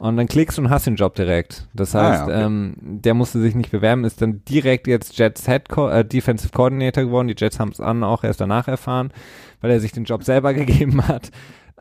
Und 0.00 0.16
dann 0.16 0.28
klickst 0.28 0.56
du 0.56 0.62
und 0.62 0.70
hast 0.70 0.86
den 0.86 0.96
Job 0.96 1.14
direkt. 1.14 1.68
Das 1.74 1.94
heißt, 1.94 2.22
ah, 2.22 2.28
ja, 2.28 2.34
okay. 2.34 2.46
ähm, 2.46 2.74
der 2.80 3.12
musste 3.12 3.38
sich 3.38 3.54
nicht 3.54 3.70
bewerben, 3.70 4.04
ist 4.04 4.22
dann 4.22 4.42
direkt 4.46 4.86
jetzt 4.86 5.18
Jets 5.18 5.44
Head 5.44 5.68
Co 5.68 5.90
äh, 5.90 6.06
Defensive 6.06 6.52
Coordinator 6.52 7.04
geworden. 7.04 7.28
Die 7.28 7.34
Jets 7.36 7.60
haben 7.60 7.70
es 7.70 7.80
an 7.80 8.02
auch 8.02 8.24
erst 8.24 8.40
danach 8.40 8.66
erfahren, 8.66 9.12
weil 9.60 9.70
er 9.70 9.78
sich 9.78 9.92
den 9.92 10.04
Job 10.04 10.24
selber 10.24 10.54
gegeben 10.54 11.06
hat. 11.06 11.30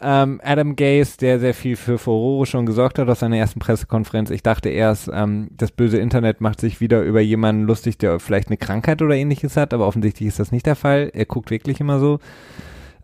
Ähm, 0.01 0.41
Adam 0.43 0.75
Gaze, 0.75 1.17
der 1.17 1.39
sehr 1.39 1.53
viel 1.53 1.77
für 1.77 1.97
Furore 1.97 2.45
schon 2.45 2.65
gesorgt 2.65 2.99
hat 2.99 3.07
aus 3.07 3.19
seiner 3.19 3.37
ersten 3.37 3.61
Pressekonferenz. 3.61 4.31
Ich 4.31 4.43
dachte 4.43 4.67
erst, 4.67 5.09
ähm, 5.13 5.47
das 5.51 5.71
böse 5.71 5.97
Internet 5.97 6.41
macht 6.41 6.59
sich 6.59 6.81
wieder 6.81 7.01
über 7.03 7.21
jemanden 7.21 7.63
lustig, 7.63 7.97
der 7.99 8.19
vielleicht 8.19 8.49
eine 8.49 8.57
Krankheit 8.57 9.01
oder 9.01 9.15
ähnliches 9.15 9.55
hat, 9.55 9.73
aber 9.73 9.87
offensichtlich 9.87 10.27
ist 10.27 10.39
das 10.39 10.51
nicht 10.51 10.65
der 10.65 10.75
Fall. 10.75 11.09
Er 11.13 11.25
guckt 11.25 11.51
wirklich 11.51 11.79
immer 11.79 11.99
so. 11.99 12.19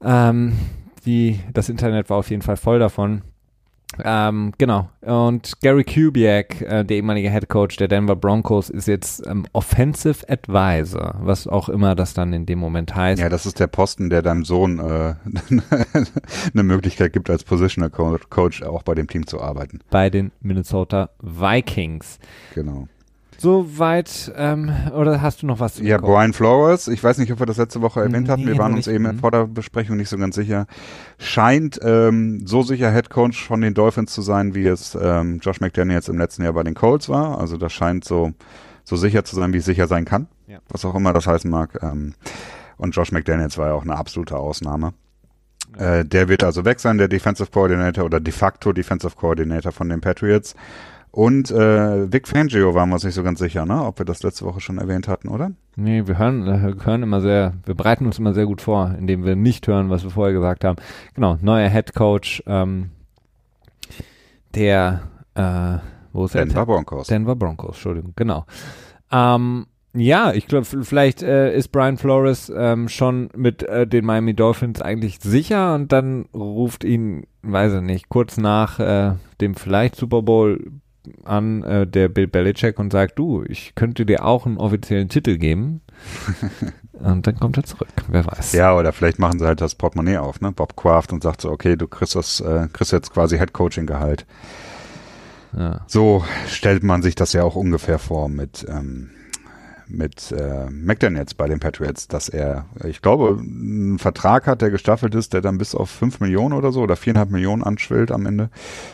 Ähm, 0.03 0.57
die, 1.05 1.39
das 1.53 1.69
Internet 1.69 2.09
war 2.09 2.17
auf 2.17 2.29
jeden 2.29 2.41
Fall 2.41 2.57
voll 2.57 2.79
davon. 2.79 3.21
Ähm, 4.03 4.53
genau. 4.57 4.89
Und 5.01 5.59
Gary 5.61 5.83
Kubiak, 5.83 6.61
äh, 6.61 6.83
der 6.83 6.97
ehemalige 6.97 7.29
Head 7.29 7.47
Coach 7.49 7.77
der 7.77 7.87
Denver 7.87 8.15
Broncos, 8.15 8.69
ist 8.69 8.87
jetzt 8.87 9.25
ähm, 9.25 9.45
Offensive 9.53 10.27
Advisor, 10.27 11.15
was 11.19 11.47
auch 11.47 11.69
immer 11.69 11.95
das 11.95 12.13
dann 12.13 12.33
in 12.33 12.45
dem 12.45 12.59
Moment 12.59 12.95
heißt. 12.95 13.21
Ja, 13.21 13.29
das 13.29 13.45
ist 13.45 13.59
der 13.59 13.67
Posten, 13.67 14.09
der 14.09 14.21
deinem 14.21 14.43
Sohn 14.43 14.79
äh, 14.79 15.15
eine 16.53 16.63
Möglichkeit 16.63 17.13
gibt, 17.13 17.29
als 17.29 17.43
Positional 17.43 17.89
Coach 17.89 18.63
auch 18.63 18.83
bei 18.83 18.95
dem 18.95 19.07
Team 19.07 19.27
zu 19.27 19.41
arbeiten. 19.41 19.79
Bei 19.89 20.09
den 20.09 20.31
Minnesota 20.41 21.09
Vikings. 21.21 22.19
Genau. 22.53 22.87
Soweit, 23.37 24.31
ähm, 24.35 24.71
oder 24.93 25.21
hast 25.21 25.41
du 25.41 25.47
noch 25.47 25.59
was? 25.59 25.79
Ja, 25.79 25.97
Brian 25.97 26.33
Flores, 26.33 26.87
ich 26.87 27.03
weiß 27.03 27.17
nicht, 27.17 27.31
ob 27.31 27.39
wir 27.39 27.45
das 27.45 27.57
letzte 27.57 27.81
Woche 27.81 28.01
erwähnt 28.01 28.27
nee, 28.27 28.31
hatten, 28.31 28.47
wir 28.47 28.57
waren 28.57 28.73
uns 28.73 28.87
eben 28.87 29.03
mhm. 29.03 29.19
vor 29.19 29.31
der 29.31 29.45
Besprechung 29.45 29.97
nicht 29.97 30.09
so 30.09 30.17
ganz 30.17 30.35
sicher, 30.35 30.67
scheint 31.17 31.79
ähm, 31.83 32.45
so 32.45 32.61
sicher 32.63 32.91
Head 32.91 33.09
Coach 33.09 33.45
von 33.45 33.61
den 33.61 33.73
Dolphins 33.73 34.13
zu 34.13 34.21
sein, 34.21 34.55
wie 34.55 34.65
es 34.65 34.97
ähm, 34.99 35.39
Josh 35.41 35.59
McDaniels 35.59 36.07
im 36.07 36.17
letzten 36.17 36.43
Jahr 36.43 36.53
bei 36.53 36.63
den 36.63 36.73
Colts 36.73 37.09
war. 37.09 37.39
Also 37.39 37.57
das 37.57 37.73
scheint 37.73 38.05
so, 38.05 38.31
so 38.83 38.95
sicher 38.95 39.23
zu 39.25 39.35
sein, 39.35 39.53
wie 39.53 39.57
es 39.57 39.65
sicher 39.65 39.87
sein 39.87 40.05
kann, 40.05 40.27
ja. 40.47 40.59
was 40.69 40.85
auch 40.85 40.95
immer 40.95 41.13
das 41.13 41.27
heißen 41.27 41.49
mag. 41.49 41.79
Ähm, 41.81 42.13
und 42.77 42.95
Josh 42.95 43.11
McDaniels 43.11 43.57
war 43.57 43.67
ja 43.67 43.73
auch 43.73 43.83
eine 43.83 43.95
absolute 43.95 44.37
Ausnahme. 44.37 44.93
Äh, 45.77 46.05
der 46.05 46.29
wird 46.29 46.43
also 46.43 46.65
weg 46.65 46.79
sein, 46.79 46.97
der 46.97 47.07
Defensive 47.07 47.49
Coordinator 47.51 48.05
oder 48.05 48.19
de 48.19 48.33
facto 48.33 48.71
Defensive 48.71 49.15
Coordinator 49.15 49.71
von 49.71 49.89
den 49.89 50.01
Patriots. 50.01 50.55
Und 51.15 51.49
äh, 51.49 52.11
Vic 52.11 52.27
Fangio 52.27 52.73
waren 52.73 52.89
wir 52.89 52.95
uns 52.95 53.05
nicht 53.05 53.13
so 53.13 53.23
ganz 53.23 53.39
sicher, 53.39 53.65
ne? 53.65 53.85
ob 53.85 53.99
wir 53.99 54.05
das 54.05 54.21
letzte 54.21 54.43
Woche 54.43 54.59
schon 54.59 54.79
erwähnt 54.79 55.07
hatten, 55.07 55.29
oder? 55.29 55.51
Nee, 55.77 56.05
wir 56.07 56.17
hören, 56.17 56.45
äh, 56.45 56.75
wir 56.75 56.85
hören 56.85 57.03
immer 57.03 57.21
sehr, 57.21 57.53
wir 57.63 57.73
bereiten 57.73 58.05
uns 58.05 58.19
immer 58.19 58.33
sehr 58.33 58.45
gut 58.45 58.61
vor, 58.61 58.93
indem 58.99 59.23
wir 59.23 59.37
nicht 59.37 59.65
hören, 59.65 59.89
was 59.89 60.03
wir 60.03 60.09
vorher 60.09 60.33
gesagt 60.33 60.65
haben. 60.65 60.75
Genau, 61.13 61.37
neuer 61.41 61.69
Head 61.69 61.95
Coach, 61.95 62.43
ähm, 62.47 62.89
der, 64.55 65.03
äh, 65.35 65.77
wo 66.11 66.25
ist 66.25 66.35
Denver 66.35 66.65
Broncos. 66.65 67.07
Denver 67.07 67.37
Broncos, 67.37 67.75
Entschuldigung, 67.77 68.11
genau. 68.17 68.45
Ähm, 69.09 69.67
ja, 69.93 70.33
ich 70.33 70.47
glaube, 70.47 70.65
vielleicht 70.65 71.23
äh, 71.23 71.55
ist 71.55 71.69
Brian 71.69 71.95
Flores 71.95 72.51
ähm, 72.53 72.89
schon 72.89 73.29
mit 73.37 73.63
äh, 73.63 73.87
den 73.87 74.03
Miami 74.03 74.33
Dolphins 74.33 74.81
eigentlich 74.81 75.21
sicher 75.21 75.75
und 75.75 75.93
dann 75.93 76.25
ruft 76.33 76.83
ihn, 76.83 77.25
weiß 77.41 77.75
ich 77.75 77.81
nicht, 77.83 78.09
kurz 78.09 78.35
nach 78.35 78.81
äh, 78.81 79.13
dem 79.39 79.55
vielleicht 79.55 79.95
Super 79.95 80.21
Bowl 80.21 80.59
an 81.23 81.63
äh, 81.63 81.87
der 81.87 82.09
Bill 82.09 82.27
Belichick 82.27 82.79
und 82.79 82.91
sagt, 82.91 83.17
du, 83.17 83.43
ich 83.47 83.75
könnte 83.75 84.05
dir 84.05 84.25
auch 84.25 84.45
einen 84.45 84.57
offiziellen 84.57 85.09
Titel 85.09 85.37
geben. 85.37 85.81
und 86.93 87.25
dann 87.25 87.39
kommt 87.39 87.57
er 87.57 87.63
zurück, 87.63 87.87
wer 88.07 88.25
weiß. 88.25 88.53
Ja, 88.53 88.75
oder 88.75 88.93
vielleicht 88.93 89.19
machen 89.19 89.39
sie 89.39 89.45
halt 89.45 89.61
das 89.61 89.75
Portemonnaie 89.75 90.17
auf, 90.17 90.41
ne? 90.41 90.51
Bob 90.51 90.75
Kraft 90.75 91.13
und 91.13 91.23
sagt 91.23 91.41
so, 91.41 91.51
okay, 91.51 91.75
du 91.75 91.87
kriegst 91.87 92.15
das, 92.15 92.39
äh, 92.41 92.67
kriegst 92.71 92.91
jetzt 92.91 93.13
quasi 93.13 93.37
Head-Coaching-Gehalt. 93.37 94.25
Ja. 95.57 95.81
So 95.87 96.23
stellt 96.47 96.83
man 96.83 97.01
sich 97.01 97.15
das 97.15 97.33
ja 97.33 97.43
auch 97.43 97.55
ungefähr 97.55 97.99
vor 97.99 98.27
mit 98.29 98.65
ähm, 98.69 99.09
mit 99.87 100.31
äh, 100.31 100.69
McDaniels 100.69 101.33
bei 101.33 101.47
den 101.47 101.59
Patriots, 101.59 102.07
dass 102.07 102.29
er, 102.29 102.65
ich 102.83 103.01
glaube, 103.01 103.37
einen 103.39 103.99
Vertrag 103.99 104.47
hat, 104.47 104.61
der 104.61 104.71
gestaffelt 104.71 105.15
ist, 105.15 105.33
der 105.33 105.41
dann 105.41 105.57
bis 105.57 105.75
auf 105.75 105.89
5 105.89 106.19
Millionen 106.19 106.53
oder 106.53 106.71
so 106.71 106.81
oder 106.81 106.95
4,5 106.95 107.31
Millionen 107.31 107.63
anschwillt 107.63 108.11
am 108.11 108.25
Ende. 108.25 108.49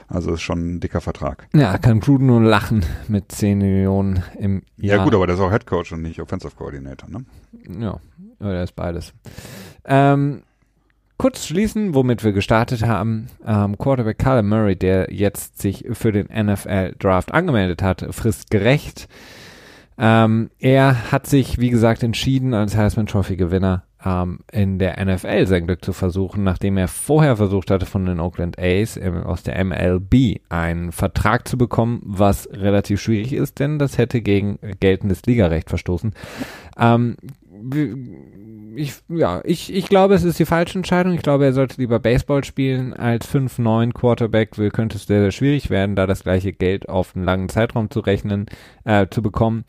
Also 0.07 0.33
ist 0.33 0.41
schon 0.41 0.75
ein 0.75 0.79
dicker 0.79 1.01
Vertrag. 1.01 1.47
Ja, 1.53 1.77
kann 1.77 1.99
Gruden 1.99 2.27
nur 2.27 2.41
lachen 2.41 2.85
mit 3.07 3.31
10 3.31 3.57
Millionen 3.59 4.23
im 4.37 4.63
Jahr. 4.77 4.97
Ja 4.97 5.03
gut, 5.03 5.15
aber 5.15 5.27
der 5.27 5.35
ist 5.35 5.41
auch 5.41 5.51
Head 5.51 5.65
Coach 5.65 5.91
und 5.93 6.01
nicht 6.01 6.19
Offensive 6.19 6.55
Coordinator, 6.55 7.09
ne? 7.09 7.25
Ja, 7.79 7.99
er 8.39 8.63
ist 8.63 8.75
beides. 8.75 9.13
Ähm, 9.85 10.43
kurz 11.17 11.45
schließen, 11.45 11.93
womit 11.93 12.23
wir 12.23 12.33
gestartet 12.33 12.85
haben. 12.85 13.27
Ähm, 13.45 13.77
Quarterback 13.77 14.17
Kyler 14.17 14.43
Murray, 14.43 14.75
der 14.75 15.13
jetzt 15.13 15.61
sich 15.61 15.85
für 15.91 16.11
den 16.11 16.27
NFL 16.27 16.95
Draft 16.99 17.31
angemeldet 17.31 17.81
hat, 17.81 18.05
frisst 18.11 18.49
gerecht. 18.51 19.07
Ähm, 20.03 20.49
er 20.57 21.11
hat 21.11 21.27
sich, 21.27 21.59
wie 21.59 21.69
gesagt, 21.69 22.01
entschieden 22.01 22.55
als 22.55 22.75
Heisman 22.75 23.05
Trophy 23.05 23.35
Gewinner 23.35 23.83
ähm, 24.03 24.39
in 24.51 24.79
der 24.79 25.03
NFL 25.05 25.45
sein 25.45 25.67
Glück 25.67 25.85
zu 25.85 25.93
versuchen, 25.93 26.43
nachdem 26.43 26.77
er 26.77 26.87
vorher 26.87 27.37
versucht 27.37 27.69
hatte, 27.69 27.85
von 27.85 28.07
den 28.07 28.19
Oakland 28.19 28.57
A's 28.57 28.97
äh, 28.97 29.11
aus 29.23 29.43
der 29.43 29.63
MLB 29.63 30.41
einen 30.49 30.91
Vertrag 30.91 31.47
zu 31.47 31.55
bekommen, 31.55 32.01
was 32.03 32.49
relativ 32.51 32.99
schwierig 32.99 33.31
ist, 33.31 33.59
denn 33.59 33.77
das 33.77 33.99
hätte 33.99 34.23
gegen 34.23 34.57
geltendes 34.79 35.21
Ligarecht 35.27 35.69
verstoßen. 35.69 36.13
Ähm, 36.79 37.15
ich, 38.75 38.93
ja, 39.09 39.41
ich, 39.43 39.73
ich 39.73 39.87
glaube, 39.87 40.13
es 40.13 40.23
ist 40.23 40.39
die 40.39 40.45
falsche 40.45 40.77
Entscheidung. 40.77 41.13
Ich 41.13 41.21
glaube, 41.21 41.45
er 41.45 41.53
sollte 41.53 41.79
lieber 41.79 41.99
Baseball 41.99 42.43
spielen 42.43 42.93
als 42.93 43.27
5-9 43.33 43.93
Quarterback. 43.93 44.51
Könnte 44.73 44.97
es 44.97 45.05
sehr, 45.05 45.21
sehr 45.21 45.31
schwierig 45.31 45.69
werden, 45.69 45.95
da 45.95 46.07
das 46.07 46.23
gleiche 46.23 46.53
Geld 46.53 46.89
auf 46.89 47.15
einen 47.15 47.25
langen 47.25 47.49
Zeitraum 47.49 47.89
zu 47.89 47.99
rechnen, 47.99 48.45
äh, 48.83 49.07
zu 49.09 49.21
bekommen. 49.21 49.65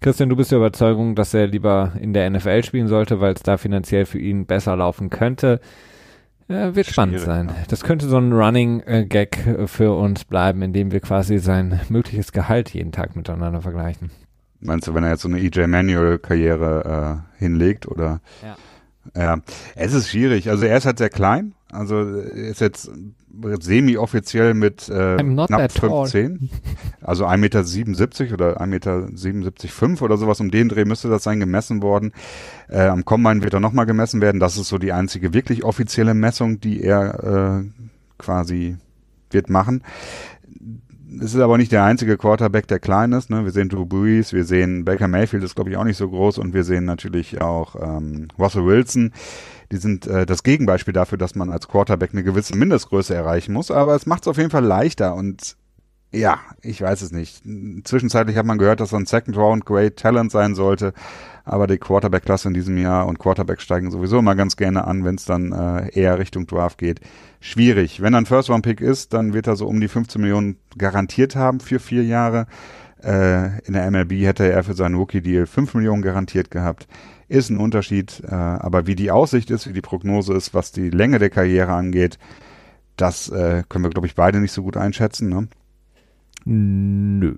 Christian, 0.00 0.30
du 0.30 0.36
bist 0.36 0.50
der 0.50 0.58
Überzeugung, 0.58 1.14
dass 1.14 1.34
er 1.34 1.46
lieber 1.46 1.92
in 2.00 2.14
der 2.14 2.28
NFL 2.30 2.64
spielen 2.64 2.88
sollte, 2.88 3.20
weil 3.20 3.34
es 3.34 3.42
da 3.42 3.58
finanziell 3.58 4.06
für 4.06 4.18
ihn 4.18 4.46
besser 4.46 4.76
laufen 4.76 5.10
könnte. 5.10 5.60
Äh, 6.48 6.74
wird 6.74 6.86
spannend 6.86 7.20
sein. 7.20 7.48
Ja. 7.48 7.54
Das 7.68 7.84
könnte 7.84 8.08
so 8.08 8.16
ein 8.16 8.32
Running 8.32 8.80
äh, 8.80 9.04
Gag 9.04 9.38
für 9.66 9.96
uns 9.96 10.24
bleiben, 10.24 10.62
indem 10.62 10.90
wir 10.90 11.00
quasi 11.00 11.38
sein 11.38 11.80
mögliches 11.90 12.32
Gehalt 12.32 12.70
jeden 12.70 12.92
Tag 12.92 13.14
miteinander 13.14 13.60
vergleichen. 13.60 14.10
Meinst 14.60 14.86
du, 14.86 14.94
wenn 14.94 15.04
er 15.04 15.10
jetzt 15.10 15.22
so 15.22 15.28
eine 15.28 15.40
EJ 15.40 15.66
Manual 15.66 16.18
Karriere 16.18 17.22
äh, 17.38 17.38
hinlegt 17.38 17.88
oder? 17.88 18.20
Ja. 18.42 18.56
Ja, 19.16 19.38
es 19.74 19.94
ist 19.94 20.10
schwierig. 20.10 20.50
Also 20.50 20.66
er 20.66 20.76
ist 20.76 20.84
halt 20.84 20.98
sehr 20.98 21.08
klein. 21.08 21.54
Also 21.72 21.96
er 22.00 22.50
ist 22.50 22.60
jetzt 22.60 22.90
semi-offiziell 23.60 24.54
mit 24.54 24.88
äh, 24.88 25.16
knapp 25.16 25.72
15. 25.72 26.50
Also 27.00 27.26
1,77 27.26 27.38
Meter 27.38 28.34
oder 28.34 28.60
1,77,5 28.60 29.88
Meter 29.88 30.02
oder 30.04 30.16
sowas. 30.16 30.40
Um 30.40 30.50
den 30.50 30.68
Dreh 30.68 30.84
müsste 30.84 31.08
das 31.08 31.22
sein 31.22 31.40
gemessen 31.40 31.82
worden. 31.82 32.12
Äh, 32.68 32.86
am 32.86 33.04
Combine 33.04 33.42
wird 33.42 33.54
er 33.54 33.60
nochmal 33.60 33.86
gemessen 33.86 34.20
werden. 34.20 34.40
Das 34.40 34.56
ist 34.58 34.68
so 34.68 34.78
die 34.78 34.92
einzige 34.92 35.32
wirklich 35.32 35.64
offizielle 35.64 36.14
Messung, 36.14 36.60
die 36.60 36.82
er 36.82 37.62
äh, 37.62 37.70
quasi 38.18 38.76
wird 39.30 39.48
machen 39.48 39.82
es 41.18 41.34
ist 41.34 41.40
aber 41.40 41.58
nicht 41.58 41.72
der 41.72 41.84
einzige 41.84 42.16
Quarterback, 42.16 42.68
der 42.68 42.78
klein 42.78 43.12
ist. 43.12 43.30
Ne? 43.30 43.44
Wir 43.44 43.50
sehen 43.50 43.68
Drew 43.68 43.86
Brees, 43.86 44.32
wir 44.32 44.44
sehen 44.44 44.84
Baker 44.84 45.08
Mayfield, 45.08 45.42
ist 45.42 45.54
glaube 45.54 45.70
ich 45.70 45.76
auch 45.76 45.84
nicht 45.84 45.96
so 45.96 46.08
groß 46.08 46.38
und 46.38 46.54
wir 46.54 46.64
sehen 46.64 46.84
natürlich 46.84 47.40
auch 47.40 47.74
ähm, 47.76 48.28
Russell 48.38 48.64
Wilson. 48.64 49.12
Die 49.72 49.76
sind 49.76 50.06
äh, 50.06 50.26
das 50.26 50.42
Gegenbeispiel 50.42 50.94
dafür, 50.94 51.18
dass 51.18 51.34
man 51.34 51.50
als 51.50 51.68
Quarterback 51.68 52.10
eine 52.12 52.22
gewisse 52.22 52.56
Mindestgröße 52.56 53.14
erreichen 53.14 53.52
muss. 53.52 53.70
Aber 53.70 53.94
es 53.94 54.06
macht 54.06 54.22
es 54.22 54.28
auf 54.28 54.36
jeden 54.36 54.50
Fall 54.50 54.64
leichter 54.64 55.14
und 55.14 55.56
ja, 56.12 56.40
ich 56.60 56.82
weiß 56.82 57.02
es 57.02 57.12
nicht. 57.12 57.44
Zwischenzeitlich 57.84 58.36
hat 58.36 58.46
man 58.46 58.58
gehört, 58.58 58.80
dass 58.80 58.92
er 58.92 58.98
ein 58.98 59.06
Second 59.06 59.36
Round 59.36 59.64
Great 59.64 59.96
Talent 59.96 60.32
sein 60.32 60.56
sollte. 60.56 60.92
Aber 61.44 61.66
die 61.66 61.78
Quarterback-Klasse 61.78 62.48
in 62.48 62.54
diesem 62.54 62.76
Jahr 62.76 63.06
und 63.06 63.18
Quarterbacks 63.18 63.62
steigen 63.62 63.90
sowieso 63.90 64.18
immer 64.18 64.34
ganz 64.34 64.56
gerne 64.56 64.86
an, 64.86 65.04
wenn 65.04 65.14
es 65.14 65.24
dann 65.24 65.52
äh, 65.52 65.90
eher 65.98 66.18
Richtung 66.18 66.46
Draft 66.46 66.78
geht. 66.78 67.00
Schwierig. 67.40 68.00
Wenn 68.00 68.14
er 68.14 68.18
ein 68.18 68.26
First-Round-Pick 68.26 68.80
ist, 68.80 69.12
dann 69.12 69.32
wird 69.32 69.46
er 69.46 69.56
so 69.56 69.66
um 69.66 69.80
die 69.80 69.88
15 69.88 70.20
Millionen 70.20 70.56
garantiert 70.76 71.36
haben 71.36 71.60
für 71.60 71.80
vier 71.80 72.04
Jahre. 72.04 72.46
Äh, 73.02 73.60
in 73.66 73.72
der 73.72 73.90
MLB 73.90 74.12
hätte 74.24 74.50
er 74.50 74.62
für 74.62 74.74
seinen 74.74 74.94
Rookie-Deal 74.94 75.46
5 75.46 75.74
Millionen 75.74 76.02
garantiert 76.02 76.50
gehabt. 76.50 76.86
Ist 77.28 77.50
ein 77.50 77.58
Unterschied. 77.58 78.22
Äh, 78.26 78.34
aber 78.34 78.86
wie 78.86 78.94
die 78.94 79.10
Aussicht 79.10 79.50
ist, 79.50 79.68
wie 79.68 79.72
die 79.72 79.80
Prognose 79.80 80.34
ist, 80.34 80.54
was 80.54 80.72
die 80.72 80.90
Länge 80.90 81.18
der 81.18 81.30
Karriere 81.30 81.72
angeht, 81.72 82.18
das 82.96 83.28
äh, 83.30 83.62
können 83.68 83.84
wir, 83.84 83.90
glaube 83.90 84.06
ich, 84.06 84.14
beide 84.14 84.40
nicht 84.40 84.52
so 84.52 84.62
gut 84.62 84.76
einschätzen. 84.76 85.28
Ne? 85.28 85.48
Nö. 86.44 87.36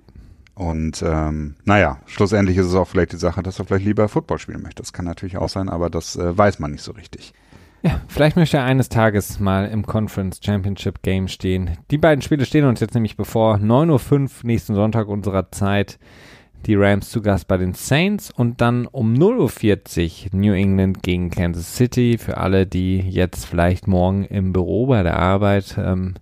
Und 0.55 1.03
ähm, 1.05 1.55
naja, 1.65 1.99
schlussendlich 2.05 2.57
ist 2.57 2.67
es 2.67 2.75
auch 2.75 2.87
vielleicht 2.87 3.13
die 3.13 3.17
Sache, 3.17 3.41
dass 3.41 3.59
er 3.59 3.65
vielleicht 3.65 3.85
lieber 3.85 4.07
Football 4.07 4.37
spielen 4.37 4.61
möchte. 4.61 4.83
Das 4.83 4.93
kann 4.93 5.05
natürlich 5.05 5.37
auch 5.37 5.49
sein, 5.49 5.67
aber 5.67 5.89
das 5.89 6.15
äh, 6.15 6.37
weiß 6.37 6.59
man 6.59 6.71
nicht 6.71 6.83
so 6.83 6.91
richtig. 6.91 7.33
Ja, 7.81 7.99
vielleicht 8.07 8.37
möchte 8.37 8.57
er 8.57 8.63
eines 8.63 8.87
Tages 8.87 9.41
mal 9.41 9.67
im 9.67 9.85
Conference 9.85 10.39
Championship 10.41 11.01
Game 11.01 11.27
stehen. 11.27 11.71
Die 11.91 11.97
beiden 11.97 12.21
Spiele 12.21 12.45
stehen 12.45 12.65
uns 12.65 12.79
jetzt 12.79 12.93
nämlich 12.93 13.17
bevor. 13.17 13.55
9.05 13.55 14.11
Uhr 14.13 14.29
nächsten 14.43 14.75
Sonntag 14.75 15.07
unserer 15.07 15.51
Zeit. 15.51 15.99
Die 16.65 16.75
Rams 16.75 17.09
zu 17.09 17.21
Gast 17.21 17.49
bei 17.49 17.57
den 17.57 17.73
Saints 17.73 18.31
und 18.31 18.61
dann 18.61 18.87
um 18.87 19.13
0.40 19.15 20.27
Uhr 20.27 20.39
New 20.39 20.53
England 20.53 21.03
gegen 21.03 21.29
Kansas 21.29 21.75
City. 21.75 22.17
Für 22.17 22.37
alle, 22.37 22.65
die 22.65 22.99
jetzt 22.99 23.45
vielleicht 23.45 23.87
morgen 23.87 24.23
im 24.23 24.53
Büro 24.53 24.85
bei 24.85 25.03
der 25.03 25.19
Arbeit 25.19 25.75
ähm, 25.77 26.13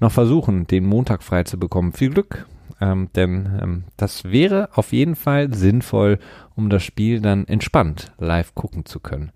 noch 0.00 0.10
versuchen, 0.10 0.66
den 0.66 0.84
Montag 0.84 1.22
frei 1.22 1.44
zu 1.44 1.60
bekommen. 1.60 1.92
Viel 1.92 2.10
Glück, 2.10 2.44
ähm, 2.80 3.08
denn 3.14 3.58
ähm, 3.62 3.84
das 3.96 4.24
wäre 4.24 4.68
auf 4.74 4.92
jeden 4.92 5.16
Fall 5.16 5.52
sinnvoll, 5.52 6.18
um 6.56 6.70
das 6.70 6.82
Spiel 6.82 7.20
dann 7.20 7.46
entspannt 7.46 8.12
live 8.18 8.54
gucken 8.54 8.84
zu 8.84 9.00
können. 9.00 9.32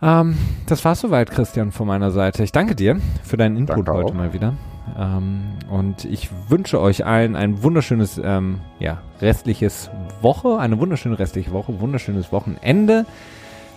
Ähm, 0.00 0.36
das 0.66 0.84
war's 0.84 1.00
soweit, 1.00 1.30
Christian, 1.30 1.72
von 1.72 1.86
meiner 1.86 2.10
Seite. 2.10 2.44
Ich 2.44 2.52
danke 2.52 2.74
dir 2.74 3.00
für 3.24 3.36
deinen 3.36 3.56
Input 3.56 3.88
danke 3.88 3.92
heute 3.92 4.12
auch. 4.12 4.14
mal 4.14 4.32
wieder. 4.32 4.54
Ähm, 4.96 5.58
und 5.70 6.04
ich 6.04 6.30
wünsche 6.48 6.80
euch 6.80 7.04
allen 7.04 7.36
ein 7.36 7.62
wunderschönes, 7.62 8.20
ähm, 8.22 8.60
ja, 8.78 9.02
restliches 9.20 9.90
Woche, 10.22 10.58
eine 10.58 10.78
wunderschöne 10.78 11.18
restliche 11.18 11.52
Woche, 11.52 11.80
wunderschönes 11.80 12.32
Wochenende 12.32 13.06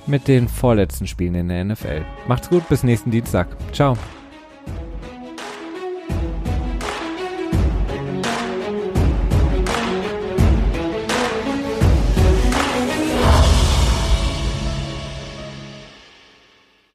mit 0.07 0.27
den 0.27 0.47
vorletzten 0.47 1.07
Spielen 1.07 1.35
in 1.35 1.47
der 1.49 1.63
NFL. 1.65 2.03
Macht's 2.27 2.49
gut, 2.49 2.67
bis 2.69 2.83
nächsten 2.83 3.11
Dienstag. 3.11 3.47
Ciao. 3.71 3.97